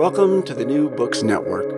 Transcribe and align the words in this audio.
Welcome 0.00 0.42
to 0.44 0.54
the 0.54 0.64
New 0.64 0.88
Books 0.88 1.22
Network. 1.22 1.68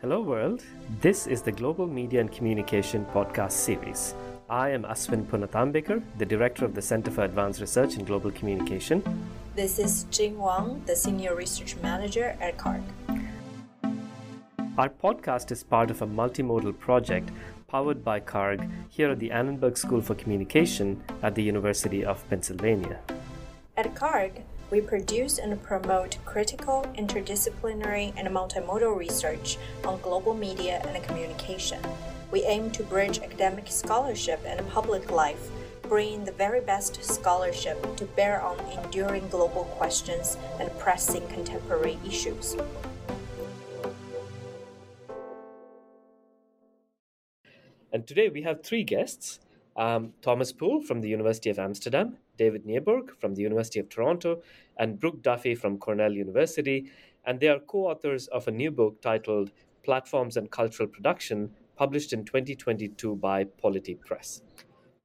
Hello, 0.00 0.22
world. 0.22 0.64
This 1.02 1.26
is 1.26 1.42
the 1.42 1.52
Global 1.52 1.86
Media 1.86 2.22
and 2.22 2.32
Communication 2.32 3.04
podcast 3.12 3.52
series. 3.52 4.14
I 4.48 4.70
am 4.70 4.84
Aswin 4.84 5.26
Punathambekar, 5.26 6.02
the 6.16 6.24
director 6.24 6.64
of 6.64 6.74
the 6.74 6.80
Center 6.80 7.10
for 7.10 7.24
Advanced 7.24 7.60
Research 7.60 7.96
in 7.96 8.06
Global 8.06 8.30
Communication. 8.30 9.02
This 9.54 9.78
is 9.78 10.04
Jing 10.04 10.38
Wang, 10.38 10.82
the 10.86 10.96
senior 10.96 11.34
research 11.34 11.76
manager 11.82 12.34
at 12.40 12.56
CARG. 12.56 12.80
Our 14.78 14.88
podcast 14.88 15.52
is 15.52 15.62
part 15.62 15.90
of 15.90 16.00
a 16.00 16.06
multimodal 16.06 16.78
project 16.78 17.28
powered 17.68 18.04
by 18.04 18.20
CARG 18.20 18.68
here 18.88 19.10
at 19.10 19.18
the 19.18 19.30
Annenberg 19.30 19.76
School 19.76 20.00
for 20.00 20.14
Communication 20.14 21.02
at 21.22 21.34
the 21.34 21.42
University 21.42 22.04
of 22.04 22.28
Pennsylvania. 22.30 23.00
At 23.76 23.94
CARG, 23.94 24.42
we 24.70 24.80
produce 24.80 25.38
and 25.38 25.62
promote 25.62 26.18
critical, 26.24 26.86
interdisciplinary, 26.96 28.12
and 28.16 28.28
multimodal 28.28 28.96
research 28.96 29.58
on 29.84 30.00
global 30.00 30.34
media 30.34 30.82
and 30.86 31.02
communication. 31.04 31.80
We 32.32 32.42
aim 32.44 32.70
to 32.72 32.82
bridge 32.82 33.20
academic 33.20 33.68
scholarship 33.68 34.40
and 34.44 34.68
public 34.70 35.10
life, 35.10 35.50
bringing 35.82 36.24
the 36.24 36.32
very 36.32 36.60
best 36.60 37.02
scholarship 37.04 37.96
to 37.96 38.04
bear 38.04 38.42
on 38.42 38.58
enduring 38.82 39.28
global 39.28 39.64
questions 39.78 40.36
and 40.58 40.76
pressing 40.78 41.26
contemporary 41.28 41.98
issues. 42.04 42.56
And 47.96 48.06
today 48.06 48.28
we 48.28 48.42
have 48.42 48.62
three 48.62 48.84
guests 48.84 49.40
um, 49.74 50.12
Thomas 50.20 50.52
Poell 50.52 50.84
from 50.84 51.00
the 51.00 51.08
University 51.08 51.48
of 51.48 51.58
Amsterdam, 51.58 52.18
David 52.36 52.66
Nieborg 52.66 53.18
from 53.18 53.34
the 53.34 53.40
University 53.40 53.80
of 53.80 53.88
Toronto, 53.88 54.42
and 54.76 55.00
Brooke 55.00 55.22
Duffy 55.22 55.54
from 55.54 55.78
Cornell 55.78 56.12
University. 56.12 56.90
And 57.24 57.40
they 57.40 57.48
are 57.48 57.58
co 57.58 57.86
authors 57.86 58.26
of 58.26 58.46
a 58.48 58.50
new 58.50 58.70
book 58.70 59.00
titled 59.00 59.50
Platforms 59.82 60.36
and 60.36 60.50
Cultural 60.50 60.86
Production, 60.86 61.48
published 61.74 62.12
in 62.12 62.26
2022 62.26 63.16
by 63.16 63.44
Polity 63.44 63.94
Press. 63.94 64.42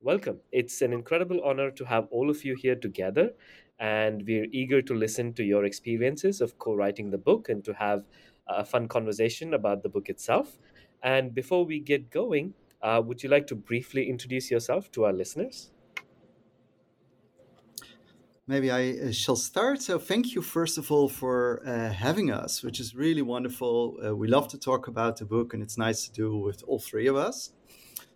Welcome. 0.01 0.41
It's 0.51 0.81
an 0.81 0.91
incredible 0.91 1.39
honor 1.45 1.71
to 1.71 1.85
have 1.85 2.09
all 2.11 2.29
of 2.29 2.43
you 2.43 2.55
here 2.55 2.75
together. 2.75 3.31
And 3.79 4.25
we're 4.27 4.49
eager 4.51 4.81
to 4.81 4.93
listen 4.93 5.31
to 5.35 5.45
your 5.45 5.63
experiences 5.63 6.41
of 6.41 6.59
co 6.59 6.73
writing 6.73 7.09
the 7.09 7.17
book 7.17 7.47
and 7.47 7.63
to 7.63 7.73
have 7.73 8.03
a 8.49 8.65
fun 8.65 8.89
conversation 8.89 9.53
about 9.53 9.81
the 9.81 9.87
book 9.87 10.09
itself. 10.09 10.57
And 11.01 11.33
before 11.33 11.65
we 11.65 11.79
get 11.79 12.11
going, 12.11 12.53
uh, 12.81 13.01
would 13.05 13.23
you 13.23 13.29
like 13.29 13.47
to 13.47 13.55
briefly 13.55 14.09
introduce 14.09 14.51
yourself 14.51 14.91
to 14.91 15.05
our 15.05 15.13
listeners? 15.13 15.71
Maybe 18.47 18.71
I 18.71 18.97
uh, 18.97 19.11
shall 19.11 19.35
start. 19.35 19.81
So, 19.81 19.99
thank 19.99 20.33
you, 20.33 20.41
first 20.41 20.77
of 20.77 20.91
all, 20.91 21.07
for 21.07 21.61
uh, 21.65 21.89
having 21.89 22.31
us, 22.31 22.63
which 22.63 22.79
is 22.79 22.93
really 22.93 23.21
wonderful. 23.21 23.97
Uh, 24.03 24.15
we 24.15 24.27
love 24.27 24.47
to 24.49 24.57
talk 24.57 24.87
about 24.87 25.17
the 25.17 25.25
book, 25.25 25.53
and 25.53 25.63
it's 25.63 25.77
nice 25.77 26.05
to 26.07 26.11
do 26.11 26.35
with 26.35 26.63
all 26.67 26.79
three 26.79 27.07
of 27.07 27.15
us. 27.15 27.53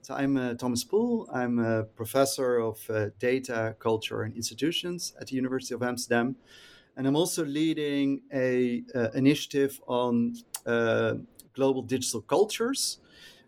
So, 0.01 0.13
I'm 0.15 0.35
uh, 0.35 0.55
Thomas 0.55 0.83
Poell. 0.83 1.27
I'm 1.33 1.59
a 1.59 1.83
professor 1.83 2.57
of 2.57 2.79
uh, 2.89 3.11
data, 3.17 3.75
culture, 3.79 4.23
and 4.23 4.35
institutions 4.35 5.13
at 5.21 5.27
the 5.27 5.35
University 5.35 5.73
of 5.75 5.83
Amsterdam. 5.83 6.35
And 6.97 7.07
I'm 7.07 7.15
also 7.15 7.45
leading 7.45 8.21
a 8.33 8.83
initiative 9.13 9.79
on 9.87 10.35
global 11.53 11.81
digital 11.81 12.21
cultures, 12.21 12.99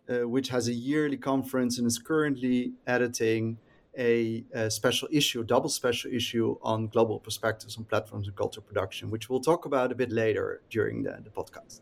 uh, 0.09 0.27
which 0.27 0.49
has 0.49 0.67
a 0.67 0.73
yearly 0.73 1.17
conference 1.17 1.77
and 1.77 1.87
is 1.87 1.99
currently 1.99 2.73
editing 2.85 3.57
a, 3.97 4.45
a, 4.53 4.69
special 4.69 5.07
issue, 5.11 5.43
double 5.43 5.69
special 5.69 6.11
issue 6.13 6.55
on 6.61 6.87
global 6.87 7.19
perspectives 7.19 7.77
on 7.77 7.83
platforms 7.83 8.27
and 8.27 8.35
culture 8.35 8.61
production, 8.61 9.09
which 9.09 9.29
we'll 9.29 9.39
talk 9.39 9.65
about 9.65 9.91
a 9.91 9.95
bit 9.95 10.11
later 10.11 10.61
during 10.69 11.03
the, 11.03 11.17
the 11.23 11.29
podcast. 11.29 11.81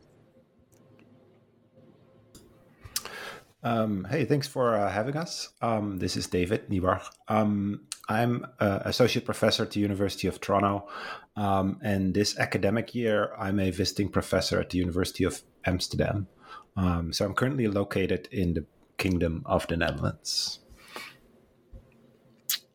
Um, 3.64 4.06
hey, 4.10 4.26
thanks 4.26 4.48
for 4.48 4.76
uh, 4.76 4.92
having 4.92 5.18
us. 5.18 5.50
Um, 5.62 5.98
this 5.98 6.16
is 6.16 6.28
David 6.28 6.70
Nieborg. 6.70 7.02
Um, 7.28 7.82
I'm 8.08 8.46
associate 8.60 9.26
professor 9.26 9.64
at 9.64 9.72
the 9.72 9.80
University 9.80 10.28
of 10.28 10.40
Toronto, 10.40 10.88
um, 11.36 11.80
and 11.82 12.14
this 12.14 12.38
academic 12.38 12.94
year, 12.94 13.34
I'm 13.38 13.60
a 13.60 13.72
visiting 13.72 14.10
professor 14.10 14.60
at 14.60 14.70
the 14.70 14.78
University 14.78 15.24
of 15.24 15.42
Amsterdam. 15.66 16.28
Um, 16.76 17.14
so 17.14 17.26
I'm 17.26 17.34
currently 17.34 17.68
located 17.68 18.28
in 18.32 18.54
the 18.54 18.66
Kingdom 18.98 19.44
of 19.46 19.68
the 19.68 19.78
Netherlands. 19.78 20.60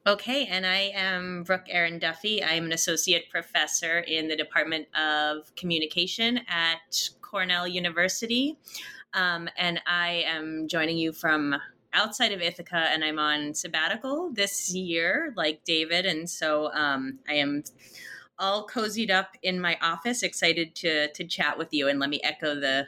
Okay, 0.06 0.46
and 0.46 0.64
I 0.66 0.92
am 0.94 1.44
Brooke 1.44 1.66
Erin 1.68 1.98
Duffy. 1.98 2.42
I'm 2.42 2.64
an 2.64 2.72
associate 2.72 3.28
professor 3.30 3.98
in 3.98 4.28
the 4.28 4.36
Department 4.36 4.88
of 4.96 5.54
Communication 5.56 6.40
at 6.48 7.10
Cornell 7.20 7.68
University. 7.68 8.58
Um, 9.12 9.48
and 9.56 9.80
I 9.86 10.24
am 10.26 10.68
joining 10.68 10.96
you 10.96 11.12
from 11.12 11.54
outside 11.92 12.32
of 12.32 12.40
Ithaca, 12.40 12.88
and 12.90 13.04
I'm 13.04 13.18
on 13.18 13.54
sabbatical 13.54 14.30
this 14.32 14.72
year, 14.72 15.34
like 15.36 15.64
David. 15.64 16.06
And 16.06 16.28
so 16.28 16.72
um, 16.72 17.18
I 17.28 17.34
am 17.34 17.64
all 18.38 18.66
cozied 18.66 19.10
up 19.10 19.36
in 19.42 19.60
my 19.60 19.76
office, 19.82 20.22
excited 20.22 20.74
to 20.76 21.12
to 21.12 21.24
chat 21.24 21.58
with 21.58 21.74
you. 21.74 21.88
And 21.88 22.00
let 22.00 22.08
me 22.08 22.20
echo 22.24 22.54
the 22.54 22.86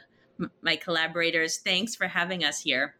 my 0.61 0.75
collaborators. 0.75 1.57
Thanks 1.57 1.95
for 1.95 2.07
having 2.07 2.43
us 2.43 2.61
here. 2.61 2.95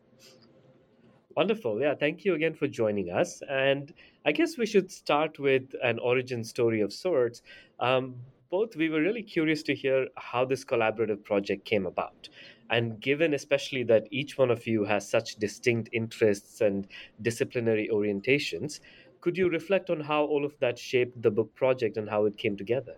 Wonderful. 1.35 1.81
Yeah, 1.81 1.95
thank 1.95 2.25
you 2.25 2.35
again 2.35 2.53
for 2.53 2.67
joining 2.67 3.09
us. 3.09 3.41
And 3.49 3.91
I 4.25 4.31
guess 4.31 4.57
we 4.57 4.67
should 4.67 4.91
start 4.91 5.39
with 5.39 5.73
an 5.81 5.97
origin 5.99 6.43
story 6.43 6.81
of 6.81 6.93
sorts. 6.93 7.41
Um, 7.79 8.15
both, 8.51 8.75
we 8.75 8.89
were 8.89 9.01
really 9.01 9.23
curious 9.23 9.63
to 9.63 9.73
hear 9.73 10.07
how 10.15 10.45
this 10.45 10.63
collaborative 10.63 11.23
project 11.23 11.65
came 11.65 11.87
about. 11.87 12.29
And 12.69 12.99
given 12.99 13.33
especially 13.33 13.83
that 13.85 14.03
each 14.11 14.37
one 14.37 14.51
of 14.51 14.67
you 14.67 14.85
has 14.85 15.09
such 15.09 15.37
distinct 15.37 15.89
interests 15.91 16.61
and 16.61 16.87
disciplinary 17.21 17.89
orientations, 17.91 18.79
could 19.21 19.37
you 19.37 19.49
reflect 19.49 19.89
on 19.89 20.01
how 20.01 20.25
all 20.25 20.45
of 20.45 20.53
that 20.59 20.77
shaped 20.77 21.19
the 21.19 21.31
book 21.31 21.55
project 21.55 21.97
and 21.97 22.07
how 22.07 22.25
it 22.25 22.37
came 22.37 22.55
together? 22.55 22.95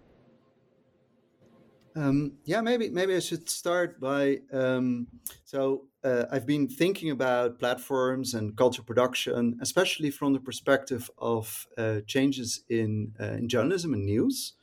Um, 1.98 2.34
yeah, 2.44 2.60
maybe 2.60 2.90
maybe 2.90 3.16
I 3.16 3.20
should 3.20 3.50
start 3.50 4.02
by 4.02 4.42
um, 4.52 5.08
so 5.46 5.88
uh, 6.04 6.26
I've 6.30 6.46
been 6.46 6.68
thinking 6.68 7.10
about 7.10 7.58
platforms 7.58 8.34
and 8.34 8.56
culture 8.58 8.84
production, 8.84 9.58
especially 9.62 10.12
from 10.12 10.34
the 10.34 10.42
perspective 10.42 11.10
of 11.18 11.68
uh, 11.78 12.02
changes 12.06 12.64
in, 12.70 13.14
uh, 13.20 13.38
in 13.40 13.48
journalism 13.48 13.94
and 13.94 14.06
news. 14.06 14.54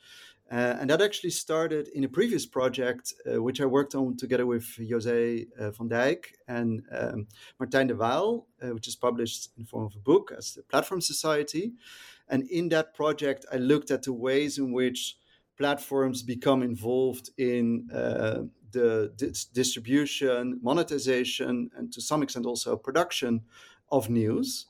Uh, 0.50 0.76
and 0.78 0.90
that 0.90 1.00
actually 1.00 1.30
started 1.30 1.88
in 1.94 2.04
a 2.04 2.08
previous 2.08 2.44
project, 2.44 3.14
uh, 3.26 3.42
which 3.42 3.62
I 3.62 3.64
worked 3.64 3.94
on 3.94 4.18
together 4.18 4.44
with 4.44 4.78
Jose 4.90 5.46
uh, 5.58 5.70
van 5.70 5.88
Dijck 5.88 6.34
and 6.46 6.82
um, 6.92 7.26
Martijn 7.58 7.88
de 7.88 7.94
Waal, 7.94 8.46
which 8.60 8.86
is 8.86 8.94
published 8.94 9.48
in 9.56 9.62
the 9.62 9.68
form 9.68 9.86
of 9.86 9.96
a 9.96 10.00
book 10.00 10.30
as 10.36 10.52
the 10.52 10.62
Platform 10.62 11.00
Society. 11.00 11.72
And 12.28 12.44
in 12.50 12.68
that 12.68 12.94
project, 12.94 13.46
I 13.50 13.56
looked 13.56 13.90
at 13.90 14.02
the 14.02 14.12
ways 14.12 14.58
in 14.58 14.72
which 14.72 15.16
platforms 15.58 16.22
become 16.22 16.62
involved 16.62 17.30
in 17.38 17.88
uh, 17.92 18.42
the 18.72 19.12
distribution, 19.52 20.58
monetization, 20.62 21.70
and 21.76 21.92
to 21.92 22.00
some 22.00 22.22
extent 22.22 22.46
also 22.46 22.76
production 22.76 23.42
of 23.90 24.08
news. 24.08 24.66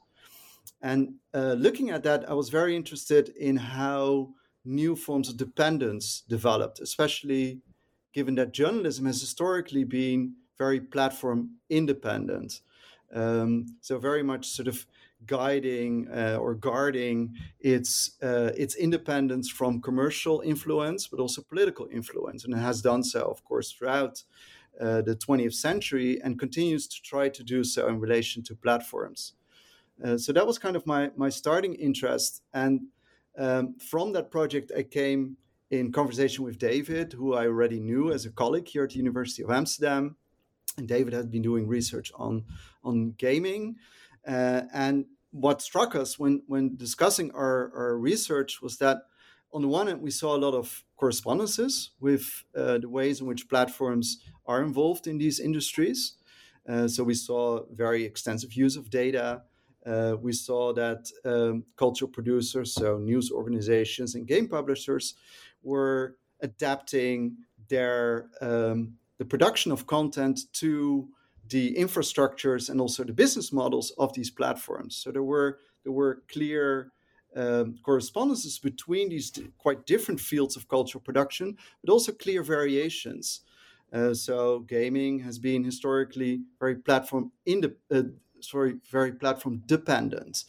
And 0.82 1.14
uh, 1.32 1.54
looking 1.58 1.90
at 1.90 2.02
that, 2.02 2.28
I 2.28 2.34
was 2.34 2.48
very 2.48 2.74
interested 2.74 3.28
in 3.30 3.56
how 3.56 4.30
new 4.64 4.96
forms 4.96 5.28
of 5.28 5.36
dependence 5.36 6.22
developed, 6.28 6.80
especially 6.80 7.60
given 8.12 8.34
that 8.34 8.52
journalism 8.52 9.06
has 9.06 9.20
historically 9.20 9.84
been 9.84 10.34
very 10.58 10.80
platform 10.80 11.50
independent. 11.70 12.60
Um, 13.12 13.76
so, 13.80 13.98
very 13.98 14.22
much 14.22 14.48
sort 14.48 14.68
of 14.68 14.86
guiding 15.26 16.08
uh, 16.08 16.36
or 16.40 16.54
guarding 16.54 17.34
its 17.60 18.16
uh, 18.22 18.50
its 18.56 18.74
independence 18.74 19.50
from 19.50 19.80
commercial 19.80 20.40
influence, 20.40 21.06
but 21.06 21.20
also 21.20 21.42
political 21.42 21.88
influence, 21.92 22.44
and 22.44 22.54
it 22.54 22.58
has 22.58 22.82
done 22.82 23.02
so, 23.02 23.22
of 23.22 23.44
course, 23.44 23.72
throughout 23.72 24.22
uh, 24.80 25.02
the 25.02 25.16
20th 25.16 25.54
century, 25.54 26.20
and 26.22 26.38
continues 26.38 26.86
to 26.88 27.02
try 27.02 27.28
to 27.28 27.42
do 27.42 27.62
so 27.64 27.88
in 27.88 28.00
relation 28.00 28.42
to 28.42 28.54
platforms. 28.54 29.34
Uh, 30.02 30.16
so 30.16 30.32
that 30.32 30.46
was 30.46 30.58
kind 30.58 30.76
of 30.76 30.86
my 30.86 31.10
my 31.16 31.28
starting 31.28 31.74
interest, 31.74 32.42
and 32.52 32.80
um, 33.38 33.74
from 33.78 34.12
that 34.12 34.30
project, 34.30 34.72
I 34.76 34.82
came 34.82 35.36
in 35.70 35.90
conversation 35.90 36.44
with 36.44 36.58
David, 36.58 37.14
who 37.14 37.34
I 37.34 37.46
already 37.46 37.80
knew 37.80 38.12
as 38.12 38.26
a 38.26 38.30
colleague 38.30 38.68
here 38.68 38.84
at 38.84 38.90
the 38.90 38.96
University 38.96 39.42
of 39.42 39.50
Amsterdam. 39.50 40.16
And 40.76 40.86
David 40.86 41.14
had 41.14 41.30
been 41.30 41.42
doing 41.42 41.66
research 41.66 42.12
on 42.14 42.44
on 42.84 43.12
gaming. 43.12 43.76
Uh, 44.26 44.62
and 44.72 45.06
what 45.32 45.60
struck 45.60 45.94
us 45.94 46.18
when, 46.18 46.42
when 46.46 46.76
discussing 46.76 47.30
our, 47.32 47.72
our 47.74 47.98
research 47.98 48.62
was 48.62 48.78
that, 48.78 48.98
on 49.52 49.62
the 49.62 49.68
one 49.68 49.88
hand, 49.88 50.00
we 50.00 50.10
saw 50.10 50.36
a 50.36 50.38
lot 50.38 50.54
of 50.54 50.84
correspondences 50.96 51.90
with 52.00 52.44
uh, 52.56 52.78
the 52.78 52.88
ways 52.88 53.20
in 53.20 53.26
which 53.26 53.48
platforms 53.48 54.22
are 54.46 54.62
involved 54.62 55.06
in 55.06 55.18
these 55.18 55.40
industries. 55.40 56.14
Uh, 56.68 56.86
so 56.86 57.02
we 57.02 57.14
saw 57.14 57.64
very 57.72 58.04
extensive 58.04 58.52
use 58.52 58.76
of 58.76 58.88
data. 58.88 59.42
Uh, 59.84 60.14
we 60.20 60.32
saw 60.32 60.72
that 60.72 61.10
um, 61.24 61.64
cultural 61.76 62.10
producers, 62.10 62.72
so 62.72 62.98
news 62.98 63.32
organizations 63.32 64.14
and 64.14 64.28
game 64.28 64.48
publishers, 64.48 65.14
were 65.62 66.16
adapting 66.40 67.36
their 67.68 68.28
um, 68.40 68.94
the 69.18 69.24
production 69.24 69.72
of 69.72 69.86
content 69.86 70.40
to 70.52 71.08
the 71.48 71.74
infrastructures 71.74 72.70
and 72.70 72.80
also 72.80 73.04
the 73.04 73.12
business 73.12 73.52
models 73.52 73.92
of 73.98 74.12
these 74.14 74.30
platforms. 74.30 74.96
So 74.96 75.10
there 75.10 75.22
were 75.22 75.58
there 75.84 75.92
were 75.92 76.22
clear 76.28 76.92
um, 77.34 77.76
correspondences 77.82 78.58
between 78.58 79.08
these 79.08 79.32
quite 79.58 79.86
different 79.86 80.20
fields 80.20 80.56
of 80.56 80.68
cultural 80.68 81.02
production, 81.02 81.56
but 81.84 81.92
also 81.92 82.12
clear 82.12 82.42
variations. 82.42 83.40
Uh, 83.92 84.14
so 84.14 84.60
gaming 84.60 85.20
has 85.20 85.38
been 85.38 85.64
historically 85.64 86.42
very 86.58 86.76
platform 86.76 87.32
in 87.44 87.60
the 87.60 87.74
uh, 87.90 88.02
sorry, 88.44 88.74
very 88.90 89.12
platform 89.12 89.62
dependent. 89.66 90.44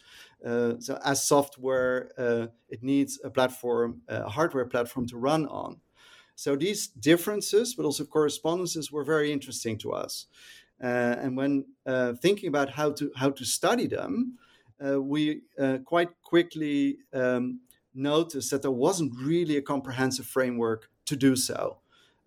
Uh, 0.45 0.73
so 0.79 0.99
as 1.05 1.23
software, 1.23 2.11
uh, 2.17 2.47
it 2.69 2.83
needs 2.83 3.19
a 3.23 3.29
platform, 3.29 4.01
a 4.07 4.29
hardware 4.29 4.65
platform 4.65 5.07
to 5.07 5.17
run 5.17 5.45
on. 5.47 5.79
So 6.35 6.55
these 6.55 6.87
differences, 6.87 7.75
but 7.75 7.85
also 7.85 8.05
correspondences, 8.05 8.91
were 8.91 9.03
very 9.03 9.31
interesting 9.31 9.77
to 9.79 9.93
us. 9.93 10.25
Uh, 10.83 11.15
and 11.21 11.37
when 11.37 11.65
uh, 11.85 12.13
thinking 12.21 12.49
about 12.49 12.71
how 12.71 12.91
to 12.91 13.09
how 13.15 13.29
to 13.29 13.45
study 13.45 13.87
them, 13.87 14.37
uh, 14.85 15.01
we 15.01 15.41
quite 15.85 16.09
quickly 16.21 16.97
um, 17.13 17.61
noticed 17.93 18.51
that 18.51 18.61
there 18.61 18.71
wasn't 18.71 19.13
really 19.17 19.55
a 19.55 19.61
comprehensive 19.61 20.25
framework 20.25 20.89
to 21.05 21.15
do 21.15 21.35
so. 21.35 21.79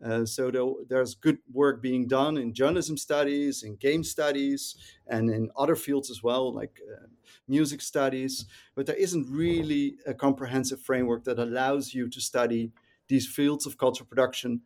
Uh, 0.04 0.24
so 0.24 0.50
there, 0.50 0.66
there's 0.88 1.14
good 1.14 1.38
work 1.52 1.80
being 1.80 2.06
done 2.06 2.36
in 2.36 2.52
journalism 2.52 2.96
studies, 2.96 3.62
in 3.62 3.76
game 3.76 4.04
studies, 4.04 4.76
and 5.06 5.30
in 5.30 5.50
other 5.56 5.74
fields 5.74 6.10
as 6.10 6.22
well, 6.22 6.52
like 6.52 6.80
uh, 6.92 7.06
music 7.48 7.80
studies. 7.80 8.46
But 8.74 8.86
there 8.86 8.96
isn't 8.96 9.26
really 9.30 9.96
a 10.06 10.12
comprehensive 10.12 10.80
framework 10.80 11.24
that 11.24 11.38
allows 11.38 11.94
you 11.94 12.08
to 12.10 12.20
study 12.20 12.72
these 13.08 13.26
fields 13.26 13.66
of 13.66 13.78
cultural 13.78 14.06
production 14.06 14.60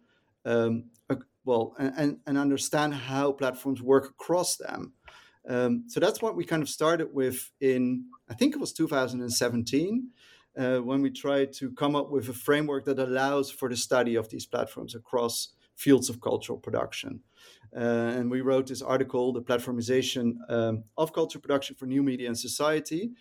um, 0.45 0.85
well 1.50 1.75
and, 1.79 2.19
and 2.26 2.38
understand 2.38 2.94
how 2.94 3.32
platforms 3.32 3.82
work 3.82 4.06
across 4.14 4.56
them. 4.56 4.93
Um, 5.49 5.85
so 5.88 5.99
that's 6.00 6.23
what 6.23 6.37
we 6.37 6.44
kind 6.44 6.62
of 6.62 6.69
started 6.69 7.08
with 7.12 7.50
in 7.61 8.05
I 8.29 8.35
think 8.35 8.55
it 8.55 8.61
was 8.61 8.73
2017 8.73 10.08
uh, 10.56 10.79
when 10.79 11.02
we 11.02 11.11
tried 11.11 11.52
to 11.55 11.73
come 11.73 11.97
up 11.97 12.11
with 12.11 12.29
a 12.29 12.32
framework 12.32 12.85
that 12.85 12.99
allows 12.99 13.50
for 13.50 13.69
the 13.69 13.76
study 13.76 14.14
of 14.17 14.29
these 14.29 14.47
platforms 14.47 14.94
across 14.94 15.55
fields 15.75 16.08
of 16.11 16.20
cultural 16.20 16.58
production. 16.58 17.20
Uh, 17.75 18.17
and 18.17 18.31
we 18.31 18.41
wrote 18.43 18.67
this 18.67 18.82
article, 18.82 19.32
The 19.32 19.43
Platformization 19.43 20.35
um, 20.49 20.85
of 20.97 21.12
Culture 21.12 21.38
Production 21.38 21.76
for 21.76 21.87
New 21.87 22.02
Media 22.02 22.29
and 22.29 22.38
Society, 22.38 23.12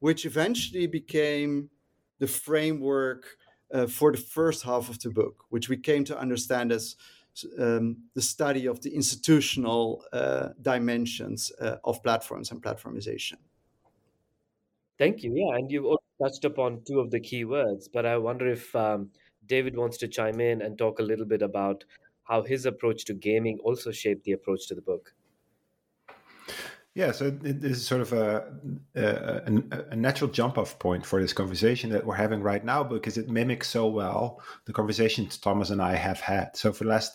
which 0.00 0.24
eventually 0.24 0.86
became 0.86 1.70
the 2.18 2.26
framework 2.26 3.26
uh, 3.72 3.86
for 3.86 4.12
the 4.12 4.18
first 4.18 4.62
half 4.62 4.88
of 4.88 4.98
the 5.00 5.10
book, 5.10 5.44
which 5.48 5.68
we 5.68 5.76
came 5.76 6.04
to 6.04 6.18
understand 6.18 6.72
as 6.72 6.96
um, 7.58 7.96
the 8.14 8.22
study 8.22 8.66
of 8.66 8.80
the 8.82 8.94
institutional 8.94 10.04
uh, 10.12 10.48
dimensions 10.60 11.52
uh, 11.60 11.76
of 11.84 12.02
platforms 12.02 12.50
and 12.50 12.62
platformization. 12.62 13.34
Thank 14.98 15.22
you. 15.22 15.32
Yeah, 15.34 15.56
and 15.56 15.70
you've 15.70 15.96
touched 16.22 16.44
upon 16.44 16.82
two 16.86 17.00
of 17.00 17.10
the 17.10 17.20
key 17.20 17.44
words, 17.44 17.88
but 17.88 18.06
I 18.06 18.16
wonder 18.16 18.46
if 18.46 18.74
um, 18.74 19.10
David 19.46 19.76
wants 19.76 19.98
to 19.98 20.08
chime 20.08 20.40
in 20.40 20.62
and 20.62 20.78
talk 20.78 20.98
a 20.98 21.02
little 21.02 21.26
bit 21.26 21.42
about 21.42 21.84
how 22.24 22.42
his 22.42 22.66
approach 22.66 23.04
to 23.04 23.14
gaming 23.14 23.58
also 23.62 23.92
shaped 23.92 24.24
the 24.24 24.32
approach 24.32 24.66
to 24.68 24.74
the 24.74 24.82
book. 24.82 25.14
Yeah, 26.96 27.12
so 27.12 27.28
this 27.28 27.76
is 27.76 27.86
sort 27.86 28.00
of 28.00 28.14
a, 28.14 28.54
a, 28.94 29.52
a, 29.90 29.96
natural 29.96 30.30
jump 30.30 30.56
off 30.56 30.78
point 30.78 31.04
for 31.04 31.20
this 31.20 31.34
conversation 31.34 31.90
that 31.90 32.06
we're 32.06 32.14
having 32.14 32.40
right 32.40 32.64
now 32.64 32.82
because 32.82 33.18
it 33.18 33.28
mimics 33.28 33.68
so 33.68 33.86
well 33.86 34.40
the 34.64 34.72
conversations 34.72 35.36
Thomas 35.36 35.68
and 35.68 35.82
I 35.82 35.94
have 35.94 36.20
had. 36.20 36.56
So, 36.56 36.72
for 36.72 36.84
the 36.84 36.90
last 36.90 37.12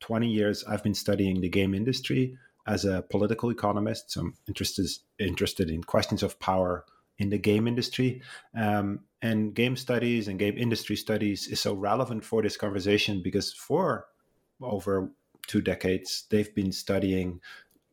20 0.00 0.26
years, 0.26 0.64
I've 0.64 0.82
been 0.82 0.94
studying 0.94 1.40
the 1.40 1.48
game 1.48 1.74
industry 1.74 2.36
as 2.66 2.84
a 2.84 3.02
political 3.02 3.50
economist. 3.50 4.10
So, 4.10 4.22
I'm 4.22 4.34
interested, 4.48 4.88
interested 5.20 5.70
in 5.70 5.84
questions 5.84 6.24
of 6.24 6.40
power 6.40 6.84
in 7.18 7.30
the 7.30 7.38
game 7.38 7.68
industry. 7.68 8.22
Um, 8.56 9.04
and 9.22 9.54
game 9.54 9.76
studies 9.76 10.26
and 10.26 10.40
game 10.40 10.58
industry 10.58 10.96
studies 10.96 11.46
is 11.46 11.60
so 11.60 11.74
relevant 11.74 12.24
for 12.24 12.42
this 12.42 12.56
conversation 12.56 13.22
because 13.22 13.52
for 13.52 14.06
over 14.60 15.12
two 15.46 15.60
decades, 15.60 16.24
they've 16.30 16.52
been 16.52 16.72
studying 16.72 17.40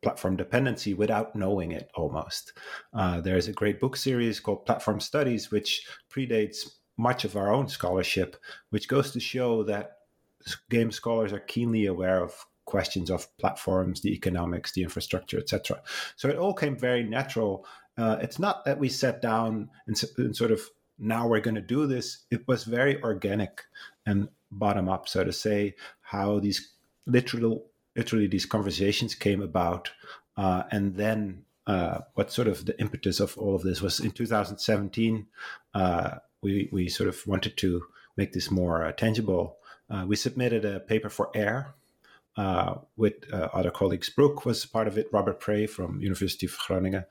platform 0.01 0.36
dependency 0.36 0.94
without 0.94 1.36
knowing 1.36 1.72
it 1.72 1.89
almost. 1.96 2.54
Uh, 2.94 3.22
there's 3.22 3.48
a 3.48 3.54
great 3.54 3.80
book 3.80 3.96
series 3.96 4.39
called 4.39 4.66
Platform 4.66 5.00
Studies, 5.00 5.51
which 5.51 5.88
predates 6.12 6.68
much 6.98 7.25
of 7.25 7.36
our 7.36 7.54
own 7.54 7.68
scholarship, 7.68 8.38
which 8.70 8.88
goes 8.88 9.12
to 9.12 9.20
show 9.20 9.63
that 9.63 9.98
game 10.70 10.92
scholars 10.92 11.34
are 11.34 11.39
keenly 11.39 11.86
aware 11.86 12.22
of 12.22 12.46
questions 12.66 13.10
of 13.10 13.36
platforms, 13.38 14.01
the 14.01 14.13
economics, 14.13 14.74
the 14.74 14.84
infrastructure, 14.84 15.38
etc. 15.38 15.82
So 16.16 16.27
it 16.27 16.38
all 16.38 16.54
came 16.54 16.77
very 16.77 17.04
natural. 17.04 17.66
Uh, 17.98 18.18
it's 18.22 18.39
not 18.39 18.66
that 18.66 18.80
we 18.80 18.89
sat 18.89 19.22
down 19.22 19.70
and, 19.88 20.01
and 20.18 20.36
sort 20.36 20.51
of 20.51 20.62
now 21.00 21.27
we're 21.27 21.39
going 21.39 21.56
to 21.56 21.62
do 21.62 21.88
this. 21.88 22.25
It 22.30 22.48
was 22.48 22.63
very 22.63 23.01
organic 23.01 23.63
and 24.06 24.30
bottom 24.51 24.89
up, 24.89 25.08
so 25.08 25.24
to 25.24 25.34
say, 25.34 25.75
how 26.01 26.39
these 26.39 26.74
literal 27.06 27.66
literally 27.98 28.27
these 28.27 28.46
conversations 28.46 29.16
came 29.16 29.42
about. 29.42 29.92
Uh, 30.38 30.63
and 30.72 30.96
then 30.96 31.44
uh, 31.66 32.00
what 32.13 32.32
sort 32.32 32.48
of 32.48 32.66
the 32.66 32.80
impetus 32.80 33.20
of 33.20 33.38
all 33.38 33.56
of 33.56 33.63
this 33.63 33.82
was 33.82 34.00
in 34.00 34.12
2017, 34.12 35.25
uh, 35.74 36.12
we, 36.42 36.70
we 36.72 36.88
sort 36.88 37.10
of 37.10 37.25
wanted 37.27 37.58
to 37.58 37.84
make 38.16 38.32
this 38.32 38.50
more 38.51 38.86
uh, 38.86 38.92
tangible. 38.92 39.58
Uh, 39.89 40.06
we 40.08 40.16
submitted 40.16 40.63
a 40.63 40.80
paper 40.80 41.10
for 41.10 41.32
AoIR, 41.34 41.74
uh, 42.38 42.75
with 42.96 43.34
other 43.34 43.72
colleagues. 43.72 44.12
Brooke 44.12 44.46
was 44.46 44.63
part 44.63 44.88
of 44.88 44.96
it, 44.96 45.08
Robert 45.12 45.39
Prey 45.39 45.66
from 45.66 46.00
University 46.00 46.46
of 46.46 46.56
Groningen, 46.68 47.04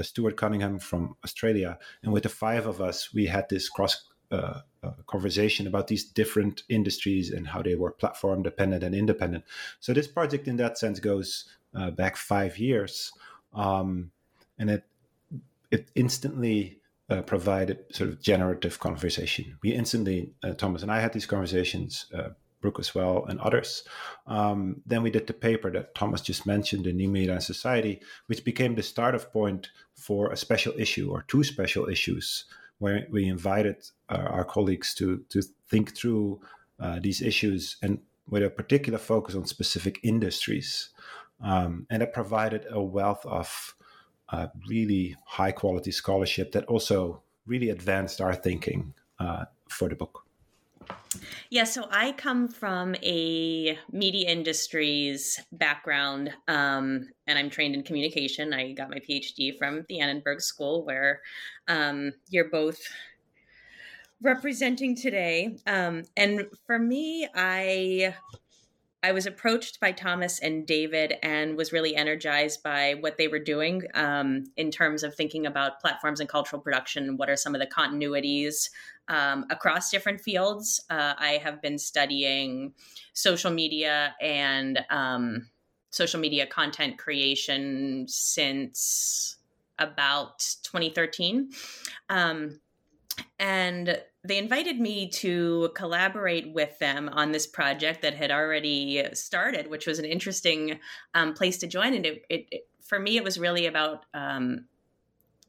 Stuart 0.00 0.38
Cunningham 0.38 0.78
from 0.78 1.16
Australia. 1.22 1.78
And 2.02 2.14
with 2.14 2.22
the 2.22 2.30
five 2.30 2.66
of 2.66 2.80
us, 2.80 3.12
we 3.12 3.26
had 3.26 3.46
this 3.50 3.68
cross 3.68 4.04
uh, 4.30 4.60
conversation 5.06 5.66
about 5.66 5.88
these 5.88 6.04
different 6.04 6.62
industries 6.68 7.30
and 7.30 7.48
how 7.48 7.62
they 7.62 7.74
were 7.74 7.90
platform 7.90 8.42
dependent 8.42 8.82
and 8.82 8.94
independent. 8.94 9.44
So 9.80 9.92
this 9.92 10.08
project, 10.08 10.48
in 10.48 10.56
that 10.56 10.78
sense, 10.78 11.00
goes 11.00 11.44
uh, 11.74 11.90
back 11.90 12.16
five 12.16 12.58
years, 12.58 13.12
um, 13.52 14.10
and 14.58 14.70
it 14.70 14.84
it 15.70 15.90
instantly 15.94 16.78
uh, 17.10 17.22
provided 17.22 17.84
sort 17.90 18.10
of 18.10 18.20
generative 18.20 18.78
conversation. 18.78 19.58
We 19.62 19.72
instantly, 19.72 20.32
uh, 20.42 20.54
Thomas 20.54 20.82
and 20.82 20.90
I 20.90 21.00
had 21.00 21.12
these 21.12 21.26
conversations, 21.26 22.06
uh, 22.14 22.30
Brooke 22.60 22.80
as 22.80 22.94
well, 22.94 23.26
and 23.28 23.38
others. 23.40 23.84
Um, 24.26 24.80
then 24.86 25.02
we 25.02 25.10
did 25.10 25.26
the 25.26 25.34
paper 25.34 25.70
that 25.72 25.94
Thomas 25.94 26.22
just 26.22 26.46
mentioned, 26.46 26.84
the 26.84 26.92
New 26.92 27.10
Media 27.10 27.40
Society, 27.40 28.00
which 28.26 28.44
became 28.44 28.74
the 28.74 28.82
start 28.82 29.14
of 29.14 29.30
point 29.32 29.68
for 29.94 30.32
a 30.32 30.36
special 30.36 30.72
issue 30.78 31.10
or 31.10 31.24
two 31.28 31.44
special 31.44 31.88
issues, 31.88 32.46
where 32.84 33.06
we 33.10 33.24
invited 33.24 33.76
uh, 34.10 34.26
our 34.36 34.44
colleagues 34.44 34.94
to 34.94 35.24
to 35.30 35.40
think 35.70 35.96
through 35.96 36.38
uh, 36.78 36.98
these 37.00 37.22
issues 37.22 37.78
and 37.82 37.98
with 38.28 38.42
a 38.42 38.50
particular 38.50 38.98
focus 38.98 39.34
on 39.34 39.46
specific 39.46 40.00
industries. 40.02 40.90
Um, 41.40 41.86
and 41.90 42.02
it 42.02 42.12
provided 42.12 42.66
a 42.70 42.82
wealth 42.82 43.24
of 43.24 43.74
uh, 44.28 44.48
really 44.68 45.16
high 45.24 45.52
quality 45.52 45.92
scholarship 45.92 46.52
that 46.52 46.64
also 46.66 47.22
really 47.46 47.70
advanced 47.70 48.20
our 48.20 48.34
thinking 48.34 48.92
uh, 49.18 49.44
for 49.68 49.88
the 49.88 49.94
book. 49.94 50.24
Yeah, 51.50 51.64
so 51.64 51.86
I 51.90 52.12
come 52.12 52.48
from 52.48 52.94
a 52.96 53.78
media 53.92 54.28
industries 54.28 55.40
background, 55.52 56.32
um, 56.48 57.08
and 57.26 57.38
I'm 57.38 57.50
trained 57.50 57.74
in 57.74 57.82
communication. 57.82 58.52
I 58.52 58.72
got 58.72 58.90
my 58.90 58.98
PhD 58.98 59.56
from 59.58 59.84
the 59.88 60.00
Annenberg 60.00 60.40
School, 60.40 60.84
where 60.84 61.20
um, 61.68 62.12
you're 62.28 62.50
both 62.50 62.80
representing 64.20 64.96
today. 64.96 65.56
Um, 65.66 66.02
and 66.16 66.46
for 66.66 66.78
me, 66.78 67.28
I 67.34 68.14
I 69.04 69.12
was 69.12 69.26
approached 69.26 69.80
by 69.80 69.92
Thomas 69.92 70.38
and 70.38 70.66
David 70.66 71.16
and 71.22 71.58
was 71.58 71.74
really 71.74 71.94
energized 71.94 72.62
by 72.62 72.94
what 73.00 73.18
they 73.18 73.28
were 73.28 73.38
doing 73.38 73.82
um, 73.92 74.44
in 74.56 74.70
terms 74.70 75.02
of 75.02 75.14
thinking 75.14 75.44
about 75.44 75.78
platforms 75.78 76.20
and 76.20 76.28
cultural 76.28 76.62
production. 76.62 77.18
What 77.18 77.28
are 77.28 77.36
some 77.36 77.54
of 77.54 77.60
the 77.60 77.66
continuities 77.66 78.70
um, 79.08 79.44
across 79.50 79.90
different 79.90 80.22
fields? 80.22 80.82
Uh, 80.88 81.12
I 81.18 81.38
have 81.44 81.60
been 81.60 81.76
studying 81.76 82.72
social 83.12 83.50
media 83.50 84.14
and 84.22 84.80
um, 84.88 85.50
social 85.90 86.18
media 86.18 86.46
content 86.46 86.96
creation 86.96 88.06
since 88.08 89.36
about 89.78 90.38
2013. 90.62 91.50
Um, 92.08 92.58
and 93.38 94.00
they 94.24 94.38
invited 94.38 94.80
me 94.80 95.08
to 95.08 95.70
collaborate 95.74 96.52
with 96.52 96.78
them 96.78 97.10
on 97.10 97.32
this 97.32 97.46
project 97.46 98.00
that 98.02 98.14
had 98.14 98.30
already 98.30 99.04
started, 99.12 99.68
which 99.68 99.86
was 99.86 99.98
an 99.98 100.06
interesting 100.06 100.80
um, 101.14 101.34
place 101.34 101.58
to 101.58 101.66
join. 101.66 101.92
And 101.92 102.06
it, 102.06 102.24
it, 102.30 102.46
it, 102.50 102.68
for 102.82 102.98
me, 102.98 103.16
it 103.16 103.24
was 103.24 103.38
really 103.38 103.66
about 103.66 104.06
um, 104.14 104.64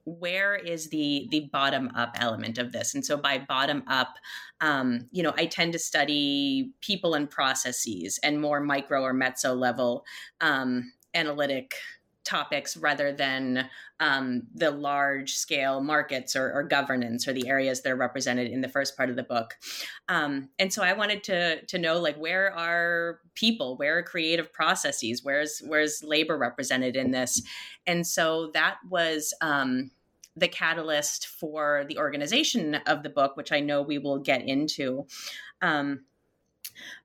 where 0.03 0.55
is 0.55 0.89
the 0.89 1.27
the 1.31 1.49
bottom 1.51 1.89
up 1.95 2.15
element 2.19 2.57
of 2.57 2.71
this. 2.71 2.93
And 2.93 3.03
so 3.03 3.17
by 3.17 3.39
bottom 3.39 3.83
up, 3.87 4.15
um, 4.61 5.07
you 5.11 5.23
know, 5.23 5.33
I 5.37 5.45
tend 5.45 5.73
to 5.73 5.79
study 5.79 6.71
people 6.81 7.15
and 7.15 7.29
processes 7.29 8.19
and 8.23 8.39
more 8.39 8.59
micro 8.59 9.01
or 9.01 9.13
meso 9.13 9.57
level 9.57 10.05
um, 10.41 10.91
analytic 11.13 11.75
topics 12.25 12.75
rather 12.75 13.13
than 13.13 13.69
um, 13.99 14.43
the 14.53 14.71
large 14.71 15.35
scale 15.35 15.79
markets 15.79 16.35
or, 16.35 16.51
or, 16.51 16.63
governance 16.63 17.27
or 17.27 17.33
the 17.33 17.47
areas 17.47 17.81
that 17.81 17.91
are 17.91 17.95
represented 17.95 18.51
in 18.51 18.59
the 18.59 18.67
first 18.67 18.97
part 18.97 19.09
of 19.09 19.15
the 19.15 19.23
book. 19.23 19.55
Um, 20.09 20.49
and 20.59 20.73
so 20.73 20.83
I 20.83 20.93
wanted 20.93 21.23
to 21.25 21.65
to 21.65 21.77
know 21.77 21.99
like 21.99 22.17
where 22.17 22.53
are 22.53 23.21
people, 23.35 23.77
where 23.77 23.99
are 23.99 24.03
creative 24.03 24.51
processes, 24.51 25.23
where's 25.23 25.61
where's 25.65 26.03
labor 26.03 26.37
represented 26.37 26.95
in 26.95 27.11
this, 27.11 27.41
and 27.87 28.05
so 28.05 28.51
that 28.53 28.77
was. 28.89 29.33
Um, 29.41 29.91
the 30.37 30.47
catalyst 30.49 31.27
for 31.27 31.85
the 31.87 31.97
organization 31.97 32.75
of 32.87 33.03
the 33.03 33.09
book, 33.09 33.37
which 33.37 33.53
I 33.53 33.61
know 33.61 33.81
we 33.81 33.99
will 33.99 34.19
get 34.19 34.41
into. 34.45 35.07
Um, 35.61 36.01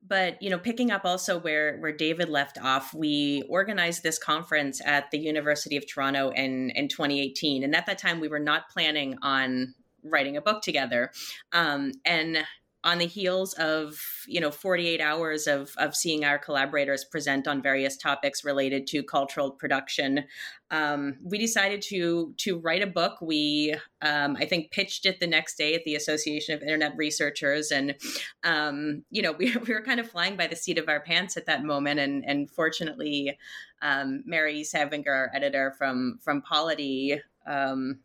but 0.06 0.40
you 0.42 0.50
know, 0.50 0.58
picking 0.58 0.90
up 0.90 1.04
also 1.04 1.38
where 1.38 1.78
where 1.78 1.92
David 1.92 2.28
left 2.28 2.58
off, 2.58 2.94
we 2.94 3.42
organized 3.48 4.02
this 4.02 4.18
conference 4.18 4.80
at 4.84 5.10
the 5.10 5.18
University 5.18 5.76
of 5.76 5.86
Toronto 5.86 6.30
in 6.30 6.70
in 6.70 6.88
2018, 6.88 7.64
and 7.64 7.74
at 7.74 7.86
that 7.86 7.98
time 7.98 8.20
we 8.20 8.28
were 8.28 8.38
not 8.38 8.68
planning 8.68 9.16
on 9.22 9.74
writing 10.02 10.36
a 10.36 10.40
book 10.40 10.62
together. 10.62 11.10
Um, 11.52 11.92
and 12.04 12.38
on 12.82 12.98
the 12.98 13.06
heels 13.06 13.52
of 13.54 14.00
you 14.26 14.40
know 14.40 14.50
48 14.50 15.00
hours 15.00 15.46
of 15.46 15.74
of 15.76 15.94
seeing 15.94 16.24
our 16.24 16.38
collaborators 16.38 17.04
present 17.04 17.46
on 17.46 17.62
various 17.62 17.96
topics 17.96 18.44
related 18.44 18.86
to 18.88 19.02
cultural 19.02 19.50
production 19.50 20.24
um, 20.70 21.16
we 21.22 21.36
decided 21.38 21.82
to 21.82 22.32
to 22.38 22.58
write 22.58 22.82
a 22.82 22.86
book. 22.86 23.20
We 23.20 23.74
um, 24.02 24.36
i 24.38 24.44
think 24.46 24.70
pitched 24.70 25.04
it 25.04 25.20
the 25.20 25.26
next 25.26 25.56
day 25.56 25.74
at 25.74 25.84
the 25.84 25.94
association 25.94 26.54
of 26.54 26.62
internet 26.62 26.96
researchers 26.96 27.70
and 27.70 27.96
um, 28.44 29.04
you 29.10 29.20
know 29.20 29.32
we, 29.38 29.54
we 29.56 29.74
were 29.74 29.82
kind 29.82 30.00
of 30.00 30.10
flying 30.10 30.36
by 30.36 30.46
the 30.46 30.56
seat 30.56 30.78
of 30.78 30.88
our 30.88 31.00
pants 31.00 31.36
at 31.36 31.46
that 31.46 31.64
moment 31.64 32.00
and 32.00 32.24
and 32.26 32.50
fortunately 32.50 33.36
um, 33.82 34.22
Mary 34.24 34.62
Savigar 34.62 35.08
our 35.08 35.30
editor 35.34 35.74
from 35.76 36.18
from 36.22 36.40
polity 36.40 37.20
um, 37.46 37.98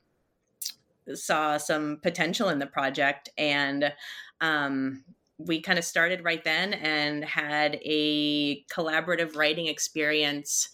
saw 1.13 1.57
some 1.57 1.99
potential 2.01 2.49
in 2.49 2.59
the 2.59 2.65
project 2.65 3.29
and 3.37 3.93
um, 4.41 5.03
we 5.37 5.61
kind 5.61 5.77
of 5.77 5.85
started 5.85 6.23
right 6.23 6.43
then 6.43 6.73
and 6.73 7.23
had 7.25 7.79
a 7.83 8.63
collaborative 8.65 9.35
writing 9.35 9.67
experience 9.67 10.69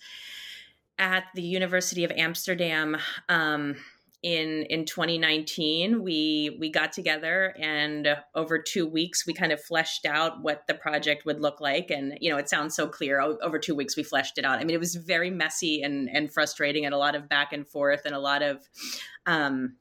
at 0.99 1.25
the 1.33 1.41
University 1.41 2.03
of 2.03 2.11
Amsterdam 2.11 2.95
um, 3.27 3.75
in 4.21 4.63
in 4.69 4.85
2019. 4.85 6.03
We 6.03 6.57
we 6.59 6.69
got 6.69 6.93
together 6.93 7.55
and 7.59 8.15
over 8.35 8.59
two 8.59 8.85
weeks 8.85 9.25
we 9.25 9.33
kind 9.33 9.51
of 9.51 9.59
fleshed 9.59 10.05
out 10.05 10.43
what 10.43 10.67
the 10.67 10.75
project 10.75 11.25
would 11.25 11.41
look 11.41 11.59
like. 11.59 11.89
And 11.89 12.17
you 12.21 12.29
know, 12.29 12.37
it 12.37 12.47
sounds 12.47 12.75
so 12.75 12.87
clear. 12.87 13.19
Over 13.19 13.57
two 13.57 13.73
weeks 13.73 13.97
we 13.97 14.03
fleshed 14.03 14.37
it 14.37 14.45
out. 14.45 14.59
I 14.59 14.63
mean, 14.63 14.75
it 14.75 14.79
was 14.79 14.93
very 14.95 15.31
messy 15.31 15.81
and 15.81 16.07
and 16.13 16.31
frustrating, 16.31 16.85
and 16.85 16.93
a 16.93 16.99
lot 16.99 17.15
of 17.15 17.27
back 17.27 17.51
and 17.51 17.67
forth, 17.67 18.01
and 18.05 18.13
a 18.13 18.19
lot 18.19 18.43
of 18.43 18.69
um, 19.25 19.75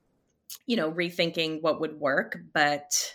you 0.66 0.76
know 0.76 0.90
rethinking 0.90 1.60
what 1.60 1.80
would 1.80 2.00
work, 2.00 2.38
but 2.54 3.14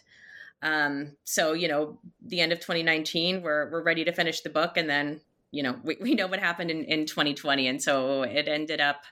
um, 0.66 1.16
so 1.24 1.54
you 1.54 1.68
know, 1.68 2.00
the 2.26 2.42
end 2.42 2.52
of 2.52 2.60
2019, 2.60 3.44
we're 3.44 3.70
we're 3.70 3.84
ready 3.84 4.04
to 4.04 4.12
finish 4.12 4.42
the 4.42 4.50
book, 4.50 4.78
and 4.78 4.90
then 4.90 5.22
you 5.52 5.62
know 5.62 5.80
we, 5.84 5.96
we 6.02 6.16
know 6.16 6.26
what 6.26 6.40
happened 6.40 6.72
in, 6.72 6.84
in 6.86 7.06
2020, 7.06 7.68
and 7.68 7.82
so 7.82 8.24
it 8.24 8.48
ended 8.48 8.82
up 8.82 9.04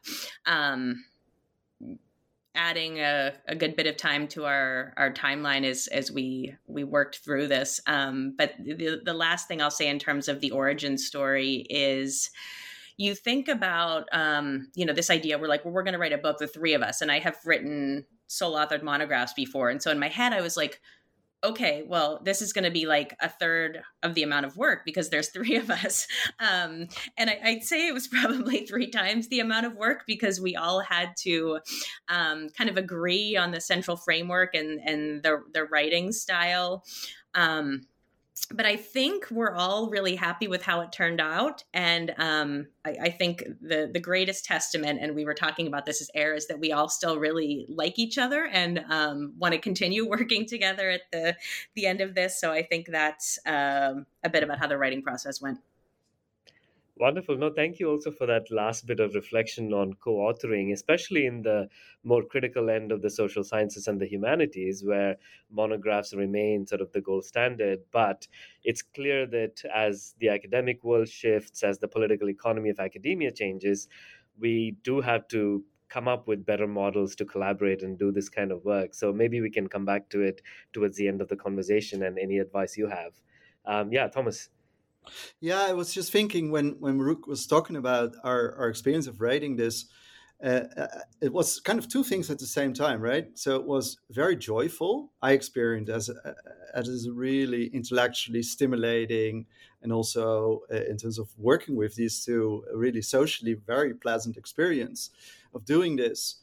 um, 0.48 1.06
adding 2.56 3.00
a, 3.00 3.34
a 3.48 3.56
good 3.56 3.76
bit 3.76 3.86
of 3.86 3.98
time 3.98 4.28
to 4.30 4.46
our 4.46 4.94
our 4.98 5.14
timeline 5.14 5.64
as 5.64 5.88
as 5.88 6.12
we 6.12 6.56
we 6.66 6.84
worked 6.84 7.20
through 7.20 7.48
this. 7.48 7.80
Um, 7.86 8.34
but 8.36 8.56
the 8.60 9.00
the 9.06 9.14
last 9.14 9.48
thing 9.48 9.62
I'll 9.62 9.70
say 9.70 9.88
in 9.88 10.00
terms 10.00 10.28
of 10.28 10.42
the 10.42 10.50
origin 10.50 10.98
story 10.98 11.68
is 11.70 12.32
you 12.98 13.14
think 13.14 13.48
about 13.48 14.08
um, 14.12 14.70
you 14.74 14.88
know 14.88 14.94
this 14.94 15.12
idea 15.12 15.38
we're 15.38 15.48
like 15.48 15.64
well, 15.66 15.74
we're 15.74 15.84
going 15.84 15.94
to 15.94 16.00
write 16.00 16.14
a 16.14 16.18
book 16.18 16.40
the 16.40 16.48
three 16.48 16.74
of 16.74 16.84
us 16.84 17.02
and 17.02 17.12
i 17.12 17.18
have 17.18 17.38
written 17.44 18.06
sole 18.28 18.56
authored 18.56 18.84
monographs 18.84 19.34
before 19.34 19.70
and 19.70 19.82
so 19.82 19.90
in 19.90 19.98
my 19.98 20.08
head 20.08 20.32
i 20.32 20.42
was 20.42 20.56
like 20.56 20.80
okay, 21.44 21.84
well, 21.86 22.22
this 22.24 22.42
is 22.42 22.54
going 22.54 22.64
to 22.64 22.72
be 22.72 22.86
like 22.86 23.16
a 23.22 23.28
third 23.28 23.82
of 24.02 24.14
the 24.14 24.24
amount 24.24 24.46
of 24.46 24.56
work 24.56 24.82
because 24.86 25.10
there's 25.10 25.30
three 25.34 25.56
of 25.56 25.70
us. 25.70 26.08
Um, 26.40 26.88
and 27.18 27.30
I, 27.30 27.54
would 27.54 27.64
say 27.64 27.88
it 27.88 27.94
was 27.94 28.08
probably 28.24 28.66
three 28.66 28.90
times 28.90 29.28
the 29.28 29.40
amount 29.40 29.66
of 29.66 29.76
work 29.76 30.04
because 30.08 30.40
we 30.40 30.56
all 30.56 30.80
had 30.80 31.10
to 31.20 31.60
um, 32.10 32.50
kind 32.58 32.70
of 32.70 32.78
agree 32.78 33.36
on 33.36 33.52
the 33.52 33.62
central 33.62 33.98
framework 33.98 34.56
and, 34.56 34.80
and 34.80 35.24
the, 35.24 35.42
the 35.54 35.66
writing 35.66 36.12
style. 36.12 36.84
Um, 37.36 37.82
but 38.52 38.66
I 38.66 38.76
think 38.76 39.30
we're 39.30 39.54
all 39.54 39.90
really 39.90 40.16
happy 40.16 40.48
with 40.48 40.64
how 40.64 40.82
it 40.82 40.92
turned 40.92 41.22
out, 41.22 41.64
and 41.74 42.14
um, 42.18 42.68
I, 42.84 42.96
I, 43.04 43.10
think 43.10 43.44
the 43.62 43.90
the 43.92 44.00
greatest 44.00 44.46
testament, 44.46 45.00
and 45.02 45.16
we 45.16 45.24
were 45.24 45.36
talking 45.36 45.68
about 45.68 45.86
this 45.86 46.02
as 46.02 46.10
AoIR, 46.16 46.38
is 46.38 46.48
that 46.48 46.60
we 46.60 46.72
all 46.72 46.90
still 46.90 47.20
really 47.20 47.68
like 47.70 48.00
each 48.00 48.18
other 48.18 48.46
and 48.46 48.84
um, 48.90 49.34
want 49.38 49.54
to 49.54 49.60
continue 49.60 50.08
working 50.10 50.48
together 50.48 50.90
at 50.90 51.02
the 51.12 51.36
the 51.76 51.86
end 51.86 52.02
of 52.02 52.16
this. 52.16 52.40
So 52.40 52.52
I 52.52 52.64
think 52.64 52.88
that's 52.88 53.38
um, 53.46 54.08
a 54.24 54.30
bit 54.30 54.44
about 54.44 54.58
how 54.58 54.68
the 54.68 54.78
writing 54.78 55.04
process 55.04 55.40
went. 55.40 55.60
Wonderful. 56.96 57.38
No, 57.38 57.50
thank 57.52 57.80
you 57.80 57.90
also 57.90 58.12
for 58.12 58.28
that 58.28 58.52
last 58.52 58.86
bit 58.86 59.00
of 59.00 59.16
reflection 59.16 59.74
on 59.74 59.94
co 59.96 60.18
authoring, 60.18 60.72
especially 60.72 61.26
in 61.26 61.42
the 61.42 61.68
more 62.04 62.24
critical 62.24 62.70
end 62.70 62.92
of 62.92 63.02
the 63.02 63.10
social 63.10 63.44
sciences 63.44 63.88
and 63.88 64.00
the 64.00 64.06
humanities, 64.08 64.84
where 64.86 65.18
monographs 65.50 66.14
remain 66.14 66.68
sort 66.68 66.82
of 66.82 66.92
the 66.92 67.02
gold 67.02 67.26
standard. 67.26 67.80
But 67.92 68.28
it's 68.64 68.84
clear 68.84 69.26
that 69.28 69.64
as 69.74 70.14
the 70.20 70.30
academic 70.30 70.84
world 70.84 71.10
shifts, 71.10 71.64
as 71.64 71.80
the 71.80 71.88
political 71.88 72.30
economy 72.30 72.70
of 72.70 72.80
academia 72.80 73.32
changes, 73.32 73.88
we 74.40 74.78
do 74.84 75.02
have 75.02 75.28
to 75.30 75.64
come 75.90 76.08
up 76.08 76.28
with 76.28 76.46
better 76.46 76.68
models 76.68 77.16
to 77.16 77.26
collaborate 77.26 77.82
and 77.82 77.98
do 77.98 78.12
this 78.12 78.30
kind 78.30 78.52
of 78.52 78.64
work. 78.66 78.94
So 78.94 79.12
maybe 79.12 79.42
we 79.42 79.50
can 79.50 79.68
come 79.68 79.86
back 79.86 80.10
to 80.10 80.22
it 80.22 80.42
towards 80.74 80.98
the 80.98 81.08
end 81.08 81.22
of 81.22 81.28
the 81.28 81.36
conversation 81.36 82.04
and 82.04 82.20
any 82.20 82.38
advice 82.38 82.78
you 82.78 82.88
have. 82.88 83.14
Um, 83.66 83.92
yeah, 83.92 84.08
Thomas. 84.08 84.50
Yeah, 85.40 85.62
I 85.62 85.74
was 85.74 85.94
just 85.94 86.12
thinking 86.12 86.52
when 86.52 86.78
when 86.80 86.98
Brooke 86.98 87.28
was 87.28 87.48
talking 87.48 87.76
about 87.76 88.16
our, 88.24 88.56
our 88.58 88.70
experience 88.70 89.08
of 89.08 89.22
writing 89.22 89.56
this, 89.56 89.86
uh, 90.44 90.64
uh, 90.78 90.88
it 91.22 91.32
was 91.32 91.60
kind 91.60 91.80
of 91.80 91.88
two 91.88 92.04
things 92.04 92.30
at 92.30 92.40
the 92.40 92.46
same 92.46 92.74
time, 92.74 93.02
right? 93.02 93.28
So 93.36 93.56
it 93.56 93.66
was 93.66 93.98
very 94.10 94.36
joyful. 94.36 95.12
I 95.22 95.32
experienced 95.32 95.92
as 95.92 96.10
a, 96.10 96.36
as 96.74 97.06
a 97.06 97.12
really 97.12 97.68
intellectually 97.68 98.44
stimulating, 98.44 99.46
and 99.82 99.94
also 99.94 100.62
uh, 100.72 100.84
in 100.90 100.98
terms 100.98 101.20
of 101.20 101.30
working 101.38 101.76
with 101.76 101.96
these 101.96 102.24
two, 102.26 102.66
really 102.74 103.02
socially 103.02 103.54
very 103.54 103.94
pleasant 103.94 104.38
experience 104.38 105.10
of 105.54 105.66
doing 105.66 105.96
this. 105.96 106.42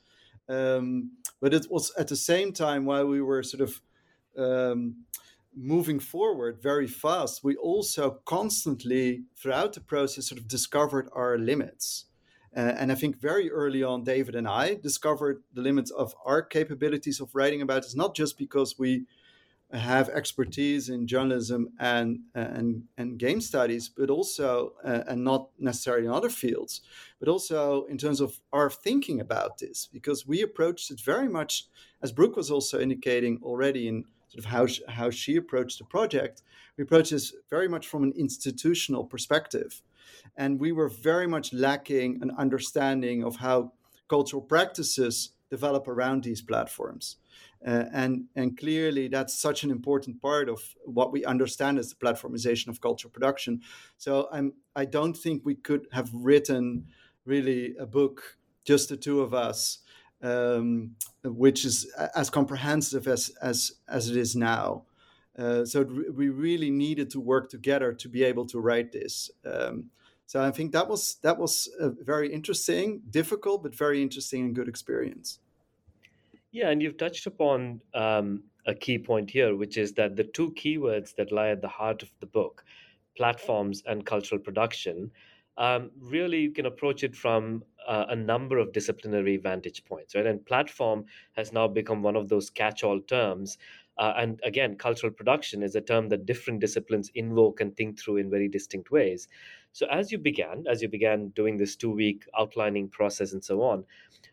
Um, 0.49 1.13
but 1.41 1.55
it 1.55 1.67
was 1.71 1.93
at 1.97 2.09
the 2.09 2.17
same 2.17 2.53
time 2.53 2.85
while 2.85 3.07
we 3.07 3.21
were 3.23 3.43
sort 3.43 3.61
of 3.61 3.81
um, 4.37 5.05
moving 5.55 5.99
forward 5.99 6.63
very 6.63 6.87
fast, 6.87 7.43
we 7.45 7.57
also 7.57 8.21
constantly 8.25 9.25
throughout 9.37 9.73
the 9.73 9.81
process 9.81 10.29
sort 10.29 10.41
of 10.41 10.49
discovered 10.49 11.09
our 11.13 11.39
limits. 11.39 12.07
Uh, 12.57 12.75
and 12.79 12.91
I 12.91 12.97
think 12.97 13.21
very 13.21 13.51
early 13.51 13.83
on, 13.83 14.03
David 14.05 14.35
and 14.35 14.49
I 14.49 14.75
discovered 14.75 15.43
the 15.53 15.63
limits 15.63 15.91
of 15.91 16.15
our 16.25 16.43
capabilities 16.43 17.21
of 17.21 17.35
writing 17.35 17.63
about 17.63 17.83
this, 17.83 17.95
not 17.95 18.17
just 18.17 18.37
because 18.39 18.77
we 18.79 19.07
have 19.73 20.09
expertise 20.09 20.89
in 20.89 21.07
journalism 21.07 21.69
and 21.79 22.19
and 22.35 22.85
and 22.99 23.19
game 23.19 23.41
studies, 23.41 23.89
but 23.89 24.11
also 24.11 24.73
uh, 24.85 25.05
and 25.07 25.23
not 25.23 25.51
necessarily 25.59 26.07
in 26.07 26.13
other 26.13 26.29
fields, 26.29 26.81
but 27.21 27.29
also 27.29 27.85
in 27.85 27.97
terms 27.97 28.21
of 28.21 28.41
our 28.53 28.69
thinking 28.69 29.21
about 29.21 29.59
this, 29.59 29.89
because 29.93 30.27
we 30.27 30.43
approached 30.43 30.91
it 30.91 31.01
very 31.01 31.29
much, 31.29 31.69
as 32.03 32.11
Brooke 32.11 32.37
was 32.37 32.51
also 32.51 32.81
indicating 32.81 33.39
already 33.45 33.87
in 33.87 34.05
sort 34.31 34.45
of 34.45 34.51
how 34.51 34.67
she, 34.67 34.83
how 34.89 35.11
she 35.11 35.37
approached 35.37 35.79
the 35.79 35.85
project. 35.85 36.43
We 36.77 36.85
approached 36.85 37.11
this 37.11 37.35
very 37.51 37.69
much 37.69 37.87
from 37.87 38.05
an 38.05 38.13
institutional 38.17 39.05
perspective. 39.05 39.83
And 40.37 40.61
we 40.61 40.73
were 40.73 40.89
very 40.89 41.27
much 41.27 41.53
lacking 41.53 42.21
an 42.23 42.31
understanding 42.39 43.25
of 43.25 43.37
how 43.37 43.73
cultural 44.09 44.43
practices 44.43 45.33
develop 45.51 45.89
around 45.89 46.23
these 46.23 46.43
platforms. 46.43 47.17
Uh, 47.67 47.85
and, 47.93 48.25
and 48.37 48.57
clearly, 48.57 49.09
that's 49.09 49.39
such 49.39 49.65
an 49.65 49.71
important 49.71 50.23
part 50.23 50.49
of 50.49 50.61
what 50.85 51.13
we 51.13 51.25
understand 51.25 51.79
as 51.79 51.91
the 51.91 51.97
platformization 51.97 52.69
of 52.69 52.81
cultural 52.81 53.11
production. 53.11 53.61
So 53.99 54.29
I'm, 54.33 54.55
I 54.75 54.85
don't 54.85 55.17
think 55.17 55.43
we 55.45 55.57
could 55.57 55.87
have 55.93 56.09
written 56.15 56.87
really 57.27 57.77
a 57.79 57.87
book, 57.87 58.39
just 58.65 58.89
the 58.89 58.97
two 58.97 59.21
of 59.21 59.35
us, 59.35 59.81
um, 60.23 60.97
which 61.25 61.65
is 61.65 61.93
as 62.15 62.31
comprehensive 62.31 63.07
as, 63.07 63.31
as, 63.43 63.73
as 63.89 64.09
it 64.09 64.17
is 64.17 64.35
now. 64.35 64.85
Uh, 65.39 65.65
so 65.65 65.83
we 66.15 66.29
really 66.29 66.71
needed 66.71 67.11
to 67.11 67.21
work 67.21 67.49
together 67.49 67.93
to 67.93 68.09
be 68.09 68.25
able 68.25 68.47
to 68.47 68.59
write 68.59 68.93
this. 68.93 69.31
Um, 69.45 69.91
so 70.27 70.43
I 70.43 70.51
think 70.51 70.73
that 70.73 70.89
was 70.89 71.17
that 71.23 71.39
was 71.39 71.69
a 71.81 71.91
very 71.91 72.33
interesting, 72.33 73.03
difficult 73.11 73.63
but 73.63 73.75
very 73.75 74.01
interesting 74.01 74.45
and 74.45 74.55
good 74.55 74.69
experience. 74.69 75.41
Yeah, 76.53 76.71
and 76.71 76.83
you've 76.83 76.99
touched 76.99 77.27
upon 77.27 77.81
um, 77.95 78.45
a 78.67 78.75
key 78.75 78.99
point 78.99 79.31
here, 79.31 79.57
which 79.57 79.77
is 79.77 79.93
that 79.95 80.17
the 80.17 80.25
two 80.25 80.53
keywords 80.53 81.15
that 81.17 81.33
lie 81.33 81.49
at 81.49 81.63
the 81.63 81.69
heart 81.69 82.03
of 82.03 82.11
the 82.21 82.27
book, 82.27 82.65
platforms 83.17 83.83
and 83.87 84.07
cultural 84.07 84.41
production, 84.41 85.11
um, 85.59 85.91
really 86.01 86.41
you 86.41 86.53
can 86.53 86.67
approach 86.67 87.03
it 87.03 87.17
from 87.17 87.65
uh, 87.87 88.07
a 88.09 88.17
number 88.17 88.59
of 88.59 88.73
disciplinary 88.73 89.37
vantage 89.37 89.85
points, 89.85 90.15
right? 90.15 90.27
And 90.27 90.45
platform 90.45 91.05
has 91.33 91.53
now 91.53 91.69
become 91.69 92.03
one 92.03 92.17
of 92.17 92.29
those 92.29 92.51
catch-all 92.51 93.01
terms. 93.01 93.59
Uh, 93.99 94.15
and 94.17 94.41
again, 94.45 94.77
cultural 94.77 95.13
production 95.13 95.63
is 95.63 95.75
a 95.75 95.81
term 95.81 96.09
that 96.09 96.25
different 96.25 96.61
disciplines 96.61 97.11
invoke 97.15 97.61
and 97.61 97.77
think 97.77 97.99
through 97.99 98.17
in 98.17 98.31
very 98.31 98.49
distinct 98.49 98.91
ways. 98.91 99.29
So 99.73 99.87
as 99.91 100.11
you 100.11 100.19
began, 100.19 100.65
as 100.71 100.83
you 100.83 100.89
began 100.89 101.29
doing 101.29 101.57
this 101.57 101.77
two 101.77 101.91
week 101.91 102.25
outlining 102.39 102.89
process 102.89 103.33
and 103.33 103.45
so 103.45 103.63
on, 103.63 103.85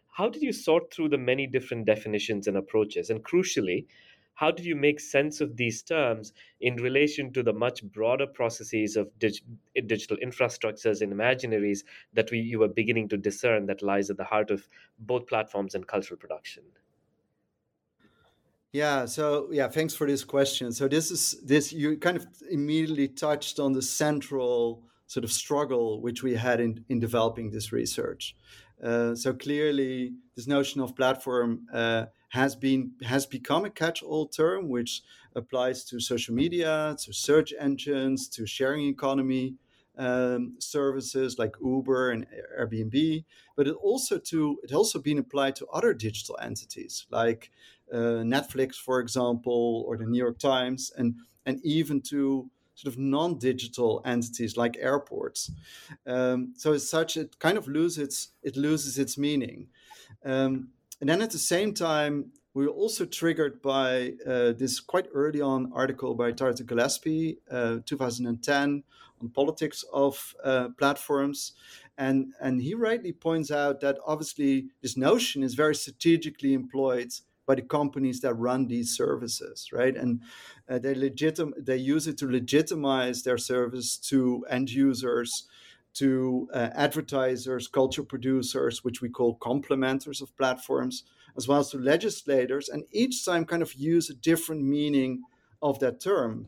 how 0.10 0.30
did 0.30 0.42
you 0.42 0.52
sort 0.52 0.92
through 0.92 1.10
the 1.10 1.18
many 1.18 1.46
different 1.46 1.86
definitions 1.86 2.48
and 2.48 2.58
approaches? 2.58 3.10
And 3.10 3.24
crucially, 3.24 3.86
how 4.38 4.52
do 4.52 4.62
you 4.62 4.76
make 4.76 5.00
sense 5.00 5.42
of 5.42 5.58
these 5.58 5.82
terms 5.82 6.32
in 6.62 6.76
relation 6.76 7.34
to 7.34 7.42
the 7.42 7.52
much 7.52 7.84
broader 7.84 8.28
processes 8.28 8.96
of 8.96 9.10
dig- 9.18 9.42
digital 9.88 10.16
infrastructures 10.18 11.02
and 11.02 11.12
imaginaries 11.12 11.80
that 12.14 12.30
we, 12.30 12.38
you 12.38 12.60
were 12.60 12.68
beginning 12.68 13.10
to 13.10 13.18
discern 13.18 13.66
that 13.66 13.82
lies 13.82 14.12
at 14.12 14.18
the 14.18 14.24
heart 14.24 14.52
of 14.52 14.68
both 15.00 15.26
platforms 15.26 15.74
and 15.74 15.88
cultural 15.88 16.20
production? 16.20 16.62
Yeah, 18.72 19.06
so 19.06 19.50
yeah, 19.52 19.70
thanks 19.70 19.96
for 19.96 20.06
this 20.06 20.24
question. 20.24 20.72
So 20.72 20.88
this 20.88 21.10
is 21.10 21.42
this 21.44 21.74
you 21.74 21.98
kind 21.98 22.18
of 22.18 22.28
immediately 22.52 23.08
touched 23.08 23.60
on 23.60 23.74
the 23.74 23.82
central 23.82 24.84
sort 25.08 25.24
of 25.24 25.32
struggle 25.32 26.00
which 26.00 26.22
we 26.22 26.36
had 26.36 26.60
in, 26.60 26.86
in 26.90 27.00
developing 27.00 27.50
this 27.50 27.72
research. 27.72 28.36
Uh, 28.84 29.16
so 29.16 29.34
clearly, 29.34 30.14
this 30.36 30.46
notion 30.46 30.80
of 30.82 30.96
platform 30.96 31.66
uh, 31.74 32.06
has 32.42 32.56
been 32.56 32.84
has 33.14 33.26
become 33.38 33.64
a 33.66 33.70
catch-all 33.82 34.26
term, 34.42 34.62
which 34.76 34.92
applies 35.36 35.78
to 35.90 36.00
social 36.00 36.36
media, 36.44 36.96
to 37.04 37.12
search 37.28 37.50
engines, 37.68 38.20
to 38.36 38.42
sharing 38.58 38.88
economy 38.88 39.56
um, 39.98 40.42
services 40.60 41.30
like 41.40 41.54
Uber 41.74 42.12
and 42.12 42.28
Airbnb, 42.60 43.26
but 43.56 43.68
it 43.68 43.76
also 43.90 44.20
to 44.32 44.40
it 44.64 44.72
also 44.74 45.00
been 45.00 45.20
applied 45.20 45.56
to 45.56 45.66
other 45.78 45.94
digital 46.08 46.38
entities 46.50 47.08
like 47.10 47.52
uh, 47.92 48.22
Netflix, 48.36 48.76
for 48.76 49.00
example, 49.00 49.84
or 49.88 49.98
the 49.98 50.06
New 50.06 50.22
York 50.26 50.40
Times, 50.40 50.92
and 50.98 51.16
and 51.46 51.60
even 51.64 52.02
to 52.02 52.50
sort 52.76 52.94
of 52.94 53.00
non-digital 53.00 54.02
entities 54.06 54.56
like 54.56 54.78
airports. 54.80 55.52
Um, 56.06 56.54
so 56.56 56.74
as 56.74 56.88
such, 56.88 57.18
it 57.18 57.40
kind 57.40 57.58
of 57.58 57.68
loses 57.68 57.98
its 58.06 58.18
it 58.44 58.56
loses 58.56 58.98
its 59.00 59.18
meaning. 59.18 59.68
Um, 60.24 60.70
and 61.00 61.10
then 61.10 61.22
at 61.22 61.32
the 61.32 61.40
same 61.40 61.74
time, 61.74 62.32
we 62.54 62.66
were 62.66 62.72
also 62.72 63.06
triggered 63.06 63.62
by 63.62 64.14
uh, 64.26 64.54
this 64.54 64.80
quite 64.80 65.06
early 65.14 65.42
on 65.42 65.72
article 65.74 66.16
by 66.16 66.32
Tarleton 66.32 66.66
Gillespie, 66.66 67.38
uh, 67.52 67.78
2010, 67.86 68.84
on 69.22 69.30
politics 69.30 69.84
of 69.94 70.34
uh, 70.44 70.70
platforms. 70.78 71.54
And, 72.00 72.34
and 72.42 72.62
he 72.62 72.74
rightly 72.74 73.12
points 73.12 73.52
out 73.52 73.82
that 73.82 73.98
obviously 74.06 74.70
this 74.82 74.98
notion 74.98 75.44
is 75.44 75.54
very 75.54 75.76
strategically 75.76 76.54
employed 76.54 77.12
by 77.46 77.56
the 77.56 77.62
companies 77.62 78.22
that 78.22 78.34
run 78.34 78.68
these 78.68 78.96
services, 78.96 79.70
right? 79.72 79.96
And 79.96 80.22
uh, 80.70 80.80
they 80.80 80.94
legitim- 80.94 81.54
they 81.58 81.78
use 81.78 82.08
it 82.08 82.18
to 82.20 82.28
legitimize 82.28 83.24
their 83.24 83.38
service 83.38 83.98
to 84.10 84.46
end 84.50 84.70
users, 84.70 85.48
to 85.96 86.48
uh, 86.54 86.70
advertisers, 86.74 87.68
culture 87.68 88.04
producers, 88.04 88.84
which 88.84 89.02
we 89.02 89.10
call 89.10 89.38
complementers 89.38 90.22
of 90.22 90.36
platforms, 90.38 91.04
as 91.36 91.48
well 91.48 91.60
as 91.60 91.70
to 91.70 91.78
legislators, 91.78 92.70
and 92.70 92.84
each 92.92 93.26
time 93.26 93.46
kind 93.46 93.62
of 93.62 93.74
use 93.74 94.10
a 94.10 94.14
different 94.14 94.64
meaning 94.64 95.24
of 95.62 95.80
that 95.80 96.00
term. 96.00 96.48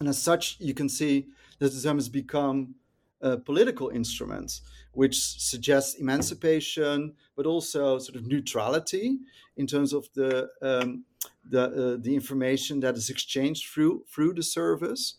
And 0.00 0.08
as 0.08 0.20
such, 0.20 0.56
you 0.58 0.74
can 0.74 0.88
see 0.88 1.26
that 1.58 1.72
the 1.72 1.80
term 1.80 1.96
has 1.96 2.08
become 2.08 2.74
a 3.20 3.36
political 3.36 3.88
instrument, 3.88 4.60
which 4.92 5.16
suggests 5.40 5.94
emancipation, 5.94 7.14
but 7.36 7.46
also 7.46 7.98
sort 7.98 8.16
of 8.16 8.26
neutrality 8.26 9.18
in 9.56 9.66
terms 9.66 9.92
of 9.92 10.08
the 10.14 10.48
um, 10.60 11.04
the 11.48 11.62
uh, 11.62 11.96
the 12.00 12.14
information 12.14 12.80
that 12.80 12.96
is 12.96 13.10
exchanged 13.10 13.68
through 13.68 14.04
through 14.12 14.34
the 14.34 14.42
service. 14.42 15.14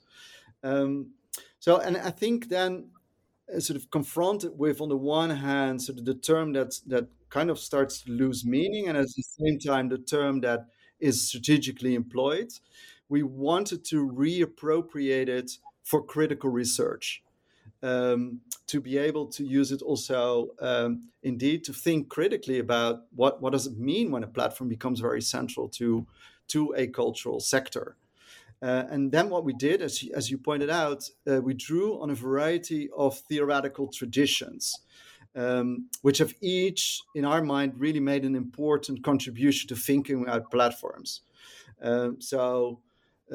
Um, 0.63 1.11
so, 1.59 1.77
and 1.77 1.95
I 1.97 2.09
think 2.09 2.49
then 2.49 2.89
uh, 2.95 3.02
sort 3.59 3.77
of 3.77 3.89
confronted 3.91 4.51
with, 4.57 4.81
on 4.81 4.89
the 4.89 4.97
one 4.97 5.29
hand, 5.29 5.81
sort 5.81 5.99
of 5.99 6.05
the 6.05 6.15
term 6.15 6.53
that 6.53 6.75
that 6.87 7.07
kind 7.29 7.49
of 7.49 7.59
starts 7.59 8.01
to 8.03 8.11
lose 8.11 8.45
meaning, 8.45 8.87
and 8.87 8.97
at 8.97 9.07
the 9.15 9.23
same 9.23 9.59
time, 9.59 9.89
the 9.89 9.97
term 9.97 10.41
that 10.41 10.67
is 10.99 11.27
strategically 11.27 11.95
employed, 11.95 12.51
we 13.09 13.23
wanted 13.23 13.83
to 13.85 14.07
reappropriate 14.07 15.27
it 15.27 15.51
for 15.83 16.01
critical 16.01 16.49
research. 16.49 17.23
Um, 17.81 18.39
to 18.67 18.79
be 18.79 18.97
able 18.97 19.27
to 19.27 19.43
use 19.43 19.73
it 19.73 19.81
also 19.81 20.51
um, 20.61 21.09
indeed 21.21 21.65
to 21.65 21.73
think 21.73 22.07
critically 22.07 22.59
about 22.59 23.01
what, 23.13 23.41
what 23.41 23.51
does 23.51 23.67
it 23.67 23.77
mean 23.77 24.09
when 24.09 24.23
a 24.23 24.27
platform 24.27 24.69
becomes 24.69 25.01
very 25.01 25.21
central 25.21 25.67
to 25.69 26.07
to 26.47 26.73
a 26.77 26.87
cultural 26.87 27.41
sector 27.41 27.97
uh, 28.63 28.85
and 28.89 29.11
then 29.11 29.29
what 29.29 29.43
we 29.43 29.51
did, 29.51 29.81
as, 29.81 30.07
as 30.15 30.31
you 30.31 30.37
pointed 30.37 30.69
out, 30.69 31.09
uh, 31.29 31.41
we 31.41 31.53
drew 31.53 32.01
on 32.01 32.09
a 32.09 32.15
variety 32.15 32.89
of 32.95 33.19
theoretical 33.19 33.87
traditions, 33.89 34.79
um, 35.35 35.89
which 36.01 36.19
have 36.19 36.33
each, 36.39 37.01
in 37.13 37.25
our 37.25 37.43
mind, 37.43 37.73
really 37.77 37.99
made 37.99 38.23
an 38.23 38.35
important 38.35 39.03
contribution 39.03 39.67
to 39.67 39.75
thinking 39.75 40.23
about 40.23 40.49
platforms. 40.49 41.21
Um, 41.81 42.21
so 42.21 42.79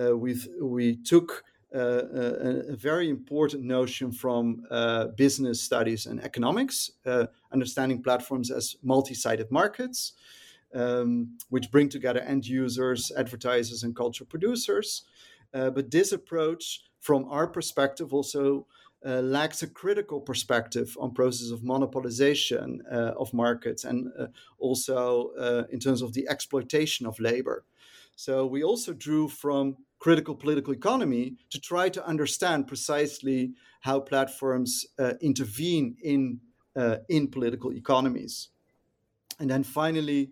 uh, 0.00 0.16
we 0.16 0.40
we 0.62 0.96
took 0.96 1.44
uh, 1.74 1.78
a, 1.78 2.72
a, 2.72 2.76
very 2.76 3.10
important 3.10 3.64
notion 3.64 4.10
from 4.10 4.62
uh, 4.70 5.08
business 5.08 5.60
studies 5.60 6.06
and 6.06 6.24
economics, 6.24 6.92
uh, 7.04 7.26
understanding 7.52 8.02
platforms 8.02 8.50
as 8.50 8.76
multi 8.82 9.12
sided 9.12 9.50
markets, 9.50 10.14
um, 10.74 11.38
which 11.48 11.70
bring 11.70 11.88
together 11.88 12.20
end 12.20 12.46
users, 12.46 13.12
advertisers, 13.16 13.82
and 13.82 13.96
culture 13.96 14.24
producers. 14.24 15.04
Uh, 15.54 15.70
but 15.70 15.90
this 15.90 16.12
approach, 16.12 16.82
from 17.00 17.24
our 17.30 17.46
perspective, 17.46 18.12
also 18.12 18.66
uh, 19.06 19.20
lacks 19.20 19.62
a 19.62 19.66
critical 19.66 20.20
perspective 20.20 20.96
on 21.00 21.14
process 21.14 21.50
of 21.50 21.60
monopolization 21.60 22.78
uh, 22.92 23.12
of 23.16 23.32
markets 23.32 23.84
and 23.84 24.08
also 24.58 25.30
in 25.70 25.78
terms 25.78 26.02
of 26.02 26.12
the 26.12 26.28
exploitation 26.28 27.06
of 27.06 27.18
labor. 27.20 27.64
So 28.16 28.44
we 28.44 28.64
also 28.64 28.92
drew 28.92 29.28
from 29.28 29.76
critical 30.00 30.34
political 30.34 30.72
economy 30.72 31.36
to 31.50 31.60
try 31.60 31.88
to 31.88 32.04
understand 32.04 32.66
precisely 32.66 33.52
how 33.80 34.00
platforms 34.00 34.86
uh, 34.98 35.14
intervene 35.20 35.96
in 36.02 36.40
uh, 36.76 36.96
in 37.08 37.28
political 37.28 37.72
economies. 37.72 38.48
And 39.38 39.50
then 39.50 39.62
finally, 39.62 40.30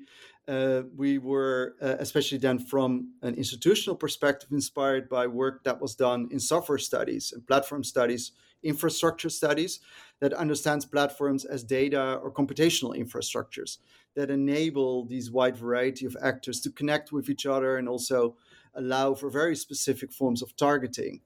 uh, 0.49 0.83
we 0.97 1.19
were, 1.19 1.75
uh, 1.83 1.97
especially 1.99 2.39
then 2.39 2.59
from 2.59 3.13
an 3.23 3.35
institutional 3.35 3.97
perspective, 3.97 4.51
inspired 4.53 5.09
by 5.09 5.27
work 5.27 5.65
that 5.65 5.81
was 5.81 5.95
done 5.95 6.29
in 6.31 6.39
software 6.39 6.79
studies 6.79 7.33
and 7.33 7.47
platform 7.47 7.83
studies, 7.83 8.33
infrastructure 8.63 9.29
studies 9.29 9.81
that 10.21 10.33
understands 10.33 10.85
platforms 10.85 11.45
as 11.45 11.63
data 11.63 12.19
or 12.23 12.33
computational 12.33 12.97
infrastructures 12.97 13.79
that 14.15 14.31
enable 14.31 15.05
these 15.07 15.31
wide 15.31 15.57
variety 15.57 16.07
of 16.07 16.17
actors 16.23 16.61
to 16.61 16.71
connect 16.71 17.13
with 17.13 17.29
each 17.29 17.45
other 17.45 17.77
and 17.77 17.89
also 17.89 18.37
allow 18.75 19.15
for 19.15 19.31
very 19.31 19.57
specific 19.57 20.13
forms 20.13 20.43
of 20.43 20.57
targeting. 20.57 21.21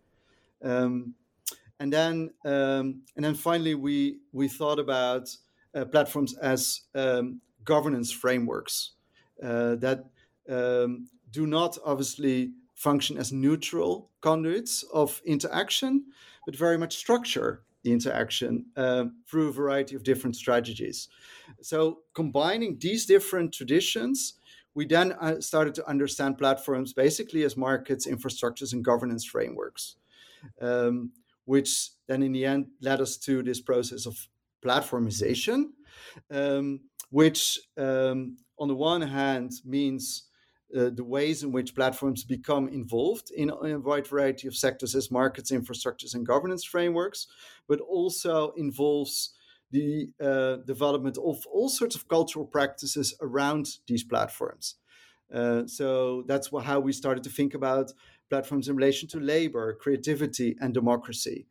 Um, 0.62 1.14
and 1.78 1.92
then, 1.92 2.30
um, 2.44 3.02
and 3.16 3.24
then 3.24 3.34
finally, 3.34 3.74
we 3.74 4.18
we 4.32 4.48
thought 4.48 4.78
about 4.78 5.34
uh, 5.74 5.86
platforms 5.86 6.36
as 6.36 6.82
um, 6.94 7.40
governance 7.64 8.10
frameworks 8.10 8.92
uh, 9.42 9.76
that 9.76 10.04
um, 10.48 11.08
do 11.30 11.46
not 11.46 11.78
obviously 11.84 12.52
function 12.74 13.18
as 13.18 13.32
neutral 13.32 14.10
conduits 14.20 14.82
of 14.92 15.20
interaction, 15.24 16.04
but 16.46 16.56
very 16.56 16.78
much 16.78 16.96
structure 16.96 17.62
the 17.82 17.92
interaction 17.92 18.66
um, 18.76 19.16
through 19.26 19.48
a 19.48 19.52
variety 19.52 19.94
of 19.94 20.02
different 20.02 20.36
strategies. 20.36 21.08
So, 21.62 22.00
combining 22.14 22.78
these 22.78 23.06
different 23.06 23.54
traditions 23.54 24.34
we 24.74 24.86
then 24.86 25.12
uh, 25.12 25.40
started 25.40 25.74
to 25.74 25.88
understand 25.88 26.38
platforms 26.38 26.92
basically 26.92 27.42
as 27.42 27.56
markets, 27.56 28.06
infrastructures, 28.06 28.72
and 28.72 28.84
governance 28.84 29.24
frameworks, 29.24 29.96
um, 30.60 31.10
which 31.44 31.90
then 32.06 32.22
in 32.22 32.32
the 32.32 32.46
end 32.46 32.68
led 32.80 33.00
us 33.00 33.16
to 33.18 33.42
this 33.42 33.60
process 33.60 34.06
of 34.06 34.28
platformization, 34.64 35.70
um, 36.30 36.80
which 37.10 37.58
um, 37.76 38.36
on 38.58 38.68
the 38.68 38.74
one 38.74 39.02
hand 39.02 39.52
means 39.64 40.24
uh, 40.76 40.90
the 40.94 41.04
ways 41.04 41.42
in 41.42 41.50
which 41.50 41.74
platforms 41.74 42.24
become 42.24 42.68
involved 42.68 43.30
in, 43.32 43.50
in, 43.64 43.72
a 43.72 43.80
wide 43.80 44.06
variety 44.06 44.46
of 44.46 44.54
sectors 44.54 44.94
as 44.94 45.10
markets, 45.10 45.50
infrastructures, 45.50 46.14
and 46.14 46.26
governance 46.26 46.64
frameworks, 46.64 47.26
but 47.68 47.80
also 47.80 48.52
involves 48.56 49.30
the 49.72 50.10
uh, 50.20 50.56
development 50.66 51.18
of 51.18 51.44
all 51.52 51.68
sorts 51.68 51.96
of 51.96 52.08
cultural 52.08 52.44
practices 52.44 53.14
around 53.20 53.78
these 53.86 54.04
platforms. 54.04 54.76
Uh, 55.32 55.66
so 55.66 56.24
that's 56.26 56.50
how 56.62 56.80
we 56.80 56.92
started 56.92 57.24
to 57.24 57.30
think 57.30 57.54
about 57.54 57.92
platforms 58.28 58.68
in 58.68 58.76
relation 58.76 59.08
to 59.08 59.18
labor, 59.18 59.74
creativity, 59.74 60.56
and 60.60 60.74
democracy. 60.74 61.46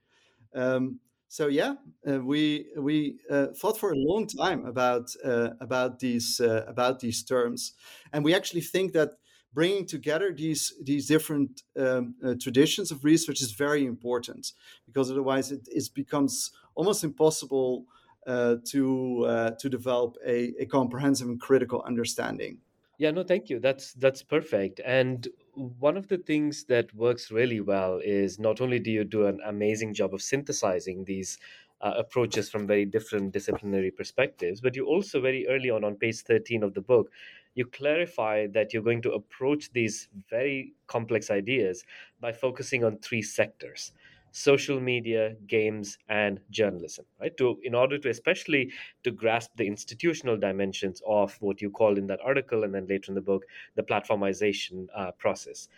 Um, 0.56 1.00
so 1.30 1.46
yeah, 1.46 1.76
uh, 2.10 2.20
we 2.20 2.66
we 2.76 3.20
uh, 3.30 3.48
thought 3.56 3.78
for 3.78 3.92
a 3.92 3.96
long 3.96 4.26
time 4.26 4.66
about 4.66 5.12
uh, 5.24 5.52
about 5.62 6.00
these 6.00 6.42
uh, 6.42 6.66
about 6.68 7.00
these 7.02 7.24
terms, 7.24 7.74
and 8.12 8.26
we 8.26 8.34
actually 8.34 8.62
think 8.62 8.94
that 8.94 9.12
bringing 9.54 9.86
together 9.86 10.34
these 10.36 10.74
these 10.84 11.06
different 11.06 11.62
um, 11.78 12.16
uh, 12.26 12.34
traditions 12.42 12.90
of 12.90 13.06
research 13.06 13.42
is 13.42 13.52
very 13.52 13.86
important 13.86 14.54
because 14.88 15.12
otherwise 15.12 15.52
it, 15.52 15.68
it 15.72 15.88
becomes 15.94 16.52
almost 16.74 17.04
impossible 17.04 17.86
uh, 18.26 18.56
to 18.66 19.54
to 19.60 19.70
develop 19.70 20.18
a, 20.26 20.56
a 20.60 20.66
comprehensive 20.66 21.28
and 21.28 21.40
critical 21.40 21.84
understanding. 21.84 22.58
Yeah, 22.98 23.12
no, 23.12 23.24
thank 23.24 23.52
you. 23.52 23.60
That's 23.60 23.94
that's 23.94 24.24
perfect. 24.24 24.82
And 24.84 25.28
one 25.60 25.98
of 25.98 26.08
the 26.08 26.18
things 26.18 26.64
that 26.66 26.94
works 26.96 27.32
really 27.32 27.60
well 27.60 28.00
is 28.04 28.40
not 28.40 28.62
only 28.62 28.80
do 28.80 28.90
you 28.92 29.04
do 29.04 29.26
an 29.26 29.40
amazing 29.46 29.94
job 29.94 30.14
of 30.14 30.22
synthesizing 30.22 31.04
these 31.06 31.38
uh, 31.82 31.94
approaches 31.98 32.50
from 32.50 32.66
very 32.68 32.86
different 32.86 33.32
disciplinary 33.34 33.92
perspectives, 33.92 34.62
but 34.62 34.76
you 34.76 34.86
also 34.86 35.20
very 35.22 35.48
early 35.48 35.70
on 35.70 35.84
on 35.84 35.96
page 35.96 36.22
13 36.22 36.64
of 36.64 36.74
the 36.74 36.82
book, 36.82 37.12
you 37.56 37.66
clarify 37.66 38.48
that 38.48 38.74
you're 38.74 38.84
going 38.84 39.02
to 39.02 39.12
approach 39.12 39.72
these 39.74 40.08
very 40.30 40.74
complex 40.88 41.30
ideas 41.30 41.84
by 42.20 42.32
focusing 42.32 42.84
on 42.84 42.98
three 43.00 43.22
sectors 43.22 43.92
social 44.32 44.80
media 44.80 45.36
games 45.48 45.98
and 46.08 46.40
journalism 46.50 47.06
right? 47.20 47.36
To 47.38 47.60
in 47.64 47.76
order 47.76 47.98
to 47.98 48.10
especially 48.10 48.72
to 49.04 49.12
grasp 49.12 49.52
the 49.56 49.68
institutional 49.68 50.38
dimensions 50.38 51.02
of 51.06 51.36
what 51.42 51.62
you 51.62 51.70
called 51.72 51.98
in 51.98 52.08
that 52.08 52.20
article 52.24 52.64
and 52.64 52.74
then 52.74 52.88
later 52.88 53.12
in 53.12 53.16
the 53.16 53.22
book 53.22 53.46
the 53.76 53.84
platformization 53.84 54.88
uh, 54.96 55.12
process. 55.12 55.70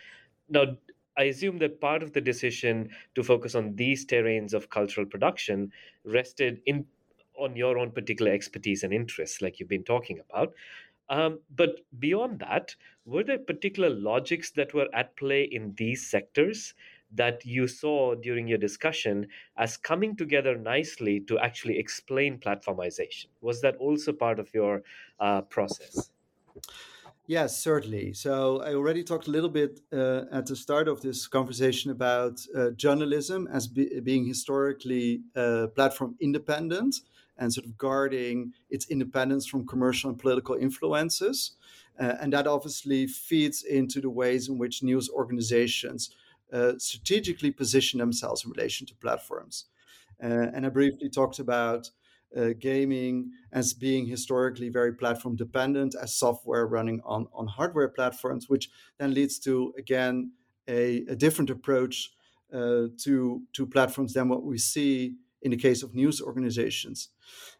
Now 0.50 0.78
I 1.18 1.24
assume 1.24 1.58
that 1.60 1.82
part 1.82 2.04
of 2.04 2.14
the 2.14 2.22
decision 2.22 2.90
to 3.16 3.24
focus 3.24 3.54
on 3.56 3.76
these 3.76 4.06
terrains 4.06 4.54
of 4.54 4.70
cultural 4.70 5.06
production 5.06 5.72
rested 6.04 6.62
in 6.66 6.86
on 7.38 7.56
your 7.56 7.78
own 7.78 7.92
particular 7.92 8.32
expertise 8.32 8.84
and 8.84 8.94
interests, 8.94 9.42
like 9.42 9.60
you've 9.60 9.70
been 9.70 9.84
talking 9.84 10.20
about. 10.20 10.54
Um, 11.10 11.40
but 11.50 11.82
beyond 12.00 12.40
that, 12.40 12.76
were 13.06 13.24
there 13.24 13.40
particular 13.40 13.90
logics 13.90 14.52
that 14.52 14.74
were 14.74 14.88
at 14.94 15.16
play 15.18 15.44
in 15.44 15.74
these 15.76 16.10
sectors 16.10 16.74
that 17.14 17.46
you 17.46 17.68
saw 17.68 18.16
during 18.16 18.48
your 18.48 18.58
discussion 18.58 19.28
as 19.58 19.78
coming 19.78 20.16
together 20.16 20.58
nicely 20.58 21.20
to 21.22 21.38
actually 21.40 21.78
explain 21.78 22.40
platformization. 22.40 23.28
Was 23.42 23.62
that 23.62 23.76
also 23.78 24.14
part 24.14 24.40
of 24.40 24.54
your 24.54 24.84
uh, 25.20 25.42
process? 25.42 26.12
Yes, 27.28 27.58
certainly. 27.58 28.14
So 28.14 28.62
I 28.62 28.74
already 28.74 29.04
talked 29.04 29.28
a 29.28 29.32
little 29.32 29.50
bit 29.50 29.80
uh, 29.94 30.24
at 30.32 30.48
the 30.48 30.56
start 30.56 30.88
of 30.88 31.02
this 31.02 31.28
conversation 31.28 31.92
about 31.92 32.42
uh, 32.56 32.72
journalism 32.72 33.48
as 33.52 33.68
be- 33.68 34.00
being 34.02 34.26
historically 34.26 35.22
uh, 35.36 35.68
platform 35.76 36.16
independent 36.20 36.96
and 37.38 37.54
sort 37.54 37.66
of 37.66 37.78
guarding 37.78 38.54
its 38.70 38.88
independence 38.88 39.46
from 39.48 39.66
commercial 39.66 40.10
and 40.10 40.20
political 40.20 40.56
influences. 40.56 41.52
Uh, 42.00 42.16
and 42.20 42.34
that 42.34 42.48
obviously 42.48 43.08
feeds 43.08 43.64
into 43.64 44.02
the 44.02 44.10
ways 44.10 44.50
in 44.50 44.58
which 44.58 44.84
news 44.84 45.10
organizations 45.10 46.16
uh, 46.52 46.74
strategically 46.78 47.52
position 47.52 48.00
themselves 48.00 48.44
in 48.44 48.52
relation 48.52 48.88
to 48.88 48.96
platforms. 48.96 49.66
Uh, 50.24 50.48
and 50.54 50.66
I 50.66 50.70
briefly 50.70 51.10
talked 51.10 51.40
about 51.40 51.90
uh, 52.36 52.50
gaming 52.60 53.32
as 53.52 53.74
being 53.74 54.06
historically 54.06 54.70
very 54.70 54.94
platform 54.94 55.36
dependent 55.36 55.96
as 56.02 56.16
software 56.16 56.68
running 56.68 57.02
on, 57.04 57.28
on 57.34 57.48
hardware 57.48 57.90
platforms, 57.90 58.50
which 58.50 58.70
then 59.00 59.14
leads 59.14 59.40
to, 59.40 59.74
again, 59.78 60.32
a, 60.68 61.04
a 61.10 61.16
different 61.16 61.50
approach 61.50 62.12
uh, 62.54 62.88
to, 63.04 63.42
to 63.54 63.66
platforms 63.66 64.14
than 64.14 64.30
what 64.30 64.44
we 64.44 64.58
see 64.58 65.16
in 65.42 65.52
the 65.52 65.58
case 65.58 65.84
of 65.84 65.96
news 65.96 66.22
organizations. 66.22 67.10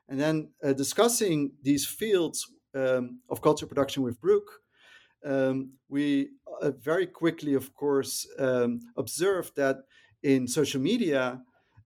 And 0.08 0.20
then 0.20 0.50
uh, 0.64 0.74
discussing 0.74 1.52
these 1.64 1.86
fields 1.86 2.48
um, 2.76 3.20
of 3.30 3.42
culture 3.42 3.66
production 3.66 4.04
with 4.04 4.22
Brooke, 4.22 4.61
um, 5.26 5.74
we 5.90 6.30
uh, 6.62 6.72
very 6.72 7.08
quickly, 7.08 7.54
of 7.54 7.74
course, 7.74 8.28
um, 8.40 8.80
observed 8.98 9.56
that 9.56 9.78
in 10.24 10.48
social 10.48 10.82
media, 10.82 11.42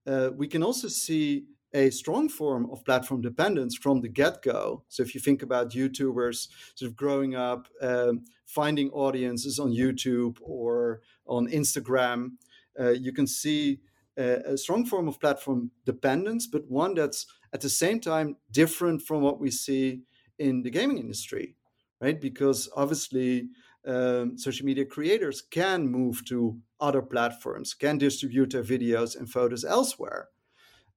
uh, 0.06 0.30
we 0.36 0.46
can 0.46 0.62
also 0.62 0.88
see 0.88 1.46
a 1.72 1.90
strong 1.90 2.28
form 2.28 2.70
of 2.70 2.84
platform 2.84 3.20
dependence 3.20 3.76
from 3.76 4.00
the 4.00 4.08
get 4.08 4.42
go. 4.42 4.84
So, 4.88 5.02
if 5.02 5.14
you 5.14 5.20
think 5.20 5.42
about 5.42 5.70
YouTubers 5.70 6.48
sort 6.74 6.90
of 6.90 6.96
growing 6.96 7.34
up, 7.34 7.68
um, 7.82 8.24
finding 8.46 8.90
audiences 8.90 9.58
on 9.58 9.72
YouTube 9.72 10.38
or 10.42 11.00
on 11.26 11.48
Instagram, 11.48 12.32
uh, 12.78 12.90
you 12.90 13.12
can 13.12 13.26
see 13.26 13.80
a, 14.16 14.52
a 14.52 14.56
strong 14.56 14.86
form 14.86 15.08
of 15.08 15.20
platform 15.20 15.70
dependence, 15.84 16.46
but 16.46 16.70
one 16.70 16.94
that's 16.94 17.26
at 17.52 17.60
the 17.60 17.68
same 17.68 18.00
time 18.00 18.36
different 18.50 19.02
from 19.02 19.22
what 19.22 19.40
we 19.40 19.50
see 19.50 20.02
in 20.38 20.62
the 20.62 20.70
gaming 20.70 20.98
industry 20.98 21.55
right? 22.00 22.20
Because 22.20 22.68
obviously, 22.76 23.48
um, 23.86 24.36
social 24.36 24.66
media 24.66 24.84
creators 24.84 25.40
can 25.40 25.86
move 25.86 26.24
to 26.26 26.58
other 26.80 27.02
platforms, 27.02 27.74
can 27.74 27.98
distribute 27.98 28.50
their 28.50 28.64
videos 28.64 29.16
and 29.16 29.30
photos 29.30 29.64
elsewhere. 29.64 30.28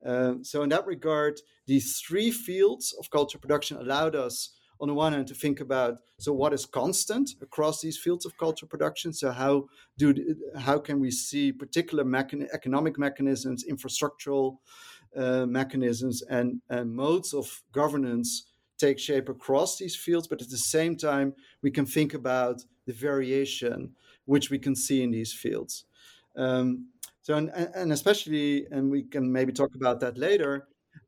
Um, 0.03 0.43
so, 0.43 0.63
in 0.63 0.69
that 0.69 0.88
regard, 0.88 1.39
these 1.67 1.99
three 1.99 2.31
fields 2.31 2.95
of 2.99 3.09
culture 3.12 3.38
production 3.38 3.77
allowed 3.77 4.15
us, 4.15 4.55
on 4.81 4.88
the 4.88 4.93
one 4.93 5.13
hand 5.13 5.27
to 5.27 5.33
think 5.33 5.59
about 5.59 5.97
so 6.19 6.31
what 6.31 6.53
is 6.53 6.65
constant 6.65 7.31
across 7.41 7.81
these 7.81 7.97
fields 7.97 8.25
of 8.25 8.38
cultural 8.38 8.69
production 8.69 9.12
so 9.13 9.31
how 9.31 9.65
do 9.97 10.13
how 10.57 10.77
can 10.77 10.99
we 10.99 11.12
see 11.12 11.51
particular 11.51 12.03
mechan- 12.03 12.47
economic 12.53 12.97
mechanisms 12.97 13.65
infrastructural 13.69 14.57
uh, 15.15 15.45
mechanisms 15.45 16.21
and, 16.29 16.62
and 16.69 16.93
modes 16.93 17.33
of 17.33 17.62
governance 17.71 18.48
take 18.80 19.00
shape 19.00 19.30
across 19.30 19.78
these 19.78 19.96
fields 19.96 20.28
but 20.28 20.42
at 20.42 20.50
the 20.50 20.58
same 20.58 20.96
time 20.96 21.34
we 21.62 21.72
can 21.72 21.86
think 21.86 22.13
about 22.13 22.63
the 22.86 22.94
variation 22.94 23.94
which 24.26 24.50
we 24.50 24.60
can 24.60 24.76
see 24.76 25.04
in 25.04 25.12
these 25.12 25.34
fields 25.34 25.86
um, 26.36 26.88
so 27.22 27.36
and, 27.36 27.50
and 27.50 27.92
especially 27.92 28.65
and 28.72 28.89
we 28.89 29.04
can 29.04 29.32
maybe 29.32 29.52
talk 29.52 29.76
about 29.76 30.00
that 30.00 30.18
later 30.18 30.68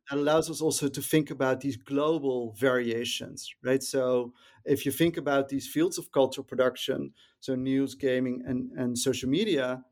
that 0.09 0.17
allows 0.17 0.49
us 0.49 0.61
also 0.61 0.87
to 0.87 1.01
think 1.01 1.31
about 1.31 1.61
these 1.61 1.77
global 1.77 2.53
variations, 2.57 3.49
right? 3.63 3.81
So 3.81 4.33
if 4.65 4.85
you 4.85 4.91
think 4.91 5.17
about 5.17 5.49
these 5.49 5.67
fields 5.67 5.97
of 5.97 6.11
cultural 6.11 6.45
production, 6.45 7.13
so 7.39 7.55
news, 7.55 7.95
gaming, 7.95 8.43
and, 8.45 8.71
and 8.77 8.97
social 8.97 9.29
media, 9.29 9.83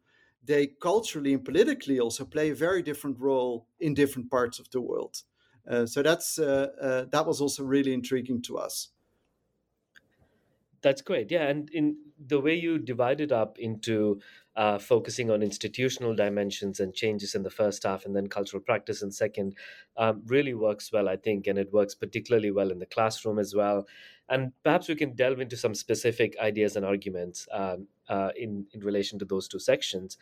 they 0.44 0.68
culturally 0.82 1.34
and 1.34 1.44
politically 1.44 2.00
also 2.00 2.26
play 2.26 2.50
a 2.50 2.56
very 2.56 2.82
different 2.82 3.20
role 3.20 3.68
in 3.80 3.94
different 3.94 4.30
parts 4.30 4.60
of 4.60 4.70
the 4.72 4.82
world. 4.82 5.24
Uh, 5.67 5.86
so 5.86 6.02
that's 6.02 6.39
uh, 6.39 6.67
uh, 6.82 7.06
that 7.12 7.26
was 7.26 7.41
also 7.41 7.63
really 7.63 7.93
intriguing 7.93 8.41
to 8.43 8.58
us. 8.58 8.89
That's 10.82 11.02
great. 11.02 11.30
Yeah, 11.30 11.48
and 11.48 11.69
in 11.72 11.98
the 12.17 12.39
way 12.39 12.56
you 12.56 12.80
divide 12.80 13.19
it 13.22 13.32
up 13.32 13.60
into 13.60 14.22
uh, 14.56 14.78
focusing 14.78 15.30
on 15.30 15.41
institutional 15.41 16.15
dimensions 16.15 16.80
and 16.80 16.93
changes 16.93 17.36
in 17.36 17.43
the 17.43 17.50
first 17.50 17.84
half, 17.84 18.06
and 18.06 18.15
then 18.15 18.28
cultural 18.28 18.62
practice 18.62 19.02
in 19.02 19.12
second, 19.12 19.56
um, 19.98 20.22
really 20.26 20.54
works 20.54 20.91
well, 20.91 21.10
I 21.10 21.17
think, 21.17 21.48
and 21.48 21.58
it 21.58 21.74
works 21.74 21.95
particularly 21.95 22.52
well 22.52 22.72
in 22.72 22.80
the 22.80 22.86
classroom 22.86 23.39
as 23.39 23.54
well. 23.54 23.88
And 24.30 24.54
perhaps 24.63 24.88
we 24.88 24.95
can 24.95 25.15
delve 25.15 25.41
into 25.41 25.58
some 25.58 25.76
specific 25.76 26.38
ideas 26.39 26.76
and 26.76 26.86
arguments 26.86 27.48
um, 27.52 27.88
uh, 28.08 28.32
in 28.38 28.67
in 28.74 28.80
relation 28.82 29.19
to 29.19 29.26
those 29.26 29.48
two 29.48 29.60
sections. 29.60 30.17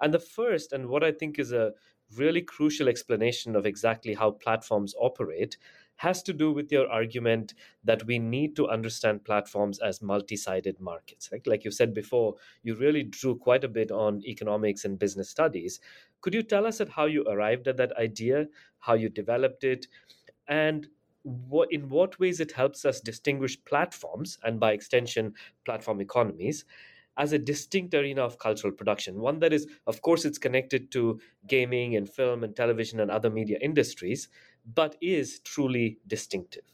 And 0.00 0.14
the 0.14 0.18
first, 0.18 0.72
and 0.72 0.88
what 0.88 1.04
I 1.04 1.12
think 1.12 1.38
is 1.38 1.52
a 1.52 1.72
really 2.16 2.42
crucial 2.42 2.88
explanation 2.88 3.56
of 3.56 3.66
exactly 3.66 4.14
how 4.14 4.32
platforms 4.32 4.94
operate 4.98 5.56
has 5.96 6.22
to 6.22 6.32
do 6.32 6.50
with 6.50 6.72
your 6.72 6.88
argument 6.90 7.52
that 7.84 8.06
we 8.06 8.18
need 8.18 8.56
to 8.56 8.68
understand 8.68 9.22
platforms 9.22 9.78
as 9.80 10.00
multi-sided 10.00 10.80
markets. 10.80 11.30
Like, 11.44 11.62
you 11.62 11.70
said 11.70 11.92
before, 11.92 12.36
you 12.62 12.74
really 12.74 13.02
drew 13.02 13.36
quite 13.36 13.64
a 13.64 13.68
bit 13.68 13.90
on 13.90 14.24
economics 14.24 14.86
and 14.86 14.98
business 14.98 15.28
studies. 15.28 15.78
Could 16.22 16.32
you 16.32 16.42
tell 16.42 16.64
us 16.66 16.80
at 16.80 16.88
how 16.88 17.04
you 17.04 17.22
arrived 17.24 17.68
at 17.68 17.76
that 17.76 17.94
idea, 17.98 18.46
how 18.78 18.94
you 18.94 19.10
developed 19.10 19.62
it, 19.62 19.88
and 20.48 20.88
what, 21.22 21.70
in 21.70 21.90
what 21.90 22.18
ways 22.18 22.40
it 22.40 22.52
helps 22.52 22.86
us 22.86 23.00
distinguish 23.00 23.62
platforms 23.64 24.38
and 24.42 24.58
by 24.58 24.72
extension 24.72 25.34
platform 25.66 26.00
economies 26.00 26.64
as 27.16 27.32
a 27.32 27.38
distinct 27.38 27.94
arena 27.94 28.22
of 28.22 28.38
cultural 28.38 28.72
production 28.72 29.20
one 29.20 29.38
that 29.40 29.52
is 29.52 29.66
of 29.86 30.00
course 30.02 30.24
it's 30.24 30.38
connected 30.38 30.90
to 30.90 31.18
gaming 31.46 31.96
and 31.96 32.08
film 32.08 32.44
and 32.44 32.56
television 32.56 33.00
and 33.00 33.10
other 33.10 33.30
media 33.30 33.58
industries 33.60 34.28
but 34.74 34.96
is 35.00 35.40
truly 35.40 35.98
distinctive. 36.06 36.64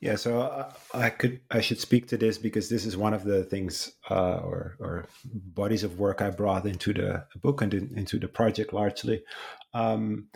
Yeah, 0.00 0.16
so 0.16 0.40
uh, 0.40 0.72
I 0.94 1.10
could 1.10 1.40
I 1.50 1.60
should 1.60 1.78
speak 1.78 2.08
to 2.08 2.16
this 2.16 2.38
because 2.38 2.70
this 2.70 2.86
is 2.86 2.96
one 2.96 3.12
of 3.12 3.22
the 3.22 3.44
things 3.44 3.92
uh, 4.08 4.38
or 4.38 4.76
or 4.80 5.06
bodies 5.24 5.84
of 5.84 5.98
work 5.98 6.22
I 6.22 6.30
brought 6.30 6.64
into 6.64 6.94
the 6.94 7.26
book 7.42 7.60
and 7.60 7.74
in, 7.74 7.92
into 7.98 8.18
the 8.18 8.28
project 8.28 8.72
largely. 8.72 9.22
Um, 9.74 10.28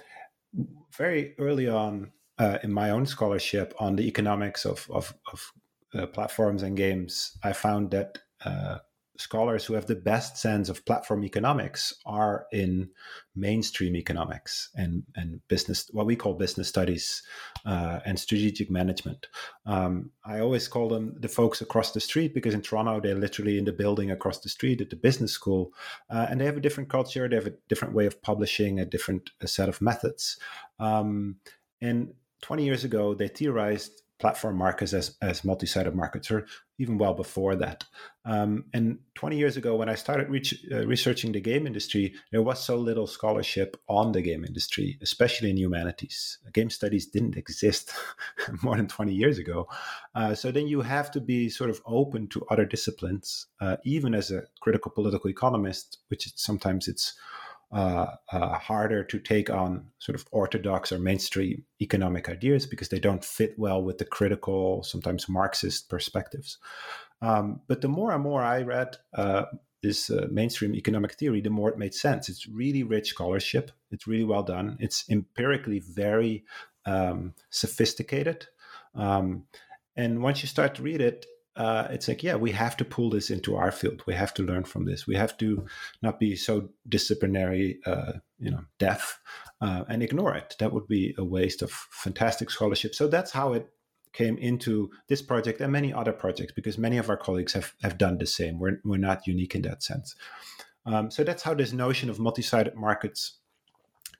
very 0.94 1.34
early 1.38 1.66
on 1.66 2.12
uh, 2.38 2.58
in 2.62 2.72
my 2.74 2.90
own 2.90 3.06
scholarship 3.06 3.74
on 3.78 3.96
the 3.96 4.06
economics 4.06 4.66
of 4.66 4.86
of, 4.90 5.14
of 5.32 5.50
uh, 5.94 6.06
platforms 6.06 6.62
and 6.62 6.76
games, 6.76 7.36
I 7.42 7.52
found 7.52 7.90
that 7.92 8.18
uh, 8.44 8.78
scholars 9.16 9.64
who 9.64 9.74
have 9.74 9.86
the 9.86 9.94
best 9.94 10.36
sense 10.36 10.68
of 10.68 10.84
platform 10.84 11.24
economics 11.24 11.94
are 12.04 12.46
in 12.52 12.90
mainstream 13.36 13.94
economics 13.94 14.70
and, 14.74 15.04
and 15.14 15.40
business, 15.48 15.88
what 15.92 16.06
we 16.06 16.16
call 16.16 16.34
business 16.34 16.68
studies 16.68 17.22
uh, 17.64 18.00
and 18.04 18.18
strategic 18.18 18.70
management. 18.70 19.28
Um, 19.66 20.10
I 20.24 20.40
always 20.40 20.66
call 20.66 20.88
them 20.88 21.14
the 21.20 21.28
folks 21.28 21.60
across 21.60 21.92
the 21.92 22.00
street 22.00 22.34
because 22.34 22.54
in 22.54 22.62
Toronto, 22.62 23.00
they're 23.00 23.14
literally 23.14 23.56
in 23.56 23.64
the 23.64 23.72
building 23.72 24.10
across 24.10 24.40
the 24.40 24.48
street 24.48 24.80
at 24.80 24.90
the 24.90 24.96
business 24.96 25.32
school. 25.32 25.72
Uh, 26.10 26.26
and 26.28 26.40
they 26.40 26.46
have 26.46 26.56
a 26.56 26.60
different 26.60 26.90
culture, 26.90 27.28
they 27.28 27.36
have 27.36 27.46
a 27.46 27.54
different 27.68 27.94
way 27.94 28.06
of 28.06 28.20
publishing, 28.20 28.80
a 28.80 28.84
different 28.84 29.30
a 29.40 29.46
set 29.46 29.68
of 29.68 29.80
methods. 29.80 30.38
Um, 30.80 31.36
and 31.80 32.14
20 32.42 32.64
years 32.64 32.84
ago, 32.84 33.14
they 33.14 33.28
theorized 33.28 34.02
platform 34.18 34.56
markets 34.56 34.92
as, 34.92 35.16
as 35.20 35.44
multi-sided 35.44 35.94
markets, 35.94 36.30
or 36.30 36.46
even 36.78 36.98
well 36.98 37.14
before 37.14 37.56
that. 37.56 37.84
Um, 38.24 38.64
and 38.72 38.98
20 39.16 39.36
years 39.36 39.56
ago, 39.56 39.76
when 39.76 39.88
I 39.88 39.94
started 39.96 40.28
uh, 40.72 40.86
researching 40.86 41.32
the 41.32 41.40
game 41.40 41.66
industry, 41.66 42.14
there 42.30 42.42
was 42.42 42.64
so 42.64 42.76
little 42.76 43.06
scholarship 43.06 43.76
on 43.88 44.12
the 44.12 44.22
game 44.22 44.44
industry, 44.44 44.98
especially 45.02 45.50
in 45.50 45.56
humanities. 45.56 46.38
Game 46.52 46.70
studies 46.70 47.06
didn't 47.06 47.36
exist 47.36 47.92
more 48.62 48.76
than 48.76 48.88
20 48.88 49.12
years 49.12 49.38
ago. 49.38 49.68
Uh, 50.14 50.34
so 50.34 50.50
then 50.50 50.66
you 50.66 50.80
have 50.80 51.10
to 51.10 51.20
be 51.20 51.48
sort 51.48 51.70
of 51.70 51.80
open 51.86 52.28
to 52.28 52.44
other 52.50 52.64
disciplines, 52.64 53.46
uh, 53.60 53.76
even 53.84 54.14
as 54.14 54.30
a 54.30 54.44
critical 54.60 54.90
political 54.90 55.28
economist, 55.28 55.98
which 56.08 56.32
sometimes 56.36 56.88
it's 56.88 57.14
uh, 57.74 58.14
uh, 58.30 58.56
harder 58.56 59.02
to 59.02 59.18
take 59.18 59.50
on 59.50 59.84
sort 59.98 60.14
of 60.14 60.24
orthodox 60.30 60.92
or 60.92 60.98
mainstream 61.00 61.64
economic 61.82 62.28
ideas 62.28 62.66
because 62.66 62.88
they 62.88 63.00
don't 63.00 63.24
fit 63.24 63.58
well 63.58 63.82
with 63.82 63.98
the 63.98 64.04
critical, 64.04 64.84
sometimes 64.84 65.28
Marxist 65.28 65.88
perspectives. 65.88 66.58
Um, 67.20 67.62
but 67.66 67.80
the 67.80 67.88
more 67.88 68.12
and 68.12 68.22
more 68.22 68.42
I 68.42 68.62
read 68.62 68.96
uh, 69.12 69.46
this 69.82 70.08
uh, 70.08 70.28
mainstream 70.30 70.76
economic 70.76 71.14
theory, 71.14 71.40
the 71.40 71.50
more 71.50 71.68
it 71.68 71.76
made 71.76 71.94
sense. 71.94 72.28
It's 72.28 72.46
really 72.46 72.84
rich 72.84 73.08
scholarship. 73.08 73.72
It's 73.90 74.06
really 74.06 74.22
well 74.22 74.44
done. 74.44 74.76
It's 74.78 75.04
empirically 75.10 75.80
very 75.80 76.44
um, 76.86 77.34
sophisticated. 77.50 78.46
Um, 78.94 79.46
and 79.96 80.22
once 80.22 80.42
you 80.42 80.48
start 80.48 80.76
to 80.76 80.82
read 80.82 81.00
it, 81.00 81.26
uh, 81.56 81.86
it's 81.90 82.08
like, 82.08 82.22
yeah, 82.22 82.34
we 82.34 82.50
have 82.50 82.76
to 82.76 82.84
pull 82.84 83.10
this 83.10 83.30
into 83.30 83.56
our 83.56 83.70
field. 83.70 84.02
We 84.06 84.14
have 84.14 84.34
to 84.34 84.42
learn 84.42 84.64
from 84.64 84.84
this. 84.84 85.06
We 85.06 85.14
have 85.14 85.36
to 85.38 85.66
not 86.02 86.18
be 86.18 86.34
so 86.34 86.70
disciplinary, 86.88 87.78
uh, 87.86 88.14
you 88.38 88.50
know, 88.50 88.64
deaf 88.78 89.20
uh, 89.60 89.84
and 89.88 90.02
ignore 90.02 90.34
it. 90.34 90.56
That 90.58 90.72
would 90.72 90.88
be 90.88 91.14
a 91.16 91.24
waste 91.24 91.62
of 91.62 91.70
fantastic 91.70 92.50
scholarship. 92.50 92.94
So 92.94 93.06
that's 93.06 93.30
how 93.30 93.52
it 93.52 93.68
came 94.12 94.36
into 94.38 94.90
this 95.08 95.22
project 95.22 95.60
and 95.60 95.72
many 95.72 95.92
other 95.92 96.12
projects 96.12 96.52
because 96.52 96.78
many 96.78 96.98
of 96.98 97.08
our 97.08 97.16
colleagues 97.16 97.52
have, 97.52 97.72
have 97.82 97.98
done 97.98 98.18
the 98.18 98.26
same. 98.26 98.58
We're, 98.58 98.80
we're 98.84 98.96
not 98.96 99.26
unique 99.26 99.54
in 99.54 99.62
that 99.62 99.82
sense. 99.82 100.14
Um, 100.86 101.10
so 101.10 101.22
that's 101.24 101.42
how 101.42 101.54
this 101.54 101.72
notion 101.72 102.10
of 102.10 102.18
multi-sided 102.18 102.74
markets 102.74 103.38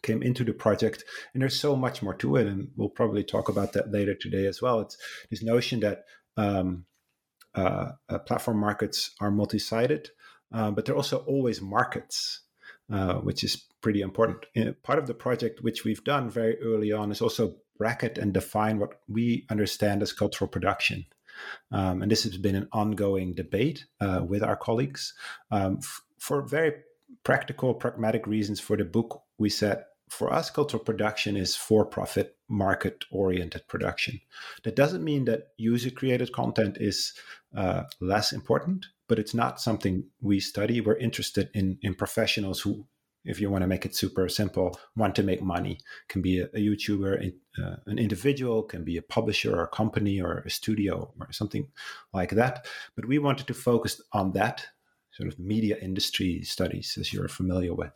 came 0.02 0.22
into 0.22 0.44
the 0.44 0.52
project. 0.52 1.04
And 1.32 1.42
there's 1.42 1.58
so 1.58 1.74
much 1.74 2.02
more 2.02 2.14
to 2.14 2.36
it. 2.36 2.46
And 2.46 2.70
we'll 2.76 2.88
probably 2.88 3.24
talk 3.24 3.48
about 3.48 3.72
that 3.72 3.90
later 3.90 4.14
today 4.14 4.46
as 4.46 4.62
well. 4.62 4.80
It's 4.80 4.96
this 5.30 5.42
notion 5.42 5.80
that 5.80 6.04
um, 6.36 6.84
uh, 7.54 7.92
uh, 8.08 8.18
platform 8.20 8.58
markets 8.58 9.10
are 9.20 9.30
multi-sided, 9.30 10.10
uh, 10.52 10.70
but 10.70 10.84
they're 10.84 10.96
also 10.96 11.18
always 11.18 11.60
markets, 11.60 12.40
uh, 12.92 13.14
which 13.14 13.44
is 13.44 13.64
pretty 13.80 14.00
important. 14.00 14.46
part 14.82 14.98
of 14.98 15.06
the 15.06 15.14
project, 15.14 15.62
which 15.62 15.84
we've 15.84 16.04
done 16.04 16.30
very 16.30 16.60
early 16.60 16.92
on, 16.92 17.10
is 17.10 17.20
also 17.20 17.56
bracket 17.78 18.18
and 18.18 18.32
define 18.32 18.78
what 18.78 19.00
we 19.08 19.46
understand 19.50 20.02
as 20.02 20.12
cultural 20.12 20.48
production. 20.48 21.04
Um, 21.72 22.02
and 22.02 22.10
this 22.10 22.22
has 22.22 22.36
been 22.36 22.54
an 22.54 22.68
ongoing 22.72 23.34
debate 23.34 23.86
with 24.00 24.42
our 24.42 24.56
colleagues. 24.56 25.12
Um, 25.50 25.78
f- 25.80 26.02
for 26.18 26.42
very 26.42 26.72
practical, 27.24 27.74
pragmatic 27.74 28.26
reasons 28.26 28.60
for 28.60 28.76
the 28.76 28.84
book, 28.84 29.22
we 29.38 29.50
said 29.50 29.84
for 30.08 30.32
us, 30.32 30.50
cultural 30.50 30.82
production 30.82 31.36
is 31.36 31.56
for 31.56 31.84
profit, 31.84 32.36
market 32.48 33.04
oriented 33.10 33.66
production. 33.68 34.20
That 34.62 34.76
doesn't 34.76 35.04
mean 35.04 35.24
that 35.24 35.48
user 35.56 35.90
created 35.90 36.32
content 36.32 36.76
is 36.80 37.14
uh, 37.56 37.84
less 38.00 38.32
important, 38.32 38.86
but 39.08 39.18
it's 39.18 39.34
not 39.34 39.60
something 39.60 40.04
we 40.20 40.40
study. 40.40 40.80
We're 40.80 40.96
interested 40.96 41.50
in, 41.54 41.78
in 41.82 41.94
professionals 41.94 42.60
who, 42.60 42.86
if 43.24 43.40
you 43.40 43.50
want 43.50 43.62
to 43.62 43.68
make 43.68 43.86
it 43.86 43.94
super 43.94 44.28
simple, 44.28 44.78
want 44.94 45.14
to 45.16 45.22
make 45.22 45.42
money. 45.42 45.78
Can 46.08 46.20
be 46.20 46.40
a, 46.40 46.44
a 46.46 46.58
YouTuber, 46.58 47.32
uh, 47.62 47.76
an 47.86 47.98
individual, 47.98 48.62
can 48.62 48.84
be 48.84 48.96
a 48.96 49.02
publisher 49.02 49.56
or 49.56 49.64
a 49.64 49.68
company 49.68 50.20
or 50.20 50.38
a 50.38 50.50
studio 50.50 51.12
or 51.18 51.32
something 51.32 51.68
like 52.12 52.30
that. 52.30 52.66
But 52.94 53.06
we 53.06 53.18
wanted 53.18 53.46
to 53.46 53.54
focus 53.54 54.00
on 54.12 54.32
that 54.32 54.66
sort 55.16 55.28
of 55.28 55.38
media 55.38 55.76
industry 55.80 56.42
studies, 56.42 56.96
as 56.98 57.12
you're 57.12 57.28
familiar 57.28 57.72
with, 57.72 57.92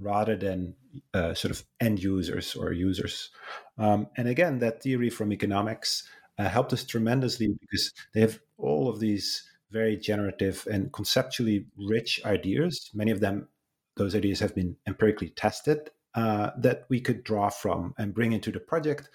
rather 0.00 0.36
than 0.36 0.74
uh, 1.14 1.34
sort 1.34 1.50
of 1.50 1.62
end 1.80 2.02
users 2.02 2.54
or 2.56 2.72
users. 2.72 3.30
Um, 3.78 4.08
and 4.16 4.26
again, 4.28 4.58
that 4.60 4.82
theory 4.82 5.10
from 5.10 5.32
economics 5.32 6.08
uh, 6.38 6.48
helped 6.48 6.72
us 6.72 6.84
tremendously 6.84 7.54
because 7.60 7.92
they 8.14 8.20
have 8.20 8.40
all 8.56 8.88
of 8.88 9.00
these 9.00 9.48
very 9.70 9.96
generative 9.96 10.66
and 10.70 10.92
conceptually 10.92 11.66
rich 11.76 12.20
ideas. 12.24 12.90
Many 12.94 13.10
of 13.10 13.20
them, 13.20 13.48
those 13.96 14.14
ideas 14.14 14.40
have 14.40 14.54
been 14.54 14.76
empirically 14.86 15.30
tested 15.30 15.90
uh, 16.14 16.50
that 16.58 16.84
we 16.88 17.00
could 17.00 17.24
draw 17.24 17.48
from 17.48 17.94
and 17.98 18.14
bring 18.14 18.32
into 18.32 18.50
the 18.50 18.60
project 18.60 19.10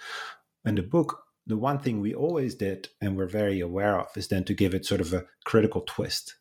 and 0.66 0.78
the 0.78 0.84
book 0.84 1.24
the 1.48 1.58
one 1.58 1.80
thing 1.80 2.02
we 2.02 2.14
always 2.14 2.56
did 2.56 2.90
and 3.00 3.16
we're 3.16 3.26
very 3.28 3.62
aware 3.62 3.98
of 3.98 4.08
is 4.18 4.28
then 4.28 4.44
to 4.44 4.54
give 4.54 4.74
it 4.74 4.86
sort 4.86 5.00
of 5.00 5.14
a 5.14 5.26
critical 5.46 5.82
twist. 5.88 6.36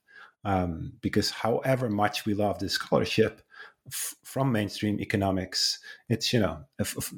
Um, 0.44 0.92
because 1.00 1.30
however 1.30 1.90
much 1.90 2.24
we 2.24 2.34
love 2.34 2.58
this 2.58 2.74
scholarship 2.74 3.42
f- 3.86 4.14
from 4.24 4.52
mainstream 4.52 5.00
economics, 5.00 5.78
it's, 6.08 6.32
you 6.32 6.40
know, 6.40 6.64
f- 6.78 6.94
f- 6.98 7.14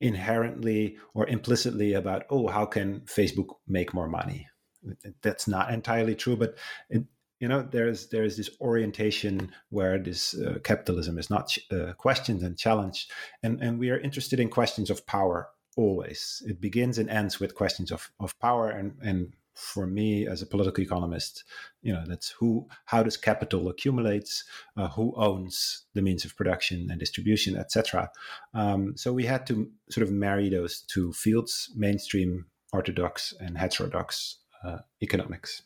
inherently 0.00 0.96
or 1.14 1.26
implicitly 1.26 1.94
about, 1.94 2.24
oh, 2.30 2.48
how 2.48 2.66
can 2.66 3.00
Facebook 3.00 3.56
make 3.66 3.94
more 3.94 4.08
money? 4.08 4.46
That's 5.22 5.48
not 5.48 5.72
entirely 5.72 6.14
true, 6.14 6.36
but 6.36 6.56
it, 6.88 7.04
you 7.40 7.48
know 7.48 7.66
there's 7.70 8.08
there's 8.08 8.36
this 8.36 8.50
orientation 8.60 9.50
where 9.70 9.98
this 9.98 10.34
uh, 10.34 10.58
capitalism 10.62 11.18
is 11.18 11.30
not 11.30 11.56
uh, 11.72 11.94
questioned 11.94 12.42
and 12.42 12.56
challenged 12.56 13.10
and 13.42 13.60
and 13.60 13.78
we 13.78 13.90
are 13.90 13.98
interested 13.98 14.38
in 14.38 14.48
questions 14.48 14.90
of 14.90 15.06
power 15.06 15.48
always 15.76 16.42
it 16.46 16.60
begins 16.60 16.98
and 16.98 17.08
ends 17.08 17.40
with 17.40 17.54
questions 17.54 17.90
of 17.90 18.10
of 18.20 18.38
power 18.38 18.68
and 18.68 18.94
and 19.02 19.32
for 19.60 19.86
me 19.86 20.26
as 20.26 20.42
a 20.42 20.46
political 20.46 20.82
economist 20.82 21.44
you 21.82 21.92
know 21.92 22.04
that's 22.06 22.30
who 22.30 22.66
how 22.86 23.02
does 23.02 23.16
capital 23.16 23.68
accumulates 23.68 24.44
uh, 24.76 24.88
who 24.88 25.12
owns 25.16 25.86
the 25.94 26.02
means 26.02 26.24
of 26.24 26.36
production 26.36 26.88
and 26.90 26.98
distribution 26.98 27.56
etc 27.56 28.10
um, 28.54 28.96
so 28.96 29.12
we 29.12 29.24
had 29.24 29.46
to 29.46 29.70
sort 29.90 30.06
of 30.06 30.12
marry 30.12 30.48
those 30.48 30.80
two 30.82 31.12
fields 31.12 31.70
mainstream 31.76 32.46
orthodox 32.72 33.34
and 33.40 33.58
heterodox 33.58 34.38
uh, 34.64 34.78
economics. 35.02 35.62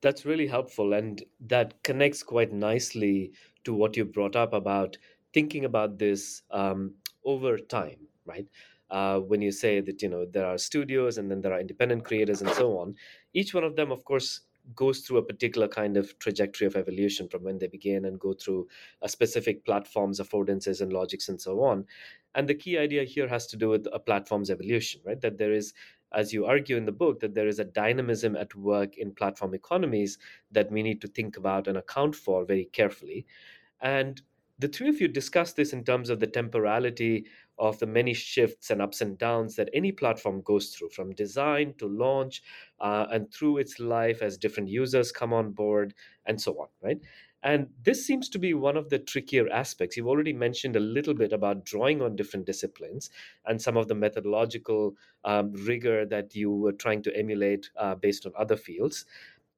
That's 0.00 0.24
really 0.24 0.46
helpful 0.46 0.92
and 0.92 1.22
that 1.40 1.82
connects 1.82 2.22
quite 2.22 2.52
nicely 2.52 3.32
to 3.64 3.74
what 3.74 3.96
you 3.96 4.04
brought 4.04 4.36
up 4.36 4.52
about 4.52 4.96
thinking 5.34 5.64
about 5.64 5.98
this 5.98 6.42
um, 6.50 6.94
over 7.24 7.58
time 7.58 8.06
right 8.24 8.46
uh, 8.90 9.18
when 9.18 9.42
you 9.42 9.52
say 9.52 9.80
that 9.80 10.02
you 10.02 10.08
know 10.08 10.24
there 10.24 10.46
are 10.46 10.58
studios 10.58 11.18
and 11.18 11.30
then 11.30 11.40
there 11.40 11.52
are 11.52 11.60
independent 11.60 12.04
creators 12.04 12.40
and 12.40 12.50
so 12.50 12.78
on 12.78 12.94
each 13.34 13.54
one 13.54 13.64
of 13.64 13.76
them 13.76 13.90
of 13.90 14.04
course 14.04 14.40
goes 14.74 15.00
through 15.00 15.16
a 15.16 15.22
particular 15.22 15.66
kind 15.66 15.96
of 15.96 16.18
trajectory 16.18 16.66
of 16.66 16.76
evolution 16.76 17.26
from 17.26 17.42
when 17.42 17.58
they 17.58 17.68
begin 17.68 18.04
and 18.04 18.20
go 18.20 18.34
through 18.34 18.68
a 19.00 19.08
specific 19.08 19.64
platform's 19.64 20.20
affordances 20.20 20.82
and 20.82 20.92
logics 20.92 21.28
and 21.28 21.40
so 21.40 21.62
on 21.62 21.84
and 22.34 22.46
the 22.46 22.54
key 22.54 22.76
idea 22.76 23.04
here 23.04 23.26
has 23.26 23.46
to 23.46 23.56
do 23.56 23.70
with 23.70 23.86
a 23.92 23.98
platform's 23.98 24.50
evolution 24.50 25.00
right 25.06 25.20
that 25.22 25.38
there 25.38 25.52
is 25.52 25.72
as 26.12 26.32
you 26.32 26.46
argue 26.46 26.76
in 26.76 26.86
the 26.86 26.92
book, 26.92 27.20
that 27.20 27.34
there 27.34 27.48
is 27.48 27.58
a 27.58 27.64
dynamism 27.64 28.36
at 28.36 28.54
work 28.54 28.96
in 28.96 29.12
platform 29.12 29.54
economies 29.54 30.18
that 30.50 30.70
we 30.70 30.82
need 30.82 31.00
to 31.02 31.08
think 31.08 31.36
about 31.36 31.68
and 31.68 31.76
account 31.76 32.14
for 32.14 32.44
very 32.44 32.64
carefully. 32.72 33.26
And 33.80 34.20
the 34.58 34.68
three 34.68 34.88
of 34.88 35.00
you 35.00 35.08
discuss 35.08 35.52
this 35.52 35.72
in 35.72 35.84
terms 35.84 36.10
of 36.10 36.18
the 36.18 36.26
temporality 36.26 37.26
of 37.58 37.78
the 37.78 37.86
many 37.86 38.14
shifts 38.14 38.70
and 38.70 38.80
ups 38.80 39.00
and 39.00 39.18
downs 39.18 39.56
that 39.56 39.68
any 39.72 39.92
platform 39.92 40.40
goes 40.42 40.70
through 40.70 40.88
from 40.90 41.14
design 41.14 41.74
to 41.78 41.86
launch 41.86 42.42
uh, 42.80 43.06
and 43.10 43.32
through 43.32 43.58
its 43.58 43.78
life 43.78 44.22
as 44.22 44.36
different 44.36 44.68
users 44.68 45.12
come 45.12 45.32
on 45.32 45.50
board 45.52 45.94
and 46.26 46.40
so 46.40 46.52
on 46.60 46.68
right 46.82 47.00
and 47.42 47.68
this 47.84 48.04
seems 48.04 48.28
to 48.30 48.38
be 48.38 48.52
one 48.52 48.76
of 48.76 48.90
the 48.90 48.98
trickier 48.98 49.48
aspects. 49.50 49.96
You've 49.96 50.08
already 50.08 50.32
mentioned 50.32 50.74
a 50.74 50.80
little 50.80 51.14
bit 51.14 51.32
about 51.32 51.64
drawing 51.64 52.02
on 52.02 52.16
different 52.16 52.46
disciplines 52.46 53.10
and 53.46 53.62
some 53.62 53.76
of 53.76 53.86
the 53.86 53.94
methodological 53.94 54.96
um, 55.24 55.52
rigor 55.52 56.04
that 56.06 56.34
you 56.34 56.50
were 56.50 56.72
trying 56.72 57.02
to 57.02 57.16
emulate 57.16 57.70
uh, 57.76 57.94
based 57.94 58.26
on 58.26 58.32
other 58.36 58.56
fields 58.56 59.04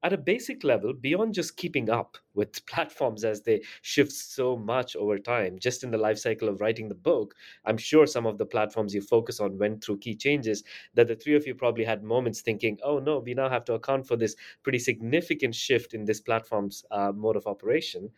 at 0.03 0.13
a 0.13 0.17
basic 0.17 0.63
level, 0.63 0.93
beyond 0.93 1.33
just 1.33 1.57
keeping 1.57 1.89
up 1.89 2.17
with 2.33 2.65
platforms 2.67 3.23
as 3.23 3.41
they 3.43 3.61
shift 3.81 4.11
so 4.11 4.57
much 4.57 4.95
over 4.95 5.17
time, 5.19 5.59
just 5.59 5.83
in 5.83 5.91
the 5.91 5.97
life 5.97 6.17
cycle 6.17 6.49
of 6.49 6.59
writing 6.61 6.89
the 6.89 6.95
book, 6.95 7.35
I'm 7.65 7.77
sure 7.77 8.05
some 8.07 8.25
of 8.25 8.37
the 8.37 8.45
platforms 8.45 8.93
you 8.93 9.01
focus 9.01 9.39
on 9.39 9.57
went 9.57 9.83
through 9.83 9.99
key 9.99 10.15
changes 10.15 10.63
that 10.93 11.07
the 11.07 11.15
three 11.15 11.35
of 11.35 11.45
you 11.47 11.55
probably 11.55 11.83
had 11.83 12.03
moments 12.03 12.41
thinking, 12.41 12.77
oh 12.83 12.99
no, 12.99 13.19
we 13.19 13.33
now 13.33 13.49
have 13.49 13.65
to 13.65 13.73
account 13.73 14.07
for 14.07 14.15
this 14.15 14.35
pretty 14.63 14.79
significant 14.79 15.55
shift 15.55 15.93
in 15.93 16.05
this 16.05 16.19
platform's 16.21 16.83
uh, 16.91 17.11
mode 17.11 17.35
of 17.35 17.47
operation. 17.47 18.11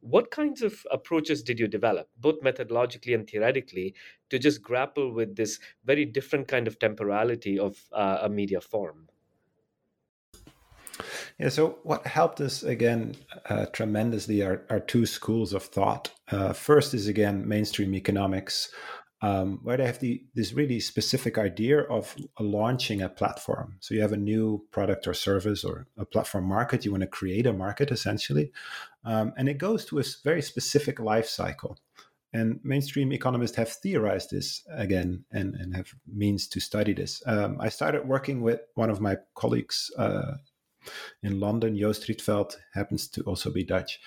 What 0.00 0.30
kinds 0.32 0.62
of 0.62 0.86
approaches 0.90 1.42
did 1.42 1.60
you 1.60 1.68
develop, 1.68 2.10
both 2.18 2.40
methodologically 2.42 3.14
and 3.14 3.28
theoretically, 3.30 3.94
to 4.30 4.38
just 4.38 4.62
grapple 4.62 5.12
with 5.12 5.36
this 5.36 5.60
very 5.84 6.04
different 6.04 6.48
kind 6.48 6.68
of 6.68 6.78
temporality 6.78 7.58
of 7.58 7.88
uh, 7.92 8.18
a 8.22 8.28
media 8.28 8.60
form? 8.60 9.08
Yeah, 11.38 11.48
so 11.48 11.78
what 11.82 12.06
helped 12.06 12.40
us 12.40 12.62
again 12.62 13.16
uh, 13.48 13.66
tremendously 13.66 14.42
are, 14.42 14.64
are 14.70 14.80
two 14.80 15.06
schools 15.06 15.52
of 15.52 15.64
thought. 15.64 16.10
Uh, 16.30 16.52
first 16.52 16.94
is 16.94 17.08
again 17.08 17.48
mainstream 17.48 17.94
economics, 17.94 18.70
um, 19.22 19.60
where 19.62 19.76
they 19.76 19.86
have 19.86 20.00
the, 20.00 20.24
this 20.34 20.52
really 20.52 20.80
specific 20.80 21.38
idea 21.38 21.80
of 21.82 22.14
launching 22.38 23.02
a 23.02 23.08
platform. 23.08 23.76
So 23.80 23.94
you 23.94 24.02
have 24.02 24.12
a 24.12 24.16
new 24.16 24.64
product 24.70 25.06
or 25.06 25.14
service 25.14 25.64
or 25.64 25.86
a 25.96 26.04
platform 26.04 26.44
market, 26.44 26.84
you 26.84 26.90
want 26.90 27.02
to 27.02 27.08
create 27.08 27.46
a 27.46 27.52
market 27.52 27.90
essentially. 27.90 28.52
Um, 29.04 29.32
and 29.36 29.48
it 29.48 29.58
goes 29.58 29.84
to 29.86 30.00
a 30.00 30.04
very 30.24 30.42
specific 30.42 31.00
life 31.00 31.26
cycle. 31.26 31.78
And 32.34 32.60
mainstream 32.64 33.12
economists 33.12 33.56
have 33.56 33.68
theorized 33.68 34.30
this 34.30 34.62
again 34.70 35.24
and, 35.30 35.54
and 35.54 35.76
have 35.76 35.92
means 36.06 36.48
to 36.48 36.60
study 36.60 36.94
this. 36.94 37.22
Um, 37.26 37.58
I 37.60 37.68
started 37.68 38.08
working 38.08 38.40
with 38.40 38.60
one 38.74 38.90
of 38.90 39.00
my 39.00 39.18
colleagues 39.34 39.90
uh, 39.98 40.32
in 41.22 41.40
London. 41.40 41.76
Joost 41.76 42.08
Rietveld 42.08 42.56
happens 42.74 43.08
to 43.08 43.22
also 43.22 43.50
be 43.50 43.64
Dutch. 43.64 44.00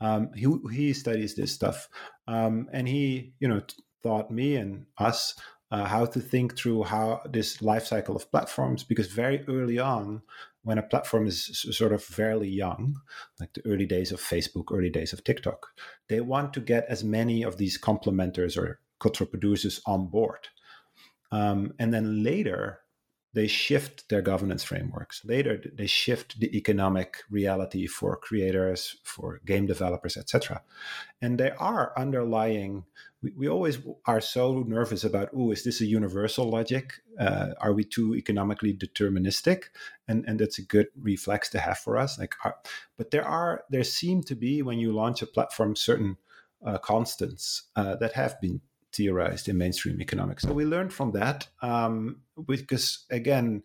Um, 0.00 0.30
he, 0.34 0.46
he 0.72 0.92
studies 0.92 1.34
this 1.34 1.52
stuff, 1.52 1.88
um, 2.26 2.68
and 2.72 2.88
he, 2.88 3.32
you 3.40 3.48
know, 3.48 3.62
taught 4.02 4.30
me 4.30 4.56
and 4.56 4.86
us 4.98 5.34
uh, 5.70 5.84
how 5.84 6.06
to 6.06 6.20
think 6.20 6.56
through 6.56 6.84
how 6.84 7.20
this 7.28 7.62
life 7.62 7.86
cycle 7.86 8.16
of 8.16 8.30
platforms. 8.30 8.82
Because 8.82 9.08
very 9.08 9.44
early 9.48 9.78
on, 9.78 10.22
when 10.62 10.78
a 10.78 10.82
platform 10.82 11.26
is 11.26 11.66
sort 11.70 11.92
of 11.92 12.02
fairly 12.02 12.48
young, 12.48 12.96
like 13.38 13.52
the 13.54 13.66
early 13.66 13.86
days 13.86 14.12
of 14.12 14.20
Facebook, 14.20 14.66
early 14.72 14.90
days 14.90 15.12
of 15.12 15.24
TikTok, 15.24 15.68
they 16.08 16.20
want 16.20 16.52
to 16.54 16.60
get 16.60 16.84
as 16.88 17.02
many 17.02 17.42
of 17.42 17.56
these 17.56 17.78
complementers 17.78 18.56
or 18.56 18.80
cultural 18.98 19.28
producers 19.28 19.80
on 19.86 20.08
board. 20.08 20.48
Um, 21.32 21.72
and 21.78 21.94
then 21.94 22.22
later, 22.22 22.80
they 23.32 23.46
shift 23.46 24.08
their 24.08 24.22
governance 24.22 24.64
frameworks. 24.64 25.24
Later, 25.24 25.60
they 25.72 25.86
shift 25.86 26.40
the 26.40 26.56
economic 26.56 27.18
reality 27.30 27.86
for 27.86 28.16
creators, 28.16 28.96
for 29.04 29.40
game 29.44 29.66
developers, 29.66 30.16
etc. 30.16 30.62
And 31.22 31.38
there 31.38 31.60
are 31.60 31.92
underlying. 31.96 32.84
We, 33.22 33.32
we, 33.36 33.48
always 33.48 33.78
are 34.06 34.20
so 34.20 34.64
nervous 34.66 35.04
about, 35.04 35.28
oh, 35.36 35.52
is 35.52 35.62
this 35.62 35.80
a 35.80 35.86
universal 35.86 36.48
logic? 36.48 36.94
Uh, 37.18 37.50
are 37.60 37.72
we 37.72 37.84
too 37.84 38.16
economically 38.16 38.74
deterministic? 38.74 39.64
And 40.08 40.24
and 40.26 40.40
that's 40.40 40.58
a 40.58 40.62
good 40.62 40.88
reflex 41.00 41.50
to 41.50 41.60
have 41.60 41.78
for 41.78 41.98
us. 41.98 42.18
Like, 42.18 42.34
uh, 42.44 42.52
but 42.96 43.10
there 43.12 43.24
are 43.24 43.62
there 43.70 43.84
seem 43.84 44.22
to 44.24 44.34
be 44.34 44.62
when 44.62 44.78
you 44.78 44.92
launch 44.92 45.22
a 45.22 45.26
platform 45.26 45.76
certain 45.76 46.16
uh, 46.64 46.78
constants 46.78 47.64
uh, 47.76 47.94
that 47.96 48.14
have 48.14 48.40
been 48.40 48.60
theorized 49.00 49.48
in 49.48 49.56
mainstream 49.56 49.98
economics. 49.98 50.42
So 50.42 50.52
we 50.52 50.66
learned 50.66 50.92
from 50.92 51.12
that 51.12 51.48
um, 51.62 52.20
because 52.46 53.06
again, 53.10 53.62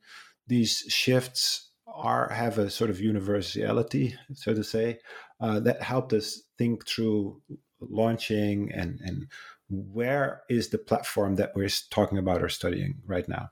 these 0.48 0.86
shifts 0.88 1.72
are 1.88 2.30
have 2.30 2.58
a 2.58 2.70
sort 2.70 2.90
of 2.90 3.02
universality, 3.02 4.16
so 4.34 4.54
to 4.54 4.64
say, 4.64 5.00
uh, 5.42 5.60
that 5.60 5.82
helped 5.82 6.14
us 6.14 6.42
think 6.58 6.88
through 6.88 7.42
launching 7.82 8.72
and 8.72 9.00
and 9.04 9.28
where 9.70 10.44
is 10.50 10.70
the 10.70 10.78
platform 10.78 11.36
that 11.36 11.52
we're 11.56 11.70
talking 11.90 12.18
about 12.18 12.42
or 12.42 12.50
studying 12.50 13.02
right 13.06 13.28
now. 13.28 13.50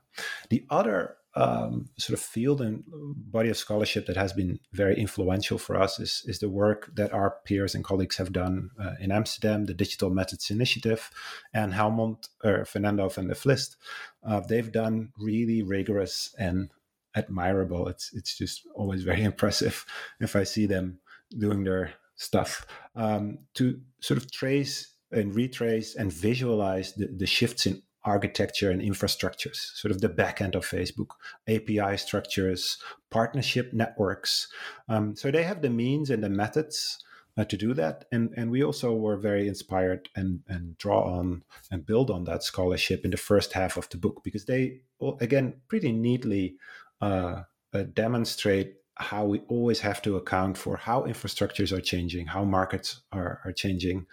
The 0.48 0.64
other 0.70 1.16
um, 1.36 1.88
sort 1.98 2.18
of 2.18 2.24
field 2.24 2.60
and 2.60 2.84
body 2.86 3.48
of 3.48 3.56
scholarship 3.56 4.06
that 4.06 4.16
has 4.16 4.32
been 4.32 4.60
very 4.72 4.96
influential 4.96 5.58
for 5.58 5.80
us 5.80 5.98
is, 5.98 6.22
is 6.26 6.38
the 6.38 6.48
work 6.48 6.90
that 6.94 7.12
our 7.12 7.38
peers 7.44 7.74
and 7.74 7.84
colleagues 7.84 8.16
have 8.16 8.32
done 8.32 8.70
uh, 8.80 8.92
in 9.00 9.10
Amsterdam, 9.10 9.64
the 9.64 9.74
Digital 9.74 10.10
Methods 10.10 10.50
Initiative, 10.50 11.10
and 11.52 11.72
Helmond 11.72 12.28
or 12.44 12.64
Fernando 12.64 13.08
van 13.08 13.28
der 13.28 13.34
Vlist. 13.34 13.76
Uh, 14.22 14.40
they've 14.40 14.70
done 14.70 15.10
really 15.18 15.62
rigorous 15.62 16.34
and 16.38 16.70
admirable. 17.16 17.88
It's 17.88 18.12
it's 18.14 18.38
just 18.38 18.62
always 18.74 19.02
very 19.02 19.22
impressive 19.30 19.84
if 20.20 20.36
I 20.36 20.44
see 20.44 20.66
them 20.66 21.00
doing 21.36 21.64
their 21.64 21.94
stuff 22.16 22.64
um, 22.94 23.38
to 23.54 23.80
sort 24.00 24.18
of 24.18 24.30
trace 24.30 24.94
and 25.10 25.34
retrace 25.34 25.96
and 25.96 26.12
visualize 26.12 26.94
the, 26.94 27.06
the 27.06 27.26
shifts 27.26 27.66
in 27.66 27.82
architecture 28.04 28.70
and 28.70 28.82
infrastructures, 28.82 29.56
sort 29.76 29.90
of 29.90 30.00
the 30.00 30.08
back 30.08 30.40
end 30.40 30.54
of 30.54 30.66
Facebook, 30.66 31.10
API 31.48 31.96
structures, 31.96 32.78
partnership 33.10 33.72
networks. 33.72 34.48
Um, 34.88 35.16
so 35.16 35.30
they 35.30 35.42
have 35.44 35.62
the 35.62 35.70
means 35.70 36.10
and 36.10 36.22
the 36.22 36.28
methods 36.28 36.98
uh, 37.36 37.44
to 37.44 37.56
do 37.56 37.74
that. 37.74 38.04
And, 38.12 38.32
and 38.36 38.50
we 38.50 38.62
also 38.62 38.94
were 38.94 39.16
very 39.16 39.48
inspired 39.48 40.08
and, 40.14 40.40
and 40.48 40.76
draw 40.78 41.02
on 41.18 41.42
and 41.70 41.86
build 41.86 42.10
on 42.10 42.24
that 42.24 42.42
scholarship 42.42 43.04
in 43.04 43.10
the 43.10 43.16
first 43.16 43.52
half 43.52 43.76
of 43.76 43.88
the 43.88 43.96
book 43.96 44.22
because 44.22 44.44
they, 44.44 44.80
again, 45.20 45.54
pretty 45.68 45.92
neatly 45.92 46.56
uh, 47.00 47.42
uh, 47.72 47.82
demonstrate 47.92 48.76
how 48.96 49.24
we 49.24 49.40
always 49.48 49.80
have 49.80 50.00
to 50.02 50.16
account 50.16 50.56
for 50.56 50.76
how 50.76 51.02
infrastructures 51.02 51.76
are 51.76 51.80
changing, 51.80 52.26
how 52.26 52.44
markets 52.44 53.00
are, 53.10 53.40
are 53.44 53.52
changing. 53.52 54.06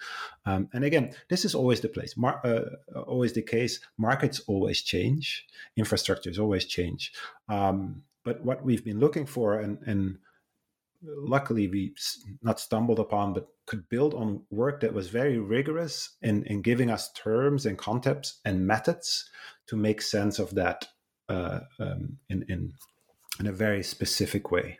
Um, 0.46 0.70
and 0.74 0.84
again, 0.84 1.14
this 1.30 1.46
is 1.46 1.54
always 1.54 1.82
the 1.82 1.90
place, 1.90 2.18
Mar- 2.18 2.42
uh, 2.44 3.02
always 3.02 3.34
the 3.34 3.44
case. 3.44 3.80
Markets 3.98 4.42
always 4.48 4.82
change, 4.82 5.46
infrastructures 5.80 6.40
always 6.40 6.66
change. 6.66 7.12
Um, 7.48 8.04
but 8.24 8.44
what 8.44 8.64
we've 8.64 8.84
been 8.84 9.00
looking 9.00 9.26
for, 9.26 9.60
and, 9.60 9.78
and 9.86 10.18
luckily 11.04 11.68
we 11.68 11.94
not 12.42 12.60
stumbled 12.60 13.00
upon, 13.00 13.34
but 13.34 13.48
could 13.68 13.88
build 13.90 14.14
on 14.14 14.44
work 14.50 14.82
that 14.82 14.94
was 14.94 15.10
very 15.10 15.38
rigorous 15.38 16.18
in, 16.22 16.44
in 16.46 16.62
giving 16.62 16.90
us 16.90 17.12
terms 17.14 17.66
and 17.66 17.78
concepts 17.78 18.40
and 18.46 18.66
methods 18.66 19.30
to 19.68 19.76
make 19.76 20.02
sense 20.02 20.40
of 20.40 20.56
that 20.56 20.88
uh, 21.30 21.60
um, 21.80 22.18
in, 22.30 22.44
in 22.50 22.74
in 23.42 23.48
a 23.48 23.52
very 23.52 23.82
specific 23.82 24.52
way. 24.52 24.78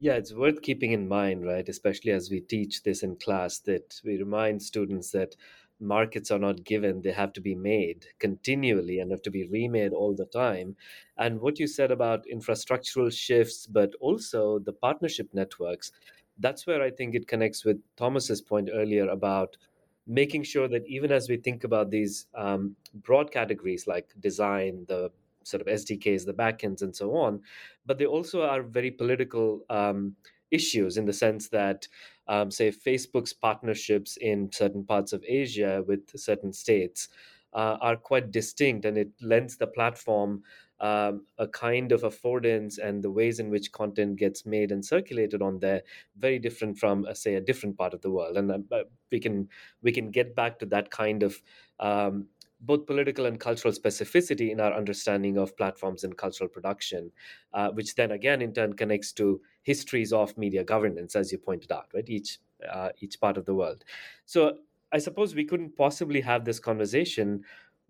Yeah, 0.00 0.14
it's 0.14 0.34
worth 0.34 0.62
keeping 0.62 0.92
in 0.92 1.06
mind, 1.06 1.44
right? 1.44 1.68
Especially 1.68 2.10
as 2.10 2.30
we 2.30 2.40
teach 2.40 2.82
this 2.82 3.02
in 3.02 3.16
class, 3.16 3.58
that 3.60 4.00
we 4.02 4.16
remind 4.16 4.62
students 4.62 5.10
that 5.10 5.36
markets 5.78 6.30
are 6.30 6.38
not 6.38 6.64
given, 6.64 7.02
they 7.02 7.12
have 7.12 7.34
to 7.34 7.40
be 7.42 7.54
made 7.54 8.06
continually 8.18 8.98
and 8.98 9.10
have 9.10 9.20
to 9.22 9.30
be 9.30 9.46
remade 9.46 9.92
all 9.92 10.14
the 10.14 10.24
time. 10.24 10.76
And 11.18 11.40
what 11.40 11.58
you 11.58 11.66
said 11.66 11.90
about 11.90 12.24
infrastructural 12.32 13.12
shifts, 13.12 13.66
but 13.66 13.94
also 14.00 14.58
the 14.58 14.72
partnership 14.72 15.28
networks, 15.34 15.92
that's 16.38 16.66
where 16.66 16.82
I 16.82 16.90
think 16.90 17.14
it 17.14 17.28
connects 17.28 17.64
with 17.64 17.82
Thomas's 17.96 18.40
point 18.40 18.70
earlier 18.72 19.06
about 19.08 19.58
making 20.06 20.44
sure 20.44 20.68
that 20.68 20.86
even 20.86 21.12
as 21.12 21.28
we 21.28 21.36
think 21.36 21.62
about 21.62 21.90
these 21.90 22.26
um, 22.34 22.76
broad 22.94 23.30
categories 23.30 23.86
like 23.86 24.14
design, 24.18 24.86
the 24.88 25.10
sort 25.44 25.60
of 25.60 25.68
SDKs, 25.68 26.24
the 26.26 26.34
backends, 26.34 26.82
and 26.82 26.94
so 26.94 27.16
on. 27.16 27.40
But 27.86 27.98
they 27.98 28.06
also 28.06 28.42
are 28.42 28.62
very 28.62 28.90
political 28.90 29.64
um, 29.70 30.16
issues 30.50 30.96
in 30.96 31.04
the 31.04 31.12
sense 31.12 31.48
that, 31.50 31.88
um, 32.28 32.50
say, 32.50 32.70
Facebook's 32.70 33.32
partnerships 33.32 34.16
in 34.16 34.50
certain 34.52 34.84
parts 34.84 35.12
of 35.12 35.24
Asia 35.26 35.82
with 35.86 36.08
certain 36.18 36.52
states 36.52 37.08
uh, 37.52 37.76
are 37.80 37.96
quite 37.96 38.30
distinct, 38.30 38.84
and 38.84 38.98
it 38.98 39.10
lends 39.20 39.56
the 39.56 39.66
platform 39.66 40.42
um, 40.80 41.26
a 41.38 41.46
kind 41.46 41.92
of 41.92 42.02
affordance 42.02 42.78
and 42.78 43.02
the 43.02 43.10
ways 43.10 43.38
in 43.38 43.48
which 43.48 43.72
content 43.72 44.16
gets 44.16 44.44
made 44.44 44.72
and 44.72 44.84
circulated 44.84 45.40
on 45.40 45.60
there 45.60 45.82
very 46.16 46.38
different 46.38 46.78
from 46.78 47.06
uh, 47.06 47.14
say 47.14 47.36
a 47.36 47.40
different 47.40 47.78
part 47.78 47.94
of 47.94 48.02
the 48.02 48.10
world 48.10 48.36
and 48.36 48.50
uh, 48.50 48.82
we 49.12 49.20
can 49.20 49.48
we 49.82 49.92
can 49.92 50.10
get 50.10 50.34
back 50.34 50.58
to 50.58 50.66
that 50.66 50.90
kind 50.90 51.22
of 51.22 51.40
um, 51.78 52.26
both 52.66 52.86
political 52.86 53.26
and 53.26 53.38
cultural 53.40 53.72
specificity 53.74 54.50
in 54.50 54.60
our 54.60 54.72
understanding 54.72 55.38
of 55.38 55.56
platforms 55.56 56.04
and 56.04 56.16
cultural 56.16 56.48
production, 56.48 57.12
uh, 57.52 57.70
which 57.70 57.94
then 57.94 58.10
again 58.12 58.42
in 58.42 58.52
turn 58.52 58.74
connects 58.74 59.12
to 59.12 59.40
histories 59.62 60.12
of 60.12 60.36
media 60.38 60.64
governance, 60.64 61.16
as 61.16 61.32
you 61.32 61.38
pointed 61.38 61.72
out, 61.72 61.88
right? 61.94 62.08
Each 62.08 62.38
uh, 62.68 62.90
each 63.00 63.20
part 63.20 63.36
of 63.36 63.44
the 63.44 63.54
world. 63.54 63.84
So 64.24 64.58
I 64.92 64.98
suppose 64.98 65.34
we 65.34 65.44
couldn't 65.44 65.76
possibly 65.76 66.20
have 66.20 66.44
this 66.44 66.60
conversation 66.60 67.44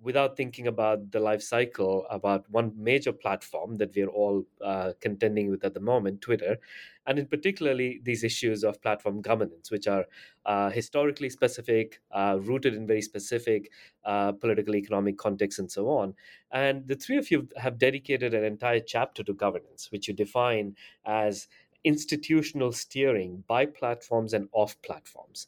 without 0.04 0.36
thinking 0.36 0.66
about 0.68 1.10
the 1.12 1.18
life 1.20 1.42
cycle 1.42 2.06
about 2.10 2.48
one 2.50 2.72
major 2.76 3.12
platform 3.12 3.76
that 3.76 3.94
we're 3.96 4.08
all 4.08 4.44
uh, 4.62 4.92
contending 5.00 5.50
with 5.50 5.64
at 5.64 5.74
the 5.74 5.80
moment, 5.80 6.20
Twitter, 6.20 6.58
and 7.06 7.18
in 7.18 7.26
particularly 7.26 8.00
these 8.04 8.22
issues 8.22 8.64
of 8.64 8.80
platform 8.82 9.20
governance, 9.22 9.70
which 9.70 9.86
are 9.88 10.04
uh, 10.46 10.70
historically 10.70 11.30
specific, 11.30 12.00
uh, 12.12 12.38
rooted 12.40 12.74
in 12.74 12.86
very 12.86 13.02
specific 13.02 13.70
uh, 14.04 14.32
political, 14.32 14.76
economic 14.76 15.18
contexts, 15.18 15.58
and 15.58 15.70
so 15.72 15.88
on. 15.88 16.14
And 16.50 16.86
the 16.86 16.96
three 16.96 17.16
of 17.16 17.30
you 17.30 17.48
have 17.56 17.78
dedicated 17.78 18.34
an 18.34 18.44
entire 18.44 18.80
chapter 18.80 19.22
to 19.24 19.34
governance, 19.34 19.90
which 19.90 20.08
you 20.08 20.14
define 20.14 20.76
as 21.04 21.48
institutional 21.84 22.72
steering 22.72 23.44
by 23.46 23.66
platforms 23.66 24.32
and 24.32 24.48
off 24.52 24.80
platforms. 24.82 25.46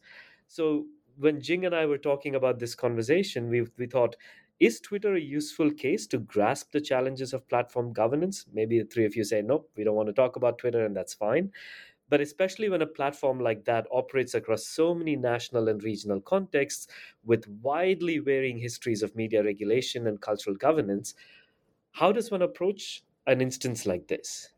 So 0.48 0.86
when 1.18 1.40
Jing 1.40 1.64
and 1.64 1.74
I 1.74 1.86
were 1.86 1.98
talking 1.98 2.34
about 2.34 2.58
this 2.58 2.74
conversation, 2.74 3.48
we 3.48 3.66
we 3.78 3.86
thought, 3.86 4.16
is 4.60 4.80
Twitter 4.80 5.14
a 5.14 5.20
useful 5.20 5.70
case 5.72 6.06
to 6.08 6.18
grasp 6.18 6.72
the 6.72 6.80
challenges 6.80 7.32
of 7.34 7.48
platform 7.48 7.92
governance? 7.92 8.46
Maybe 8.52 8.78
the 8.78 8.86
three 8.86 9.04
of 9.04 9.16
you 9.16 9.24
say, 9.24 9.42
nope, 9.42 9.70
we 9.76 9.84
don't 9.84 9.96
want 9.96 10.08
to 10.08 10.12
talk 10.12 10.36
about 10.36 10.58
Twitter, 10.58 10.84
and 10.84 10.96
that's 10.96 11.14
fine. 11.14 11.52
But 12.08 12.20
especially 12.20 12.68
when 12.68 12.82
a 12.82 12.86
platform 12.86 13.40
like 13.40 13.64
that 13.64 13.86
operates 13.90 14.34
across 14.34 14.66
so 14.66 14.94
many 14.94 15.16
national 15.16 15.68
and 15.68 15.82
regional 15.82 16.20
contexts 16.20 16.88
with 17.24 17.48
widely 17.48 18.18
varying 18.18 18.58
histories 18.58 19.02
of 19.02 19.16
media 19.16 19.42
regulation 19.44 20.06
and 20.06 20.20
cultural 20.20 20.56
governance, 20.56 21.14
how 21.92 22.12
does 22.12 22.30
one 22.30 22.42
approach 22.42 23.04
an 23.26 23.40
instance 23.40 23.86
like 23.86 24.08
this? 24.08 24.52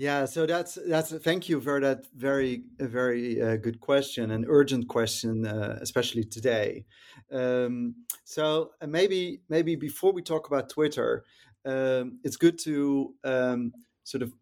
Yeah, 0.00 0.24
so 0.24 0.46
that's 0.46 0.78
that's 0.88 1.12
thank 1.12 1.50
you 1.50 1.60
for 1.60 1.78
that 1.78 2.06
very 2.16 2.62
very 2.78 3.42
uh, 3.42 3.56
good 3.56 3.80
question, 3.80 4.30
an 4.30 4.46
urgent 4.48 4.88
question, 4.88 5.44
uh, 5.44 5.78
especially 5.82 6.24
today. 6.24 6.86
Um, 7.30 7.96
so 8.24 8.70
uh, 8.80 8.86
maybe 8.86 9.42
maybe 9.50 9.76
before 9.76 10.14
we 10.14 10.22
talk 10.22 10.46
about 10.46 10.70
Twitter, 10.70 11.24
um, 11.66 12.18
it's 12.24 12.38
good 12.38 12.58
to 12.60 13.14
um, 13.24 13.72
sort 14.04 14.22
of 14.22 14.32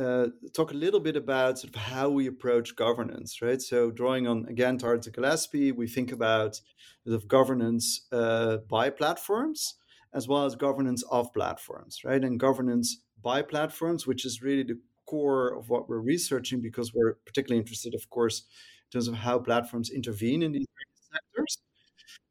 uh, 0.00 0.28
talk 0.54 0.70
a 0.70 0.74
little 0.74 1.00
bit 1.00 1.16
about 1.16 1.58
sort 1.58 1.76
of 1.76 1.82
how 1.82 2.08
we 2.08 2.26
approach 2.26 2.74
governance, 2.74 3.42
right? 3.42 3.60
So 3.60 3.90
drawing 3.90 4.26
on 4.26 4.46
again 4.48 4.78
Tarleton 4.78 5.12
Gillespie, 5.12 5.72
we 5.72 5.86
think 5.86 6.12
about 6.12 6.62
sort 7.06 7.14
of 7.14 7.28
governance 7.28 8.06
uh, 8.10 8.56
by 8.70 8.88
platforms 8.88 9.74
as 10.14 10.28
well 10.28 10.46
as 10.46 10.54
governance 10.54 11.02
of 11.10 11.30
platforms, 11.34 12.04
right? 12.04 12.24
And 12.24 12.40
governance 12.40 13.02
by 13.20 13.42
platforms, 13.42 14.06
which 14.06 14.24
is 14.24 14.40
really 14.40 14.62
the 14.62 14.78
core 15.06 15.54
of 15.54 15.68
what 15.68 15.88
we're 15.88 15.98
researching 15.98 16.60
because 16.60 16.92
we're 16.94 17.14
particularly 17.26 17.60
interested, 17.60 17.94
of 17.94 18.08
course, 18.10 18.42
in 18.86 18.98
terms 18.98 19.08
of 19.08 19.14
how 19.14 19.38
platforms 19.38 19.90
intervene 19.90 20.42
in 20.42 20.52
these 20.52 20.66
sectors. 21.12 21.58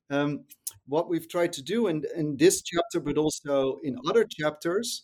Um, 0.09 0.45
what 0.87 1.09
we've 1.09 1.29
tried 1.29 1.53
to 1.53 1.61
do 1.61 1.87
in, 1.87 2.03
in 2.15 2.37
this 2.37 2.61
chapter, 2.61 2.99
but 2.99 3.17
also 3.17 3.79
in 3.83 3.97
other 4.07 4.25
chapters, 4.25 5.03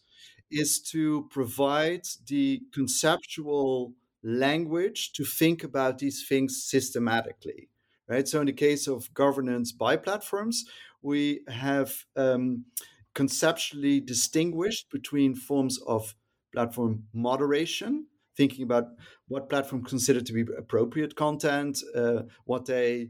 is 0.51 0.81
to 0.81 1.27
provide 1.31 2.01
the 2.27 2.61
conceptual 2.73 3.93
language 4.23 5.13
to 5.13 5.23
think 5.23 5.63
about 5.63 5.99
these 5.99 6.25
things 6.27 6.63
systematically. 6.63 7.69
Right. 8.07 8.27
So, 8.27 8.39
in 8.39 8.47
the 8.47 8.53
case 8.53 8.87
of 8.87 9.13
governance 9.13 9.71
by 9.71 9.95
platforms, 9.95 10.65
we 11.03 11.41
have 11.47 11.93
um, 12.15 12.65
conceptually 13.13 13.99
distinguished 13.99 14.89
between 14.89 15.35
forms 15.35 15.79
of 15.85 16.15
platform 16.53 17.03
moderation, 17.13 18.07
thinking 18.35 18.63
about 18.63 18.85
what 19.27 19.49
platforms 19.49 19.89
consider 19.89 20.21
to 20.21 20.33
be 20.33 20.45
appropriate 20.57 21.15
content, 21.15 21.79
uh, 21.95 22.23
what 22.45 22.65
they 22.65 23.09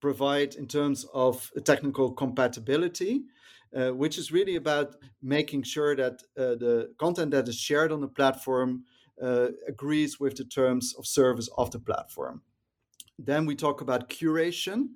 provide 0.00 0.54
in 0.54 0.66
terms 0.66 1.06
of 1.14 1.50
technical 1.64 2.12
compatibility, 2.12 3.22
uh, 3.76 3.90
which 3.90 4.18
is 4.18 4.30
really 4.30 4.56
about 4.56 4.96
making 5.22 5.62
sure 5.62 5.96
that 5.96 6.22
uh, 6.38 6.54
the 6.54 6.94
content 6.98 7.30
that 7.30 7.48
is 7.48 7.56
shared 7.56 7.92
on 7.92 8.00
the 8.00 8.08
platform 8.08 8.84
uh, 9.22 9.48
agrees 9.66 10.20
with 10.20 10.36
the 10.36 10.44
terms 10.44 10.94
of 10.98 11.06
service 11.06 11.48
of 11.56 11.70
the 11.70 11.78
platform. 11.78 12.42
Then 13.18 13.46
we 13.46 13.56
talk 13.56 13.80
about 13.80 14.10
curation, 14.10 14.88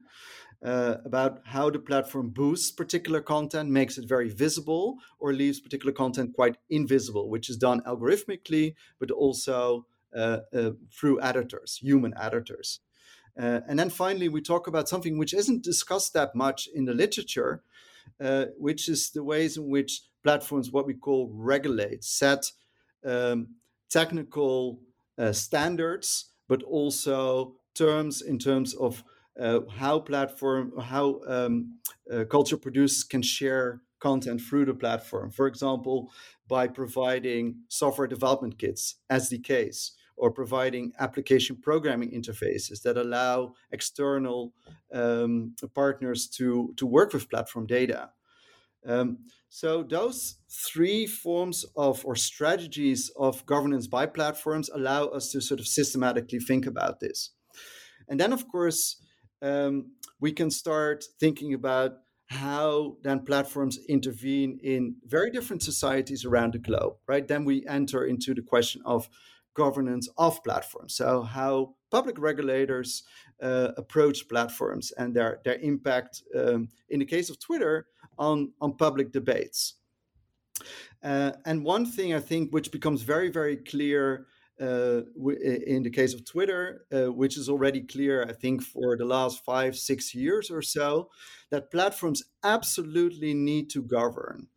uh, 0.62 0.96
about 1.04 1.40
how 1.44 1.70
the 1.70 1.78
platform 1.78 2.30
boosts 2.30 2.70
particular 2.70 3.20
content, 3.20 3.70
makes 3.70 3.98
it 3.98 4.08
very 4.08 4.28
visible, 4.28 4.98
or 5.18 5.32
leaves 5.32 5.60
particular 5.60 5.92
content 5.92 6.34
quite 6.34 6.56
invisible, 6.68 7.30
which 7.30 7.48
is 7.48 7.56
done 7.56 7.80
algorithmically, 7.82 8.74
but 8.98 9.10
also 9.10 9.86
uh, 10.14 10.38
uh, 10.52 10.70
through 10.92 11.20
editors, 11.22 11.78
human 11.80 12.12
editors. 12.20 12.80
Uh, 13.40 13.60
and 13.68 13.78
then 13.78 13.90
finally, 13.90 14.28
we 14.28 14.40
talk 14.40 14.66
about 14.66 14.88
something 14.88 15.16
which 15.16 15.32
isn't 15.32 15.62
discussed 15.62 16.12
that 16.12 16.34
much 16.34 16.68
in 16.74 16.84
the 16.84 16.92
literature, 16.92 17.62
uh, 18.20 18.46
which 18.58 18.88
is 18.88 19.10
the 19.10 19.22
ways 19.22 19.56
in 19.56 19.68
which 19.68 20.02
platforms, 20.22 20.70
what 20.70 20.86
we 20.86 20.94
call 20.94 21.30
regulate, 21.32 22.04
set 22.04 22.50
um, 23.04 23.54
technical 23.88 24.80
uh, 25.16 25.32
standards, 25.32 26.26
but 26.48 26.62
also 26.64 27.54
terms 27.74 28.20
in 28.20 28.38
terms 28.38 28.74
of 28.74 29.04
uh, 29.38 29.60
how 29.76 29.98
platform 29.98 30.72
how 30.80 31.20
um, 31.26 31.78
uh, 32.12 32.24
culture 32.24 32.56
producers 32.56 33.04
can 33.04 33.22
share 33.22 33.80
content 34.00 34.40
through 34.40 34.64
the 34.64 34.74
platform 34.74 35.30
for 35.30 35.46
example 35.46 36.10
by 36.48 36.66
providing 36.66 37.56
software 37.68 38.08
development 38.08 38.58
kits 38.58 38.96
sdks 39.10 39.90
or 40.20 40.30
providing 40.30 40.92
application 40.98 41.56
programming 41.56 42.10
interfaces 42.10 42.82
that 42.82 42.96
allow 42.98 43.54
external 43.72 44.52
um, 44.92 45.54
partners 45.74 46.28
to, 46.28 46.74
to 46.76 46.86
work 46.86 47.12
with 47.14 47.30
platform 47.30 47.66
data. 47.66 48.10
Um, 48.86 49.18
so 49.48 49.82
those 49.82 50.36
three 50.48 51.06
forms 51.06 51.64
of 51.74 52.04
or 52.04 52.16
strategies 52.16 53.10
of 53.16 53.44
governance 53.46 53.86
by 53.86 54.06
platforms 54.06 54.68
allow 54.68 55.06
us 55.06 55.30
to 55.32 55.40
sort 55.40 55.60
of 55.60 55.66
systematically 55.66 56.38
think 56.38 56.66
about 56.66 57.00
this. 57.00 57.30
And 58.08 58.20
then, 58.20 58.32
of 58.32 58.46
course, 58.48 58.96
um, 59.42 59.92
we 60.20 60.32
can 60.32 60.50
start 60.50 61.04
thinking 61.18 61.54
about 61.54 61.92
how 62.26 62.96
then 63.02 63.24
platforms 63.24 63.78
intervene 63.88 64.60
in 64.62 64.94
very 65.04 65.30
different 65.30 65.62
societies 65.62 66.24
around 66.24 66.52
the 66.52 66.58
globe, 66.58 66.94
right? 67.08 67.26
Then 67.26 67.44
we 67.44 67.66
enter 67.66 68.04
into 68.04 68.34
the 68.34 68.42
question 68.42 68.82
of 68.84 69.08
governance 69.54 70.08
of 70.16 70.42
platforms. 70.44 70.94
So, 70.94 71.22
how 71.22 71.74
public 71.90 72.18
regulators 72.18 73.02
uh, 73.42 73.72
approach 73.76 74.28
platforms 74.28 74.92
and 74.92 75.14
their, 75.14 75.40
their 75.44 75.56
impact, 75.56 76.22
um, 76.38 76.68
in 76.88 77.00
the 77.00 77.04
case 77.04 77.30
of 77.30 77.40
Twitter, 77.40 77.86
on, 78.16 78.52
on 78.60 78.76
public 78.76 79.12
debates. 79.12 79.74
Uh, 81.02 81.32
and 81.46 81.64
one 81.64 81.86
thing 81.86 82.14
I 82.14 82.20
think 82.20 82.52
which 82.52 82.70
becomes 82.70 83.02
very, 83.02 83.30
very 83.30 83.56
clear 83.56 84.26
uh, 84.60 85.02
in 85.66 85.82
the 85.82 85.90
case 85.90 86.12
of 86.12 86.24
Twitter, 86.24 86.84
uh, 86.92 87.12
which 87.12 87.38
is 87.38 87.48
already 87.48 87.80
clear, 87.80 88.24
I 88.28 88.32
think, 88.32 88.62
for 88.62 88.96
the 88.96 89.06
last 89.06 89.42
five, 89.44 89.74
six 89.76 90.14
years 90.14 90.50
or 90.50 90.60
so, 90.60 91.08
that 91.50 91.70
platforms 91.70 92.22
absolutely 92.44 93.32
need 93.32 93.70
to 93.70 93.82
govern. 93.82 94.48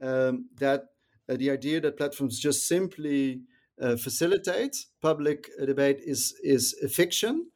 Um, 0.00 0.50
that 0.58 0.84
uh, 1.28 1.36
the 1.36 1.50
idea 1.50 1.80
that 1.80 1.96
platforms 1.96 2.38
just 2.38 2.68
simply 2.68 3.42
uh, 3.80 3.96
facilitate 3.96 4.86
public 5.00 5.48
debate 5.64 6.00
is 6.04 6.34
is 6.42 6.76
a 6.82 6.88
fiction. 6.88 7.50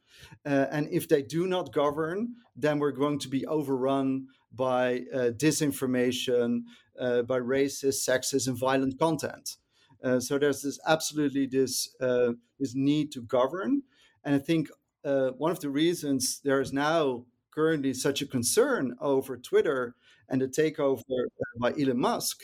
Uh, 0.45 0.65
and 0.71 0.87
if 0.91 1.07
they 1.07 1.21
do 1.21 1.47
not 1.47 1.73
govern, 1.73 2.35
then 2.55 2.79
we're 2.79 2.91
going 2.91 3.19
to 3.19 3.29
be 3.29 3.45
overrun 3.45 4.27
by 4.51 5.01
disinformation, 5.13 6.61
by 6.97 7.39
racist, 7.39 8.07
sexist, 8.07 8.47
and 8.47 8.57
violent 8.57 8.97
content. 8.99 9.57
Uh, 10.03 10.19
so 10.19 10.37
there's 10.37 10.61
this 10.61 10.79
absolutely 10.87 11.45
this 11.45 11.95
uh, 12.01 12.33
this 12.59 12.75
need 12.75 13.11
to 13.11 13.21
govern, 13.21 13.83
and 14.23 14.35
I 14.35 14.39
think 14.39 14.69
uh, 15.05 15.29
one 15.37 15.51
of 15.51 15.59
the 15.59 15.69
reasons 15.69 16.41
there 16.43 16.61
is 16.61 16.73
now 16.73 17.25
currently 17.53 17.93
such 17.93 18.21
a 18.21 18.27
concern 18.27 18.95
over 18.99 19.37
Twitter 19.37 19.95
and 20.29 20.41
the 20.41 20.47
takeover 20.47 20.99
uh, 20.99 21.59
by 21.59 21.71
Elon 21.79 21.99
Musk 21.99 22.43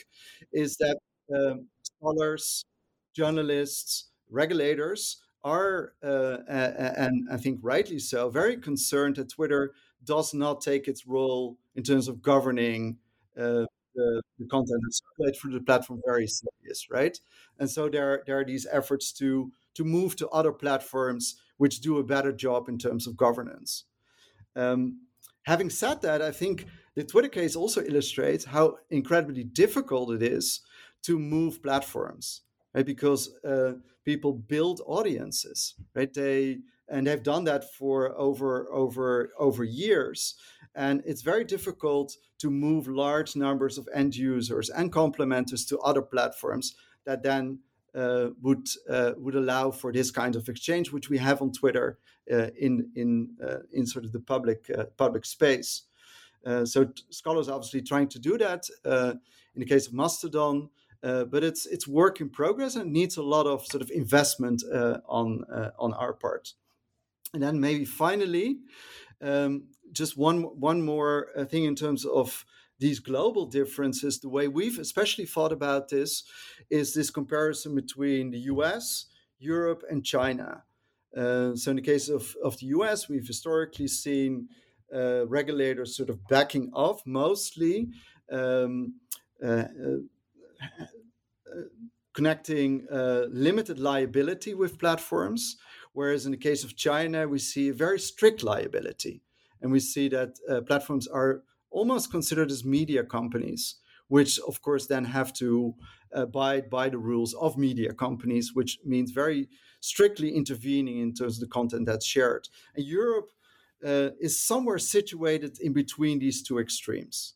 is 0.52 0.76
that 0.76 0.98
um, 1.34 1.66
scholars, 1.82 2.64
journalists, 3.14 4.10
regulators 4.30 5.22
are, 5.42 5.94
uh, 6.02 6.38
and 6.48 7.28
I 7.30 7.36
think 7.36 7.60
rightly 7.62 7.98
so, 7.98 8.28
very 8.28 8.56
concerned 8.56 9.16
that 9.16 9.30
Twitter 9.30 9.72
does 10.04 10.34
not 10.34 10.60
take 10.60 10.86
its 10.86 11.06
role 11.06 11.58
in 11.74 11.82
terms 11.82 12.08
of 12.08 12.22
governing 12.22 12.98
uh, 13.38 13.64
the, 13.94 14.22
the 14.38 14.46
content 14.46 14.80
that's 14.84 15.02
circulated 15.02 15.40
through 15.40 15.52
the 15.52 15.64
platform 15.64 16.00
very 16.06 16.26
serious, 16.26 16.90
right? 16.90 17.18
And 17.58 17.68
so 17.68 17.88
there, 17.88 18.22
there 18.26 18.38
are 18.38 18.44
these 18.44 18.66
efforts 18.70 19.12
to 19.14 19.52
to 19.74 19.84
move 19.84 20.16
to 20.16 20.28
other 20.30 20.52
platforms 20.52 21.36
which 21.56 21.80
do 21.80 21.98
a 21.98 22.02
better 22.02 22.32
job 22.32 22.68
in 22.68 22.76
terms 22.76 23.06
of 23.06 23.16
governance. 23.16 23.84
Um, 24.56 25.02
having 25.42 25.70
said 25.70 26.02
that, 26.02 26.20
I 26.22 26.32
think 26.32 26.66
the 26.96 27.04
Twitter 27.04 27.28
case 27.28 27.54
also 27.54 27.82
illustrates 27.82 28.44
how 28.44 28.78
incredibly 28.90 29.44
difficult 29.44 30.10
it 30.12 30.22
is 30.22 30.60
to 31.02 31.18
move 31.18 31.62
platforms, 31.62 32.42
right? 32.74 32.84
Because 32.84 33.32
uh, 33.44 33.74
people 34.04 34.32
build 34.32 34.80
audiences, 34.86 35.74
right? 35.94 36.12
They 36.12 36.58
and 36.88 37.06
they've 37.06 37.22
done 37.22 37.44
that 37.44 37.72
for 37.74 38.18
over 38.18 38.70
over 38.72 39.30
over 39.38 39.64
years 39.64 40.34
and 40.74 41.02
it's 41.04 41.22
very 41.22 41.44
difficult 41.44 42.16
to 42.38 42.50
move 42.50 42.86
large 42.88 43.36
numbers 43.36 43.78
of 43.78 43.88
end 43.94 44.16
users 44.16 44.70
and 44.70 44.92
complementers 44.92 45.68
to 45.68 45.78
other 45.78 46.02
platforms 46.02 46.74
that 47.04 47.22
then 47.22 47.58
uh, 47.94 48.28
would 48.40 48.68
uh, 48.88 49.12
would 49.16 49.34
allow 49.34 49.70
for 49.70 49.92
this 49.92 50.10
kind 50.10 50.36
of 50.36 50.48
exchange, 50.48 50.92
which 50.92 51.10
we 51.10 51.18
have 51.18 51.42
on 51.42 51.52
Twitter 51.52 51.98
uh, 52.30 52.48
in 52.56 52.88
in 52.94 53.30
uh, 53.42 53.58
in 53.72 53.86
sort 53.86 54.04
of 54.04 54.12
the 54.12 54.20
public 54.20 54.70
uh, 54.70 54.84
public 54.96 55.24
space. 55.24 55.82
Uh, 56.46 56.64
so 56.64 56.84
t- 56.84 57.02
scholars 57.10 57.48
are 57.48 57.54
obviously 57.54 57.82
trying 57.82 58.08
to 58.08 58.18
do 58.18 58.38
that 58.38 58.64
in 58.84 59.60
the 59.60 59.66
case 59.66 59.88
of 59.88 59.92
Mastodon, 59.92 60.70
but 61.02 61.42
it's 61.42 61.66
it's 61.66 61.88
work 61.88 62.20
in 62.20 62.30
progress 62.30 62.76
and 62.76 62.92
needs 62.92 63.16
a 63.16 63.22
lot 63.22 63.46
of 63.46 63.66
sort 63.66 63.82
of 63.82 63.90
investment 63.90 64.62
on 65.08 65.44
on 65.78 65.92
our 65.94 66.12
part. 66.12 66.54
And 67.34 67.42
then 67.42 67.60
maybe 67.60 67.84
finally, 67.84 68.58
um, 69.20 69.64
just 69.92 70.16
one 70.16 70.42
one 70.42 70.82
more 70.82 71.28
uh, 71.36 71.44
thing 71.44 71.64
in 71.64 71.74
terms 71.74 72.04
of 72.04 72.44
these 72.80 72.98
global 72.98 73.44
differences, 73.46 74.18
the 74.18 74.28
way 74.28 74.48
we've 74.48 74.78
especially 74.78 75.26
thought 75.26 75.52
about 75.52 75.90
this 75.90 76.24
is 76.70 76.94
this 76.94 77.10
comparison 77.10 77.74
between 77.74 78.30
the 78.30 78.38
US, 78.54 79.06
Europe, 79.38 79.84
and 79.90 80.04
China. 80.04 80.64
Uh, 81.14 81.54
so, 81.54 81.70
in 81.70 81.76
the 81.76 81.82
case 81.82 82.08
of, 82.08 82.34
of 82.42 82.58
the 82.58 82.66
US, 82.66 83.08
we've 83.08 83.26
historically 83.26 83.86
seen 83.86 84.48
uh, 84.94 85.26
regulators 85.26 85.96
sort 85.96 86.08
of 86.08 86.26
backing 86.28 86.70
off 86.72 87.02
mostly 87.06 87.88
um, 88.32 88.94
uh, 89.44 89.64
uh 89.80 89.98
connecting 92.12 92.86
uh, 92.90 93.26
limited 93.30 93.78
liability 93.78 94.52
with 94.52 94.78
platforms, 94.78 95.56
whereas 95.92 96.26
in 96.26 96.32
the 96.32 96.36
case 96.36 96.64
of 96.64 96.76
China, 96.76 97.28
we 97.28 97.38
see 97.38 97.68
a 97.68 97.72
very 97.72 98.00
strict 98.00 98.42
liability 98.42 99.22
and 99.62 99.72
we 99.72 99.80
see 99.80 100.08
that 100.08 100.38
uh, 100.48 100.60
platforms 100.62 101.06
are 101.06 101.42
almost 101.70 102.10
considered 102.10 102.50
as 102.50 102.64
media 102.64 103.04
companies 103.04 103.76
which 104.08 104.40
of 104.40 104.60
course 104.60 104.86
then 104.86 105.04
have 105.04 105.32
to 105.32 105.74
abide 106.12 106.68
by 106.68 106.88
the 106.88 106.98
rules 106.98 107.32
of 107.34 107.56
media 107.56 107.92
companies 107.92 108.50
which 108.54 108.78
means 108.84 109.12
very 109.12 109.48
strictly 109.80 110.34
intervening 110.34 110.98
in 110.98 111.14
terms 111.14 111.36
of 111.36 111.40
the 111.40 111.46
content 111.46 111.86
that's 111.86 112.04
shared. 112.04 112.48
And 112.74 112.84
europe 112.84 113.30
uh, 113.84 114.10
is 114.20 114.38
somewhere 114.38 114.78
situated 114.78 115.58
in 115.60 115.72
between 115.72 116.18
these 116.18 116.42
two 116.42 116.58
extremes. 116.58 117.34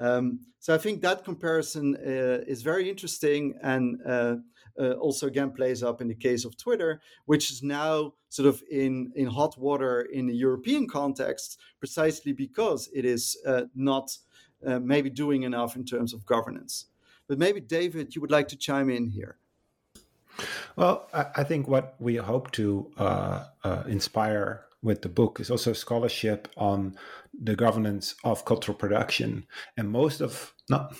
Um, 0.00 0.40
so 0.60 0.74
I 0.74 0.78
think 0.78 1.02
that 1.02 1.24
comparison 1.24 1.96
uh, 1.96 2.44
is 2.46 2.62
very 2.62 2.88
interesting 2.88 3.54
and 3.62 4.00
uh, 4.78 4.82
uh, 4.82 4.92
also 4.92 5.26
again 5.26 5.50
plays 5.50 5.82
up 5.82 6.00
in 6.00 6.08
the 6.08 6.14
case 6.14 6.44
of 6.44 6.56
Twitter, 6.56 7.00
which 7.26 7.50
is 7.50 7.62
now 7.62 8.14
sort 8.28 8.48
of 8.48 8.62
in, 8.70 9.12
in 9.14 9.26
hot 9.26 9.58
water 9.58 10.02
in 10.02 10.26
the 10.26 10.34
European 10.34 10.86
context, 10.86 11.58
precisely 11.78 12.32
because 12.32 12.88
it 12.94 13.04
is 13.04 13.38
uh, 13.46 13.62
not 13.74 14.16
uh, 14.66 14.78
maybe 14.78 15.10
doing 15.10 15.42
enough 15.42 15.76
in 15.76 15.84
terms 15.84 16.12
of 16.12 16.26
governance. 16.26 16.86
But 17.28 17.38
maybe, 17.38 17.60
David, 17.60 18.14
you 18.14 18.20
would 18.20 18.30
like 18.30 18.48
to 18.48 18.56
chime 18.56 18.90
in 18.90 19.06
here. 19.06 19.36
Well, 20.76 21.08
I 21.12 21.42
think 21.42 21.66
what 21.66 21.96
we 21.98 22.16
hope 22.16 22.52
to 22.52 22.90
uh, 22.96 23.46
inspire 23.88 24.64
with 24.82 25.02
the 25.02 25.08
book 25.08 25.40
is 25.40 25.50
also 25.50 25.72
scholarship 25.72 26.48
on 26.56 26.96
the 27.38 27.56
governance 27.56 28.14
of 28.22 28.44
cultural 28.44 28.76
production. 28.76 29.46
And 29.76 29.90
most 29.90 30.20
of, 30.20 30.54
not, 30.70 30.94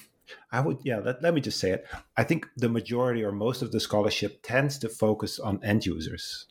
I 0.53 0.61
would, 0.61 0.79
yeah, 0.83 0.99
let, 0.99 1.23
let 1.23 1.35
me 1.35 1.41
just 1.41 1.59
say 1.59 1.71
it. 1.71 1.87
I 2.17 2.25
think 2.25 2.47
the 2.57 2.69
majority 2.69 3.25
or 3.25 3.33
most 3.33 3.63
of 3.63 3.73
the 3.73 3.81
scholarship 3.81 4.41
tends 4.43 4.79
to 4.79 4.89
focus 4.89 5.39
on 5.39 5.61
end 5.63 5.87
users 5.87 6.47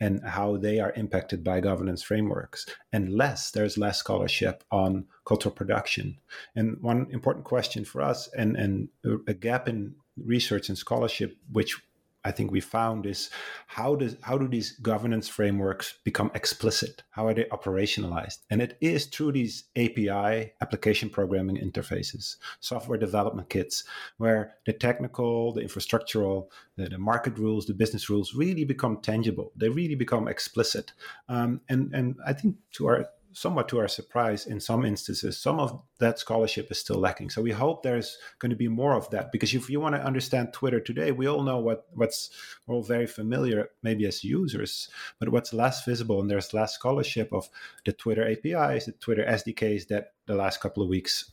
and 0.00 0.22
how 0.24 0.56
they 0.56 0.80
are 0.80 0.92
impacted 0.96 1.44
by 1.44 1.60
governance 1.60 2.02
frameworks, 2.02 2.66
and 2.92 3.14
less, 3.14 3.52
there's 3.52 3.78
less 3.78 3.98
scholarship 3.98 4.64
on 4.70 5.06
cultural 5.24 5.54
production. 5.54 6.18
And 6.56 6.76
one 6.80 7.06
important 7.10 7.44
question 7.44 7.84
for 7.84 8.02
us, 8.02 8.28
and, 8.36 8.56
and 8.56 8.88
a 9.28 9.34
gap 9.34 9.68
in 9.68 9.94
research 10.16 10.68
and 10.68 10.76
scholarship, 10.76 11.36
which 11.52 11.80
I 12.24 12.30
think 12.30 12.50
we 12.50 12.60
found 12.60 13.06
is 13.06 13.30
how 13.66 13.96
does 13.96 14.16
how 14.22 14.38
do 14.38 14.46
these 14.46 14.72
governance 14.78 15.28
frameworks 15.28 15.94
become 16.04 16.30
explicit? 16.34 17.02
How 17.10 17.26
are 17.26 17.34
they 17.34 17.44
operationalized? 17.44 18.38
And 18.50 18.62
it 18.62 18.78
is 18.80 19.06
through 19.06 19.32
these 19.32 19.64
API 19.76 20.52
application 20.60 21.10
programming 21.10 21.56
interfaces, 21.56 22.36
software 22.60 22.98
development 22.98 23.48
kits, 23.48 23.84
where 24.18 24.54
the 24.66 24.72
technical, 24.72 25.52
the 25.52 25.62
infrastructural, 25.62 26.48
the, 26.76 26.88
the 26.88 26.98
market 26.98 27.38
rules, 27.38 27.66
the 27.66 27.74
business 27.74 28.08
rules 28.08 28.34
really 28.34 28.64
become 28.64 28.98
tangible. 29.00 29.52
They 29.56 29.68
really 29.68 29.96
become 29.96 30.28
explicit. 30.28 30.92
Um, 31.28 31.60
and 31.68 31.92
and 31.92 32.16
I 32.24 32.32
think 32.32 32.56
to 32.72 32.86
our 32.86 33.06
somewhat 33.32 33.68
to 33.68 33.78
our 33.78 33.88
surprise, 33.88 34.46
in 34.46 34.60
some 34.60 34.84
instances, 34.84 35.38
some 35.38 35.58
of 35.58 35.82
that 35.98 36.18
scholarship 36.18 36.70
is 36.70 36.78
still 36.78 36.98
lacking. 36.98 37.30
So 37.30 37.42
we 37.42 37.50
hope 37.50 37.82
there's 37.82 38.18
going 38.38 38.50
to 38.50 38.56
be 38.56 38.68
more 38.68 38.94
of 38.94 39.08
that 39.10 39.32
because 39.32 39.54
if 39.54 39.70
you 39.70 39.80
want 39.80 39.94
to 39.94 40.04
understand 40.04 40.52
Twitter 40.52 40.80
today, 40.80 41.12
we 41.12 41.26
all 41.26 41.42
know 41.42 41.58
what 41.58 41.86
what's 41.94 42.30
we're 42.66 42.74
all 42.74 42.82
very 42.82 43.06
familiar, 43.06 43.70
maybe 43.82 44.06
as 44.06 44.24
users, 44.24 44.88
but 45.18 45.30
what's 45.30 45.52
less 45.52 45.84
visible 45.84 46.20
and 46.20 46.30
there's 46.30 46.54
less 46.54 46.74
scholarship 46.74 47.32
of 47.32 47.48
the 47.84 47.92
Twitter 47.92 48.26
APIs, 48.26 48.86
the 48.86 48.92
Twitter 48.92 49.24
SDKs 49.24 49.88
that 49.88 50.12
the 50.26 50.34
last 50.34 50.60
couple 50.60 50.82
of 50.82 50.88
weeks 50.88 51.30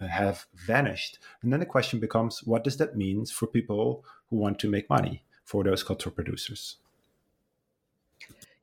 have 0.00 0.46
vanished. 0.54 1.18
And 1.42 1.52
then 1.52 1.60
the 1.60 1.66
question 1.66 2.00
becomes, 2.00 2.42
what 2.44 2.64
does 2.64 2.76
that 2.78 2.96
mean 2.96 3.26
for 3.26 3.46
people 3.46 4.04
who 4.30 4.36
want 4.36 4.58
to 4.60 4.68
make 4.68 4.88
money 4.88 5.24
for 5.44 5.62
those 5.62 5.82
cultural 5.82 6.14
producers? 6.14 6.76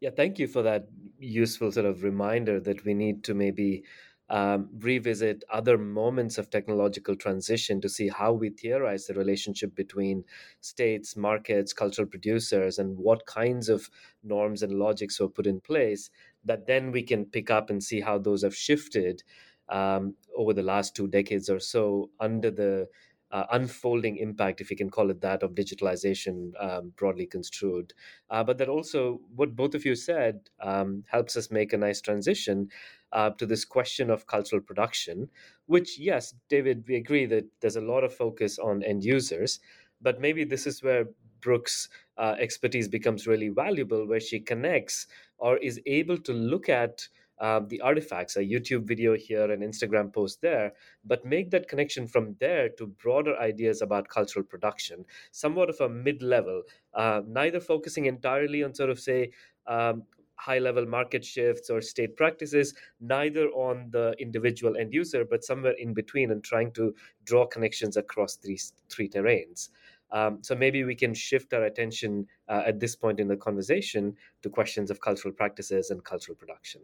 Yeah, 0.01 0.09
thank 0.09 0.39
you 0.39 0.47
for 0.47 0.63
that 0.63 0.87
useful 1.19 1.71
sort 1.71 1.85
of 1.85 2.03
reminder 2.03 2.59
that 2.59 2.83
we 2.85 2.93
need 2.93 3.23
to 3.25 3.33
maybe 3.35 3.83
um, 4.29 4.69
revisit 4.79 5.43
other 5.51 5.77
moments 5.77 6.37
of 6.37 6.49
technological 6.49 7.15
transition 7.15 7.81
to 7.81 7.89
see 7.89 8.07
how 8.07 8.33
we 8.33 8.49
theorize 8.49 9.05
the 9.05 9.13
relationship 9.13 9.75
between 9.75 10.23
states, 10.61 11.15
markets, 11.15 11.73
cultural 11.73 12.07
producers, 12.07 12.79
and 12.79 12.97
what 12.97 13.25
kinds 13.25 13.69
of 13.69 13.89
norms 14.23 14.63
and 14.63 14.73
logics 14.73 15.19
were 15.19 15.29
put 15.29 15.45
in 15.47 15.59
place 15.61 16.09
that 16.45 16.65
then 16.65 16.91
we 16.91 17.03
can 17.03 17.25
pick 17.25 17.51
up 17.51 17.69
and 17.69 17.83
see 17.83 18.01
how 18.01 18.17
those 18.17 18.41
have 18.43 18.55
shifted 18.55 19.21
um, 19.69 20.15
over 20.35 20.53
the 20.53 20.63
last 20.63 20.95
two 20.95 21.07
decades 21.07 21.49
or 21.49 21.59
so 21.59 22.09
under 22.19 22.51
the 22.51 22.87
uh, 23.31 23.45
unfolding 23.51 24.17
impact, 24.17 24.61
if 24.61 24.69
you 24.69 24.77
can 24.77 24.89
call 24.89 25.09
it 25.09 25.21
that, 25.21 25.43
of 25.43 25.55
digitalization 25.55 26.51
um, 26.59 26.91
broadly 26.97 27.25
construed. 27.25 27.93
Uh, 28.29 28.43
but 28.43 28.57
that 28.57 28.69
also, 28.69 29.21
what 29.35 29.55
both 29.55 29.73
of 29.73 29.85
you 29.85 29.95
said, 29.95 30.39
um, 30.61 31.03
helps 31.07 31.37
us 31.37 31.51
make 31.51 31.73
a 31.73 31.77
nice 31.77 32.01
transition 32.01 32.67
uh, 33.11 33.29
to 33.31 33.45
this 33.45 33.65
question 33.65 34.09
of 34.09 34.27
cultural 34.27 34.61
production, 34.61 35.29
which, 35.65 35.99
yes, 35.99 36.33
David, 36.49 36.83
we 36.87 36.95
agree 36.95 37.25
that 37.25 37.45
there's 37.61 37.75
a 37.75 37.81
lot 37.81 38.03
of 38.03 38.13
focus 38.13 38.59
on 38.59 38.83
end 38.83 39.03
users, 39.03 39.59
but 40.01 40.19
maybe 40.19 40.43
this 40.43 40.67
is 40.67 40.83
where 40.83 41.05
Brooke's 41.41 41.89
uh, 42.17 42.35
expertise 42.39 42.87
becomes 42.87 43.27
really 43.27 43.49
valuable, 43.49 44.07
where 44.07 44.19
she 44.19 44.39
connects 44.39 45.07
or 45.37 45.57
is 45.57 45.81
able 45.85 46.17
to 46.19 46.33
look 46.33 46.69
at 46.69 47.07
uh, 47.41 47.59
the 47.67 47.81
artifacts, 47.81 48.35
a 48.37 48.39
YouTube 48.39 48.83
video 48.83 49.15
here, 49.17 49.51
an 49.51 49.61
Instagram 49.61 50.13
post 50.13 50.41
there, 50.41 50.73
but 51.03 51.25
make 51.25 51.49
that 51.49 51.67
connection 51.67 52.07
from 52.07 52.35
there 52.39 52.69
to 52.69 52.85
broader 52.85 53.35
ideas 53.37 53.81
about 53.81 54.07
cultural 54.07 54.45
production, 54.45 55.03
somewhat 55.31 55.69
of 55.69 55.81
a 55.81 55.89
mid 55.89 56.21
level, 56.21 56.61
uh, 56.93 57.21
neither 57.27 57.59
focusing 57.59 58.05
entirely 58.05 58.63
on 58.63 58.75
sort 58.75 58.91
of, 58.91 58.99
say, 58.99 59.31
um, 59.65 60.03
high 60.35 60.59
level 60.59 60.85
market 60.85 61.25
shifts 61.25 61.69
or 61.69 61.81
state 61.81 62.15
practices, 62.15 62.75
neither 62.99 63.47
on 63.49 63.89
the 63.91 64.15
individual 64.19 64.77
end 64.77 64.93
user, 64.93 65.25
but 65.25 65.43
somewhere 65.43 65.75
in 65.79 65.93
between 65.93 66.31
and 66.31 66.43
trying 66.43 66.71
to 66.71 66.93
draw 67.25 67.45
connections 67.45 67.97
across 67.97 68.37
these 68.37 68.73
three 68.89 69.09
terrains. 69.09 69.69
Um, 70.11 70.39
so 70.41 70.55
maybe 70.55 70.83
we 70.83 70.95
can 70.95 71.13
shift 71.13 71.53
our 71.53 71.63
attention 71.63 72.27
uh, 72.49 72.63
at 72.65 72.79
this 72.79 72.95
point 72.95 73.19
in 73.19 73.27
the 73.27 73.37
conversation 73.37 74.15
to 74.43 74.49
questions 74.49 74.91
of 74.91 74.99
cultural 74.99 75.33
practices 75.33 75.89
and 75.89 76.03
cultural 76.03 76.35
production. 76.35 76.81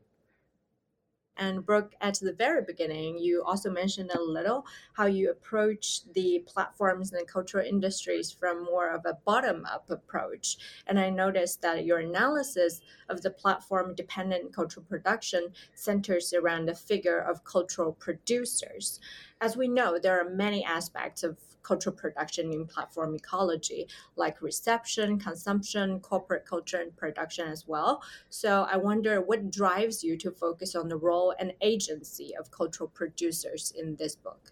And 1.37 1.65
Brooke, 1.65 1.93
at 2.01 2.19
the 2.19 2.33
very 2.33 2.63
beginning, 2.63 3.17
you 3.19 3.43
also 3.43 3.69
mentioned 3.69 4.11
a 4.11 4.21
little 4.21 4.65
how 4.93 5.05
you 5.05 5.29
approach 5.29 6.01
the 6.13 6.43
platforms 6.47 7.13
and 7.13 7.27
cultural 7.27 7.65
industries 7.65 8.31
from 8.31 8.65
more 8.65 8.89
of 8.89 9.05
a 9.05 9.17
bottom 9.25 9.65
up 9.65 9.89
approach. 9.89 10.57
And 10.87 10.99
I 10.99 11.09
noticed 11.09 11.61
that 11.61 11.85
your 11.85 11.99
analysis 11.99 12.81
of 13.09 13.21
the 13.21 13.29
platform 13.29 13.93
dependent 13.95 14.53
cultural 14.53 14.85
production 14.89 15.49
centers 15.75 16.33
around 16.33 16.65
the 16.65 16.75
figure 16.75 17.19
of 17.19 17.43
cultural 17.43 17.93
producers. 17.93 18.99
As 19.39 19.55
we 19.55 19.67
know, 19.67 19.99
there 19.99 20.19
are 20.19 20.29
many 20.29 20.65
aspects 20.65 21.23
of 21.23 21.37
cultural 21.63 21.95
production 21.95 22.53
in 22.53 22.65
platform 22.65 23.15
ecology, 23.15 23.87
like 24.15 24.41
reception, 24.41 25.19
consumption, 25.19 25.99
corporate 25.99 26.45
culture, 26.45 26.77
and 26.77 26.95
production 26.95 27.47
as 27.47 27.67
well. 27.67 28.01
So 28.29 28.67
I 28.71 28.77
wonder 28.77 29.21
what 29.21 29.51
drives 29.51 30.03
you 30.03 30.17
to 30.17 30.31
focus 30.31 30.75
on 30.75 30.87
the 30.87 30.97
role 30.97 31.33
and 31.39 31.53
agency 31.61 32.35
of 32.39 32.51
cultural 32.51 32.89
producers 32.89 33.73
in 33.77 33.95
this 33.95 34.15
book. 34.15 34.51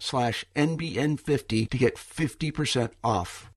slash 0.01 0.43
NBN50 0.55 1.69
to 1.69 1.77
get 1.77 1.95
50% 1.95 2.91
off. 3.03 3.51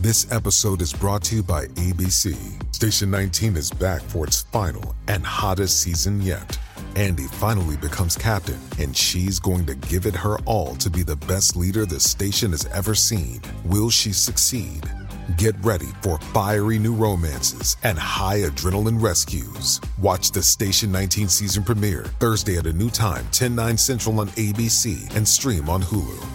This 0.00 0.30
episode 0.32 0.82
is 0.82 0.92
brought 0.92 1.22
to 1.24 1.36
you 1.36 1.42
by 1.44 1.66
ABC. 1.66 2.34
Station 2.74 3.08
19 3.12 3.56
is 3.56 3.70
back 3.70 4.02
for 4.02 4.26
its 4.26 4.42
final 4.42 4.96
and 5.06 5.24
hottest 5.24 5.80
season 5.80 6.20
yet. 6.20 6.58
Andy 6.96 7.28
finally 7.28 7.76
becomes 7.76 8.16
captain, 8.16 8.58
and 8.80 8.96
she's 8.96 9.38
going 9.38 9.64
to 9.66 9.76
give 9.76 10.06
it 10.06 10.16
her 10.16 10.38
all 10.40 10.74
to 10.76 10.90
be 10.90 11.04
the 11.04 11.16
best 11.16 11.54
leader 11.54 11.86
the 11.86 12.00
station 12.00 12.50
has 12.50 12.66
ever 12.74 12.96
seen. 12.96 13.40
Will 13.64 13.90
she 13.90 14.12
succeed? 14.12 14.90
Get 15.36 15.54
ready 15.62 15.86
for 16.02 16.18
fiery 16.18 16.78
new 16.78 16.94
romances 16.94 17.76
and 17.84 17.98
high 17.98 18.40
adrenaline 18.40 19.00
rescues. 19.00 19.80
Watch 20.00 20.32
the 20.32 20.42
Station 20.42 20.90
19 20.90 21.28
season 21.28 21.62
premiere 21.62 22.04
Thursday 22.18 22.56
at 22.56 22.66
a 22.66 22.72
new 22.72 22.90
time, 22.90 23.26
10 23.30 23.54
9 23.54 23.78
Central 23.78 24.18
on 24.20 24.28
ABC 24.30 25.14
and 25.14 25.26
stream 25.26 25.68
on 25.68 25.82
Hulu. 25.82 26.26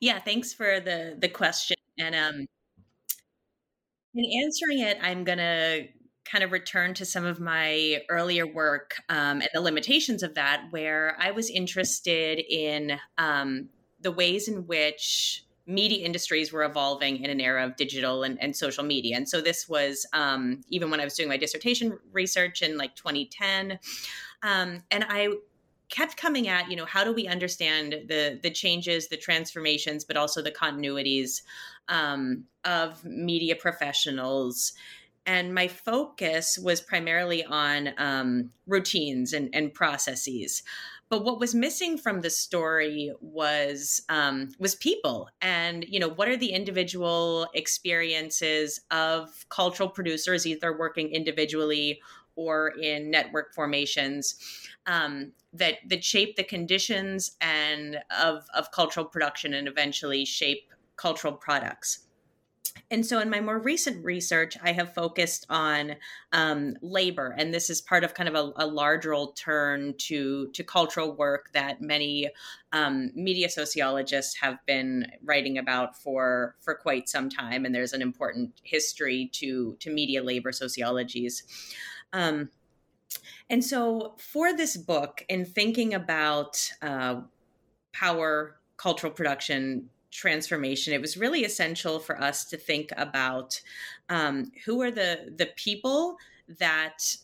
Yeah, 0.00 0.18
thanks 0.20 0.52
for 0.54 0.80
the 0.80 1.16
the 1.18 1.28
question. 1.28 1.76
And 1.98 2.14
um 2.14 2.46
in 4.14 4.42
answering 4.44 4.80
it, 4.80 4.98
I'm 5.02 5.24
gonna 5.24 5.82
kind 6.24 6.44
of 6.44 6.52
return 6.52 6.94
to 6.94 7.04
some 7.04 7.26
of 7.26 7.40
my 7.40 8.00
earlier 8.08 8.46
work 8.46 8.94
um, 9.08 9.40
and 9.40 9.48
the 9.52 9.60
limitations 9.60 10.22
of 10.22 10.34
that, 10.34 10.66
where 10.70 11.16
I 11.18 11.30
was 11.32 11.50
interested 11.50 12.40
in 12.48 12.98
um, 13.18 13.68
the 14.00 14.12
ways 14.12 14.48
in 14.48 14.66
which 14.66 15.41
media 15.66 16.04
industries 16.04 16.52
were 16.52 16.64
evolving 16.64 17.22
in 17.22 17.30
an 17.30 17.40
era 17.40 17.64
of 17.64 17.76
digital 17.76 18.22
and, 18.24 18.40
and 18.42 18.56
social 18.56 18.84
media. 18.84 19.16
And 19.16 19.28
so 19.28 19.40
this 19.40 19.68
was 19.68 20.06
um, 20.12 20.62
even 20.68 20.90
when 20.90 21.00
I 21.00 21.04
was 21.04 21.14
doing 21.14 21.28
my 21.28 21.36
dissertation 21.36 21.98
research 22.12 22.62
in 22.62 22.76
like 22.76 22.96
2010. 22.96 23.78
Um, 24.42 24.82
and 24.90 25.04
I 25.08 25.28
kept 25.88 26.16
coming 26.16 26.48
at, 26.48 26.70
you 26.70 26.76
know, 26.76 26.86
how 26.86 27.04
do 27.04 27.12
we 27.12 27.28
understand 27.28 27.92
the 28.08 28.40
the 28.42 28.50
changes, 28.50 29.08
the 29.08 29.16
transformations, 29.16 30.04
but 30.04 30.16
also 30.16 30.42
the 30.42 30.50
continuities 30.50 31.42
um, 31.88 32.44
of 32.64 33.04
media 33.04 33.54
professionals 33.54 34.72
and 35.26 35.54
my 35.54 35.68
focus 35.68 36.58
was 36.58 36.80
primarily 36.80 37.44
on 37.44 37.90
um, 37.98 38.50
routines 38.66 39.32
and, 39.32 39.50
and, 39.52 39.72
processes. 39.72 40.62
But 41.08 41.24
what 41.24 41.38
was 41.38 41.54
missing 41.54 41.98
from 41.98 42.22
the 42.22 42.30
story 42.30 43.12
was 43.20 44.02
um, 44.08 44.48
was 44.58 44.74
people 44.74 45.28
and 45.40 45.84
you 45.86 46.00
know 46.00 46.08
what 46.08 46.28
are 46.28 46.36
the 46.36 46.52
individual 46.52 47.48
experiences 47.54 48.80
of 48.90 49.46
cultural 49.50 49.90
producers 49.90 50.46
either 50.46 50.76
working 50.76 51.10
individually 51.10 52.00
or 52.34 52.72
in 52.80 53.10
network 53.10 53.54
formations 53.54 54.36
um, 54.86 55.32
that 55.52 55.76
that 55.86 56.02
shape 56.02 56.36
the 56.36 56.44
conditions 56.44 57.32
and 57.42 57.98
of 58.18 58.46
of 58.54 58.70
cultural 58.70 59.04
production 59.04 59.52
and 59.52 59.68
eventually 59.68 60.24
shape 60.24 60.72
cultural 60.96 61.34
products 61.34 62.06
and 62.90 63.06
so, 63.06 63.20
in 63.20 63.30
my 63.30 63.40
more 63.40 63.58
recent 63.58 64.04
research, 64.04 64.56
I 64.62 64.72
have 64.72 64.92
focused 64.94 65.46
on 65.48 65.96
um, 66.32 66.76
labor, 66.82 67.34
and 67.38 67.52
this 67.52 67.70
is 67.70 67.80
part 67.80 68.04
of 68.04 68.12
kind 68.12 68.28
of 68.28 68.34
a, 68.34 68.52
a 68.64 68.66
larger 68.66 69.14
turn 69.34 69.94
to 69.98 70.48
to 70.48 70.62
cultural 70.62 71.14
work 71.16 71.50
that 71.54 71.80
many 71.80 72.28
um, 72.72 73.10
media 73.14 73.48
sociologists 73.48 74.36
have 74.36 74.58
been 74.66 75.06
writing 75.24 75.56
about 75.56 75.96
for 75.96 76.54
for 76.60 76.74
quite 76.74 77.08
some 77.08 77.30
time. 77.30 77.64
And 77.64 77.74
there's 77.74 77.94
an 77.94 78.02
important 78.02 78.60
history 78.62 79.30
to 79.34 79.76
to 79.80 79.90
media 79.90 80.22
labor 80.22 80.52
sociologies. 80.52 81.44
Um, 82.12 82.50
and 83.48 83.64
so, 83.64 84.16
for 84.18 84.54
this 84.54 84.76
book, 84.76 85.24
in 85.28 85.46
thinking 85.46 85.94
about 85.94 86.70
uh, 86.82 87.22
power, 87.92 88.56
cultural 88.76 89.12
production, 89.12 89.88
transformation, 90.12 90.94
it 90.94 91.00
was 91.00 91.16
really 91.16 91.44
essential 91.44 91.98
for 91.98 92.20
us 92.20 92.44
to 92.44 92.56
think 92.56 92.92
about 92.96 93.60
um, 94.08 94.52
who 94.64 94.80
are 94.82 94.90
the 94.90 95.32
the 95.36 95.50
people 95.56 96.16
that 96.58 97.16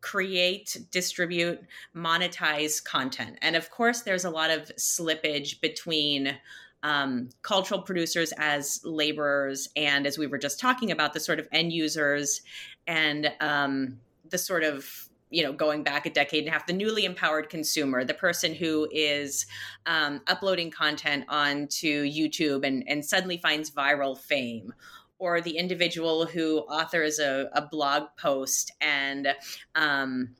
create, 0.00 0.78
distribute, 0.90 1.60
monetize 1.94 2.82
content. 2.82 3.36
And 3.42 3.54
of 3.54 3.70
course, 3.70 4.00
there's 4.00 4.24
a 4.24 4.30
lot 4.30 4.50
of 4.50 4.74
slippage 4.76 5.60
between 5.60 6.38
um, 6.82 7.28
cultural 7.42 7.82
producers 7.82 8.32
as 8.38 8.80
laborers 8.84 9.68
and, 9.76 10.06
as 10.06 10.16
we 10.16 10.26
were 10.26 10.38
just 10.38 10.58
talking 10.58 10.90
about, 10.90 11.12
the 11.12 11.20
sort 11.20 11.38
of 11.38 11.46
end 11.52 11.72
users 11.72 12.40
and 12.86 13.30
um, 13.40 14.00
the 14.30 14.38
sort 14.38 14.64
of 14.64 15.09
you 15.30 15.42
know, 15.42 15.52
going 15.52 15.82
back 15.82 16.06
a 16.06 16.10
decade 16.10 16.40
and 16.40 16.48
a 16.48 16.52
half, 16.52 16.66
the 16.66 16.72
newly 16.72 17.04
empowered 17.04 17.48
consumer, 17.48 18.04
the 18.04 18.14
person 18.14 18.54
who 18.54 18.88
is 18.90 19.46
um, 19.86 20.20
uploading 20.26 20.70
content 20.70 21.24
onto 21.28 22.04
YouTube 22.04 22.66
and, 22.66 22.84
and 22.88 23.04
suddenly 23.04 23.38
finds 23.38 23.70
viral 23.70 24.18
fame, 24.18 24.74
or 25.18 25.40
the 25.40 25.56
individual 25.56 26.26
who 26.26 26.58
authors 26.60 27.18
a, 27.18 27.48
a 27.52 27.62
blog 27.62 28.04
post 28.18 28.72
and 28.80 29.28
um, 29.74 30.34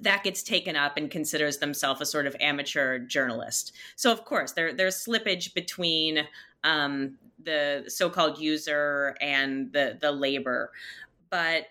that 0.00 0.24
gets 0.24 0.42
taken 0.42 0.74
up 0.74 0.96
and 0.96 1.10
considers 1.10 1.58
themselves 1.58 2.00
a 2.00 2.06
sort 2.06 2.26
of 2.26 2.34
amateur 2.40 2.98
journalist. 2.98 3.72
So, 3.96 4.10
of 4.10 4.24
course, 4.24 4.52
there, 4.52 4.72
there's 4.72 5.04
slippage 5.04 5.54
between 5.54 6.26
um, 6.64 7.18
the 7.42 7.84
so-called 7.88 8.38
user 8.38 9.16
and 9.20 9.72
the 9.72 9.98
the 10.00 10.10
labor, 10.10 10.72
but 11.30 11.66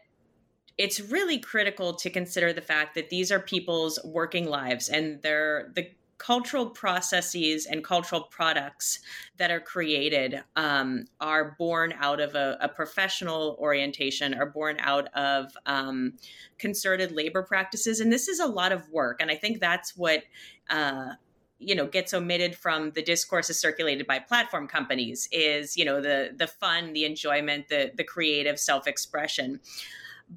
it's 0.77 0.99
really 0.99 1.37
critical 1.37 1.93
to 1.93 2.09
consider 2.09 2.51
the 2.51 2.61
fact 2.61 2.95
that 2.95 3.09
these 3.09 3.31
are 3.31 3.39
people's 3.39 3.99
working 4.03 4.47
lives 4.47 4.89
and 4.89 5.21
they're 5.21 5.71
the 5.75 5.89
cultural 6.23 6.67
processes 6.67 7.65
and 7.65 7.83
cultural 7.83 8.21
products 8.21 8.99
that 9.37 9.51
are 9.51 9.59
created 9.59 10.41
um, 10.55 11.05
are 11.19 11.55
born 11.59 11.93
out 11.99 12.21
of 12.21 12.33
a, 12.33 12.57
a, 12.61 12.69
professional 12.69 13.57
orientation, 13.59 14.33
are 14.33 14.45
born 14.45 14.77
out 14.79 15.13
of 15.15 15.51
um, 15.65 16.13
concerted 16.57 17.11
labor 17.11 17.43
practices. 17.43 17.99
And 17.99 18.09
this 18.11 18.29
is 18.29 18.39
a 18.39 18.47
lot 18.47 18.71
of 18.71 18.87
work. 18.89 19.21
And 19.21 19.29
I 19.29 19.35
think 19.35 19.59
that's 19.59 19.95
what. 19.97 20.23
Uh, 20.69 21.13
you 21.59 21.75
know 21.75 21.87
gets 21.87 22.13
omitted 22.13 22.57
from 22.57 22.91
the 22.91 23.01
discourses 23.01 23.57
circulated 23.57 24.05
by 24.05 24.19
platform 24.19 24.67
companies 24.67 25.29
is 25.31 25.77
you 25.77 25.85
know 25.85 26.01
the 26.01 26.31
the 26.35 26.47
fun 26.47 26.91
the 26.91 27.05
enjoyment 27.05 27.69
the 27.69 27.89
the 27.95 28.03
creative 28.03 28.59
self-expression 28.59 29.61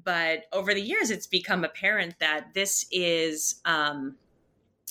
but 0.03 0.45
over 0.53 0.73
the 0.73 0.81
years 0.81 1.11
it's 1.11 1.27
become 1.27 1.63
apparent 1.63 2.15
that 2.19 2.53
this 2.53 2.85
is 2.91 3.61
um, 3.65 4.15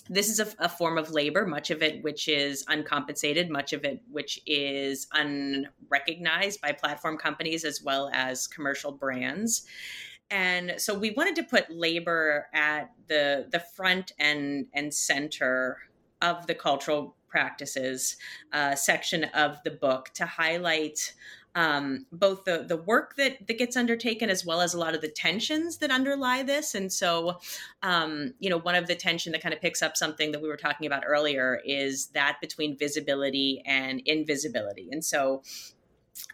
this 0.09 0.29
is 0.29 0.39
a, 0.41 0.47
a, 0.61 0.69
form 0.69 0.99
of 0.99 1.11
labor, 1.11 1.47
much 1.47 1.71
of 1.71 1.83
it 1.83 2.03
which 2.05 2.29
is 2.29 2.65
uncompensated, 2.69 3.51
much 3.51 3.73
of 3.73 3.85
it 3.85 4.01
which 4.11 4.41
is 4.47 5.09
unrecognized 5.13 6.61
by 6.61 6.71
platform 6.73 7.19
companies 7.19 7.65
as 7.65 7.83
well 7.83 8.09
as 8.13 8.47
commercial 8.47 8.93
brands. 8.93 9.67
And 10.31 10.75
so 10.79 10.97
we 10.97 11.11
wanted 11.11 11.37
to 11.37 11.43
put 11.45 11.71
labor 11.71 12.47
at 12.53 12.93
the 13.09 13.47
the 13.51 13.61
front 13.61 14.13
and 14.19 14.67
and 14.75 14.93
center 14.93 15.79
of 16.23 16.47
the 16.47 16.55
cultural 16.55 17.17
practices 17.29 18.17
uh, 18.53 18.75
section 18.75 19.25
of 19.25 19.63
the 19.65 19.71
book 19.71 20.11
to 20.15 20.27
highlight 20.27 21.15
um, 21.57 22.05
both 22.13 22.45
the 22.45 22.67
the 22.69 22.77
work 22.77 23.17
that 23.17 23.47
that 23.49 23.59
gets 23.59 23.77
undertaken 23.77 24.29
as 24.29 24.45
well 24.45 24.61
as 24.61 24.75
a 24.75 24.79
lot 24.79 24.95
of 24.95 25.01
the 25.01 25.09
tensions 25.09 25.79
that 25.79 25.91
underlie 25.91 26.43
this. 26.43 26.75
And 26.75 26.93
so, 26.93 27.41
um, 27.83 28.35
you 28.39 28.51
know, 28.51 28.59
one 28.59 28.75
of 28.75 28.87
the 28.87 28.95
tension 28.95 29.33
that 29.33 29.43
kind 29.43 29.55
of 29.55 29.61
picks 29.63 29.83
up 29.83 29.97
something 29.97 30.33
that 30.33 30.43
we 30.43 30.49
were 30.49 30.59
talking 30.59 30.87
about 30.87 31.05
earlier 31.07 31.61
is 31.65 32.09
that 32.09 32.37
between 32.43 32.77
visibility 32.77 33.63
and 33.65 34.03
invisibility. 34.05 34.91
And 34.93 35.03
so, 35.03 35.43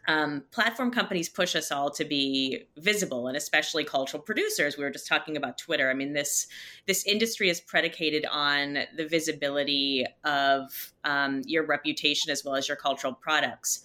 um, 0.09 0.43
platform 0.51 0.91
companies 0.91 1.29
push 1.29 1.55
us 1.55 1.71
all 1.71 1.91
to 1.91 2.05
be 2.05 2.65
visible 2.79 3.29
and 3.29 3.37
especially 3.37 3.85
cultural 3.85 4.23
producers 4.23 4.77
we 4.77 4.85
were 4.85 4.91
just 4.91 5.09
talking 5.09 5.37
about 5.37 5.59
twitter 5.59 5.91
i 5.91 5.95
mean 5.95 6.13
this 6.13 6.47
this 6.87 7.05
industry 7.05 7.49
is 7.49 7.61
predicated 7.61 8.25
on 8.31 8.79
the 8.97 9.07
visibility 9.07 10.05
of 10.25 10.93
um, 11.05 11.43
your 11.47 11.67
reputation 11.67 12.31
as 12.31 12.45
well 12.45 12.55
as 12.55 12.69
your 12.69 12.77
cultural 12.77 13.13
products 13.13 13.85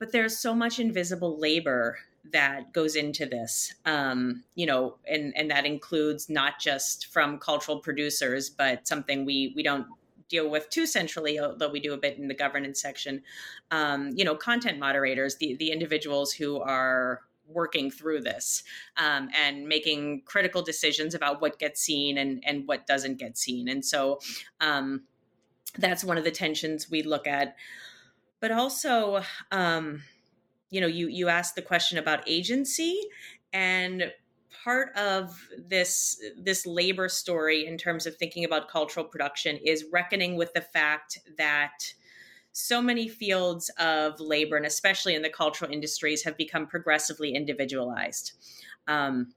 but 0.00 0.10
there's 0.10 0.36
so 0.36 0.54
much 0.54 0.80
invisible 0.80 1.38
labor 1.38 1.98
that 2.32 2.72
goes 2.72 2.96
into 2.96 3.24
this 3.26 3.74
um, 3.86 4.42
you 4.56 4.66
know 4.66 4.96
and 5.08 5.32
and 5.36 5.50
that 5.50 5.64
includes 5.64 6.28
not 6.28 6.58
just 6.58 7.06
from 7.06 7.38
cultural 7.38 7.78
producers 7.78 8.50
but 8.50 8.88
something 8.88 9.24
we 9.24 9.52
we 9.54 9.62
don't 9.62 9.86
deal 10.28 10.48
with 10.48 10.68
too 10.70 10.86
centrally 10.86 11.38
although 11.38 11.70
we 11.70 11.80
do 11.80 11.92
a 11.92 11.98
bit 11.98 12.18
in 12.18 12.28
the 12.28 12.34
governance 12.34 12.80
section. 12.80 13.22
Um, 13.70 14.10
you 14.14 14.24
know 14.24 14.34
content 14.34 14.78
moderators 14.78 15.36
the 15.36 15.54
the 15.54 15.70
individuals 15.70 16.32
who 16.32 16.60
are 16.60 17.20
working 17.48 17.90
through 17.90 18.20
this 18.20 18.62
um, 18.96 19.28
and 19.36 19.66
making 19.66 20.22
critical 20.24 20.62
decisions 20.62 21.14
about 21.14 21.40
what 21.40 21.58
gets 21.58 21.80
seen 21.80 22.18
and 22.18 22.42
and 22.46 22.66
what 22.66 22.86
doesn't 22.86 23.18
get 23.18 23.36
seen. 23.36 23.68
And 23.68 23.84
so 23.84 24.20
um, 24.60 25.02
that's 25.78 26.04
one 26.04 26.18
of 26.18 26.24
the 26.24 26.30
tensions 26.30 26.90
we 26.90 27.02
look 27.02 27.26
at 27.26 27.56
but 28.40 28.50
also 28.50 29.22
um, 29.52 30.02
you 30.70 30.80
know 30.80 30.86
you 30.86 31.08
you 31.08 31.28
asked 31.28 31.54
the 31.54 31.62
question 31.62 31.98
about 31.98 32.22
agency 32.26 33.00
and 33.52 34.12
part 34.64 34.94
of 34.96 35.48
this 35.58 36.20
this 36.36 36.66
labor 36.66 37.08
story 37.08 37.66
in 37.66 37.78
terms 37.78 38.06
of 38.06 38.16
thinking 38.16 38.44
about 38.44 38.68
cultural 38.68 39.04
production 39.04 39.56
is 39.64 39.84
reckoning 39.92 40.36
with 40.36 40.52
the 40.54 40.60
fact 40.60 41.18
that 41.38 41.92
so 42.52 42.82
many 42.82 43.08
fields 43.08 43.70
of 43.78 44.18
labor 44.18 44.56
and 44.56 44.66
especially 44.66 45.14
in 45.14 45.22
the 45.22 45.30
cultural 45.30 45.70
industries 45.70 46.24
have 46.24 46.36
become 46.36 46.66
progressively 46.66 47.34
individualized. 47.34 48.32
Um, 48.88 49.34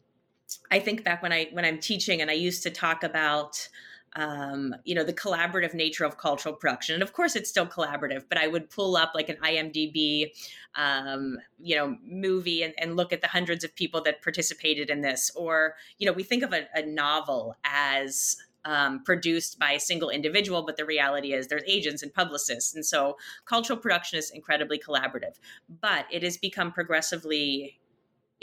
i 0.72 0.80
think 0.80 1.04
back 1.04 1.24
when 1.24 1.32
i 1.32 1.48
when 1.52 1.66
i'm 1.66 1.80
teaching 1.80 2.22
and 2.22 2.30
i 2.30 2.34
used 2.34 2.64
to 2.64 2.70
talk 2.70 3.04
about 3.04 3.68
um, 4.16 4.76
you 4.84 4.94
know, 4.94 5.04
the 5.04 5.14
collaborative 5.14 5.74
nature 5.74 6.06
of 6.06 6.18
cultural 6.18 6.56
production. 6.56 6.94
And 6.94 7.04
of 7.04 7.14
course, 7.14 7.36
it's 7.36 7.50
still 7.50 7.66
collaborative, 7.66 8.26
but 8.30 8.38
I 8.38 8.48
would 8.48 8.70
pull 8.70 8.96
up 8.96 9.12
like 9.16 9.30
an 9.30 9.38
IMDb, 9.38 10.32
um, 10.76 11.40
you 11.60 11.76
know, 11.76 11.98
movie 12.06 12.64
and, 12.64 12.74
and, 12.78 12.96
look 12.96 13.12
at 13.12 13.22
the 13.22 13.28
hundreds 13.28 13.64
of 13.64 13.76
people 13.76 14.02
that 14.04 14.22
participated 14.22 14.90
in 14.90 15.02
this. 15.02 15.32
Or, 15.36 15.76
you 15.98 16.06
know, 16.06 16.14
we 16.14 16.24
think 16.24 16.44
of 16.44 16.54
a, 16.54 16.68
a 16.76 16.86
novel 16.86 17.56
as 17.64 18.38
um, 18.66 19.04
produced 19.04 19.60
by 19.60 19.72
a 19.72 19.80
single 19.80 20.10
individual, 20.10 20.64
but 20.64 20.78
the 20.78 20.86
reality 20.86 21.34
is 21.34 21.48
there's 21.48 21.64
agents 21.68 22.04
and 22.04 22.14
publicists. 22.14 22.74
And 22.76 22.86
so 22.86 23.18
cultural 23.46 23.78
production 23.78 24.20
is 24.20 24.32
incredibly 24.32 24.80
collaborative, 24.80 25.36
but 25.82 26.06
it 26.12 26.24
has 26.24 26.38
become 26.38 26.72
progressively 26.72 27.80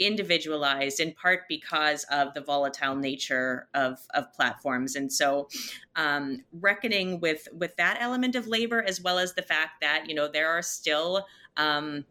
individualized 0.01 0.99
in 0.99 1.13
part 1.13 1.41
because 1.47 2.03
of 2.11 2.33
the 2.33 2.41
volatile 2.41 2.95
nature 2.95 3.67
of, 3.73 3.99
of 4.13 4.33
platforms. 4.33 4.95
And 4.95 5.11
so 5.13 5.47
um, 5.95 6.43
reckoning 6.51 7.19
with 7.19 7.47
with 7.53 7.75
that 7.77 7.97
element 8.01 8.35
of 8.35 8.47
labor 8.47 8.83
as 8.83 8.99
well 8.99 9.19
as 9.19 9.33
the 9.33 9.41
fact 9.41 9.81
that 9.81 10.05
you 10.07 10.15
know 10.15 10.27
there 10.27 10.49
are 10.49 10.61
still 10.61 11.25
um, 11.57 12.05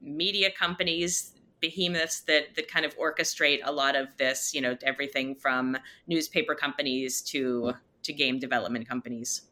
media 0.00 0.50
companies 0.50 1.32
behemoths 1.60 2.20
that 2.22 2.54
that 2.56 2.68
kind 2.68 2.84
of 2.84 2.96
orchestrate 2.98 3.60
a 3.64 3.72
lot 3.72 3.94
of 3.94 4.16
this 4.16 4.52
you 4.52 4.60
know 4.60 4.76
everything 4.82 5.34
from 5.34 5.76
newspaper 6.08 6.54
companies 6.54 7.22
to 7.22 7.72
to 8.02 8.12
game 8.12 8.38
development 8.38 8.86
companies 8.88 9.42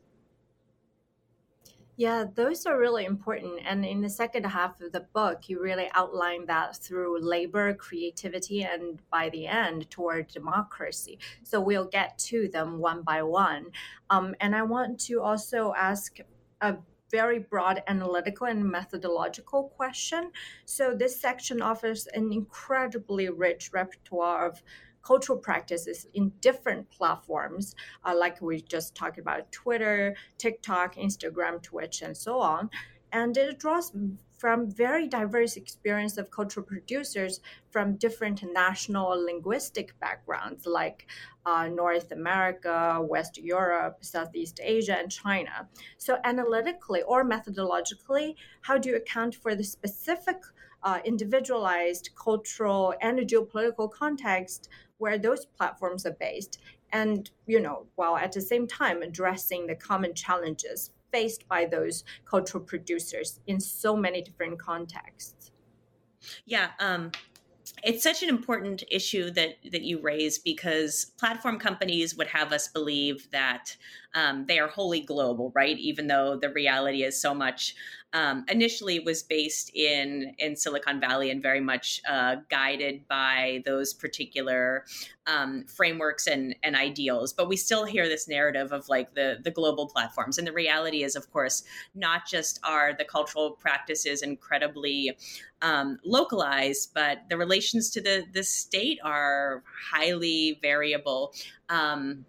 yeah, 2.01 2.25
those 2.35 2.65
are 2.65 2.79
really 2.79 3.05
important. 3.05 3.61
And 3.63 3.85
in 3.85 4.01
the 4.01 4.09
second 4.09 4.45
half 4.45 4.81
of 4.81 4.91
the 4.91 5.07
book, 5.13 5.51
you 5.51 5.61
really 5.61 5.91
outline 5.93 6.47
that 6.47 6.77
through 6.77 7.21
labor, 7.21 7.75
creativity, 7.75 8.63
and 8.63 8.99
by 9.11 9.29
the 9.29 9.47
end, 9.47 9.91
toward 9.91 10.29
democracy. 10.29 11.19
So 11.43 11.61
we'll 11.61 11.89
get 11.89 12.17
to 12.31 12.49
them 12.49 12.79
one 12.79 13.03
by 13.03 13.23
one. 13.23 13.67
Um, 14.09 14.35
and 14.41 14.57
I 14.57 14.63
want 14.63 14.99
to 15.01 15.21
also 15.21 15.75
ask 15.77 16.17
a 16.63 16.79
very 17.11 17.41
broad 17.41 17.83
analytical 17.87 18.47
and 18.47 18.65
methodological 18.65 19.65
question. 19.77 20.31
So 20.65 20.95
this 20.95 21.21
section 21.21 21.61
offers 21.61 22.07
an 22.15 22.33
incredibly 22.33 23.29
rich 23.29 23.75
repertoire 23.75 24.47
of 24.47 24.63
cultural 25.03 25.39
practices 25.39 26.07
in 26.15 26.33
different 26.41 26.91
platforms, 26.91 27.75
uh, 28.05 28.15
like 28.17 28.41
we 28.41 28.61
just 28.61 28.95
talked 28.95 29.19
about 29.19 29.51
Twitter, 29.53 30.15
TikTok, 30.39 30.97
Instagram, 30.97 31.63
Twitch, 31.63 32.03
and 32.03 32.17
so 32.17 32.39
on. 32.39 32.71
And 33.13 33.37
it 33.37 33.59
draws 33.59 33.93
from 34.41 34.71
very 34.71 35.07
diverse 35.07 35.55
experience 35.55 36.17
of 36.17 36.31
cultural 36.31 36.65
producers 36.65 37.41
from 37.71 37.97
different 37.97 38.43
national 38.43 39.11
linguistic 39.23 39.99
backgrounds 40.01 40.65
like 40.65 41.07
uh, 41.45 41.69
North 41.69 42.11
America, 42.11 42.99
West 43.03 43.37
Europe, 43.37 43.99
Southeast 44.01 44.59
Asia, 44.63 44.97
and 44.97 45.13
China. 45.13 45.69
So, 45.99 46.19
analytically 46.25 47.03
or 47.03 47.23
methodologically, 47.23 48.35
how 48.63 48.79
do 48.79 48.89
you 48.89 48.97
account 48.97 49.35
for 49.35 49.55
the 49.55 49.65
specific 49.65 50.39
uh, 50.83 51.01
individualized 51.05 52.09
cultural 52.17 52.95
and 53.03 53.19
geopolitical 53.21 53.91
context 53.91 54.71
where 54.97 55.19
those 55.19 55.45
platforms 55.45 56.07
are 56.07 56.17
based 56.19 56.59
and 56.93 57.31
you 57.47 57.61
know 57.61 57.87
while 57.97 58.17
at 58.17 58.33
the 58.33 58.41
same 58.41 58.67
time 58.67 59.03
addressing 59.03 59.67
the 59.67 59.75
common 59.75 60.15
challenges 60.15 60.93
faced 61.13 61.49
by 61.49 61.65
those 61.65 62.05
cultural 62.25 62.63
producers 62.63 63.41
in 63.47 63.61
so 63.61 63.97
many 63.97 64.23
different 64.23 64.59
contexts. 64.59 65.51
Yeah 66.45 66.71
um 66.79 67.11
it's 67.83 68.03
such 68.03 68.23
an 68.23 68.29
important 68.29 68.85
issue 68.91 69.31
that 69.31 69.57
that 69.71 69.83
you 69.83 70.01
raise 70.01 70.39
because 70.39 71.07
platform 71.19 71.59
companies 71.59 72.17
would 72.17 72.27
have 72.27 72.53
us 72.53 72.69
believe 72.69 73.31
that 73.31 73.77
um, 74.15 74.47
they 74.47 74.59
are 74.59 74.69
wholly 74.69 75.01
global, 75.01 75.53
right? 75.55 75.79
Even 75.79 76.07
though 76.07 76.37
the 76.37 76.51
reality 76.51 77.05
is 77.05 77.21
so 77.21 77.35
much 77.35 77.75
um, 78.13 78.45
initially 78.49 78.99
was 78.99 79.23
based 79.23 79.71
in 79.75 80.35
in 80.39 80.57
Silicon 80.57 81.01
Valley 81.01 81.31
and 81.31 81.41
very 81.41 81.61
much 81.61 82.01
uh, 82.09 82.37
guided 82.49 83.07
by 83.07 83.63
those 83.65 83.95
particular 83.95 84.85
um, 85.27 85.65
frameworks 85.67 86.27
and, 86.27 86.57
and 86.65 86.75
ideals. 86.75 87.33
But 87.33 87.49
we 87.49 87.57
still 87.57 87.85
hear 87.85 88.09
this 88.09 88.27
narrative 88.27 88.73
of 88.73 88.89
like 88.89 89.15
the 89.15 89.39
the 89.45 89.51
global 89.53 89.87
platforms, 89.87 90.39
and 90.39 90.47
the 90.47 90.53
reality 90.53 91.05
is, 91.05 91.15
of 91.15 91.31
course, 91.31 91.63
not 91.95 92.27
just 92.27 92.59
are 92.65 92.95
the 92.99 93.05
cultural 93.05 93.53
practices 93.53 94.23
incredibly 94.23 95.17
um, 95.63 95.99
localized, 96.05 96.93
but 96.95 97.29
the 97.29 97.37
relations 97.37 97.91
to 97.91 98.01
the 98.01 98.25
the 98.33 98.43
state 98.43 98.99
are 99.05 99.63
highly 99.93 100.59
variable. 100.61 101.33
Um, 101.69 102.25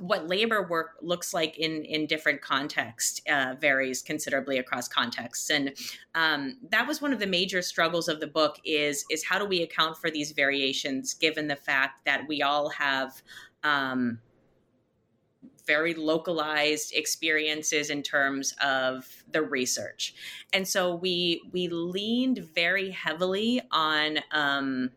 what 0.00 0.28
labor 0.28 0.66
work 0.66 0.96
looks 1.02 1.32
like 1.34 1.58
in 1.58 1.84
in 1.84 2.06
different 2.06 2.40
contexts 2.40 3.20
uh, 3.30 3.54
varies 3.60 4.02
considerably 4.02 4.58
across 4.58 4.88
contexts. 4.88 5.50
And 5.50 5.74
um, 6.14 6.58
that 6.70 6.86
was 6.86 7.00
one 7.00 7.12
of 7.12 7.18
the 7.18 7.26
major 7.26 7.62
struggles 7.62 8.08
of 8.08 8.20
the 8.20 8.26
book 8.26 8.56
is 8.64 9.04
is 9.10 9.24
how 9.24 9.38
do 9.38 9.44
we 9.44 9.62
account 9.62 9.96
for 9.96 10.10
these 10.10 10.32
variations 10.32 11.14
given 11.14 11.48
the 11.48 11.56
fact 11.56 12.04
that 12.04 12.26
we 12.28 12.42
all 12.42 12.70
have 12.70 13.22
um, 13.62 14.18
very 15.68 15.92
localized 15.92 16.94
experiences 16.94 17.90
in 17.90 18.02
terms 18.02 18.54
of 18.64 19.22
the 19.30 19.42
research. 19.42 20.14
And 20.52 20.66
so 20.66 20.94
we 20.94 21.42
we 21.52 21.68
leaned 21.68 22.38
very 22.38 22.90
heavily 22.90 23.60
on 23.70 24.18
um, 24.32 24.90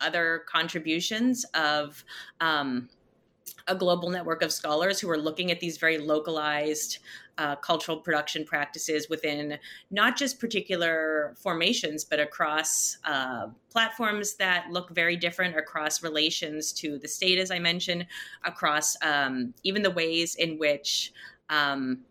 other 0.00 0.44
contributions 0.48 1.44
of 1.54 2.02
um, 2.40 2.88
a 3.66 3.74
global 3.74 4.10
network 4.10 4.42
of 4.42 4.52
scholars 4.52 5.00
who 5.00 5.08
are 5.10 5.18
looking 5.18 5.50
at 5.50 5.60
these 5.60 5.78
very 5.78 5.98
localized 5.98 6.98
uh, 7.38 7.56
cultural 7.56 7.96
production 7.96 8.44
practices 8.44 9.08
within 9.08 9.58
not 9.90 10.16
just 10.16 10.38
particular 10.38 11.34
formations, 11.36 12.04
but 12.04 12.20
across 12.20 12.98
uh, 13.04 13.48
platforms 13.70 14.34
that 14.34 14.66
look 14.70 14.90
very 14.90 15.16
different, 15.16 15.56
across 15.56 16.02
relations 16.02 16.72
to 16.72 16.98
the 16.98 17.08
state, 17.08 17.38
as 17.38 17.50
I 17.50 17.58
mentioned, 17.58 18.06
across 18.44 18.96
um, 19.02 19.54
even 19.62 19.82
the 19.82 19.90
ways 19.90 20.34
in 20.36 20.58
which. 20.58 21.12
Um, 21.50 22.04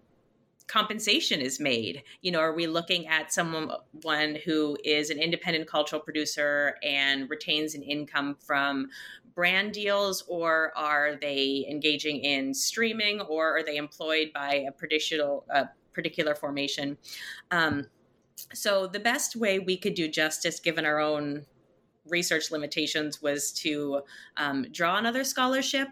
compensation 0.68 1.42
is 1.42 1.60
made 1.60 2.04
you 2.22 2.32
know 2.32 2.40
are 2.40 2.54
we 2.54 2.68
looking 2.68 3.06
at 3.08 3.34
someone 3.34 3.70
one 4.02 4.38
who 4.46 4.78
is 4.86 5.10
an 5.10 5.20
independent 5.20 5.68
cultural 5.68 6.02
producer 6.02 6.78
and 6.84 7.30
retains 7.30 7.76
an 7.76 7.84
income 7.84 8.36
from 8.40 8.88
brand 9.36 9.74
deals 9.74 10.24
or 10.28 10.72
are 10.76 11.16
they 11.20 11.66
engaging 11.70 12.24
in 12.24 12.54
streaming 12.54 13.22
or 13.22 13.58
are 13.58 13.64
they 13.64 13.78
employed 13.78 14.32
by 14.34 14.66
a 14.68 14.72
particular, 14.72 15.40
uh, 15.54 15.66
particular 15.94 16.36
formation? 16.36 16.98
Um, 17.52 17.88
so 18.54 18.88
the 18.88 19.00
best 19.00 19.36
way 19.36 19.60
we 19.60 19.78
could 19.78 19.94
do 19.94 20.08
justice 20.08 20.60
given 20.60 20.86
our 20.86 21.00
own 21.00 21.46
research 22.08 22.52
limitations 22.52 23.22
was 23.22 23.52
to 23.52 24.02
um, 24.38 24.66
draw 24.72 24.96
on 24.96 25.06
other 25.06 25.24
scholarship. 25.24 25.88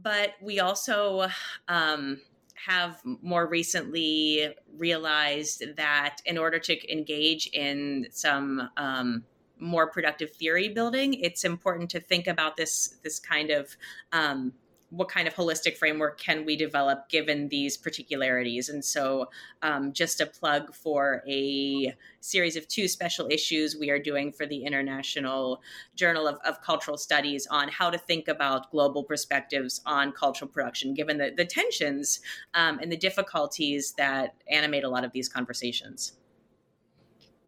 But 0.00 0.30
we 0.40 0.58
also 0.58 1.28
um, 1.68 2.20
have 2.66 3.00
more 3.04 3.46
recently 3.46 4.54
realized 4.76 5.64
that 5.76 6.18
in 6.24 6.38
order 6.38 6.58
to 6.58 6.92
engage 6.92 7.48
in 7.48 8.06
some 8.10 8.68
um, 8.76 9.24
more 9.62 9.86
productive 9.86 10.32
theory 10.32 10.68
building, 10.68 11.14
it's 11.14 11.44
important 11.44 11.90
to 11.90 12.00
think 12.00 12.26
about 12.26 12.56
this 12.56 12.96
this 13.02 13.18
kind 13.18 13.50
of 13.50 13.76
um, 14.12 14.52
what 14.92 15.08
kind 15.08 15.26
of 15.26 15.34
holistic 15.34 15.78
framework 15.78 16.20
can 16.20 16.44
we 16.44 16.54
develop 16.54 17.08
given 17.08 17.48
these 17.48 17.78
particularities? 17.78 18.68
And 18.68 18.84
so, 18.84 19.30
um, 19.62 19.94
just 19.94 20.20
a 20.20 20.26
plug 20.26 20.74
for 20.74 21.22
a 21.26 21.94
series 22.20 22.56
of 22.56 22.68
two 22.68 22.86
special 22.86 23.26
issues 23.30 23.74
we 23.74 23.88
are 23.88 23.98
doing 23.98 24.32
for 24.32 24.44
the 24.44 24.64
International 24.64 25.62
Journal 25.96 26.28
of, 26.28 26.38
of 26.44 26.60
Cultural 26.60 26.98
Studies 26.98 27.46
on 27.50 27.68
how 27.68 27.88
to 27.88 27.96
think 27.96 28.28
about 28.28 28.70
global 28.70 29.02
perspectives 29.02 29.80
on 29.86 30.12
cultural 30.12 30.50
production, 30.50 30.92
given 30.92 31.16
the, 31.16 31.32
the 31.34 31.46
tensions 31.46 32.20
um, 32.52 32.78
and 32.78 32.92
the 32.92 32.96
difficulties 32.96 33.94
that 33.96 34.34
animate 34.50 34.84
a 34.84 34.90
lot 34.90 35.04
of 35.04 35.12
these 35.12 35.28
conversations. 35.28 36.12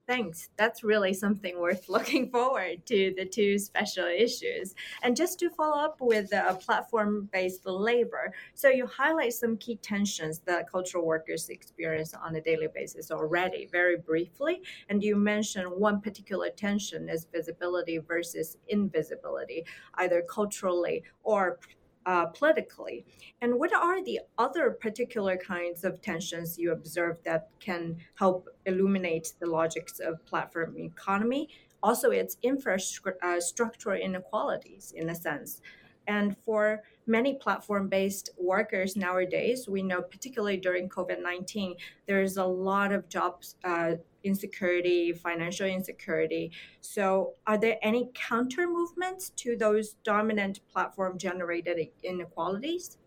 Thanks. 0.06 0.50
That's 0.58 0.84
really 0.84 1.14
something 1.14 1.58
worth 1.58 1.88
looking 1.88 2.30
forward 2.30 2.84
to 2.86 3.14
the 3.16 3.24
two 3.24 3.58
special 3.58 4.04
issues. 4.04 4.74
And 5.02 5.16
just 5.16 5.38
to 5.38 5.48
follow 5.48 5.82
up 5.82 5.96
with 6.00 6.28
the 6.28 6.58
platform 6.60 7.30
based 7.32 7.64
labor, 7.64 8.34
so 8.54 8.68
you 8.68 8.86
highlight 8.86 9.32
some 9.32 9.56
key 9.56 9.76
tensions 9.76 10.40
that 10.40 10.70
cultural 10.70 11.06
workers 11.06 11.48
experience 11.48 12.12
on 12.12 12.36
a 12.36 12.40
daily 12.40 12.68
basis 12.74 13.10
already, 13.10 13.66
very 13.72 13.96
briefly. 13.96 14.60
And 14.90 15.02
you 15.02 15.16
mentioned 15.16 15.70
one 15.70 16.02
particular 16.02 16.50
tension 16.50 17.08
is 17.08 17.26
visibility 17.32 17.96
versus 17.96 18.58
invisibility, 18.68 19.64
either 19.94 20.22
culturally 20.28 21.02
or 21.22 21.58
uh, 22.06 22.26
politically? 22.26 23.04
And 23.40 23.58
what 23.58 23.72
are 23.72 24.02
the 24.04 24.20
other 24.38 24.70
particular 24.70 25.36
kinds 25.36 25.84
of 25.84 26.00
tensions 26.00 26.58
you 26.58 26.72
observe 26.72 27.18
that 27.24 27.48
can 27.60 27.96
help 28.16 28.48
illuminate 28.66 29.34
the 29.40 29.46
logics 29.46 30.00
of 30.00 30.24
platform 30.26 30.76
economy? 30.78 31.48
Also, 31.82 32.10
its 32.10 32.38
infrastructure 32.42 33.92
uh, 33.92 33.96
inequalities, 33.96 34.92
in 34.96 35.10
a 35.10 35.14
sense. 35.14 35.60
And 36.06 36.36
for 36.44 36.82
many 37.06 37.34
platform 37.34 37.88
based 37.88 38.30
workers 38.38 38.96
nowadays, 38.96 39.68
we 39.68 39.82
know, 39.82 40.02
particularly 40.02 40.56
during 40.56 40.88
COVID 40.88 41.22
19, 41.22 41.74
there's 42.06 42.36
a 42.36 42.44
lot 42.44 42.92
of 42.92 43.08
jobs 43.08 43.56
uh, 43.64 43.94
insecurity, 44.24 45.12
financial 45.12 45.66
insecurity. 45.66 46.52
So, 46.80 47.34
are 47.46 47.58
there 47.58 47.78
any 47.82 48.10
counter 48.14 48.66
movements 48.66 49.30
to 49.36 49.56
those 49.56 49.94
dominant 50.04 50.60
platform 50.72 51.18
generated 51.18 51.78
inequalities? 52.02 52.98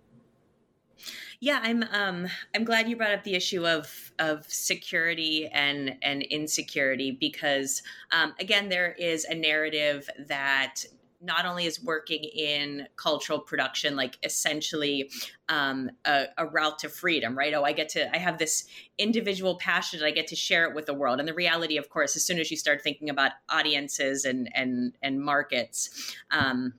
Yeah, 1.39 1.59
I'm 1.61 1.83
um, 1.91 2.27
I'm 2.55 2.63
glad 2.63 2.89
you 2.89 2.95
brought 2.95 3.11
up 3.11 3.23
the 3.23 3.35
issue 3.35 3.67
of 3.67 4.11
of 4.19 4.45
security 4.47 5.47
and 5.47 5.95
and 6.01 6.23
insecurity 6.23 7.11
because 7.11 7.83
um, 8.11 8.33
again 8.39 8.69
there 8.69 8.93
is 8.93 9.25
a 9.25 9.35
narrative 9.35 10.09
that 10.27 10.83
not 11.27 11.45
only 11.45 11.65
is 11.65 11.83
working 11.83 12.23
in 12.23 12.87
cultural 12.95 13.39
production 13.39 13.95
like 13.95 14.17
essentially 14.23 15.11
um, 15.49 15.91
a, 16.05 16.25
a, 16.37 16.45
route 16.47 16.79
to 16.79 16.89
freedom 16.89 17.37
right? 17.37 17.53
Oh 17.53 17.63
i 17.63 17.73
get 17.73 17.89
to 17.89 18.15
i 18.15 18.17
have 18.17 18.39
this 18.39 18.65
individual 18.97 19.57
passion 19.57 20.01
i 20.03 20.11
get 20.11 20.27
to 20.27 20.35
share 20.35 20.65
it 20.67 20.73
with 20.73 20.87
the 20.87 20.93
world. 20.93 21.19
And 21.19 21.27
the 21.27 21.33
reality 21.33 21.77
of 21.77 21.89
course 21.89 22.15
as 22.15 22.25
soon 22.25 22.39
as 22.39 22.49
you 22.49 22.57
start 22.57 22.81
thinking 22.81 23.09
about 23.09 23.33
audiences 23.49 24.25
and 24.25 24.49
and 24.55 24.93
and 25.03 25.21
markets 25.21 26.15
um, 26.31 26.73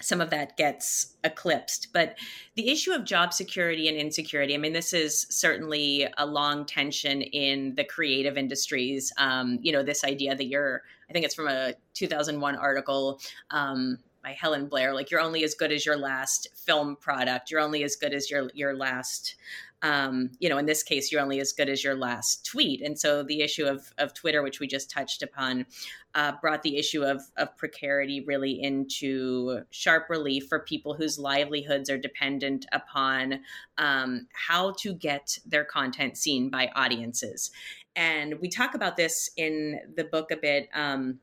some 0.00 0.20
of 0.20 0.30
that 0.30 0.56
gets 0.56 1.14
eclipsed. 1.24 1.88
But 1.92 2.16
the 2.54 2.70
issue 2.70 2.92
of 2.92 3.04
job 3.04 3.32
security 3.32 3.88
and 3.88 3.96
insecurity, 3.96 4.54
I 4.54 4.58
mean, 4.58 4.72
this 4.72 4.92
is 4.92 5.26
certainly 5.30 6.08
a 6.18 6.26
long 6.26 6.64
tension 6.64 7.22
in 7.22 7.74
the 7.74 7.84
creative 7.84 8.36
industries. 8.36 9.12
Um, 9.18 9.58
you 9.62 9.72
know, 9.72 9.82
this 9.82 10.04
idea 10.04 10.34
that 10.34 10.46
you're, 10.46 10.82
I 11.08 11.12
think 11.12 11.24
it's 11.24 11.34
from 11.34 11.48
a 11.48 11.74
2001 11.94 12.56
article. 12.56 13.20
Um, 13.50 13.98
by 14.22 14.30
Helen 14.30 14.66
Blair, 14.68 14.94
like 14.94 15.10
you're 15.10 15.20
only 15.20 15.42
as 15.42 15.54
good 15.54 15.72
as 15.72 15.84
your 15.84 15.96
last 15.96 16.46
film 16.54 16.94
product. 16.94 17.50
You're 17.50 17.60
only 17.60 17.82
as 17.82 17.96
good 17.96 18.14
as 18.14 18.30
your 18.30 18.50
your 18.54 18.72
last 18.72 19.34
um, 19.82 20.30
you 20.38 20.48
know, 20.48 20.58
in 20.58 20.66
this 20.66 20.82
case, 20.82 21.10
you're 21.10 21.20
only 21.20 21.40
as 21.40 21.52
good 21.52 21.68
as 21.68 21.82
your 21.82 21.96
last 21.96 22.46
tweet. 22.46 22.80
And 22.80 22.98
so 22.98 23.22
the 23.22 23.40
issue 23.40 23.66
of, 23.66 23.92
of 23.98 24.14
Twitter, 24.14 24.42
which 24.42 24.60
we 24.60 24.66
just 24.66 24.90
touched 24.90 25.22
upon, 25.22 25.66
uh, 26.14 26.32
brought 26.40 26.62
the 26.62 26.76
issue 26.76 27.02
of, 27.02 27.22
of 27.36 27.56
precarity 27.56 28.20
really 28.20 28.62
into 28.62 29.62
sharp 29.70 30.08
relief 30.08 30.46
for 30.46 30.60
people 30.60 30.94
whose 30.94 31.18
livelihoods 31.18 31.90
are 31.90 31.98
dependent 31.98 32.64
upon 32.72 33.40
um, 33.78 34.28
how 34.32 34.72
to 34.78 34.94
get 34.94 35.38
their 35.44 35.64
content 35.64 36.16
seen 36.16 36.48
by 36.48 36.70
audiences. 36.76 37.50
And 37.96 38.40
we 38.40 38.48
talk 38.48 38.74
about 38.74 38.96
this 38.96 39.30
in 39.36 39.80
the 39.96 40.04
book 40.04 40.30
a 40.30 40.36
bit. 40.36 40.68
Um, 40.74 41.18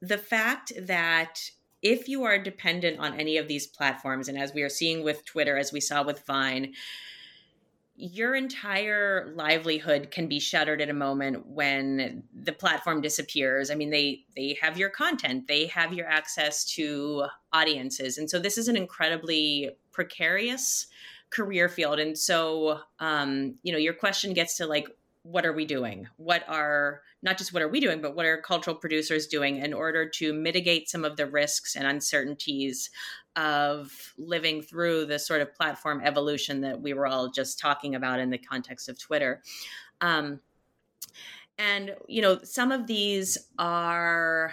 the 0.00 0.18
fact 0.18 0.72
that 0.80 1.50
if 1.82 2.08
you 2.08 2.24
are 2.24 2.38
dependent 2.38 2.98
on 2.98 3.18
any 3.18 3.36
of 3.36 3.48
these 3.48 3.66
platforms, 3.66 4.28
and 4.28 4.38
as 4.38 4.52
we 4.52 4.62
are 4.62 4.68
seeing 4.68 5.04
with 5.04 5.24
Twitter, 5.24 5.56
as 5.56 5.72
we 5.72 5.80
saw 5.80 6.02
with 6.02 6.24
Vine, 6.26 6.74
your 8.00 8.36
entire 8.36 9.32
livelihood 9.34 10.12
can 10.12 10.28
be 10.28 10.38
shuttered 10.38 10.80
at 10.80 10.88
a 10.88 10.94
moment 10.94 11.44
when 11.46 12.22
the 12.32 12.52
platform 12.52 13.00
disappears. 13.00 13.72
I 13.72 13.74
mean 13.74 13.90
they 13.90 14.24
they 14.36 14.56
have 14.62 14.78
your 14.78 14.88
content. 14.88 15.48
They 15.48 15.66
have 15.66 15.92
your 15.92 16.06
access 16.06 16.64
to 16.76 17.24
audiences. 17.52 18.16
And 18.16 18.30
so 18.30 18.38
this 18.38 18.56
is 18.56 18.68
an 18.68 18.76
incredibly 18.76 19.70
precarious 19.90 20.86
career 21.30 21.68
field. 21.68 21.98
And 21.98 22.16
so 22.16 22.78
um, 23.00 23.56
you 23.64 23.72
know 23.72 23.78
your 23.78 23.94
question 23.94 24.32
gets 24.32 24.56
to 24.58 24.66
like 24.66 24.88
what 25.22 25.44
are 25.44 25.52
we 25.52 25.64
doing? 25.64 26.06
What 26.16 26.44
are 26.48 27.02
not 27.22 27.36
just 27.36 27.52
what 27.52 27.62
are 27.62 27.68
we 27.68 27.80
doing, 27.80 28.00
but 28.00 28.14
what 28.14 28.26
are 28.26 28.40
cultural 28.40 28.76
producers 28.76 29.26
doing 29.26 29.56
in 29.56 29.74
order 29.74 30.08
to 30.08 30.32
mitigate 30.32 30.88
some 30.88 31.04
of 31.04 31.16
the 31.16 31.26
risks 31.26 31.74
and 31.74 31.86
uncertainties 31.86 32.90
of 33.36 34.14
living 34.18 34.62
through 34.62 35.06
the 35.06 35.18
sort 35.18 35.40
of 35.40 35.54
platform 35.54 36.00
evolution 36.04 36.60
that 36.60 36.80
we 36.80 36.92
were 36.92 37.06
all 37.06 37.30
just 37.30 37.58
talking 37.58 37.94
about 37.94 38.20
in 38.20 38.30
the 38.30 38.38
context 38.38 38.88
of 38.88 38.98
Twitter? 38.98 39.42
Um, 40.00 40.40
and 41.58 41.96
you 42.06 42.22
know, 42.22 42.38
some 42.44 42.70
of 42.70 42.86
these 42.86 43.36
are 43.58 44.52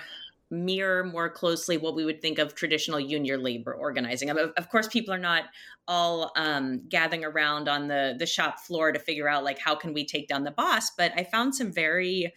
mirror 0.63 1.03
more 1.03 1.29
closely 1.29 1.77
what 1.77 1.95
we 1.95 2.05
would 2.05 2.21
think 2.21 2.39
of 2.39 2.55
traditional 2.55 2.99
union 2.99 3.43
labor 3.43 3.73
organizing. 3.73 4.29
Of, 4.29 4.69
course, 4.69 4.87
people 4.87 5.13
are 5.13 5.19
not 5.19 5.45
all 5.87 6.31
um, 6.35 6.81
gathering 6.89 7.23
around 7.23 7.67
on 7.67 7.87
the 7.87 8.15
the 8.17 8.25
shop 8.25 8.59
floor 8.59 8.91
to 8.91 8.99
figure 8.99 9.29
out 9.29 9.43
like 9.43 9.59
how 9.59 9.75
can 9.75 9.93
we 9.93 10.05
take 10.05 10.27
down 10.27 10.43
the 10.43 10.51
boss. 10.51 10.91
But 10.91 11.11
I 11.15 11.23
found 11.23 11.55
some 11.55 11.71
very 11.71 12.33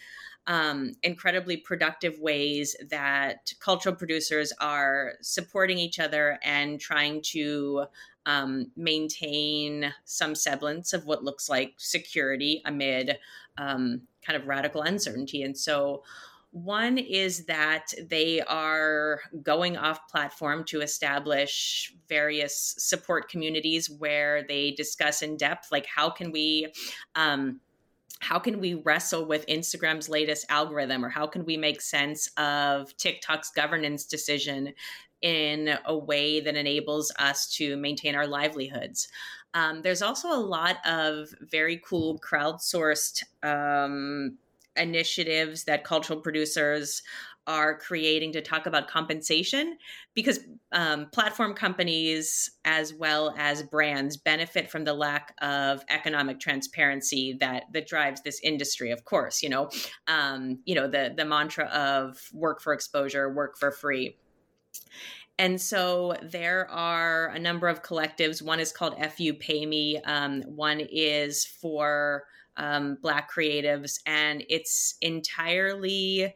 um, 0.47 0.95
incredibly 1.03 1.59
productive 1.59 2.19
ways 2.19 2.75
that 2.91 3.53
cultural 3.61 3.95
producers 3.95 4.53
are 4.61 5.15
supporting 5.21 5.79
each 5.79 5.99
other 5.99 6.39
and 6.43 6.81
trying 6.81 7.21
to 7.23 7.85
um, 8.25 8.71
maintain 8.75 9.93
some 10.05 10.35
semblance 10.35 10.93
of 10.93 11.05
what 11.05 11.23
looks 11.23 11.49
like 11.49 11.75
security 11.77 12.63
amid 12.65 13.19
um, 13.59 14.03
kind 14.25 14.41
of 14.41 14.49
radical 14.49 14.83
uncertainty. 14.83 15.43
And 15.43 15.57
so 15.57 16.03
one 16.51 16.99
is 16.99 17.45
that 17.47 17.93
they 18.09 18.41
are 18.41 19.21
going 19.43 19.77
off 19.77 20.09
platform 20.09 20.65
to 20.65 20.81
establish 20.81 21.95
various 22.09 22.75
support 22.79 23.29
communities 23.29 23.91
where 23.91 24.43
they 24.43 24.73
discuss 24.73 25.23
in 25.23 25.37
depth, 25.37 25.69
like 25.71 25.87
how 25.87 26.11
can 26.11 26.33
we. 26.33 26.73
Um, 27.15 27.61
how 28.21 28.41
can 28.41 28.59
we 28.59 28.75
wrestle 28.75 29.27
with 29.27 29.47
Instagram's 29.47 30.09
latest 30.09 30.45
algorithm, 30.49 31.05
or 31.05 31.09
how 31.09 31.25
can 31.25 31.45
we 31.45 31.57
make 31.57 31.81
sense 31.81 32.29
of 32.37 32.97
TikTok's 32.97 33.53
governance 33.53 34.07
decision 34.07 34.75
in 35.23 35.79
a 35.85 35.97
way 35.97 36.41
that 36.41 36.57
enables 36.57 37.13
us 37.21 37.47
to 37.55 37.77
maintain 37.77 38.17
our 38.17 38.27
livelihoods? 38.27 39.07
Um, 39.55 39.83
there's 39.83 40.03
also 40.03 40.33
a 40.33 40.41
lot 40.41 40.79
of 40.85 41.29
very 41.41 41.81
cool 41.85 42.19
crowdsourced 42.19 43.23
um, 43.45 44.37
initiatives 44.79 45.65
that 45.65 45.85
cultural 45.85 46.21
producers 46.21 47.03
are 47.49 47.79
creating 47.79 48.31
to 48.31 48.43
talk 48.43 48.67
about 48.67 48.89
compensation 48.89 49.79
because 50.15 50.41
um, 50.73 51.07
platform 51.13 51.55
companies 51.55 52.51
as 52.67 52.93
well 52.93 53.35
as 53.39 53.63
brands 53.63 54.19
benefit 54.19 54.71
from 54.71 54.85
the 54.85 54.93
lack 54.93 55.35
of 55.41 55.83
economic 55.89 56.39
transparency 56.39 57.37
that 57.41 57.63
that 57.73 57.89
drives 57.89 58.21
this 58.21 58.39
industry 58.45 58.91
of 58.91 59.05
course 59.07 59.43
you 59.43 59.49
know? 59.49 59.71
Um, 60.07 60.59
you 60.67 60.75
know 60.75 60.87
the 60.87 61.15
the 61.17 61.25
mantra 61.25 61.65
of 61.67 62.19
work 62.35 62.61
for 62.61 62.75
exposure 62.75 63.33
work 63.33 63.57
for 63.59 63.71
free. 63.71 64.17
And 65.39 65.61
so 65.61 66.17
there 66.21 66.69
are 66.69 67.29
a 67.29 67.39
number 67.39 67.69
of 67.69 67.83
collectives. 67.83 68.43
One 68.43 68.59
is 68.59 68.73
called 68.73 68.97
fu 69.17 69.33
pay 69.33 69.65
me. 69.65 70.01
Um, 70.05 70.43
one 70.43 70.81
is 70.81 71.45
for 71.45 72.25
um, 72.59 72.99
Black 73.01 73.31
creatives, 73.33 74.01
and 74.07 74.45
it's 74.49 74.97
entirely 75.01 76.35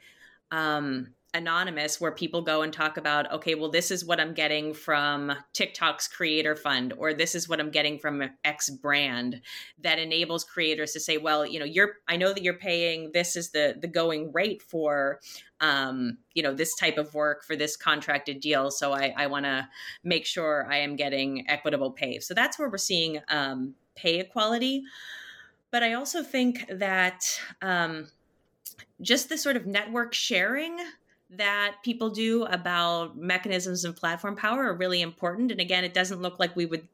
um, 0.51 1.09
anonymous 1.35 1.99
where 1.99 2.13
people 2.13 2.43
go 2.43 2.61
and 2.61 2.75
talk 2.75 2.99
about 2.99 3.31
okay 3.33 3.55
well 3.55 3.71
this 3.71 3.91
is 3.91 4.05
what 4.05 4.21
i'm 4.21 4.35
getting 4.35 4.75
from 4.75 5.33
tiktok's 5.55 6.07
creator 6.07 6.55
fund 6.55 6.93
or 6.99 7.15
this 7.15 7.35
is 7.35 7.49
what 7.49 7.59
i'm 7.59 7.71
getting 7.71 7.99
from 7.99 8.23
x 8.45 8.69
brand 8.69 9.41
that 9.81 9.99
enables 9.99 10.45
creators 10.45 10.93
to 10.93 11.01
say 11.01 11.17
well 11.17 11.47
you 11.47 11.59
know 11.59 11.65
you're 11.65 11.95
i 12.07 12.19
know 12.19 12.35
that 12.35 12.43
you're 12.43 12.53
paying 12.53 13.11
this 13.15 13.35
is 13.35 13.51
the 13.51 13.75
the 13.81 13.89
going 13.89 14.31
rate 14.33 14.61
for 14.61 15.21
um, 15.61 16.19
you 16.35 16.43
know 16.43 16.53
this 16.53 16.75
type 16.75 16.99
of 16.99 17.15
work 17.15 17.45
for 17.45 17.57
this 17.57 17.77
contracted 17.77 18.41
deal 18.41 18.71
so 18.71 18.93
i, 18.93 19.15
I 19.17 19.27
want 19.27 19.47
to 19.47 19.67
make 20.05 20.27
sure 20.27 20.67
i 20.71 20.77
am 20.77 20.97
getting 20.97 21.49
equitable 21.49 21.93
pay. 21.93 22.19
So 22.19 22.35
that's 22.35 22.59
where 22.59 22.69
we're 22.69 22.79
seeing 22.79 23.21
um, 23.29 23.75
pay 23.95 24.19
equality 24.19 24.83
but 25.73 25.83
I 25.83 25.95
also 25.95 26.23
think 26.23 26.67
that 26.69 27.25
um, 27.63 28.09
just 29.01 29.29
the 29.31 29.39
sort 29.39 29.57
of 29.57 29.67
network 29.67 30.15
sharing 30.15 30.79
that 31.31 31.77
people 31.83 32.11
do 32.11 32.45
about 32.45 33.17
mechanisms 33.17 33.85
of 33.85 33.97
platform 33.97 34.37
power 34.37 34.65
are 34.69 34.77
really 34.77 35.01
important. 35.01 35.51
And 35.51 35.61
again, 35.61 35.83
it 35.83 35.95
doesn't 35.95 36.21
look 36.21 36.39
like 36.39 36.55
we 36.55 36.67
would 36.67 36.87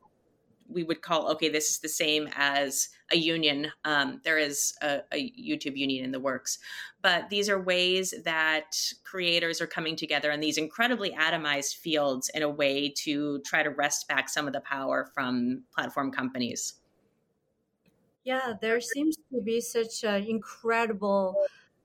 we 0.70 0.84
would 0.84 1.00
call 1.00 1.30
okay 1.30 1.48
this 1.48 1.70
is 1.70 1.78
the 1.78 1.88
same 1.88 2.28
as 2.36 2.90
a 3.10 3.16
union. 3.16 3.72
Um, 3.86 4.20
there 4.22 4.36
is 4.36 4.74
a, 4.82 5.00
a, 5.12 5.30
youtube 5.30 5.78
union 5.78 6.04
in 6.04 6.12
the 6.12 6.20
works. 6.20 6.58
But 7.00 7.30
these 7.30 7.48
are 7.48 7.58
ways 7.58 8.12
that 8.24 8.76
creators 9.02 9.62
are 9.62 9.66
coming 9.66 9.96
together 9.96 10.30
in 10.30 10.40
these 10.40 10.58
incredibly 10.58 11.12
atomized 11.12 11.76
fields 11.76 12.30
in 12.34 12.42
a 12.42 12.50
way 12.50 12.92
to 12.98 13.40
try 13.46 13.62
to 13.62 13.70
wrest 13.70 14.08
back 14.08 14.28
some 14.28 14.46
of 14.46 14.52
the 14.52 14.60
power 14.60 15.10
from 15.14 15.62
platform 15.74 16.12
companies 16.12 16.74
yeah, 18.28 18.52
there 18.60 18.78
seems 18.78 19.16
to 19.32 19.40
be 19.40 19.58
such 19.58 20.04
an 20.04 20.22
incredible 20.24 21.34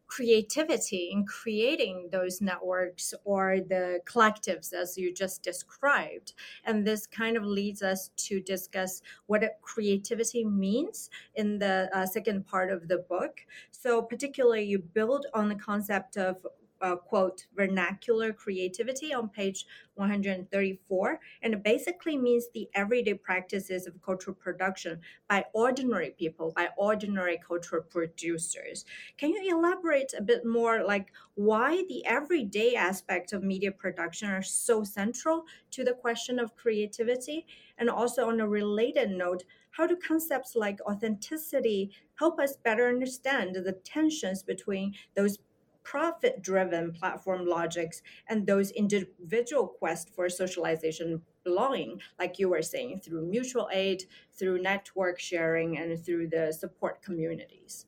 creativity 0.08 1.10
in 1.14 1.26
creating 1.26 2.10
those 2.12 2.42
networks 2.42 3.14
or 3.24 3.62
the 3.62 4.02
collectives 4.06 4.74
as 4.74 4.98
you 4.98 5.14
just 5.14 5.42
described. 5.42 6.34
And 6.66 6.86
this 6.86 7.08
kind 7.08 7.38
of 7.38 7.46
leads 7.46 7.82
us 7.82 8.10
to 8.28 8.42
discuss 8.42 9.02
what 9.28 9.42
creativity 9.62 10.44
means 10.44 11.10
in 11.36 11.60
the 11.60 11.90
uh, 11.94 12.06
second 12.06 12.46
part 12.46 12.70
of 12.74 12.90
the 12.90 12.98
book. 12.98 13.46
So, 13.72 14.02
particularly, 14.02 14.66
you 14.66 14.80
build 14.80 15.26
on 15.34 15.48
the 15.48 15.56
concept 15.56 16.18
of 16.18 16.46
uh, 16.84 16.98
quote 16.98 17.46
vernacular 17.56 18.34
creativity 18.34 19.14
on 19.14 19.30
page 19.30 19.66
134 19.96 21.20
and 21.42 21.54
it 21.54 21.64
basically 21.64 22.18
means 22.18 22.48
the 22.54 22.68
everyday 22.76 23.14
practices 23.14 23.88
of 23.88 24.02
cultural 24.02 24.36
production 24.36 25.00
by 25.30 25.46
ordinary 25.54 26.12
people 26.12 26.52
by 26.56 26.68
ordinary 26.78 27.40
cultural 27.48 27.82
producers. 27.82 28.84
Can 29.18 29.30
you 29.30 29.58
elaborate 29.58 30.14
a 30.18 30.22
bit 30.22 30.46
more 30.46 30.84
like 30.84 31.12
why 31.36 31.84
the 31.88 32.06
everyday 32.06 32.76
aspect 32.76 33.32
of 33.32 33.44
media 33.44 33.72
production 33.72 34.30
are 34.30 34.44
so 34.44 34.84
central 34.84 35.46
to 35.72 35.84
the 35.84 35.94
question 35.94 36.38
of 36.38 36.56
creativity? 36.56 37.46
And 37.78 37.90
also 37.90 38.30
on 38.30 38.42
a 38.42 38.48
related 38.48 39.10
note 39.10 39.44
how 39.72 39.88
do 39.88 39.96
concepts 39.96 40.56
like 40.56 40.80
authenticity 40.82 41.92
help 42.16 42.40
us 42.40 42.56
better 42.58 42.88
understand 42.88 43.56
the 43.56 43.72
tensions 43.84 44.44
between 44.44 44.94
those 45.16 45.40
profit 45.84 46.42
driven 46.42 46.92
platform 46.92 47.46
logics 47.46 48.02
and 48.28 48.48
those 48.48 48.72
individual 48.72 49.68
quest 49.68 50.10
for 50.10 50.30
socialization 50.30 51.22
belonging 51.44 52.00
like 52.20 52.40
you 52.40 52.50
were 52.50 52.62
saying 52.62 53.00
through 53.00 53.26
mutual 53.26 53.70
aid 53.72 54.04
through 54.32 54.62
network 54.62 55.20
sharing 55.20 55.78
and 55.78 56.04
through 56.06 56.28
the 56.28 56.52
support 56.52 57.02
communities. 57.02 57.86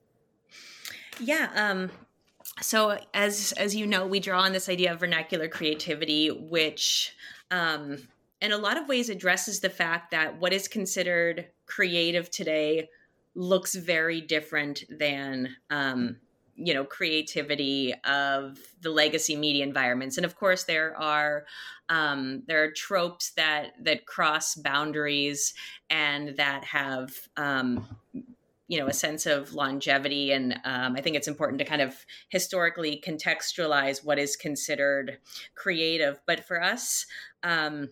Yeah 1.20 1.50
um 1.56 1.90
so 2.62 2.98
as 3.14 3.54
as 3.54 3.76
you 3.76 3.88
know 3.88 4.06
we 4.06 4.20
draw 4.20 4.42
on 4.42 4.54
this 4.54 4.70
idea 4.70 4.94
of 4.94 5.00
vernacular 5.00 5.48
creativity 5.48 6.30
which 6.30 7.14
um 7.52 7.98
in 8.42 8.52
a 8.52 8.58
lot 8.58 8.78
of 8.78 8.88
ways 8.88 9.10
addresses 9.10 9.60
the 9.60 9.70
fact 9.70 10.12
that 10.12 10.40
what 10.40 10.54
is 10.54 10.68
considered 10.68 11.48
creative 11.66 12.30
today 12.30 12.90
looks 13.36 13.76
very 13.76 14.22
different 14.22 14.84
than 14.90 15.56
um, 15.70 16.18
you 16.56 16.74
know 16.74 16.84
creativity 16.84 17.94
of 18.06 18.60
the 18.82 18.90
legacy 18.90 19.36
media 19.36 19.64
environments. 19.64 20.18
And 20.18 20.26
of 20.26 20.36
course 20.36 20.64
there 20.64 20.98
are 20.98 21.46
um, 21.90 22.44
there 22.48 22.64
are 22.64 22.72
tropes 22.72 23.32
that 23.32 23.74
that 23.84 24.06
cross 24.06 24.56
boundaries 24.56 25.54
and 25.90 26.38
that 26.38 26.64
have 26.64 27.14
um, 27.38 27.86
you 28.68 28.80
know 28.80 28.88
a 28.88 28.94
sense 28.94 29.26
of 29.26 29.54
longevity. 29.54 30.32
And 30.32 30.60
um, 30.64 30.96
i 30.96 31.02
think 31.02 31.16
it's 31.16 31.28
important 31.28 31.60
to 31.60 31.66
kind 31.66 31.82
of 31.82 32.06
historically 32.30 33.02
contextualize 33.06 34.04
what 34.04 34.20
is 34.20 34.36
considered 34.36 35.20
creative. 35.56 36.20
But 36.26 36.46
for 36.46 36.62
us 36.62 37.06
um, 37.44 37.90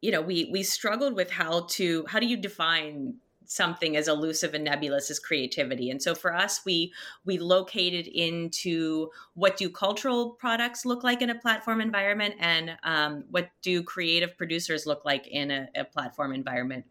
you 0.00 0.10
know 0.10 0.22
we 0.22 0.48
we 0.50 0.62
struggled 0.62 1.14
with 1.14 1.30
how 1.30 1.66
to 1.70 2.04
how 2.08 2.18
do 2.18 2.26
you 2.26 2.36
define 2.36 3.16
something 3.46 3.96
as 3.96 4.08
elusive 4.08 4.54
and 4.54 4.64
nebulous 4.64 5.10
as 5.10 5.18
creativity. 5.18 5.90
And 5.90 6.02
so 6.02 6.14
for 6.14 6.34
us 6.34 6.64
we 6.64 6.92
we 7.24 7.38
located 7.38 8.06
into 8.06 9.10
what 9.34 9.56
do 9.56 9.68
cultural 9.70 10.30
products 10.30 10.84
look 10.84 11.04
like 11.04 11.22
in 11.22 11.30
a 11.30 11.34
platform 11.34 11.80
environment 11.80 12.34
and 12.38 12.76
um, 12.82 13.24
what 13.30 13.50
do 13.62 13.82
creative 13.82 14.36
producers 14.36 14.86
look 14.86 15.04
like 15.04 15.26
in 15.26 15.50
a, 15.50 15.68
a 15.76 15.84
platform 15.84 16.32
environment. 16.32 16.86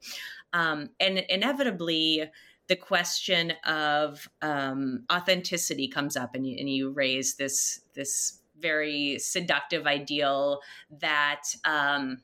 Um, 0.53 0.89
and 0.99 1.19
inevitably 1.29 2.29
the 2.67 2.75
question 2.75 3.53
of 3.65 4.27
um, 4.41 5.03
authenticity 5.11 5.87
comes 5.87 6.15
up 6.15 6.35
and 6.35 6.47
you, 6.47 6.57
and 6.57 6.69
you 6.69 6.91
raise 6.91 7.35
this 7.35 7.81
this 7.93 8.39
very 8.59 9.19
seductive 9.19 9.85
ideal 9.85 10.61
that 10.89 11.43
um, 11.65 12.21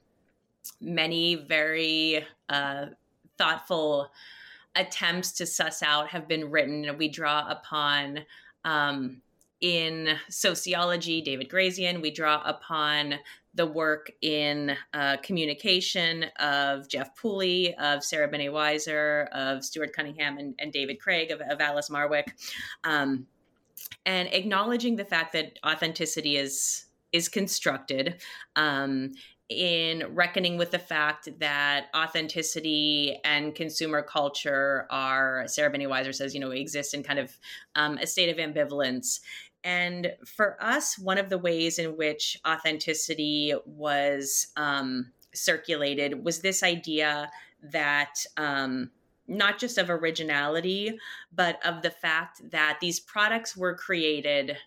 many 0.80 1.36
very 1.36 2.26
uh, 2.48 2.86
thoughtful 3.40 4.12
attempts 4.76 5.32
to 5.32 5.46
suss 5.48 5.82
out 5.82 6.10
have 6.10 6.28
been 6.28 6.52
written. 6.52 6.86
And 6.86 7.00
we 7.00 7.10
draw 7.10 7.50
upon 7.50 8.20
um, 8.64 9.22
in 9.62 10.16
sociology, 10.30 11.22
David 11.22 11.50
Grazian. 11.50 12.02
We 12.02 12.12
draw 12.12 12.42
upon 12.46 13.16
the 13.56 13.66
work 13.66 14.12
in 14.22 14.76
uh, 14.94 15.18
communication 15.24 16.26
of 16.40 16.88
Jeff 16.88 17.16
Pooley, 17.20 17.74
of 17.80 18.04
Sarah 18.04 18.28
Banet 18.28 18.54
Weiser, 18.54 19.28
of 19.30 19.66
Stuart 19.66 19.92
Cunningham, 19.94 20.38
and, 20.38 20.54
and 20.60 20.72
David 20.72 21.00
Craig, 21.00 21.32
of, 21.32 21.42
of 21.42 21.60
Alice 21.60 21.90
Marwick, 21.90 22.28
um, 22.84 23.26
and 24.06 24.30
acknowledging 24.32 24.96
the 24.96 25.06
fact 25.06 25.34
that 25.34 25.58
authenticity 25.66 26.38
is 26.38 26.86
is 27.12 27.28
constructed. 27.28 28.22
Um, 28.56 29.14
in 29.50 30.04
reckoning 30.14 30.58
with 30.58 30.70
the 30.70 30.80
fact 30.80 31.28
that 31.40 31.88
authenticity 31.96 33.20
and 33.24 33.56
consumer 33.56 34.04
culture 34.04 34.86
are, 34.92 35.46
Sarah 35.48 35.72
Banet 35.72 35.90
Weiser 35.90 36.14
says, 36.14 36.36
you 36.36 36.40
know, 36.40 36.52
exist 36.52 36.94
in 36.94 37.02
kind 37.02 37.18
of 37.18 37.38
um, 37.76 37.98
a 37.98 38.06
state 38.06 38.30
of 38.30 38.38
ambivalence. 38.38 39.22
And 39.64 40.14
for 40.26 40.56
us, 40.64 40.98
one 41.00 41.18
of 41.18 41.30
the 41.30 41.38
ways 41.38 41.80
in 41.80 41.98
which 41.98 42.40
authenticity 42.48 43.54
was 43.66 44.48
um, 44.56 45.12
circulated 45.34 46.24
was 46.24 46.40
this 46.40 46.62
idea 46.62 47.30
that 47.72 48.24
um, 48.38 48.92
not 49.28 49.60
just 49.60 49.78
of 49.78 49.90
originality, 49.90 50.98
but 51.34 51.64
of 51.66 51.82
the 51.82 51.92
fact 51.92 52.42
that 52.52 52.78
these 52.82 53.00
products 53.00 53.58
were 53.58 53.76
created 53.76 54.58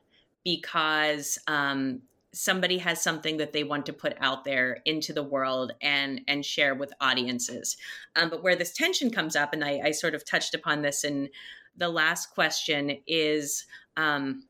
because 0.44 1.38
um, 1.46 2.02
somebody 2.32 2.78
has 2.78 3.02
something 3.02 3.36
that 3.36 3.52
they 3.52 3.64
want 3.64 3.86
to 3.86 3.92
put 3.92 4.14
out 4.20 4.44
there 4.44 4.78
into 4.84 5.12
the 5.12 5.22
world 5.22 5.72
and 5.82 6.22
and 6.26 6.44
share 6.44 6.74
with 6.74 6.92
audiences. 7.00 7.76
Um, 8.16 8.30
but 8.30 8.42
where 8.42 8.56
this 8.56 8.72
tension 8.72 9.10
comes 9.10 9.36
up, 9.36 9.52
and 9.52 9.64
I, 9.64 9.80
I, 9.84 9.90
sort 9.90 10.14
of 10.14 10.24
touched 10.24 10.54
upon 10.54 10.82
this 10.82 11.04
in 11.04 11.28
the 11.76 11.88
last 11.88 12.34
question, 12.34 12.98
is 13.06 13.66
um, 13.96 14.44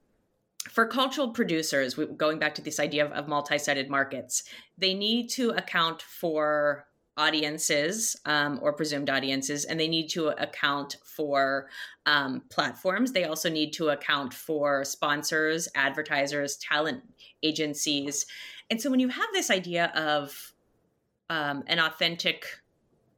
for 0.71 0.87
cultural 0.87 1.31
producers, 1.31 1.99
going 2.17 2.39
back 2.39 2.55
to 2.55 2.63
this 2.63 2.79
idea 2.79 3.05
of, 3.05 3.13
of 3.13 3.29
multi-sided 3.29 3.91
markets, 3.91 4.45
they 4.79 4.95
need 4.95 5.29
to 5.31 5.51
account 5.51 6.03
for 6.03 6.87
audiences 7.17 8.17
um, 8.25 8.59
or 8.63 8.73
presumed 8.73 9.11
audiences, 9.11 9.65
and 9.65 9.79
they 9.79 9.89
need 9.89 10.09
to 10.09 10.29
account 10.29 10.97
for 11.05 11.69
um, 12.07 12.43
platforms. 12.51 13.13
They 13.13 13.25
also 13.25 13.51
need 13.51 13.73
to 13.75 13.91
account 13.91 14.33
for 14.33 14.85
sponsors, 14.85 15.69
advertisers, 15.75 16.57
talent 16.57 17.03
agencies. 17.43 18.27
And 18.71 18.81
so 18.81 18.91
when 18.91 19.01
you 19.01 19.09
have 19.09 19.29
this 19.33 19.51
idea 19.51 19.93
of 19.95 20.55
um, 21.29 21.65
an 21.67 21.79
authentic 21.79 22.47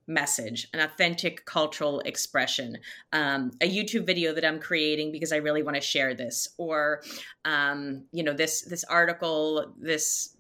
message, 0.07 0.69
an 0.75 0.81
authentic 0.81 1.45
cultural 1.47 2.01
expression, 2.01 2.79
um, 3.13 3.53
a 3.61 3.69
YouTube 3.71 4.07
video 4.07 4.35
that 4.35 4.45
I'm 4.45 4.61
creating 4.61 5.13
because 5.13 5.33
I 5.33 5.37
really 5.37 5.63
want 5.63 5.77
to 5.77 5.81
share 5.81 6.15
this, 6.15 6.49
or 6.59 7.03
um, 7.45 8.05
you 8.13 8.23
know 8.23 8.35
this 8.35 8.63
this 8.63 8.85
article, 8.85 9.73
this 9.79 10.34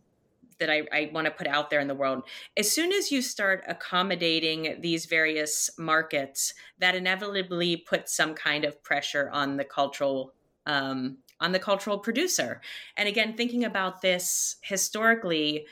that 0.65 0.71
I, 0.71 0.87
I 0.93 1.11
want 1.13 1.27
to 1.27 1.31
put 1.31 1.47
out 1.47 1.71
there 1.71 1.81
in 1.81 1.89
the 1.89 1.95
world. 1.95 2.23
As 2.57 2.73
soon 2.73 2.93
as 2.93 3.13
you 3.13 3.21
start 3.21 3.63
accommodating 3.69 4.77
these 4.81 5.07
various 5.07 5.71
markets, 5.79 6.55
that 6.79 6.95
inevitably 6.95 7.77
puts 7.77 8.17
some 8.17 8.35
kind 8.35 8.65
of 8.65 8.83
pressure 8.83 9.29
on 9.33 9.57
the 9.57 9.65
cultural 9.65 10.33
um, 10.67 11.19
on 11.41 11.53
the 11.53 11.59
cultural 11.59 11.99
producer. 11.99 12.63
And 12.97 13.07
again, 13.07 13.37
thinking 13.37 13.65
about 13.65 14.01
this 14.01 14.57
historically, 14.63 15.67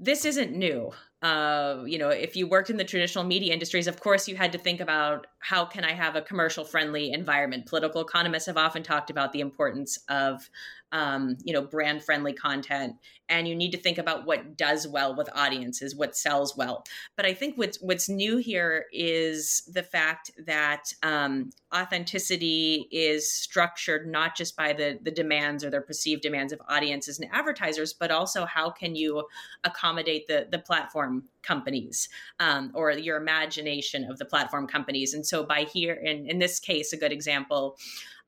this 0.00 0.24
isn't 0.24 0.52
new 0.52 0.92
uh, 1.22 1.82
you 1.86 1.98
know, 1.98 2.10
if 2.10 2.36
you 2.36 2.46
worked 2.46 2.68
in 2.68 2.76
the 2.76 2.84
traditional 2.84 3.24
media 3.24 3.52
industries, 3.52 3.86
of 3.86 3.98
course, 4.00 4.28
you 4.28 4.36
had 4.36 4.52
to 4.52 4.58
think 4.58 4.80
about 4.80 5.26
how 5.38 5.64
can 5.64 5.82
I 5.82 5.92
have 5.92 6.14
a 6.14 6.22
commercial 6.22 6.64
friendly 6.64 7.10
environment. 7.10 7.66
Political 7.66 8.02
economists 8.02 8.46
have 8.46 8.58
often 8.58 8.82
talked 8.82 9.10
about 9.10 9.32
the 9.32 9.40
importance 9.40 9.98
of, 10.08 10.48
um, 10.92 11.36
you 11.44 11.52
know, 11.52 11.62
brand 11.62 12.04
friendly 12.04 12.32
content, 12.32 12.94
and 13.28 13.48
you 13.48 13.54
need 13.54 13.72
to 13.72 13.78
think 13.78 13.98
about 13.98 14.24
what 14.24 14.56
does 14.56 14.86
well 14.86 15.14
with 15.14 15.28
audiences, 15.34 15.96
what 15.96 16.16
sells 16.16 16.56
well. 16.56 16.84
But 17.16 17.26
I 17.26 17.34
think 17.34 17.56
what's 17.56 17.80
what's 17.80 18.08
new 18.08 18.36
here 18.36 18.86
is 18.92 19.62
the 19.72 19.82
fact 19.82 20.30
that 20.46 20.92
um, 21.02 21.50
authenticity 21.74 22.88
is 22.90 23.32
structured 23.32 24.06
not 24.06 24.36
just 24.36 24.56
by 24.56 24.72
the 24.72 24.98
the 25.02 25.10
demands 25.10 25.64
or 25.64 25.70
their 25.70 25.82
perceived 25.82 26.22
demands 26.22 26.52
of 26.52 26.60
audiences 26.68 27.18
and 27.18 27.28
advertisers, 27.32 27.92
but 27.92 28.10
also 28.10 28.44
how 28.44 28.70
can 28.70 28.94
you 28.94 29.24
accommodate 29.64 30.26
the 30.28 30.46
the 30.50 30.58
platform 30.58 31.24
companies 31.46 32.08
um, 32.40 32.70
or 32.74 32.90
your 32.90 33.16
imagination 33.16 34.04
of 34.04 34.18
the 34.18 34.24
platform 34.24 34.66
companies. 34.66 35.14
And 35.14 35.24
so, 35.24 35.44
by 35.44 35.62
here, 35.62 35.94
in, 35.94 36.28
in 36.28 36.38
this 36.38 36.58
case, 36.58 36.92
a 36.92 36.96
good 36.96 37.12
example 37.12 37.78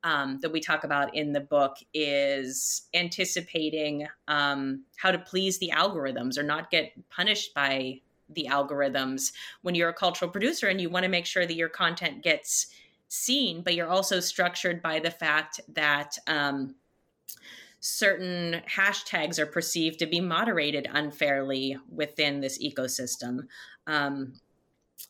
um, 0.05 0.38
that 0.40 0.53
we 0.53 0.61
talk 0.61 0.84
about 0.84 1.14
in 1.14 1.32
the 1.32 1.40
book 1.40 1.76
is 1.92 2.82
anticipating 2.94 4.07
um, 4.28 4.84
how 4.96 5.11
to 5.11 5.18
please 5.18 5.59
the 5.59 5.72
algorithms 5.74 6.38
or 6.38 6.42
not 6.42 6.70
get 6.70 6.92
punished 7.11 7.55
by 7.55 8.01
the 8.30 8.46
algorithms 8.51 9.32
when 9.62 9.74
you're 9.74 9.88
a 9.88 9.94
cultural 9.94 10.30
producer 10.30 10.68
and 10.68 10.80
you 10.80 10.90
want 10.90 11.05
to 11.05 11.09
make 11.09 11.26
sure 11.26 11.46
that 11.46 11.57
your 11.57 11.68
content 11.68 12.22
gets 12.22 12.68
seen, 13.09 13.62
but 13.62 13.74
you're 13.74 13.88
also 13.88 14.20
structured 14.20 14.82
by 14.82 14.99
the 15.01 15.11
fact 15.11 15.61
that. 15.68 16.16
Um, 16.26 16.74
certain 17.80 18.61
hashtags 18.68 19.38
are 19.38 19.46
perceived 19.46 20.01
to 20.01 20.07
be 20.07 20.20
moderated 20.20 20.88
unfairly 20.92 21.78
within 21.88 22.40
this 22.40 22.59
ecosystem. 22.59 23.46
Um, 23.86 24.32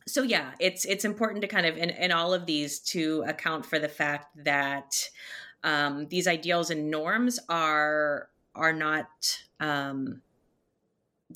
so 0.07 0.23
yeah, 0.23 0.51
it's 0.59 0.85
it's 0.85 1.05
important 1.05 1.41
to 1.41 1.47
kind 1.47 1.65
of 1.65 1.77
in, 1.77 1.89
in 1.89 2.11
all 2.11 2.33
of 2.33 2.45
these 2.45 2.79
to 2.79 3.23
account 3.27 3.65
for 3.65 3.79
the 3.79 3.89
fact 3.89 4.27
that 4.43 5.09
um, 5.63 6.07
these 6.09 6.27
ideals 6.27 6.69
and 6.69 6.89
norms 6.89 7.39
are 7.49 8.29
are 8.55 8.73
not 8.73 9.07
um, 9.59 10.21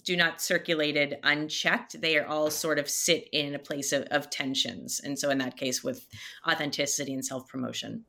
do 0.03 0.15
not 0.15 0.41
circulated 0.41 1.17
unchecked. 1.23 1.99
They 2.01 2.17
are 2.17 2.25
all 2.25 2.49
sort 2.49 2.79
of 2.79 2.89
sit 2.89 3.27
in 3.31 3.53
a 3.53 3.59
place 3.59 3.91
of, 3.91 4.03
of 4.11 4.29
tensions, 4.29 5.01
and 5.03 5.17
so 5.17 5.29
in 5.29 5.37
that 5.39 5.57
case, 5.57 5.83
with 5.83 6.07
authenticity 6.47 7.13
and 7.13 7.25
self 7.25 7.47
promotion 7.47 8.05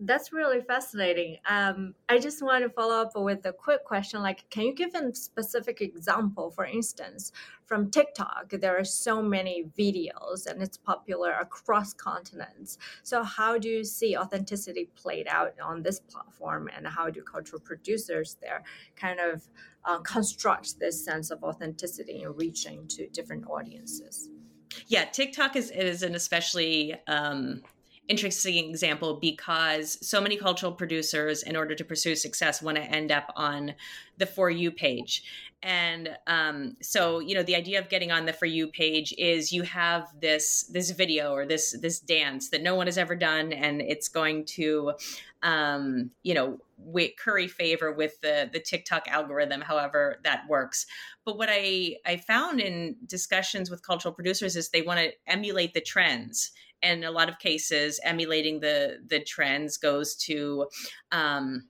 that's 0.00 0.32
really 0.32 0.60
fascinating. 0.60 1.38
Um, 1.48 1.94
I 2.08 2.18
just 2.18 2.42
want 2.42 2.62
to 2.64 2.70
follow 2.70 2.96
up 2.96 3.12
with 3.14 3.46
a 3.46 3.52
quick 3.52 3.84
question. 3.84 4.20
Like, 4.20 4.48
can 4.50 4.64
you 4.64 4.74
give 4.74 4.94
a 4.94 5.14
specific 5.14 5.80
example? 5.80 6.50
For 6.50 6.66
instance, 6.66 7.32
from 7.64 7.90
TikTok, 7.90 8.50
there 8.50 8.78
are 8.78 8.84
so 8.84 9.22
many 9.22 9.70
videos, 9.78 10.46
and 10.46 10.62
it's 10.62 10.76
popular 10.76 11.32
across 11.32 11.94
continents. 11.94 12.76
So, 13.04 13.22
how 13.22 13.56
do 13.56 13.68
you 13.68 13.84
see 13.84 14.16
authenticity 14.16 14.90
played 14.96 15.28
out 15.28 15.54
on 15.62 15.82
this 15.82 16.00
platform, 16.00 16.68
and 16.76 16.86
how 16.86 17.08
do 17.08 17.22
cultural 17.22 17.60
producers 17.60 18.36
there 18.42 18.64
kind 18.96 19.18
of 19.18 19.48
uh, 19.86 20.00
construct 20.00 20.78
this 20.78 21.02
sense 21.02 21.30
of 21.30 21.42
authenticity 21.42 22.22
in 22.22 22.34
reaching 22.34 22.86
to 22.88 23.08
different 23.08 23.46
audiences? 23.48 24.28
Yeah, 24.88 25.06
TikTok 25.06 25.56
is 25.56 25.70
is 25.70 26.02
an 26.02 26.14
especially 26.14 26.94
um, 27.06 27.62
interesting 28.08 28.70
example 28.70 29.18
because 29.20 29.98
so 30.06 30.20
many 30.20 30.36
cultural 30.36 30.72
producers, 30.72 31.42
in 31.42 31.56
order 31.56 31.74
to 31.74 31.84
pursue 31.84 32.14
success, 32.14 32.62
want 32.62 32.76
to 32.76 32.82
end 32.82 33.10
up 33.10 33.32
on 33.36 33.74
the 34.18 34.26
For 34.26 34.50
You 34.50 34.70
page. 34.70 35.24
And 35.62 36.16
um, 36.26 36.76
so, 36.80 37.18
you 37.18 37.34
know, 37.34 37.42
the 37.42 37.56
idea 37.56 37.80
of 37.80 37.88
getting 37.88 38.12
on 38.12 38.26
the 38.26 38.32
For 38.32 38.46
You 38.46 38.68
page 38.68 39.14
is 39.18 39.52
you 39.52 39.62
have 39.62 40.08
this 40.20 40.64
this 40.64 40.90
video 40.90 41.32
or 41.32 41.46
this 41.46 41.76
this 41.80 41.98
dance 41.98 42.50
that 42.50 42.62
no 42.62 42.74
one 42.74 42.86
has 42.86 42.98
ever 42.98 43.16
done, 43.16 43.52
and 43.52 43.80
it's 43.80 44.08
going 44.08 44.44
to, 44.44 44.92
um, 45.42 46.10
you 46.22 46.34
know, 46.34 46.58
curry 47.18 47.48
favor 47.48 47.90
with 47.90 48.20
the 48.20 48.48
the 48.52 48.60
TikTok 48.60 49.08
algorithm, 49.08 49.62
however 49.62 50.20
that 50.24 50.44
works. 50.48 50.86
But 51.24 51.38
what 51.38 51.48
I 51.50 51.96
I 52.04 52.18
found 52.18 52.60
in 52.60 52.96
discussions 53.06 53.70
with 53.70 53.84
cultural 53.84 54.14
producers 54.14 54.56
is 54.56 54.68
they 54.68 54.82
want 54.82 55.00
to 55.00 55.12
emulate 55.26 55.74
the 55.74 55.80
trends 55.80 56.52
and 56.82 57.04
a 57.04 57.10
lot 57.10 57.28
of 57.28 57.38
cases 57.38 58.00
emulating 58.04 58.60
the 58.60 58.98
the 59.06 59.20
trends 59.20 59.76
goes 59.76 60.14
to 60.14 60.66
um, 61.12 61.64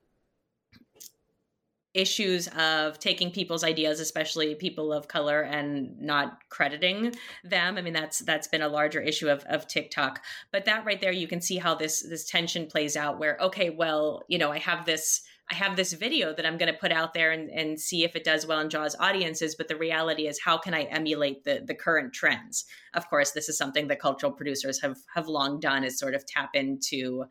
issues 1.97 2.47
of 2.49 2.99
taking 2.99 3.31
people's 3.31 3.65
ideas 3.65 4.01
especially 4.01 4.55
people 4.55 4.93
of 4.93 5.09
color 5.09 5.41
and 5.41 5.99
not 5.99 6.39
crediting 6.51 7.15
them. 7.43 7.79
I 7.79 7.83
mean 7.83 7.95
that's 7.95 8.19
that's 8.21 8.49
been 8.49 8.63
a 8.63 8.69
larger 8.69 9.01
issue 9.01 9.29
of, 9.29 9.45
of 9.45 9.67
tiktok. 9.67 10.23
But 10.53 10.67
that 10.67 10.85
right 10.85 11.01
there 11.01 11.13
you 11.13 11.27
can 11.27 11.41
see 11.41 11.57
how 11.57 11.75
this 11.75 12.03
this 12.03 12.27
tension 12.27 12.67
plays 12.67 12.97
out 12.97 13.19
where 13.19 13.39
okay 13.41 13.71
well 13.71 14.25
you 14.29 14.39
know 14.39 14.53
i 14.53 14.59
have 14.59 14.85
this 14.85 15.23
I 15.51 15.55
have 15.55 15.77
this 15.77 15.93
video 15.93 16.35
that 16.35 16.45
I'm 16.45 16.59
going 16.59 16.73
to 16.73 16.79
put 16.79 16.91
out 16.91 17.15
there 17.15 17.31
and, 17.31 17.49
and 17.51 17.81
see 17.81 18.03
if 18.03 18.17
it 18.17 18.25
does 18.25 18.47
well 18.47 18.59
and 18.59 18.69
draws 18.69 18.97
audiences. 18.99 19.55
But 19.55 19.69
the 19.69 19.77
reality 19.77 20.27
is, 20.27 20.41
how 20.41 20.59
can 20.59 20.75
I 20.75 20.83
emulate 20.85 21.45
the 21.45 21.63
the 21.65 21.75
current 21.75 22.13
trends? 22.13 22.65
Of 22.95 23.09
course, 23.09 23.31
this 23.31 23.49
is 23.49 23.57
something 23.57 23.87
that 23.89 24.01
cultural 24.01 24.33
producers 24.33 24.81
have 24.83 24.97
have 25.15 25.29
long 25.29 25.61
done 25.61 25.85
is 25.85 25.99
sort 25.99 26.15
of 26.15 26.27
tap 26.27 26.51
into 26.55 27.27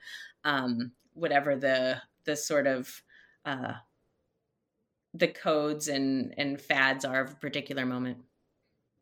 um, 0.45 0.91
whatever 1.13 1.55
the 1.55 2.01
the 2.23 2.35
sort 2.37 2.67
of 2.67 3.03
uh, 3.43 3.73
the 5.13 5.27
codes 5.27 5.89
and 5.89 6.33
and 6.37 6.61
fads 6.61 7.03
are 7.03 7.23
of 7.23 7.31
a 7.31 7.35
particular 7.35 7.85
moment. 7.85 8.19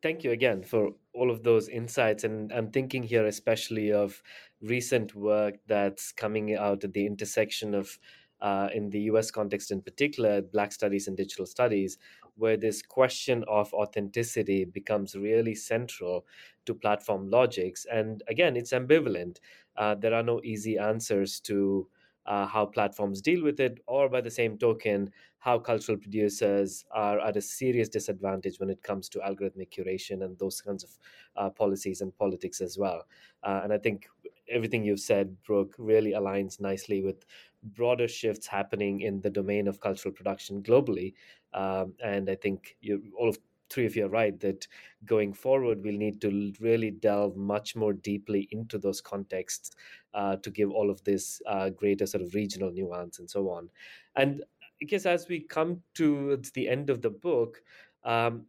Thank 0.01 0.25
you 0.25 0.31
again 0.31 0.63
for 0.63 0.89
all 1.13 1.31
of 1.31 1.43
those 1.43 1.69
insights. 1.69 2.25
And 2.25 2.51
I'm 2.51 2.71
thinking 2.71 3.03
here 3.03 3.25
especially 3.25 3.93
of 3.93 4.21
recent 4.61 5.15
work 5.15 5.55
that's 5.65 6.11
coming 6.11 6.55
out 6.55 6.83
at 6.83 6.91
the 6.91 7.05
intersection 7.05 7.73
of, 7.73 7.97
uh, 8.43 8.67
in 8.73 8.89
the 8.89 8.99
US 9.11 9.31
context 9.31 9.71
in 9.71 9.81
particular, 9.81 10.41
Black 10.41 10.73
Studies 10.73 11.07
and 11.07 11.15
Digital 11.15 11.45
Studies, 11.45 11.97
where 12.35 12.57
this 12.57 12.81
question 12.81 13.43
of 13.47 13.73
authenticity 13.73 14.65
becomes 14.65 15.15
really 15.15 15.55
central 15.55 16.25
to 16.65 16.73
platform 16.75 17.29
logics. 17.29 17.85
And 17.91 18.21
again, 18.27 18.57
it's 18.57 18.73
ambivalent. 18.73 19.37
Uh, 19.77 19.95
there 19.95 20.13
are 20.13 20.23
no 20.23 20.41
easy 20.43 20.77
answers 20.77 21.39
to 21.41 21.87
uh, 22.25 22.45
how 22.45 22.65
platforms 22.65 23.21
deal 23.21 23.43
with 23.43 23.59
it, 23.59 23.79
or 23.87 24.09
by 24.09 24.21
the 24.21 24.31
same 24.31 24.57
token, 24.57 25.09
how 25.39 25.59
cultural 25.59 25.97
producers 25.97 26.85
are 26.91 27.19
at 27.19 27.37
a 27.37 27.41
serious 27.41 27.89
disadvantage 27.89 28.59
when 28.59 28.69
it 28.69 28.81
comes 28.81 29.09
to 29.09 29.19
algorithmic 29.19 29.69
curation 29.71 30.23
and 30.23 30.37
those 30.39 30.61
kinds 30.61 30.83
of 30.83 30.89
uh, 31.35 31.49
policies 31.49 32.01
and 32.01 32.17
politics 32.17 32.61
as 32.61 32.77
well. 32.77 33.03
Uh, 33.43 33.61
and 33.63 33.73
I 33.73 33.77
think 33.77 34.07
everything 34.49 34.83
you've 34.83 34.99
said, 34.99 35.35
Brooke, 35.43 35.75
really 35.77 36.11
aligns 36.11 36.61
nicely 36.61 37.01
with 37.01 37.25
broader 37.63 38.07
shifts 38.07 38.47
happening 38.47 39.01
in 39.01 39.21
the 39.21 39.29
domain 39.29 39.67
of 39.67 39.79
cultural 39.79 40.13
production 40.13 40.61
globally. 40.61 41.13
Um, 41.53 41.93
and 42.03 42.29
I 42.29 42.35
think 42.35 42.75
you, 42.81 43.01
all 43.17 43.29
of 43.29 43.37
three 43.69 43.85
of 43.85 43.95
you 43.95 44.05
are 44.05 44.09
right 44.09 44.39
that 44.39 44.67
going 45.05 45.33
forward, 45.33 45.83
we'll 45.83 45.97
need 45.97 46.21
to 46.21 46.53
really 46.59 46.91
delve 46.91 47.35
much 47.35 47.75
more 47.75 47.93
deeply 47.93 48.47
into 48.51 48.77
those 48.77 49.01
contexts 49.01 49.71
uh, 50.13 50.35
to 50.37 50.51
give 50.51 50.69
all 50.69 50.89
of 50.89 51.03
this 51.03 51.41
uh, 51.47 51.69
greater 51.69 52.05
sort 52.05 52.23
of 52.23 52.33
regional 52.35 52.71
nuance 52.71 53.19
and 53.19 53.29
so 53.29 53.49
on. 53.49 53.69
And 54.15 54.43
I 54.81 54.85
guess 54.85 55.05
as 55.05 55.27
we 55.27 55.39
come 55.39 55.81
to 55.95 56.39
the 56.53 56.67
end 56.67 56.89
of 56.89 57.01
the 57.01 57.09
book, 57.09 57.63
um, 58.03 58.45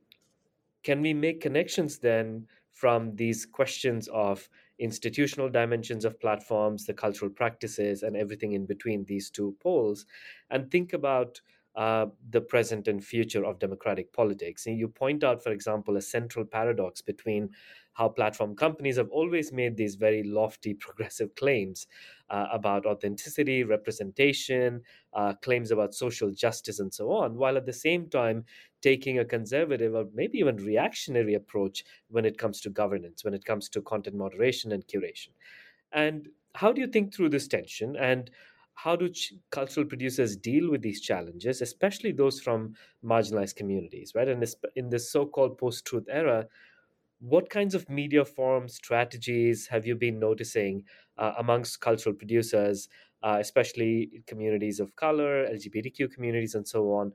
can 0.83 1.01
we 1.01 1.15
make 1.15 1.41
connections 1.41 1.99
then 1.99 2.47
from 2.73 3.15
these 3.17 3.47
questions 3.47 4.09
of 4.09 4.49
institutional 4.79 5.49
dimensions 5.49 6.05
of 6.05 6.21
platforms, 6.21 6.87
the 6.87 6.95
cultural 6.95 7.31
practices, 7.31 8.03
and 8.03 8.17
everything 8.17 8.53
in 8.53 8.67
between 8.67 9.05
these 9.05 9.31
two 9.31 9.57
poles, 9.61 10.07
and 10.51 10.71
think 10.71 10.93
about 10.93 11.41
uh, 11.77 12.07
the 12.31 12.41
present 12.41 12.87
and 12.87 13.05
future 13.05 13.45
of 13.45 13.59
democratic 13.59 14.13
politics. 14.13 14.67
And 14.67 14.79
you 14.79 14.89
point 14.89 15.25
out, 15.25 15.43
for 15.43 15.51
example, 15.51 15.97
a 15.97 16.03
central 16.03 16.45
paradox 16.45 17.03
between 17.03 17.51
how 17.95 18.09
platform 18.09 18.55
companies 18.57 18.97
have 18.97 19.09
always 19.11 19.53
made 19.53 19.77
these 19.77 19.95
very 19.95 20.23
lofty 20.23 20.75
progressive 20.87 21.35
claims 21.35 21.87
uh, 22.31 22.47
about 22.53 22.87
authenticity, 22.87 23.63
representation, 23.65 24.83
uh, 25.13 25.35
claims 25.35 25.71
about 25.71 25.95
social 25.95 26.31
justice, 26.31 26.79
and 26.79 26.93
so 26.93 27.11
on, 27.11 27.37
while 27.37 27.57
at 27.57 27.67
the 27.67 27.73
same 27.73 28.09
time 28.09 28.45
taking 28.81 29.19
a 29.19 29.25
conservative 29.25 29.95
or 29.95 30.07
maybe 30.13 30.39
even 30.39 30.57
reactionary 30.57 31.35
approach 31.35 31.85
when 32.09 32.25
it 32.25 32.39
comes 32.39 32.61
to 32.61 32.71
governance, 32.71 33.25
when 33.25 33.35
it 33.35 33.45
comes 33.45 33.69
to 33.69 33.81
content 33.83 34.17
moderation 34.17 34.73
and 34.73 34.87
curation. 34.87 35.29
And 35.93 36.29
how 36.55 36.73
do 36.73 36.81
you 36.81 36.87
think 36.87 37.15
through 37.15 37.31
this 37.31 37.49
tension? 37.49 37.97
And 37.97 38.31
how 38.75 38.97
do 38.97 39.09
ch- 39.09 39.35
cultural 39.51 39.87
producers 39.87 40.37
deal 40.37 40.71
with 40.71 40.83
these 40.83 41.01
challenges, 41.01 41.63
especially 41.63 42.13
those 42.13 42.41
from 42.41 42.75
marginalized 43.05 43.57
communities, 43.57 44.13
right? 44.15 44.29
And 44.29 44.45
in 44.75 44.91
this 44.91 45.11
so-called 45.11 45.59
post-truth 45.59 46.07
era, 46.09 46.49
what 47.25 47.49
kinds 47.49 47.75
of 47.75 47.89
media 47.89 48.23
forms, 48.25 48.75
strategies 48.75 49.67
have 49.69 49.87
you 49.87 49.95
been 49.97 50.19
noticing 50.19 50.85
uh, 51.17 51.33
amongst 51.39 51.81
cultural 51.81 52.15
producers, 52.15 52.89
uh, 53.23 53.39
especially 53.41 54.23
communities 54.27 54.79
of 54.79 54.95
color, 54.97 55.47
LGBTQ 55.47 56.11
communities, 56.11 56.55
and 56.55 56.69
so 56.69 56.93
on? 56.93 57.15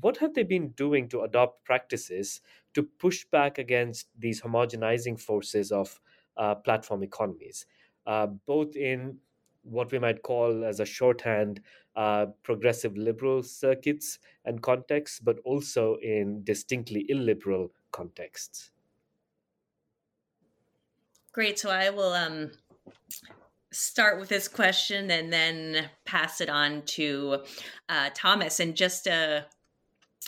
What 0.00 0.18
have 0.18 0.34
they 0.34 0.42
been 0.42 0.72
doing 0.72 1.08
to 1.08 1.22
adopt 1.22 1.64
practices 1.64 2.42
to 2.74 2.82
push 2.82 3.24
back 3.24 3.56
against 3.56 4.08
these 4.18 4.42
homogenizing 4.42 5.18
forces 5.18 5.72
of 5.72 5.98
uh, 6.36 6.54
platform 6.56 7.02
economies, 7.02 7.64
uh, 8.06 8.26
both 8.26 8.76
in 8.76 9.18
what 9.62 9.90
we 9.92 9.98
might 9.98 10.22
call 10.22 10.62
as 10.64 10.78
a 10.78 10.84
shorthand 10.84 11.62
uh, 11.96 12.26
progressive 12.42 12.96
liberal 12.98 13.42
circuits 13.42 14.18
and 14.44 14.62
contexts, 14.62 15.20
but 15.20 15.38
also 15.44 15.96
in 15.96 16.44
distinctly 16.44 17.06
illiberal 17.08 17.72
contexts. 17.92 18.72
Great. 21.38 21.56
So 21.56 21.70
I 21.70 21.90
will 21.90 22.14
um, 22.14 22.50
start 23.70 24.18
with 24.18 24.28
this 24.28 24.48
question 24.48 25.08
and 25.08 25.32
then 25.32 25.88
pass 26.04 26.40
it 26.40 26.48
on 26.48 26.82
to 26.86 27.44
uh, 27.88 28.10
Thomas. 28.12 28.58
And 28.58 28.74
just 28.74 29.06
a 29.06 29.46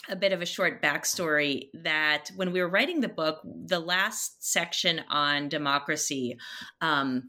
a 0.09 0.15
bit 0.15 0.33
of 0.33 0.41
a 0.41 0.47
short 0.47 0.81
backstory 0.81 1.69
that 1.75 2.31
when 2.37 2.53
we 2.53 2.61
were 2.61 2.69
writing 2.69 3.01
the 3.01 3.09
book, 3.09 3.41
the 3.45 3.81
last 3.81 4.37
section 4.39 5.01
on 5.11 5.49
democracy, 5.49 6.39
um, 6.81 7.29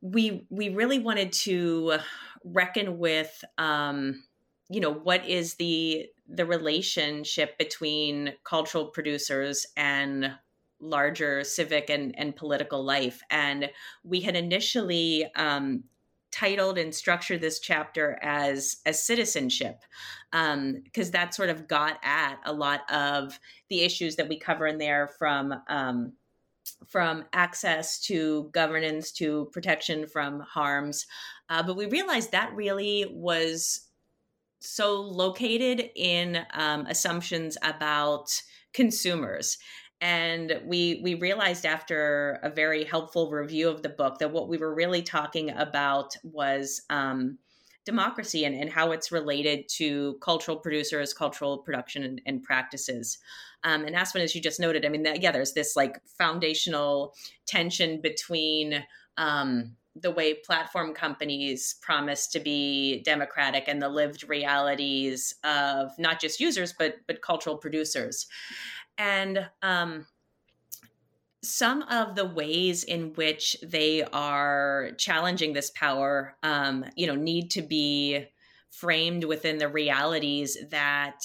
we 0.00 0.44
we 0.50 0.70
really 0.70 0.98
wanted 0.98 1.32
to 1.44 1.98
reckon 2.42 2.98
with 2.98 3.44
um, 3.58 4.24
you 4.68 4.80
know 4.80 4.92
what 4.92 5.24
is 5.24 5.54
the 5.54 6.06
the 6.28 6.46
relationship 6.46 7.56
between 7.58 8.32
cultural 8.42 8.86
producers 8.86 9.68
and 9.76 10.32
larger 10.84 11.42
civic 11.44 11.88
and, 11.90 12.14
and 12.18 12.36
political 12.36 12.84
life 12.84 13.22
and 13.30 13.70
we 14.04 14.20
had 14.20 14.36
initially 14.36 15.24
um, 15.34 15.82
titled 16.30 16.78
and 16.78 16.92
structured 16.92 17.40
this 17.40 17.60
chapter 17.60 18.18
as 18.20 18.78
as 18.86 19.00
citizenship 19.00 19.82
because 20.32 21.06
um, 21.06 21.12
that 21.12 21.32
sort 21.32 21.48
of 21.48 21.68
got 21.68 21.98
at 22.02 22.38
a 22.44 22.52
lot 22.52 22.80
of 22.90 23.38
the 23.68 23.82
issues 23.82 24.16
that 24.16 24.28
we 24.28 24.36
cover 24.36 24.66
in 24.66 24.78
there 24.78 25.06
from 25.06 25.54
um, 25.68 26.12
from 26.88 27.24
access 27.32 28.00
to 28.00 28.50
governance 28.52 29.12
to 29.12 29.48
protection 29.52 30.06
from 30.06 30.40
harms. 30.40 31.06
Uh, 31.48 31.62
but 31.62 31.76
we 31.76 31.86
realized 31.86 32.32
that 32.32 32.52
really 32.54 33.06
was 33.10 33.88
so 34.60 35.00
located 35.00 35.90
in 35.94 36.44
um, 36.54 36.86
assumptions 36.86 37.56
about 37.62 38.42
consumers. 38.72 39.58
And 40.04 40.60
we 40.66 41.00
we 41.02 41.14
realized 41.14 41.64
after 41.64 42.38
a 42.42 42.50
very 42.50 42.84
helpful 42.84 43.30
review 43.30 43.70
of 43.70 43.80
the 43.80 43.88
book 43.88 44.18
that 44.18 44.32
what 44.32 44.48
we 44.50 44.58
were 44.58 44.74
really 44.74 45.00
talking 45.00 45.48
about 45.48 46.14
was 46.22 46.82
um, 46.90 47.38
democracy 47.86 48.44
and, 48.44 48.54
and 48.54 48.68
how 48.68 48.92
it's 48.92 49.10
related 49.10 49.66
to 49.76 50.18
cultural 50.20 50.58
producers, 50.58 51.14
cultural 51.14 51.56
production, 51.56 52.02
and, 52.02 52.20
and 52.26 52.42
practices. 52.42 53.16
Um, 53.62 53.86
and 53.86 53.96
Aswin, 53.96 54.20
as 54.20 54.34
you 54.34 54.42
just 54.42 54.60
noted, 54.60 54.84
I 54.84 54.90
mean, 54.90 55.06
yeah, 55.22 55.32
there's 55.32 55.54
this 55.54 55.74
like 55.74 55.98
foundational 56.04 57.14
tension 57.46 58.02
between 58.02 58.84
um, 59.16 59.74
the 59.96 60.10
way 60.10 60.34
platform 60.34 60.92
companies 60.92 61.76
promise 61.80 62.26
to 62.26 62.40
be 62.40 63.00
democratic 63.04 63.68
and 63.68 63.80
the 63.80 63.88
lived 63.88 64.28
realities 64.28 65.34
of 65.44 65.92
not 65.98 66.20
just 66.20 66.40
users 66.40 66.74
but 66.78 66.96
but 67.06 67.22
cultural 67.22 67.56
producers. 67.56 68.26
And 68.98 69.48
um, 69.62 70.06
some 71.42 71.82
of 71.82 72.14
the 72.14 72.24
ways 72.24 72.84
in 72.84 73.12
which 73.14 73.56
they 73.62 74.02
are 74.02 74.90
challenging 74.98 75.52
this 75.52 75.70
power, 75.70 76.36
um, 76.42 76.84
you 76.96 77.06
know, 77.06 77.14
need 77.14 77.50
to 77.52 77.62
be 77.62 78.26
framed 78.70 79.24
within 79.24 79.58
the 79.58 79.68
realities 79.68 80.56
that 80.70 81.20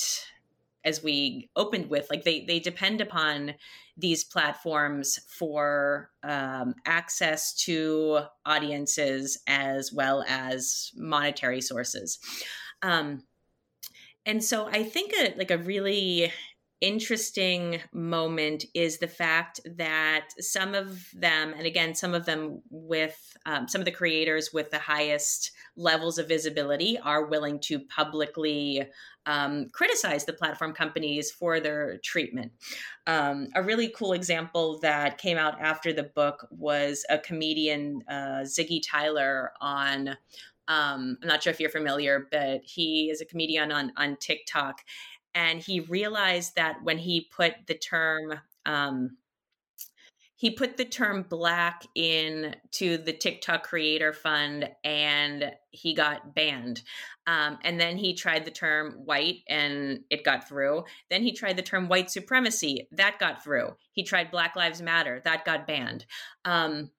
as 0.86 1.04
we 1.04 1.50
opened 1.56 1.90
with 1.90 2.08
like 2.10 2.24
they 2.24 2.46
they 2.46 2.60
depend 2.60 3.02
upon 3.02 3.54
these 3.98 4.24
platforms 4.24 5.20
for 5.28 6.10
um, 6.24 6.74
access 6.86 7.54
to 7.54 8.20
audiences 8.46 9.40
as 9.46 9.92
well 9.92 10.24
as 10.28 10.92
monetary 10.96 11.60
sources. 11.60 12.20
Um, 12.82 13.24
and 14.26 14.44
so 14.44 14.68
i 14.68 14.84
think 14.84 15.14
a, 15.14 15.34
like 15.38 15.52
a 15.52 15.58
really 15.58 16.32
interesting 16.82 17.82
moment 17.92 18.66
is 18.74 19.00
the 19.00 19.08
fact 19.08 19.60
that 19.78 20.30
some 20.40 20.76
of 20.76 21.10
them, 21.14 21.54
and 21.58 21.66
again, 21.66 21.96
some 21.96 22.14
of 22.14 22.26
them 22.26 22.62
with 22.70 23.38
um, 23.46 23.68
some 23.68 23.82
of 23.82 23.86
the 23.86 23.92
creators 23.92 24.52
with 24.54 24.72
the 24.72 24.80
highest 24.80 25.52
levels 25.76 26.18
of 26.18 26.28
visibility, 26.28 26.98
are 27.00 27.26
willing 27.26 27.60
to 27.62 27.80
publicly 27.80 28.84
um, 29.26 29.68
criticize 29.72 30.26
the 30.26 30.34
platform 30.34 30.74
companies 30.74 31.32
for 31.32 31.60
their 31.60 31.98
treatment. 32.04 32.52
Um, 33.08 33.48
a 33.56 33.62
really 33.62 33.90
cool 33.90 34.14
example 34.14 34.80
that 34.82 35.18
came 35.18 35.38
out 35.38 35.60
after 35.62 35.94
the 35.94 36.04
book 36.04 36.48
was 36.50 37.06
a 37.10 37.18
comedian, 37.18 38.04
uh, 38.08 38.44
Ziggy 38.44 38.82
Tyler, 38.86 39.52
on 39.62 40.18
um, 40.70 41.18
I'm 41.24 41.28
not 41.28 41.42
sure 41.42 41.52
if 41.52 41.60
you're 41.60 41.72
familiar, 41.72 42.28
but 42.32 42.62
he 42.64 43.10
is 43.10 43.22
a 43.22 43.26
comedian 43.26 43.72
on 43.72 43.92
on 43.98 44.18
TikTok, 44.18 44.82
and 45.34 45.62
he 45.62 45.80
realized 45.80 46.56
that 46.56 46.78
when 46.84 46.98
he 46.98 47.28
put 47.32 47.54
the 47.68 47.76
term 47.76 48.40
um, 48.66 49.18
he 50.40 50.52
put 50.52 50.78
the 50.78 50.86
term 50.86 51.26
black 51.30 51.86
in 51.96 52.56
to 52.72 52.98
the 52.98 53.12
TikTok 53.12 53.62
creator 53.64 54.14
fund 54.14 54.70
and 54.86 55.52
he 55.72 55.94
got 55.94 56.34
banned. 56.34 56.82
Um, 57.28 57.60
and 57.62 57.78
then 57.78 57.98
he 57.98 58.14
tried 58.14 58.46
the 58.46 58.52
term 58.52 59.02
white 59.04 59.40
and 59.50 60.00
it 60.10 60.24
got 60.24 60.48
through. 60.48 60.86
Then 61.10 61.24
he 61.24 61.34
tried 61.34 61.58
the 61.58 61.62
term 61.62 61.90
white 61.90 62.10
supremacy, 62.10 62.88
that 62.94 63.20
got 63.20 63.44
through. 63.44 63.76
He 63.92 64.04
tried 64.04 64.32
Black 64.32 64.56
Lives 64.56 64.82
Matter, 64.82 65.22
that 65.26 65.44
got 65.44 65.68
banned. 65.68 66.06
Um, 66.46 66.90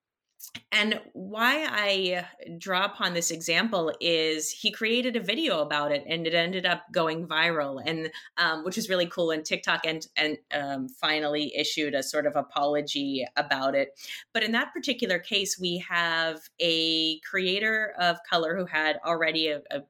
and 0.71 0.99
why 1.13 1.67
I 1.69 2.25
draw 2.57 2.85
upon 2.85 3.13
this 3.13 3.31
example 3.31 3.93
is 3.99 4.51
he 4.51 4.71
created 4.71 5.15
a 5.15 5.21
video 5.21 5.59
about 5.59 5.91
it, 5.91 6.03
and 6.07 6.25
it 6.25 6.33
ended 6.33 6.65
up 6.65 6.83
going 6.91 7.27
viral, 7.27 7.81
and 7.85 8.09
um, 8.37 8.63
which 8.63 8.77
is 8.77 8.89
really 8.89 9.05
cool. 9.05 9.31
And 9.31 9.45
TikTok 9.45 9.85
and 9.85 10.07
and 10.15 10.37
um, 10.53 10.87
finally 10.89 11.53
issued 11.55 11.93
a 11.93 12.03
sort 12.03 12.25
of 12.25 12.35
apology 12.35 13.25
about 13.35 13.75
it. 13.75 13.99
But 14.33 14.43
in 14.43 14.51
that 14.53 14.73
particular 14.73 15.19
case, 15.19 15.59
we 15.59 15.83
have 15.89 16.39
a 16.59 17.19
creator 17.19 17.93
of 17.99 18.17
color 18.29 18.55
who 18.55 18.65
had 18.65 18.99
already 19.05 19.49
a, 19.49 19.61
a 19.71 19.81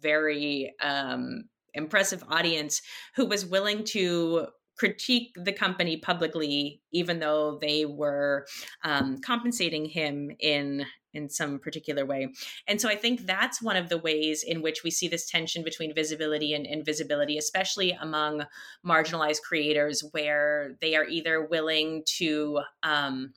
very 0.00 0.74
um, 0.80 1.44
impressive 1.74 2.24
audience 2.28 2.82
who 3.14 3.26
was 3.26 3.46
willing 3.46 3.84
to 3.84 4.48
critique 4.76 5.32
the 5.36 5.52
company 5.52 5.96
publicly, 5.96 6.82
even 6.92 7.18
though 7.18 7.58
they 7.60 7.84
were 7.84 8.46
um, 8.84 9.18
compensating 9.18 9.86
him 9.86 10.30
in 10.38 10.86
in 11.14 11.30
some 11.30 11.58
particular 11.58 12.04
way. 12.04 12.28
And 12.68 12.78
so 12.78 12.90
I 12.90 12.94
think 12.94 13.26
that's 13.26 13.62
one 13.62 13.76
of 13.76 13.88
the 13.88 13.96
ways 13.96 14.44
in 14.46 14.60
which 14.60 14.84
we 14.84 14.90
see 14.90 15.08
this 15.08 15.28
tension 15.28 15.64
between 15.64 15.94
visibility 15.94 16.52
and 16.52 16.66
invisibility, 16.66 17.38
especially 17.38 17.92
among 17.92 18.44
marginalized 18.86 19.40
creators, 19.40 20.04
where 20.12 20.76
they 20.82 20.94
are 20.94 21.06
either 21.06 21.42
willing 21.42 22.02
to 22.18 22.60
um, 22.82 23.32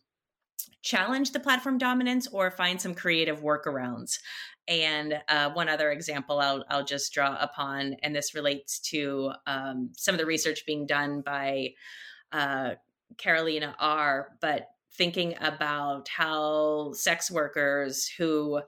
challenge 0.82 1.32
the 1.32 1.40
platform 1.40 1.78
dominance 1.78 2.28
or 2.28 2.52
find 2.52 2.82
some 2.82 2.94
creative 2.94 3.42
workarounds. 3.42 4.20
And 4.70 5.20
uh, 5.28 5.50
one 5.50 5.68
other 5.68 5.92
example 5.92 6.40
I'll, 6.40 6.64
I'll 6.70 6.86
just 6.86 7.12
draw 7.12 7.36
upon, 7.42 7.96
and 8.04 8.16
this 8.16 8.36
relates 8.36 8.80
to 8.92 9.32
um, 9.48 9.90
some 9.98 10.14
of 10.14 10.20
the 10.20 10.28
research 10.28 10.64
being 10.68 10.86
done 10.86 11.22
by 11.22 11.74
uh, 12.32 12.76
Carolina 13.18 13.76
Are 13.80 14.30
But 14.40 14.68
thinking 14.94 15.34
about 15.42 16.08
how 16.10 16.92
sex 16.94 17.32
workers 17.32 18.08
who 18.08 18.62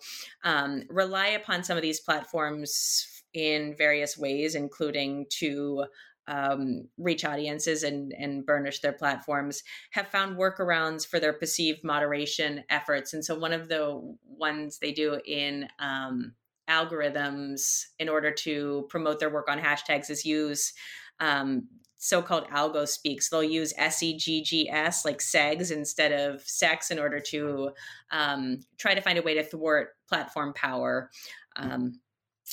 um, 0.43 0.83
rely 0.89 1.27
upon 1.27 1.63
some 1.63 1.77
of 1.77 1.83
these 1.83 1.99
platforms 1.99 3.05
in 3.33 3.75
various 3.77 4.17
ways, 4.17 4.55
including 4.55 5.25
to 5.29 5.85
um, 6.27 6.87
reach 6.97 7.25
audiences 7.25 7.83
and, 7.83 8.13
and 8.17 8.45
burnish 8.45 8.79
their 8.79 8.93
platforms 8.93 9.63
have 9.91 10.07
found 10.07 10.37
workarounds 10.37 11.05
for 11.05 11.19
their 11.19 11.33
perceived 11.33 11.83
moderation 11.83 12.63
efforts. 12.69 13.13
And 13.13 13.23
so, 13.23 13.37
one 13.37 13.53
of 13.53 13.67
the 13.67 13.99
ones 14.25 14.79
they 14.79 14.91
do 14.91 15.19
in 15.25 15.67
um, 15.79 16.33
algorithms 16.69 17.83
in 17.99 18.07
order 18.07 18.31
to 18.31 18.85
promote 18.89 19.19
their 19.19 19.29
work 19.29 19.49
on 19.49 19.59
hashtags 19.59 20.09
is 20.09 20.25
use 20.25 20.73
um, 21.19 21.67
so-called 21.97 22.47
algo 22.47 22.87
speaks. 22.87 23.29
They'll 23.29 23.43
use 23.43 23.73
SEGGS 23.77 25.05
like 25.05 25.19
segs 25.19 25.71
instead 25.71 26.11
of 26.11 26.41
sex 26.41 26.89
in 26.89 26.97
order 26.97 27.19
to 27.19 27.71
um, 28.11 28.59
try 28.79 28.95
to 28.95 29.01
find 29.01 29.19
a 29.19 29.21
way 29.21 29.35
to 29.35 29.43
thwart 29.43 29.89
platform 30.09 30.53
power. 30.53 31.11
Um, 31.55 31.99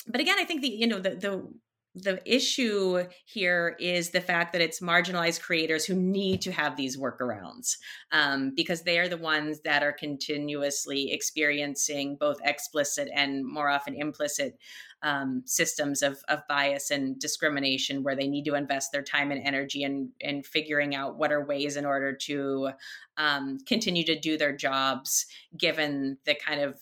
but 0.07 0.21
again, 0.21 0.37
I 0.39 0.43
think 0.43 0.61
the 0.61 0.69
you 0.69 0.87
know 0.87 0.99
the 0.99 1.11
the 1.11 1.51
the 1.95 2.21
issue 2.25 3.03
here 3.25 3.75
is 3.79 4.11
the 4.11 4.21
fact 4.21 4.53
that 4.53 4.61
it's 4.61 4.79
marginalized 4.79 5.41
creators 5.41 5.85
who 5.85 5.95
need 5.95 6.41
to 6.41 6.51
have 6.51 6.77
these 6.77 6.97
workarounds 6.97 7.77
um, 8.11 8.53
because 8.55 8.83
they 8.83 8.99
are 8.99 9.07
the 9.07 9.17
ones 9.17 9.61
that 9.61 9.81
are 9.81 9.91
continuously 9.91 11.11
experiencing 11.11 12.15
both 12.15 12.37
explicit 12.43 13.09
and 13.13 13.43
more 13.45 13.69
often 13.69 13.95
implicit 13.95 14.57
um, 15.01 15.41
systems 15.45 16.01
of, 16.01 16.19
of 16.27 16.45
bias 16.47 16.91
and 16.91 17.17
discrimination 17.19 18.03
where 18.03 18.15
they 18.15 18.27
need 18.27 18.45
to 18.45 18.55
invest 18.55 18.91
their 18.91 19.01
time 19.01 19.31
and 19.31 19.41
energy 19.45 19.83
in, 19.83 20.09
in 20.19 20.43
figuring 20.43 20.93
out 20.93 21.17
what 21.17 21.31
are 21.31 21.43
ways 21.43 21.77
in 21.77 21.85
order 21.85 22.13
to 22.13 22.69
um, 23.17 23.57
continue 23.65 24.03
to 24.03 24.19
do 24.19 24.37
their 24.37 24.55
jobs 24.55 25.25
given 25.57 26.17
the 26.25 26.35
kind 26.35 26.61
of 26.61 26.77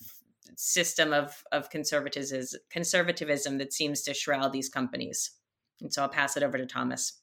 system 0.60 1.12
of 1.12 1.44
of 1.52 1.70
conservatism 1.70 2.60
conservatism 2.68 3.58
that 3.58 3.72
seems 3.72 4.02
to 4.02 4.12
shroud 4.12 4.52
these 4.52 4.68
companies. 4.68 5.30
And 5.80 5.94
so 5.94 6.02
I'll 6.02 6.08
pass 6.08 6.36
it 6.36 6.42
over 6.42 6.58
to 6.58 6.66
Thomas. 6.66 7.20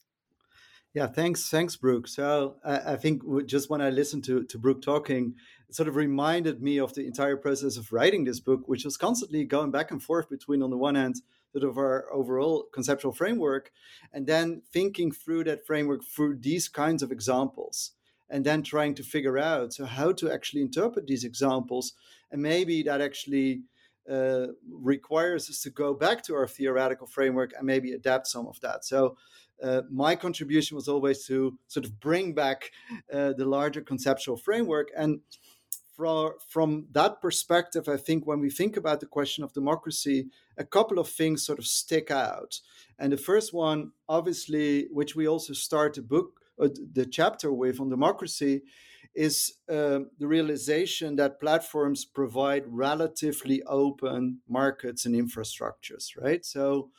Yeah, 0.93 1.07
thanks, 1.07 1.49
thanks, 1.49 1.75
Brooke. 1.75 2.07
So 2.07 2.55
I, 2.63 2.93
I 2.93 2.95
think 2.95 3.23
just 3.45 3.69
when 3.69 3.81
I 3.81 3.89
listened 3.89 4.23
to 4.25 4.45
to 4.45 4.57
Brooke 4.57 4.81
talking, 4.81 5.35
it 5.67 5.75
sort 5.75 5.89
of 5.89 5.97
reminded 5.97 6.61
me 6.61 6.79
of 6.79 6.93
the 6.93 7.05
entire 7.05 7.35
process 7.35 7.75
of 7.75 7.91
writing 7.91 8.23
this 8.23 8.39
book, 8.39 8.61
which 8.67 8.85
was 8.85 8.95
constantly 8.95 9.43
going 9.43 9.71
back 9.71 9.91
and 9.91 10.01
forth 10.01 10.29
between, 10.29 10.63
on 10.63 10.69
the 10.69 10.77
one 10.77 10.95
hand, 10.95 11.15
sort 11.51 11.65
of 11.65 11.77
our 11.77 12.05
overall 12.13 12.67
conceptual 12.73 13.11
framework, 13.11 13.73
and 14.13 14.27
then 14.27 14.61
thinking 14.71 15.11
through 15.11 15.43
that 15.43 15.67
framework 15.67 16.05
through 16.05 16.37
these 16.37 16.69
kinds 16.69 17.03
of 17.03 17.11
examples 17.11 17.91
and 18.29 18.45
then 18.45 18.63
trying 18.63 18.95
to 18.95 19.03
figure 19.03 19.37
out 19.37 19.73
so 19.73 19.85
how 19.85 20.11
to 20.11 20.31
actually 20.31 20.61
interpret 20.61 21.07
these 21.07 21.23
examples. 21.23 21.93
And 22.31 22.41
maybe 22.41 22.83
that 22.83 23.01
actually 23.01 23.61
uh, 24.09 24.47
requires 24.71 25.49
us 25.49 25.61
to 25.61 25.69
go 25.69 25.93
back 25.93 26.23
to 26.23 26.35
our 26.35 26.47
theoretical 26.47 27.07
framework 27.07 27.53
and 27.57 27.65
maybe 27.65 27.93
adapt 27.93 28.27
some 28.27 28.47
of 28.47 28.59
that. 28.61 28.85
So 28.85 29.17
uh, 29.63 29.81
my 29.89 30.15
contribution 30.15 30.75
was 30.75 30.87
always 30.87 31.25
to 31.27 31.57
sort 31.67 31.85
of 31.85 31.99
bring 31.99 32.33
back 32.33 32.71
uh, 33.11 33.33
the 33.33 33.45
larger 33.45 33.81
conceptual 33.81 34.37
framework. 34.37 34.89
And 34.95 35.21
from, 35.95 36.33
from 36.49 36.87
that 36.91 37.21
perspective, 37.21 37.87
I 37.87 37.97
think 37.97 38.27
when 38.27 38.39
we 38.39 38.49
think 38.49 38.75
about 38.75 38.99
the 38.99 39.05
question 39.05 39.43
of 39.43 39.53
democracy, 39.53 40.27
a 40.57 40.65
couple 40.65 40.99
of 40.99 41.07
things 41.07 41.45
sort 41.45 41.59
of 41.59 41.65
stick 41.65 42.11
out. 42.11 42.59
And 42.99 43.13
the 43.13 43.17
first 43.17 43.53
one, 43.53 43.91
obviously, 44.09 44.87
which 44.91 45.15
we 45.15 45.27
also 45.27 45.53
start 45.53 45.93
the 45.93 46.01
book 46.01 46.41
uh, 46.59 46.69
the 46.93 47.05
chapter 47.05 47.51
with 47.51 47.79
on 47.79 47.89
democracy 47.89 48.61
is 49.13 49.53
uh, 49.69 49.99
the 50.19 50.27
realization 50.27 51.15
that 51.15 51.39
platforms 51.39 52.03
provide 52.03 52.63
relatively 52.67 53.63
open 53.63 54.41
markets 54.47 55.05
and 55.05 55.15
infrastructures, 55.15 56.09
right? 56.21 56.45
So, 56.45 56.91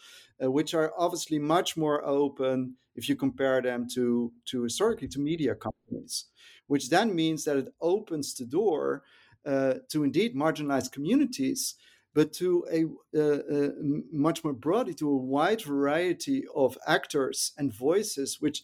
uh, 0.43 0.51
which 0.51 0.75
are 0.75 0.93
obviously 0.97 1.39
much 1.39 1.77
more 1.77 2.05
open 2.05 2.77
if 2.95 3.09
you 3.09 3.17
compare 3.17 3.61
them 3.61 3.87
to, 3.95 4.33
to 4.47 4.63
historically 4.63 5.09
to 5.09 5.21
media 5.21 5.55
companies, 5.55 6.27
which 6.67 6.89
then 6.89 7.15
means 7.15 7.45
that 7.45 7.59
it 7.59 7.75
opens 7.81 8.35
the 8.35 8.47
door 8.47 9.03
uh, 9.45 9.75
to 9.91 10.03
indeed 10.03 10.35
marginalized 10.35 10.93
communities, 10.93 11.75
but 12.15 12.33
to 12.33 12.67
a 12.73 12.85
uh, 13.15 13.43
uh, 13.55 13.69
much 14.11 14.43
more 14.43 14.55
broadly 14.55 14.95
to 14.95 15.09
a 15.09 15.17
wide 15.17 15.63
variety 15.63 16.45
of 16.55 16.79
actors 16.87 17.53
and 17.59 17.73
voices, 17.73 18.41
which 18.41 18.63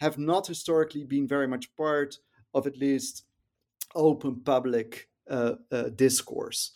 have 0.00 0.18
not 0.18 0.46
historically 0.46 1.04
been 1.04 1.28
very 1.28 1.46
much 1.46 1.74
part 1.76 2.18
of 2.54 2.66
at 2.66 2.76
least 2.78 3.24
open 3.94 4.40
public 4.40 5.08
uh, 5.28 5.54
uh, 5.70 5.90
discourse. 5.90 6.72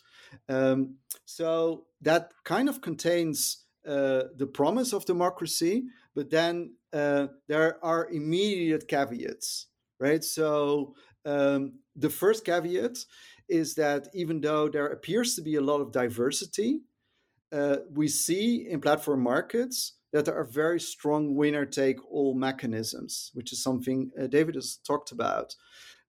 Um, 0.47 0.95
so 1.25 1.85
that 2.01 2.31
kind 2.43 2.69
of 2.69 2.81
contains 2.81 3.65
uh, 3.87 4.23
the 4.35 4.47
promise 4.47 4.93
of 4.93 5.05
democracy, 5.05 5.85
but 6.15 6.29
then 6.29 6.75
uh, 6.93 7.27
there 7.47 7.83
are 7.83 8.09
immediate 8.09 8.87
caveats, 8.87 9.67
right? 9.99 10.23
So 10.23 10.95
um, 11.25 11.79
the 11.95 12.09
first 12.09 12.45
caveat 12.45 12.97
is 13.47 13.75
that 13.75 14.07
even 14.13 14.41
though 14.41 14.69
there 14.69 14.87
appears 14.87 15.35
to 15.35 15.41
be 15.41 15.55
a 15.55 15.61
lot 15.61 15.81
of 15.81 15.91
diversity, 15.91 16.81
uh, 17.51 17.77
we 17.91 18.07
see 18.07 18.67
in 18.69 18.81
platform 18.81 19.21
markets 19.21 19.93
that 20.15 20.23
there 20.23 20.35
are 20.39 20.45
very 20.45 20.79
strong 20.79 21.35
winner 21.35 21.65
take 21.65 21.97
all 22.09 22.33
mechanisms, 22.33 23.31
which 23.33 23.51
is 23.51 23.61
something 23.61 24.11
uh, 24.17 24.27
David 24.27 24.55
has 24.55 24.77
talked 24.77 25.11
about. 25.11 25.53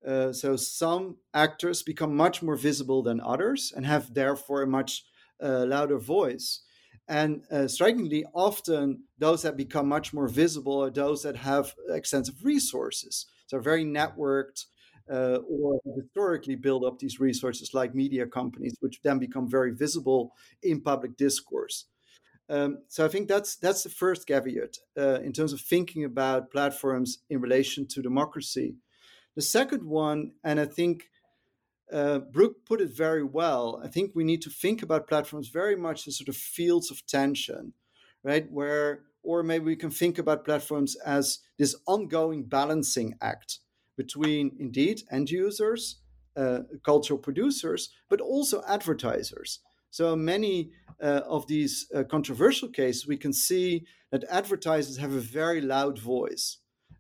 Uh, 0.07 0.33
so 0.33 0.55
some 0.55 1.17
actors 1.35 1.83
become 1.83 2.15
much 2.17 2.41
more 2.41 2.55
visible 2.55 3.03
than 3.03 3.21
others 3.21 3.73
and 3.75 3.85
have 3.85 4.15
therefore 4.15 4.63
a 4.63 4.67
much 4.67 5.05
uh, 5.43 5.65
louder 5.67 5.99
voice. 5.99 6.63
And 7.09 7.43
uh, 7.51 7.67
strikingly, 7.67 8.25
often 8.33 9.03
those 9.19 9.43
that 9.43 9.57
become 9.57 9.89
much 9.89 10.13
more 10.15 10.29
visible 10.29 10.85
are 10.85 10.91
those 10.91 11.25
that 11.25 11.35
have 11.35 11.75
extensive 11.89 12.45
resources. 12.45 13.27
So 13.49 13.59
very 13.59 13.85
networked, 13.85 14.67
uh, 15.11 15.39
or 15.49 15.81
historically 15.97 16.55
build 16.55 16.85
up 16.85 17.01
these 17.01 17.19
resources 17.19 17.75
like 17.75 17.93
media 17.93 18.25
companies, 18.25 18.77
which 18.79 19.01
then 19.03 19.19
become 19.19 19.51
very 19.51 19.73
visible 19.73 20.33
in 20.63 20.81
public 20.81 21.17
discourse. 21.17 21.87
Um, 22.49 22.79
so 22.89 23.05
I 23.05 23.09
think 23.09 23.29
that's 23.29 23.57
that's 23.57 23.83
the 23.83 23.89
first 23.89 24.27
caveat 24.27 24.79
uh, 24.97 25.21
in 25.21 25.33
terms 25.33 25.53
of 25.53 25.61
thinking 25.61 26.05
about 26.05 26.51
platforms 26.51 27.19
in 27.29 27.41
relation 27.41 27.87
to 27.89 28.03
democracy. 28.03 28.77
The 29.35 29.43
second 29.43 29.83
one, 29.83 30.33
and 30.45 30.61
I 30.61 30.65
think 30.65 31.11
uh, 31.93 32.19
Brooke 32.19 32.65
put 32.65 32.81
it 32.81 32.91
very 32.91 33.23
well. 33.23 33.81
I 33.85 33.89
think 33.89 34.13
we 34.15 34.25
need 34.25 34.43
to 34.43 34.51
think 34.51 34.83
about 34.83 35.09
platforms 35.09 35.49
very 35.49 35.77
much 35.77 36.07
as 36.07 36.17
sort 36.17 36.29
of 36.29 36.37
fields 36.37 36.91
of 36.91 37.07
tension, 37.07 37.73
right? 38.23 38.51
Where, 38.51 39.03
or 39.23 39.43
maybe 39.43 39.65
we 39.65 39.77
can 39.77 39.91
think 39.91 40.19
about 40.19 40.45
platforms 40.45 40.97
as 40.97 41.41
this 41.59 41.77
ongoing 41.87 42.45
balancing 42.45 43.15
act 43.21 43.59
between 43.97 44.57
indeed 44.59 45.03
end 45.11 45.31
users, 45.31 45.97
uh, 46.37 46.61
cultural 46.85 47.19
producers, 47.19 47.91
but 48.09 48.21
also 48.21 48.63
advertisers. 48.69 49.61
So 49.91 50.17
many 50.17 50.71
uh, 51.03 51.23
of 51.27 51.47
these 51.47 51.87
uh, 51.95 52.05
controversial 52.05 52.69
cases, 52.69 53.07
we 53.07 53.17
can 53.17 53.33
see 53.33 53.87
that 54.11 54.25
advertisers 54.31 54.99
have 54.99 55.13
a 55.13 55.21
very 55.21 55.61
loud 55.61 55.99
voice. 55.99 56.59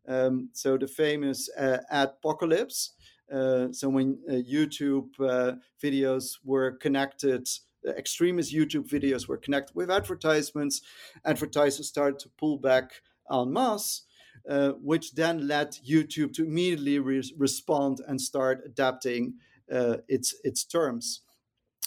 Um, 0.08 0.50
so 0.52 0.78
the 0.78 0.86
famous 0.86 1.48
uh, 1.58 1.78
adpocalypse. 1.92 2.90
Uh, 3.32 3.72
so 3.72 3.88
when 3.88 4.18
uh, 4.28 4.34
YouTube 4.34 5.08
uh, 5.20 5.56
videos 5.82 6.38
were 6.44 6.72
connected, 6.72 7.48
extremist 7.86 8.52
YouTube 8.52 8.88
videos 8.88 9.28
were 9.28 9.36
connected 9.36 9.74
with 9.74 9.90
advertisements, 9.90 10.80
advertisers 11.24 11.88
started 11.88 12.18
to 12.20 12.28
pull 12.38 12.58
back 12.58 13.02
en 13.30 13.52
masse. 13.52 14.02
Uh, 14.48 14.72
which 14.80 15.14
then 15.14 15.48
led 15.48 15.72
YouTube 15.84 16.32
to 16.32 16.44
immediately 16.44 17.00
re- 17.00 17.32
respond 17.36 18.00
and 18.06 18.20
start 18.20 18.62
adapting 18.64 19.34
uh, 19.72 19.96
its 20.08 20.36
its 20.44 20.62
terms. 20.62 21.22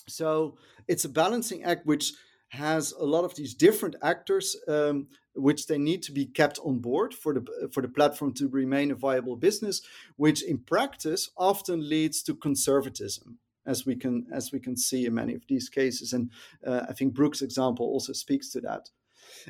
So 0.10 0.58
it's 0.88 1.06
a 1.06 1.10
balancing 1.10 1.64
act 1.64 1.86
which 1.86 2.14
has 2.50 2.92
a 2.94 3.06
lot 3.06 3.24
of 3.24 3.36
these 3.36 3.54
different 3.54 3.96
actors 4.02 4.56
um, 4.68 5.08
which 5.36 5.68
they 5.68 5.78
need 5.78 6.02
to 6.04 6.12
be 6.12 6.26
kept 6.26 6.60
on 6.66 6.80
board 6.80 7.14
for 7.14 7.34
the 7.34 7.70
for 7.72 7.82
the 7.82 7.88
platform 7.88 8.34
to 8.34 8.48
remain 8.48 8.92
a 8.92 8.96
viable 8.96 9.36
business 9.36 9.82
which 10.16 10.44
in 10.44 10.58
practice 10.58 11.30
often 11.38 11.88
leads 11.88 12.24
to 12.24 12.36
conservatism 12.36 13.38
as 13.66 13.86
we 13.86 13.96
can 13.96 14.26
as 14.34 14.52
we 14.52 14.60
can 14.60 14.76
see 14.76 15.06
in 15.06 15.14
many 15.14 15.36
of 15.36 15.44
these 15.48 15.70
cases. 15.70 16.14
And 16.14 16.32
uh, 16.66 16.86
i 16.90 16.94
think 16.94 17.14
Brooke's 17.14 17.42
example 17.42 17.86
also 17.86 18.14
speaks 18.14 18.50
to 18.52 18.62
that. 18.62 18.90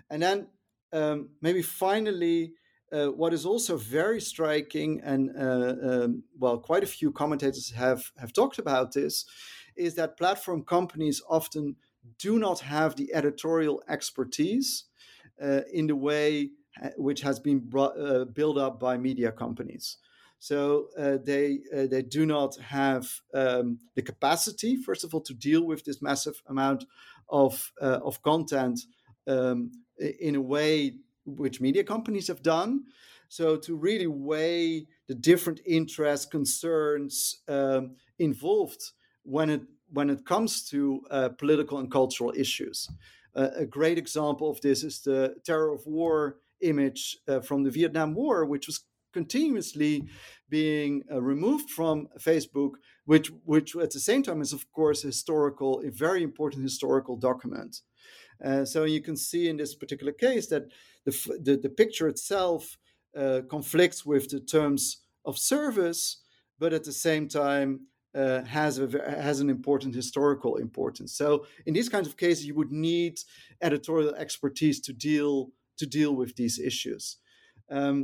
And 0.09 0.21
then 0.21 0.47
um, 0.91 1.29
maybe 1.41 1.61
finally 1.61 2.53
uh, 2.91 3.07
what 3.07 3.33
is 3.33 3.45
also 3.45 3.77
very 3.77 4.19
striking 4.19 5.01
and 5.03 5.29
uh, 5.37 5.75
um, 5.89 6.23
well 6.37 6.57
quite 6.57 6.83
a 6.83 6.87
few 6.87 7.11
commentators 7.11 7.71
have 7.71 8.11
have 8.17 8.33
talked 8.33 8.59
about 8.59 8.93
this 8.93 9.25
is 9.75 9.95
that 9.95 10.17
platform 10.17 10.63
companies 10.63 11.21
often 11.29 11.75
do 12.17 12.39
not 12.39 12.59
have 12.61 12.95
the 12.95 13.13
editorial 13.13 13.83
expertise 13.87 14.85
uh, 15.41 15.61
in 15.71 15.87
the 15.87 15.95
way 15.95 16.49
uh, 16.81 16.89
which 16.97 17.21
has 17.21 17.39
been 17.39 17.59
brought, 17.59 17.99
uh, 17.99 18.25
built 18.25 18.57
up 18.57 18.79
by 18.79 18.97
media 18.97 19.31
companies. 19.31 19.97
So 20.39 20.87
uh, 20.97 21.17
they 21.23 21.59
uh, 21.75 21.87
they 21.87 22.01
do 22.01 22.25
not 22.25 22.55
have 22.57 23.09
um, 23.33 23.79
the 23.95 24.01
capacity, 24.01 24.77
first 24.77 25.03
of 25.03 25.13
all, 25.13 25.21
to 25.21 25.33
deal 25.33 25.65
with 25.65 25.83
this 25.83 26.01
massive 26.01 26.41
amount 26.47 26.85
of 27.27 27.73
uh, 27.81 27.99
of 28.03 28.21
content 28.21 28.79
um, 29.27 29.71
in 29.97 30.35
a 30.35 30.41
way 30.41 30.95
which 31.25 31.59
media 31.59 31.83
companies 31.83 32.27
have 32.27 32.41
done. 32.41 32.85
So 33.27 33.57
to 33.57 33.75
really 33.75 34.07
weigh 34.07 34.87
the 35.07 35.15
different 35.15 35.59
interests, 35.65 36.25
concerns 36.25 37.41
um, 37.47 37.95
involved 38.17 38.81
when 39.29 39.49
it 39.49 39.61
when 39.91 40.09
it 40.09 40.25
comes 40.25 40.63
to 40.69 41.01
uh, 41.09 41.29
political 41.29 41.79
and 41.79 41.91
cultural 41.91 42.33
issues. 42.35 42.87
Uh, 43.35 43.49
a 43.55 43.65
great 43.65 43.97
example 43.97 44.49
of 44.49 44.61
this 44.61 44.83
is 44.83 45.01
the 45.01 45.35
terror 45.43 45.71
of 45.73 45.85
war 45.85 46.37
image 46.61 47.17
uh, 47.27 47.39
from 47.39 47.63
the 47.63 47.71
Vietnam 47.71 48.13
War, 48.13 48.45
which 48.45 48.67
was 48.67 48.85
continuously 49.13 50.07
being 50.49 51.03
uh, 51.11 51.21
removed 51.21 51.69
from 51.69 52.07
Facebook, 52.19 52.73
which 53.05 53.31
which 53.45 53.75
at 53.75 53.91
the 53.91 53.99
same 53.99 54.23
time 54.23 54.41
is 54.41 54.53
of 54.53 54.71
course 54.71 55.03
a 55.03 55.07
historical, 55.07 55.81
a 55.85 55.91
very 55.91 56.23
important 56.23 56.63
historical 56.63 57.15
document. 57.15 57.81
Uh, 58.43 58.65
so 58.65 58.85
you 58.85 59.01
can 59.01 59.17
see 59.17 59.49
in 59.49 59.57
this 59.57 59.75
particular 59.75 60.13
case 60.13 60.47
that 60.47 60.63
the 61.05 61.11
the, 61.41 61.57
the 61.57 61.69
picture 61.69 62.07
itself 62.07 62.77
uh, 63.15 63.41
conflicts 63.49 64.05
with 64.05 64.29
the 64.29 64.39
terms 64.39 65.03
of 65.25 65.37
service, 65.37 66.21
but 66.59 66.73
at 66.73 66.83
the 66.83 66.93
same 66.93 67.27
time 67.27 67.81
uh, 68.19 68.43
has 68.43 68.79
a 68.79 68.87
has 69.23 69.39
an 69.39 69.49
important 69.49 69.95
historical 69.95 70.57
importance. 70.57 71.13
So 71.13 71.45
in 71.65 71.73
these 71.73 71.89
kinds 71.89 72.07
of 72.07 72.17
cases, 72.17 72.45
you 72.45 72.55
would 72.55 72.71
need 72.71 73.15
editorial 73.61 74.13
expertise 74.15 74.79
to 74.81 74.93
deal 74.93 75.51
to 75.77 75.85
deal 75.85 76.13
with 76.15 76.35
these 76.35 76.59
issues. 76.59 77.17
Um, 77.71 77.97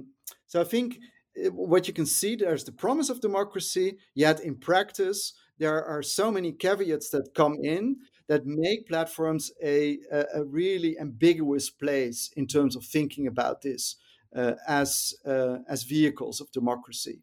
so 0.47 0.61
I 0.61 0.63
think 0.63 0.99
eh, 1.37 1.49
what 1.49 1.87
you 1.87 1.93
can 1.93 2.05
see 2.05 2.35
there's 2.35 2.63
the 2.63 2.71
promise 2.71 3.09
of 3.09 3.19
democracy, 3.19 3.97
yet 4.13 4.39
in 4.39 4.55
practice 4.55 5.33
there 5.57 5.83
are 5.83 6.03
so 6.03 6.31
many 6.31 6.51
caveats 6.51 7.09
that 7.09 7.33
come 7.33 7.57
in 7.61 7.97
that 8.27 8.45
make 8.45 8.87
platforms 8.87 9.51
a, 9.63 9.99
a, 10.11 10.43
really 10.43 10.97
ambiguous 10.99 11.69
place 11.69 12.31
in 12.35 12.47
terms 12.47 12.75
of 12.75 12.83
thinking 12.83 13.27
about 13.27 13.61
this 13.61 13.97
uh, 14.35 14.53
as 14.67 15.13
uh, 15.25 15.57
as 15.69 15.83
vehicles 15.83 16.41
of 16.41 16.51
democracy. 16.51 17.21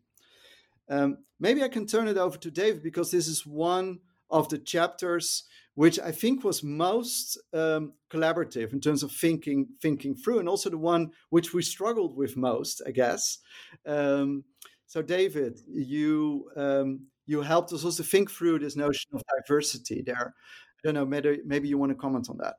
Um, 0.92 1.18
maybe 1.40 1.62
I 1.62 1.68
can 1.68 1.86
turn 1.86 2.06
it 2.06 2.18
over 2.18 2.36
to 2.36 2.50
Dave 2.50 2.82
because 2.82 3.10
this 3.10 3.26
is 3.26 3.46
one 3.46 4.00
of 4.30 4.48
the 4.50 4.58
chapters 4.58 5.44
which 5.74 5.98
I 5.98 6.12
think 6.12 6.44
was 6.44 6.62
most 6.62 7.40
um, 7.54 7.94
collaborative 8.10 8.74
in 8.74 8.80
terms 8.80 9.02
of 9.02 9.10
thinking 9.10 9.68
thinking 9.80 10.14
through, 10.14 10.38
and 10.38 10.48
also 10.48 10.68
the 10.68 10.76
one 10.76 11.12
which 11.30 11.54
we 11.54 11.62
struggled 11.62 12.14
with 12.14 12.36
most, 12.36 12.82
I 12.86 12.90
guess. 12.90 13.38
Um, 13.86 14.44
so, 14.86 15.00
David, 15.00 15.60
you 15.66 16.50
um, 16.56 17.06
you 17.24 17.40
helped 17.40 17.72
us 17.72 17.86
also 17.86 18.02
think 18.02 18.30
through 18.30 18.58
this 18.58 18.76
notion 18.76 19.12
of 19.14 19.22
diversity. 19.34 20.02
There, 20.04 20.34
I 20.34 20.80
don't 20.84 20.94
know. 20.94 21.06
Maybe 21.06 21.40
maybe 21.46 21.68
you 21.68 21.78
want 21.78 21.90
to 21.90 21.96
comment 21.96 22.28
on 22.28 22.36
that. 22.38 22.56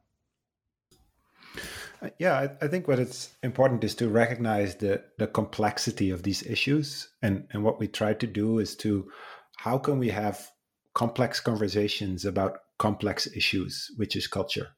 Yeah, 2.18 2.34
I, 2.34 2.66
I, 2.66 2.68
think 2.68 2.88
what 2.88 3.00
it's 3.00 3.30
important 3.44 3.84
is 3.84 3.96
to 3.96 4.10
recognize 4.10 4.76
the 4.76 5.04
the 5.18 5.28
complexity 5.28 6.10
of 6.10 6.24
these 6.24 6.44
issues, 6.44 7.10
and 7.22 7.48
and 7.52 7.64
what 7.64 7.80
we 7.80 7.88
try 7.88 8.14
to 8.14 8.28
do 8.28 8.60
is 8.60 8.76
to 8.78 9.10
how 9.58 9.78
can 9.78 10.00
we 10.00 10.10
have 10.10 10.50
complex 10.94 11.40
conversations 11.40 12.26
about 12.26 12.60
complex 12.78 13.28
issues, 13.28 13.90
which 13.98 14.16
is 14.16 14.28
culture. 14.28 14.70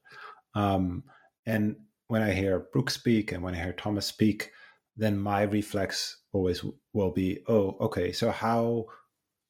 Um, 0.54 1.04
and 1.44 1.76
when 2.08 2.22
I 2.22 2.32
hear 2.32 2.66
Brooke 2.72 2.90
speak 2.90 3.32
and 3.32 3.42
when 3.42 3.54
I 3.54 3.62
hear 3.62 3.72
Thomas 3.72 4.06
speak, 4.06 4.52
then 4.96 5.18
my 5.18 5.42
reflex 5.42 6.18
always 6.32 6.64
will 6.92 7.10
be, 7.10 7.40
oh, 7.48 7.76
okay, 7.80 8.12
so 8.12 8.30
how 8.30 8.86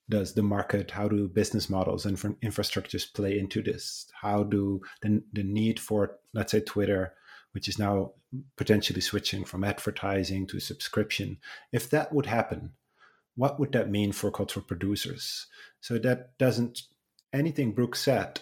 does 0.09 0.35
the 0.35 0.43
market, 0.43 0.91
how 0.91 1.09
do 1.09 1.29
business 1.29 1.69
models 1.69 2.07
and 2.07 2.17
infrastructures 2.41 3.13
play 3.13 3.39
into 3.39 3.63
this? 3.63 4.07
How 4.21 4.43
do 4.43 4.81
the, 5.03 5.23
the 5.33 5.43
need 5.43 5.79
for, 5.79 6.19
let's 6.33 6.53
say, 6.53 6.61
Twitter 6.61 7.15
which 7.57 7.69
is 7.69 7.79
now 7.79 8.13
potentially 8.59 9.01
switching 9.01 9.43
from 9.43 9.65
advertising 9.65 10.47
to 10.47 10.61
subscription. 10.61 11.39
If 11.73 11.89
that 11.89 12.13
would 12.13 12.27
happen, 12.27 12.73
what 13.35 13.59
would 13.59 13.73
that 13.73 13.89
mean 13.89 14.13
for 14.13 14.31
cultural 14.31 14.63
producers? 14.63 15.47
So 15.81 15.97
that 16.01 16.37
doesn't 16.37 16.83
anything 17.33 17.73
Brooke 17.73 17.97
said 17.97 18.41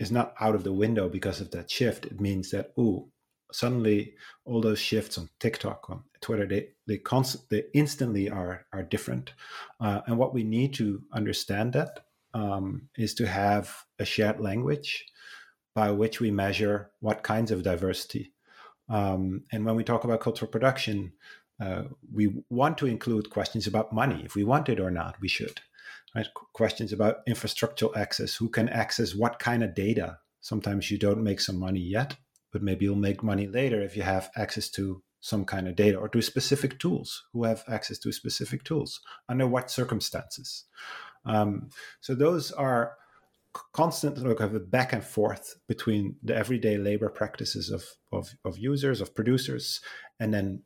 is 0.00 0.10
not 0.10 0.34
out 0.40 0.56
of 0.56 0.64
the 0.64 0.72
window 0.72 1.08
because 1.08 1.40
of 1.40 1.52
that 1.52 1.70
shift. 1.70 2.06
It 2.06 2.20
means 2.20 2.50
that 2.50 2.72
oh, 2.76 3.08
suddenly 3.52 4.14
all 4.44 4.60
those 4.60 4.80
shifts 4.80 5.16
on 5.16 5.30
TikTok, 5.38 5.88
on 5.88 6.02
Twitter, 6.20 6.44
they 6.44 6.70
they 6.88 6.98
constant, 6.98 7.48
they 7.50 7.62
instantly 7.72 8.28
are 8.28 8.66
are 8.72 8.82
different. 8.82 9.32
Uh, 9.78 10.00
and 10.08 10.18
what 10.18 10.34
we 10.34 10.42
need 10.42 10.74
to 10.74 11.04
understand 11.12 11.74
that 11.74 12.00
um, 12.34 12.88
is 12.98 13.14
to 13.14 13.28
have 13.28 13.72
a 14.00 14.04
shared 14.04 14.40
language 14.40 15.06
by 15.74 15.90
which 15.90 16.20
we 16.20 16.30
measure 16.30 16.90
what 17.00 17.22
kinds 17.22 17.50
of 17.50 17.62
diversity. 17.62 18.32
Um, 18.88 19.44
and 19.50 19.64
when 19.64 19.76
we 19.76 19.84
talk 19.84 20.04
about 20.04 20.20
cultural 20.20 20.50
production, 20.50 21.12
uh, 21.60 21.84
we 22.12 22.42
want 22.50 22.78
to 22.78 22.86
include 22.86 23.30
questions 23.30 23.66
about 23.66 23.92
money. 23.92 24.22
If 24.24 24.34
we 24.34 24.44
want 24.44 24.68
it 24.68 24.80
or 24.80 24.90
not, 24.90 25.20
we 25.20 25.28
should. 25.28 25.60
Right? 26.14 26.26
Questions 26.52 26.92
about 26.92 27.26
infrastructural 27.26 27.96
access, 27.96 28.36
who 28.36 28.48
can 28.48 28.68
access 28.68 29.14
what 29.14 29.38
kind 29.38 29.64
of 29.64 29.74
data. 29.74 30.18
Sometimes 30.40 30.90
you 30.90 30.98
don't 30.98 31.24
make 31.24 31.40
some 31.40 31.58
money 31.58 31.80
yet, 31.80 32.16
but 32.52 32.62
maybe 32.62 32.84
you'll 32.84 32.94
make 32.94 33.22
money 33.22 33.48
later 33.48 33.80
if 33.82 33.96
you 33.96 34.02
have 34.02 34.30
access 34.36 34.68
to 34.70 35.02
some 35.20 35.44
kind 35.44 35.66
of 35.66 35.74
data 35.74 35.96
or 35.96 36.08
to 36.08 36.20
specific 36.20 36.78
tools, 36.78 37.24
who 37.32 37.44
have 37.44 37.64
access 37.66 37.98
to 37.98 38.12
specific 38.12 38.62
tools, 38.62 39.00
under 39.28 39.46
what 39.46 39.70
circumstances. 39.70 40.64
Um, 41.24 41.70
so 42.00 42.14
those 42.14 42.52
are 42.52 42.96
constant 43.72 44.18
look 44.18 44.40
of 44.40 44.54
a 44.54 44.60
back 44.60 44.92
and 44.92 45.04
forth 45.04 45.56
between 45.66 46.16
the 46.22 46.36
everyday 46.36 46.76
labor 46.76 47.08
practices 47.08 47.70
of, 47.70 47.84
of, 48.12 48.34
of 48.44 48.58
users, 48.58 49.00
of 49.00 49.14
producers, 49.14 49.80
and 50.20 50.32
then 50.32 50.62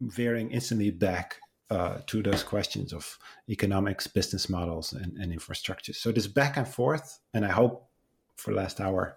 veering 0.00 0.50
instantly 0.50 0.90
back 0.90 1.36
uh, 1.70 1.98
to 2.06 2.22
those 2.22 2.42
questions 2.42 2.92
of 2.92 3.18
economics, 3.48 4.06
business 4.06 4.48
models, 4.48 4.92
and, 4.92 5.16
and 5.16 5.32
infrastructure. 5.32 5.92
So 5.92 6.12
this 6.12 6.26
back 6.26 6.56
and 6.56 6.68
forth, 6.68 7.20
and 7.32 7.44
I 7.46 7.50
hope 7.50 7.88
for 8.36 8.52
last 8.52 8.80
hour 8.80 9.16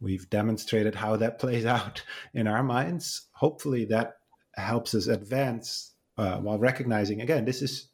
we've 0.00 0.30
demonstrated 0.30 0.94
how 0.94 1.16
that 1.16 1.38
plays 1.38 1.66
out 1.66 2.02
in 2.32 2.46
our 2.46 2.62
minds. 2.62 3.28
Hopefully 3.32 3.84
that 3.86 4.14
helps 4.54 4.94
us 4.94 5.06
advance 5.08 5.92
uh, 6.20 6.36
while 6.38 6.58
recognizing 6.58 7.22
again 7.22 7.44
this 7.46 7.62
is 7.62 7.88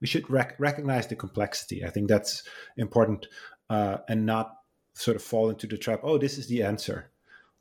we 0.00 0.06
should 0.06 0.28
rec- 0.28 0.58
recognize 0.58 1.06
the 1.06 1.14
complexity 1.14 1.84
i 1.84 1.90
think 1.90 2.08
that's 2.08 2.42
important 2.76 3.28
uh, 3.70 3.98
and 4.08 4.26
not 4.26 4.58
sort 4.92 5.16
of 5.16 5.22
fall 5.22 5.48
into 5.48 5.66
the 5.66 5.78
trap. 5.78 6.00
Oh, 6.02 6.18
this 6.18 6.36
is 6.36 6.48
the 6.48 6.62
answer 6.62 7.10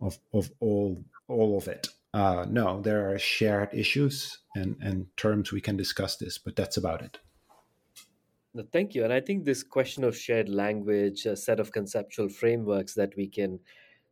of 0.02 0.20
of 0.34 0.52
all 0.60 1.06
all 1.28 1.58
of 1.58 1.68
it. 1.68 1.88
uh, 2.14 2.46
no, 2.50 2.82
there 2.82 3.12
are 3.12 3.20
shared 3.20 3.70
issues 3.74 4.40
and, 4.56 4.76
and 4.82 5.06
terms 5.16 5.52
we 5.52 5.62
can 5.62 5.78
discuss 5.78 6.18
this, 6.18 6.38
but 6.38 6.56
that's 6.56 6.78
about 6.78 7.02
it. 7.02 7.20
Thank 8.72 8.96
you. 8.96 9.04
And 9.04 9.14
I 9.14 9.22
think 9.22 9.46
this 9.46 9.62
question 9.62 10.04
of 10.04 10.18
shared 10.18 10.50
language, 10.50 11.28
a 11.28 11.36
set 11.36 11.60
of 11.60 11.72
conceptual 11.72 12.30
frameworks 12.30 12.96
that 12.96 13.16
we 13.16 13.28
can 13.28 13.60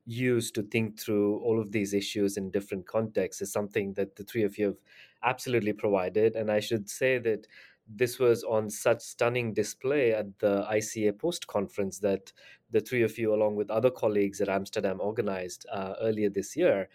use 0.05 0.51
to 0.51 0.61
think 0.61 0.99
through 0.99 1.39
all 1.39 1.59
of 1.59 1.71
these 1.71 1.93
issues 1.93 2.37
in 2.37 2.51
different 2.51 2.87
contexts 2.87 3.41
is 3.41 3.51
something 3.51 3.93
that 3.93 4.15
the 4.15 4.23
three 4.23 4.43
of 4.43 4.57
you 4.57 4.67
have 4.67 4.77
absolutely 5.23 5.73
provided. 5.73 6.35
And 6.35 6.51
I 6.51 6.59
should 6.59 6.87
say 6.87 7.17
that 7.17 7.47
this 7.87 8.19
was 8.19 8.43
on 8.43 8.69
such 8.69 9.01
stunning 9.01 9.53
display 9.53 10.13
at 10.13 10.39
the 10.39 10.65
ICA 10.69 11.17
post 11.17 11.47
conference 11.47 11.99
that 11.99 12.33
the 12.71 12.81
three 12.81 13.01
of 13.01 13.17
you, 13.17 13.33
along 13.33 13.55
with 13.55 13.71
other 13.71 13.89
colleagues 13.89 14.41
at 14.41 14.49
Amsterdam, 14.49 14.99
organized 14.99 15.65
uh, 15.71 15.93
earlier 16.01 16.29
this 16.29 16.55
year, 16.55 16.89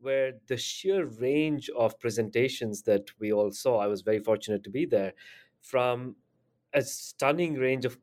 where 0.00 0.32
the 0.48 0.56
sheer 0.56 1.06
range 1.06 1.70
of 1.70 1.98
presentations 1.98 2.82
that 2.82 3.08
we 3.18 3.32
all 3.32 3.50
saw, 3.50 3.78
I 3.78 3.86
was 3.86 4.02
very 4.02 4.18
fortunate 4.18 4.62
to 4.64 4.70
be 4.70 4.84
there, 4.84 5.14
from 5.60 6.16
a 6.74 6.82
stunning 6.82 7.54
range 7.54 7.86
of 7.86 7.96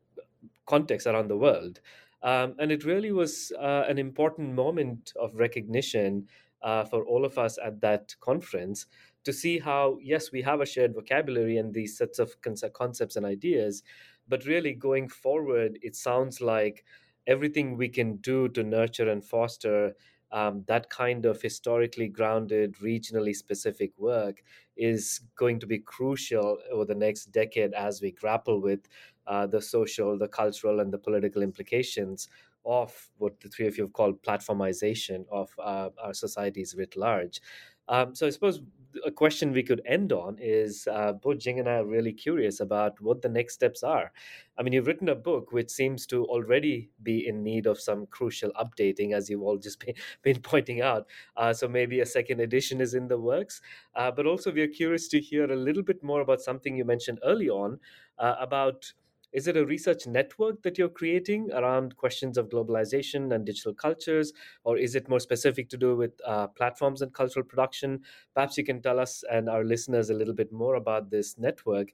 contexts 0.66 1.06
around 1.06 1.28
the 1.28 1.36
world. 1.36 1.80
Um, 2.22 2.54
and 2.58 2.72
it 2.72 2.84
really 2.84 3.12
was 3.12 3.52
uh, 3.58 3.84
an 3.88 3.98
important 3.98 4.54
moment 4.54 5.12
of 5.20 5.34
recognition 5.34 6.28
uh, 6.62 6.84
for 6.84 7.04
all 7.04 7.24
of 7.24 7.38
us 7.38 7.58
at 7.64 7.80
that 7.80 8.14
conference 8.20 8.86
to 9.24 9.32
see 9.32 9.58
how, 9.58 9.98
yes, 10.02 10.32
we 10.32 10.42
have 10.42 10.60
a 10.60 10.66
shared 10.66 10.94
vocabulary 10.94 11.58
and 11.58 11.72
these 11.72 11.96
sets 11.96 12.18
of 12.18 12.34
concepts 12.72 13.16
and 13.16 13.26
ideas, 13.26 13.82
but 14.28 14.46
really 14.46 14.72
going 14.72 15.08
forward, 15.08 15.78
it 15.82 15.96
sounds 15.96 16.40
like 16.40 16.84
everything 17.26 17.76
we 17.76 17.88
can 17.88 18.16
do 18.16 18.48
to 18.48 18.62
nurture 18.62 19.08
and 19.08 19.24
foster 19.24 19.94
um, 20.32 20.64
that 20.66 20.88
kind 20.88 21.26
of 21.26 21.40
historically 21.42 22.08
grounded, 22.08 22.74
regionally 22.76 23.36
specific 23.36 23.92
work 23.98 24.42
is 24.76 25.20
going 25.36 25.60
to 25.60 25.66
be 25.66 25.78
crucial 25.78 26.56
over 26.72 26.86
the 26.86 26.94
next 26.94 27.26
decade 27.26 27.74
as 27.74 28.00
we 28.00 28.12
grapple 28.12 28.60
with 28.60 28.88
uh, 29.26 29.46
the 29.46 29.60
social, 29.60 30.18
the 30.18 30.28
cultural, 30.28 30.80
and 30.80 30.92
the 30.92 30.98
political 30.98 31.42
implications 31.42 32.28
of 32.64 33.10
what 33.18 33.38
the 33.40 33.48
three 33.48 33.66
of 33.66 33.76
you 33.76 33.84
have 33.84 33.92
called 33.92 34.22
platformization 34.22 35.26
of 35.30 35.50
uh, 35.62 35.90
our 36.02 36.14
societies 36.14 36.74
writ 36.76 36.96
large. 36.96 37.40
Um, 37.88 38.14
so 38.14 38.26
I 38.26 38.30
suppose 38.30 38.62
a 39.04 39.10
question 39.10 39.52
we 39.52 39.62
could 39.62 39.82
end 39.86 40.12
on 40.12 40.36
is 40.38 40.86
uh, 40.90 41.12
both 41.12 41.38
Jing 41.38 41.58
and 41.58 41.68
I 41.68 41.76
are 41.76 41.86
really 41.86 42.12
curious 42.12 42.60
about 42.60 43.00
what 43.00 43.22
the 43.22 43.28
next 43.28 43.54
steps 43.54 43.82
are. 43.82 44.12
I 44.58 44.62
mean, 44.62 44.72
you've 44.72 44.86
written 44.86 45.08
a 45.08 45.14
book 45.14 45.52
which 45.52 45.70
seems 45.70 46.06
to 46.06 46.24
already 46.26 46.90
be 47.02 47.26
in 47.26 47.42
need 47.42 47.66
of 47.66 47.80
some 47.80 48.06
crucial 48.06 48.50
updating, 48.52 49.14
as 49.14 49.30
you've 49.30 49.42
all 49.42 49.58
just 49.58 49.80
been, 49.84 49.94
been 50.22 50.40
pointing 50.40 50.80
out. 50.80 51.06
Uh, 51.36 51.52
so 51.52 51.68
maybe 51.68 52.00
a 52.00 52.06
second 52.06 52.40
edition 52.40 52.80
is 52.80 52.94
in 52.94 53.08
the 53.08 53.18
works. 53.18 53.60
Uh, 53.94 54.10
but 54.10 54.26
also, 54.26 54.52
we're 54.52 54.68
curious 54.68 55.08
to 55.08 55.20
hear 55.20 55.50
a 55.50 55.56
little 55.56 55.82
bit 55.82 56.02
more 56.02 56.20
about 56.20 56.40
something 56.40 56.76
you 56.76 56.84
mentioned 56.84 57.18
early 57.24 57.48
on 57.48 57.78
uh, 58.18 58.36
about 58.40 58.92
is 59.32 59.46
it 59.46 59.56
a 59.56 59.64
research 59.64 60.06
network 60.06 60.62
that 60.62 60.78
you're 60.78 60.88
creating 60.88 61.50
around 61.52 61.96
questions 61.96 62.36
of 62.38 62.48
globalization 62.48 63.34
and 63.34 63.44
digital 63.44 63.74
cultures, 63.74 64.32
or 64.64 64.76
is 64.76 64.94
it 64.94 65.08
more 65.08 65.20
specific 65.20 65.68
to 65.70 65.76
do 65.76 65.96
with 65.96 66.12
uh, 66.26 66.48
platforms 66.48 67.02
and 67.02 67.12
cultural 67.14 67.44
production? 67.44 68.00
Perhaps 68.34 68.56
you 68.58 68.64
can 68.64 68.82
tell 68.82 68.98
us 69.00 69.24
and 69.30 69.48
our 69.48 69.64
listeners 69.64 70.10
a 70.10 70.14
little 70.14 70.34
bit 70.34 70.52
more 70.52 70.74
about 70.76 71.10
this 71.10 71.38
network 71.38 71.88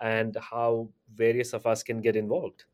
and 0.00 0.36
how 0.40 0.88
various 1.14 1.52
of 1.52 1.66
us 1.66 1.82
can 1.82 2.00
get 2.00 2.16
involved. 2.16 2.64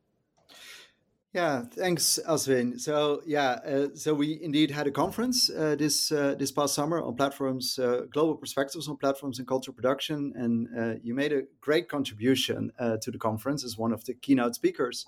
Yeah, 1.32 1.62
thanks, 1.62 2.18
Aswin. 2.26 2.80
So 2.80 3.22
yeah, 3.24 3.60
uh, 3.64 3.88
so 3.94 4.14
we 4.14 4.40
indeed 4.42 4.72
had 4.72 4.88
a 4.88 4.90
conference 4.90 5.48
uh, 5.48 5.76
this 5.76 6.10
uh, 6.10 6.34
this 6.36 6.50
past 6.50 6.74
summer 6.74 7.00
on 7.00 7.14
platforms, 7.14 7.78
uh, 7.78 8.06
global 8.10 8.34
perspectives 8.34 8.88
on 8.88 8.96
platforms 8.96 9.38
and 9.38 9.46
cultural 9.46 9.72
production, 9.72 10.32
and 10.34 10.68
uh, 10.76 10.98
you 11.04 11.14
made 11.14 11.32
a 11.32 11.42
great 11.60 11.88
contribution 11.88 12.72
uh, 12.80 12.96
to 13.02 13.12
the 13.12 13.18
conference 13.18 13.64
as 13.64 13.78
one 13.78 13.92
of 13.92 14.04
the 14.06 14.14
keynote 14.14 14.56
speakers. 14.56 15.06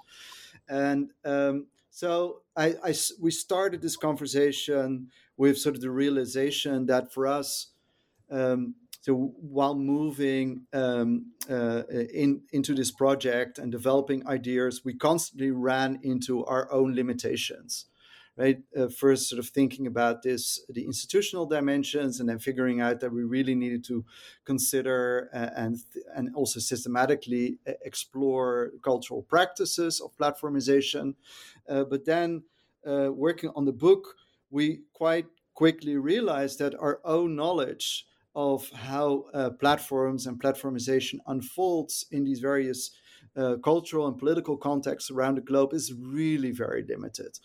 And 0.69 1.11
um, 1.24 1.66
so 1.90 2.43
I, 2.57 2.77
I, 2.85 2.94
we 3.20 3.32
started 3.32 3.82
this 3.82 3.97
conversation 3.97 5.09
with 5.36 5.59
sort 5.59 5.74
of 5.74 5.81
the 5.81 5.90
realization 5.90 6.86
that 6.86 7.12
for 7.12 7.27
us, 7.27 7.73
um, 8.31 8.77
so 9.03 9.35
while 9.41 9.74
moving 9.74 10.62
um, 10.73 11.33
uh, 11.51 11.83
in, 12.15 12.43
into 12.53 12.73
this 12.73 12.93
project 12.93 13.59
and 13.59 13.73
developing 13.73 14.24
ideas, 14.29 14.83
we 14.85 14.95
constantly 14.95 15.51
ran 15.51 15.99
into 16.05 16.45
our 16.47 16.73
own 16.73 16.95
limitations. 16.95 17.87
Right, 18.35 18.62
uh, 18.74 18.89
first, 18.89 19.29
sort 19.29 19.41
of 19.41 19.49
thinking 19.51 19.87
about 19.87 20.23
this, 20.23 20.65
the 20.66 20.87
institutional 20.87 21.45
dimensions, 21.45 22.19
and 22.19 22.27
then 22.27 22.39
figuring 22.39 22.81
out 22.81 23.01
that 23.01 23.12
we 23.12 23.24
really 23.24 23.55
needed 23.55 23.85
to 23.85 24.07
consider 24.47 25.29
uh, 25.35 25.51
and 25.55 25.77
and 26.16 26.35
also 26.35 26.59
systematically 26.59 27.59
uh, 27.69 27.73
explore 27.85 28.70
cultural 28.83 29.23
practices 29.23 30.01
of 30.01 30.16
platformization. 30.16 31.15
Uh, 31.69 31.85
but 31.85 32.07
then, 32.07 32.45
uh, 32.87 33.11
working 33.12 33.51
on 33.55 33.66
the 33.66 33.73
book, 33.73 34.16
we 34.51 34.81
quite 34.95 35.27
quickly 35.53 35.99
realized 35.99 36.59
that 36.59 36.74
our 36.77 37.01
own 37.05 37.37
knowledge 37.37 38.07
of 38.35 38.69
how 38.71 39.25
uh, 39.35 39.51
platforms 39.51 40.27
and 40.27 40.41
platformization 40.41 41.19
unfolds 41.27 42.07
in 42.11 42.25
these 42.25 42.41
various 42.41 42.91
uh, 43.37 43.57
cultural 43.63 44.07
and 44.07 44.19
political 44.19 44.57
contexts 44.57 45.11
around 45.11 45.37
the 45.37 45.41
globe 45.41 45.73
is 45.73 45.93
really 45.93 46.51
very 46.51 46.85
limited. 46.89 47.39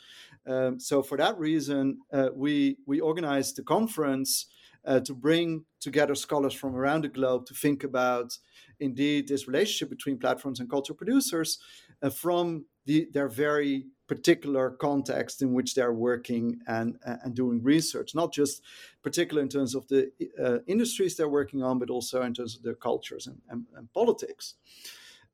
Um, 0.46 0.80
so 0.80 1.04
for 1.04 1.18
that 1.18 1.38
reason, 1.38 2.00
uh, 2.12 2.30
we 2.34 2.78
we 2.86 3.00
organized 3.00 3.58
the 3.58 3.64
conference 3.64 4.48
uh, 4.86 5.02
to 5.02 5.14
bring 5.14 5.66
together 5.80 6.16
scholars 6.16 6.54
from 6.54 6.76
around 6.76 7.04
the 7.04 7.10
globe 7.10 7.46
to 7.46 7.54
think 7.54 7.84
about 7.84 8.38
indeed 8.80 9.28
this 9.28 9.48
relationship 9.48 9.90
between 9.90 10.18
platforms 10.18 10.60
and 10.60 10.70
cultural 10.70 10.96
producers 10.96 11.60
uh, 12.02 12.10
from 12.10 12.66
the, 12.86 13.08
their 13.14 13.28
very 13.28 13.88
particular 14.08 14.72
context 14.72 15.42
in 15.42 15.54
which 15.54 15.76
they're 15.76 15.94
working 15.94 16.60
and, 16.68 16.98
and 17.04 17.36
doing 17.36 17.62
research, 17.62 18.16
not 18.16 18.34
just 18.34 18.62
particular 19.04 19.42
in 19.42 19.50
terms 19.50 19.76
of 19.76 19.88
the 19.88 20.12
uh, 20.42 20.60
industries 20.66 21.16
they're 21.16 21.30
working 21.30 21.62
on, 21.62 21.78
but 21.80 21.90
also 21.90 22.22
in 22.22 22.34
terms 22.34 22.56
of 22.56 22.64
their 22.64 22.76
cultures 22.76 23.28
and, 23.28 23.42
and, 23.50 23.66
and 23.76 23.92
politics. 23.94 24.56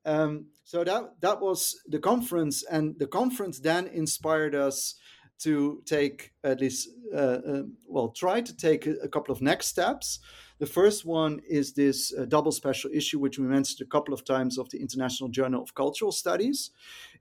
Um, 0.06 0.48
so 0.66 0.84
that 0.84 1.22
that 1.22 1.40
was 1.40 1.80
the 1.88 2.00
conference, 2.00 2.64
and 2.64 2.98
the 3.00 3.08
conference 3.08 3.60
then 3.60 3.88
inspired 3.88 4.56
us 4.56 4.96
to 5.40 5.82
take 5.86 6.34
at 6.44 6.62
least 6.62 6.90
uh, 7.14 7.18
uh, 7.18 7.64
well 7.86 8.10
try 8.10 8.42
to 8.42 8.56
take 8.56 8.88
a, 8.88 9.08
couple 9.08 9.34
of 9.34 9.42
next 9.42 9.68
steps. 9.68 10.20
The 10.60 10.66
first 10.66 11.06
one 11.06 11.42
is 11.50 11.74
this 11.74 12.14
uh, 12.14 12.26
double 12.26 12.52
special 12.52 12.90
issue, 12.94 13.20
which 13.20 13.38
we 13.38 13.46
mentioned 13.46 13.82
a 13.82 13.90
couple 13.90 14.14
of 14.14 14.24
times 14.24 14.58
of 14.58 14.70
the 14.70 14.80
International 14.80 15.30
Journal 15.30 15.62
of 15.62 15.76
Cultural 15.76 16.12
Studies, 16.12 16.72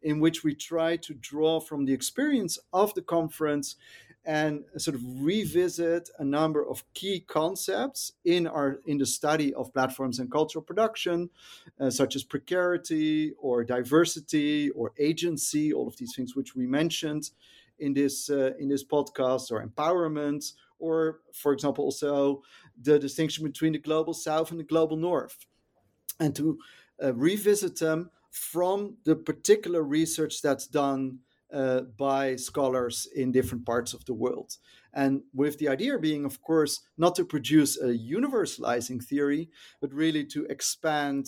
in 0.02 0.20
which 0.20 0.44
we 0.44 0.54
try 0.54 0.96
to 0.98 1.14
draw 1.14 1.58
from 1.60 1.84
the 1.84 1.92
experience 1.92 2.58
of 2.72 2.94
the 2.94 3.02
conference 3.02 3.76
and 4.24 4.64
sort 4.76 4.94
of 4.94 5.02
revisit 5.20 6.08
a 6.18 6.24
number 6.24 6.66
of 6.66 6.84
key 6.94 7.20
concepts 7.20 8.12
in 8.24 8.46
our 8.46 8.78
in 8.86 8.98
the 8.98 9.06
study 9.06 9.52
of 9.54 9.72
platforms 9.72 10.20
and 10.20 10.30
cultural 10.30 10.62
production 10.62 11.28
uh, 11.80 11.90
such 11.90 12.14
as 12.14 12.22
precarity 12.22 13.32
or 13.38 13.64
diversity 13.64 14.70
or 14.70 14.92
agency 14.98 15.72
all 15.72 15.88
of 15.88 15.96
these 15.96 16.14
things 16.14 16.36
which 16.36 16.54
we 16.54 16.66
mentioned 16.66 17.30
in 17.82 17.92
this 17.92 18.30
uh, 18.30 18.52
in 18.58 18.68
this 18.68 18.84
podcast 18.84 19.50
or 19.52 19.66
empowerment 19.66 20.52
or 20.78 21.20
for 21.32 21.52
example 21.52 21.84
also 21.84 22.42
the 22.80 22.98
distinction 22.98 23.44
between 23.44 23.72
the 23.72 23.78
global 23.78 24.14
south 24.14 24.50
and 24.50 24.60
the 24.60 24.64
global 24.64 24.96
north 24.96 25.36
and 26.20 26.34
to 26.34 26.58
uh, 27.02 27.12
revisit 27.14 27.78
them 27.78 28.10
from 28.30 28.96
the 29.04 29.14
particular 29.14 29.82
research 29.82 30.40
that's 30.42 30.66
done 30.66 31.18
uh, 31.52 31.82
by 31.98 32.34
scholars 32.36 33.06
in 33.14 33.30
different 33.30 33.66
parts 33.66 33.92
of 33.92 34.04
the 34.06 34.14
world. 34.14 34.56
And 34.94 35.22
with 35.34 35.58
the 35.58 35.68
idea 35.68 35.98
being, 35.98 36.24
of 36.24 36.40
course, 36.42 36.80
not 36.96 37.14
to 37.16 37.24
produce 37.24 37.80
a 37.80 37.88
universalizing 37.88 39.02
theory, 39.02 39.50
but 39.80 39.92
really 39.92 40.24
to 40.26 40.46
expand, 40.46 41.26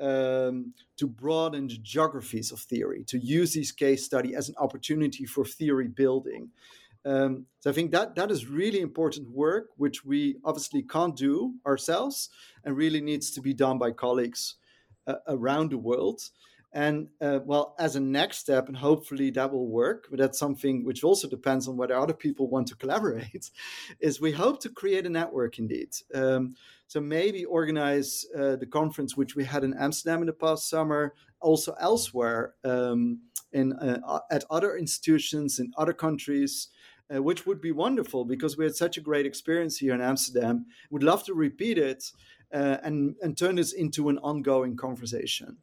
um, 0.00 0.72
to 0.96 1.06
broaden 1.06 1.68
the 1.68 1.78
geographies 1.78 2.52
of 2.52 2.60
theory, 2.60 3.04
to 3.04 3.18
use 3.18 3.52
these 3.52 3.72
case 3.72 4.04
study 4.04 4.34
as 4.34 4.48
an 4.48 4.54
opportunity 4.58 5.24
for 5.26 5.44
theory 5.44 5.88
building. 5.88 6.50
Um, 7.04 7.46
so 7.60 7.70
I 7.70 7.72
think 7.72 7.92
that 7.92 8.14
that 8.16 8.30
is 8.30 8.46
really 8.46 8.80
important 8.80 9.30
work, 9.30 9.68
which 9.76 10.04
we 10.04 10.36
obviously 10.44 10.82
can't 10.82 11.16
do 11.16 11.54
ourselves, 11.66 12.30
and 12.64 12.76
really 12.76 13.00
needs 13.00 13.30
to 13.32 13.40
be 13.40 13.54
done 13.54 13.78
by 13.78 13.92
colleagues 13.92 14.56
uh, 15.06 15.14
around 15.26 15.70
the 15.70 15.78
world. 15.78 16.20
And 16.78 17.08
uh, 17.20 17.40
well, 17.44 17.74
as 17.80 17.96
a 17.96 18.00
next 18.00 18.38
step, 18.38 18.68
and 18.68 18.76
hopefully 18.76 19.30
that 19.32 19.50
will 19.50 19.66
work, 19.66 20.06
but 20.10 20.20
that's 20.20 20.38
something 20.38 20.84
which 20.84 21.02
also 21.02 21.26
depends 21.28 21.66
on 21.66 21.76
whether 21.76 21.96
other 21.96 22.14
people 22.14 22.48
want 22.48 22.68
to 22.68 22.76
collaborate, 22.82 23.50
is 23.98 24.20
we 24.20 24.30
hope 24.30 24.60
to 24.60 24.68
create 24.68 25.04
a 25.04 25.08
network 25.08 25.58
indeed. 25.58 25.90
Um, 26.14 26.54
so 26.86 27.00
maybe 27.00 27.44
organize 27.44 28.24
uh, 28.32 28.54
the 28.54 28.66
conference 28.66 29.16
which 29.16 29.34
we 29.34 29.44
had 29.44 29.64
in 29.64 29.74
Amsterdam 29.74 30.20
in 30.20 30.26
the 30.26 30.32
past 30.32 30.70
summer, 30.70 31.14
also 31.40 31.74
elsewhere 31.80 32.54
um, 32.62 33.22
in 33.52 33.72
uh, 33.72 34.20
at 34.30 34.44
other 34.48 34.76
institutions 34.76 35.58
in 35.58 35.72
other 35.76 35.92
countries, 35.92 36.68
uh, 37.12 37.20
which 37.20 37.44
would 37.44 37.60
be 37.60 37.72
wonderful 37.72 38.24
because 38.24 38.56
we 38.56 38.64
had 38.64 38.76
such 38.76 38.96
a 38.96 39.00
great 39.00 39.26
experience 39.26 39.78
here 39.78 39.94
in 39.94 40.00
Amsterdam. 40.00 40.66
Would 40.92 41.02
love 41.02 41.24
to 41.24 41.34
repeat 41.34 41.76
it 41.76 42.12
uh, 42.54 42.76
and 42.84 43.16
and 43.20 43.36
turn 43.36 43.56
this 43.56 43.72
into 43.72 44.08
an 44.10 44.18
ongoing 44.18 44.76
conversation. 44.76 45.58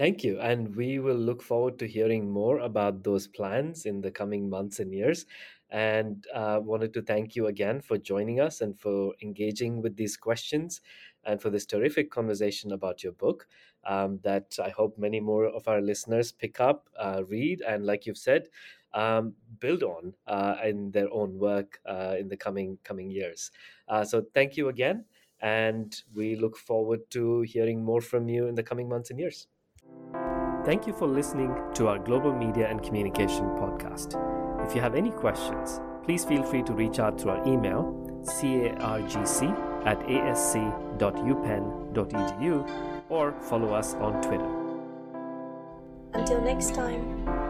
Thank 0.00 0.24
you. 0.24 0.40
And 0.40 0.74
we 0.76 0.98
will 0.98 1.14
look 1.28 1.42
forward 1.42 1.78
to 1.80 1.86
hearing 1.86 2.30
more 2.30 2.60
about 2.60 3.04
those 3.04 3.26
plans 3.26 3.84
in 3.84 4.00
the 4.00 4.10
coming 4.10 4.48
months 4.48 4.80
and 4.80 4.94
years. 4.94 5.26
And 5.70 6.24
uh, 6.34 6.58
wanted 6.62 6.94
to 6.94 7.02
thank 7.02 7.36
you 7.36 7.48
again 7.48 7.82
for 7.82 7.98
joining 7.98 8.40
us 8.40 8.62
and 8.62 8.80
for 8.80 9.14
engaging 9.22 9.82
with 9.82 9.96
these 9.96 10.16
questions 10.16 10.80
and 11.24 11.40
for 11.42 11.50
this 11.50 11.66
terrific 11.66 12.10
conversation 12.10 12.72
about 12.72 13.02
your 13.04 13.12
book 13.12 13.46
um, 13.84 14.18
that 14.22 14.56
I 14.64 14.70
hope 14.70 14.96
many 14.98 15.20
more 15.20 15.44
of 15.44 15.68
our 15.68 15.82
listeners 15.82 16.32
pick 16.32 16.60
up, 16.60 16.88
uh, 16.98 17.22
read, 17.28 17.60
and 17.60 17.84
like 17.84 18.06
you've 18.06 18.16
said, 18.18 18.48
um, 18.94 19.34
build 19.60 19.82
on 19.82 20.14
uh, 20.26 20.56
in 20.64 20.90
their 20.92 21.12
own 21.12 21.38
work 21.38 21.78
uh, 21.86 22.16
in 22.18 22.28
the 22.28 22.38
coming 22.38 22.78
coming 22.84 23.10
years. 23.10 23.50
Uh, 23.86 24.02
so 24.04 24.24
thank 24.34 24.56
you 24.56 24.70
again, 24.70 25.04
and 25.40 26.02
we 26.14 26.36
look 26.36 26.56
forward 26.56 27.00
to 27.10 27.42
hearing 27.42 27.84
more 27.84 28.00
from 28.00 28.28
you 28.30 28.46
in 28.48 28.54
the 28.56 28.62
coming 28.62 28.88
months 28.88 29.10
and 29.10 29.20
years. 29.20 29.46
Thank 30.64 30.86
you 30.86 30.92
for 30.92 31.08
listening 31.08 31.54
to 31.74 31.88
our 31.88 31.98
Global 31.98 32.34
Media 32.34 32.68
and 32.68 32.82
Communication 32.82 33.46
podcast. 33.56 34.14
If 34.66 34.74
you 34.74 34.80
have 34.82 34.94
any 34.94 35.10
questions, 35.10 35.80
please 36.04 36.24
feel 36.24 36.42
free 36.42 36.62
to 36.64 36.72
reach 36.72 36.98
out 36.98 37.20
through 37.20 37.32
our 37.32 37.46
email 37.46 37.96
cargc 38.20 39.42
at 39.86 39.98
asc.upenn.edu 40.00 40.70
or 43.08 43.32
follow 43.40 43.72
us 43.72 43.94
on 43.94 44.20
Twitter. 44.22 44.48
Until 46.12 46.42
next 46.42 46.74
time. 46.74 47.49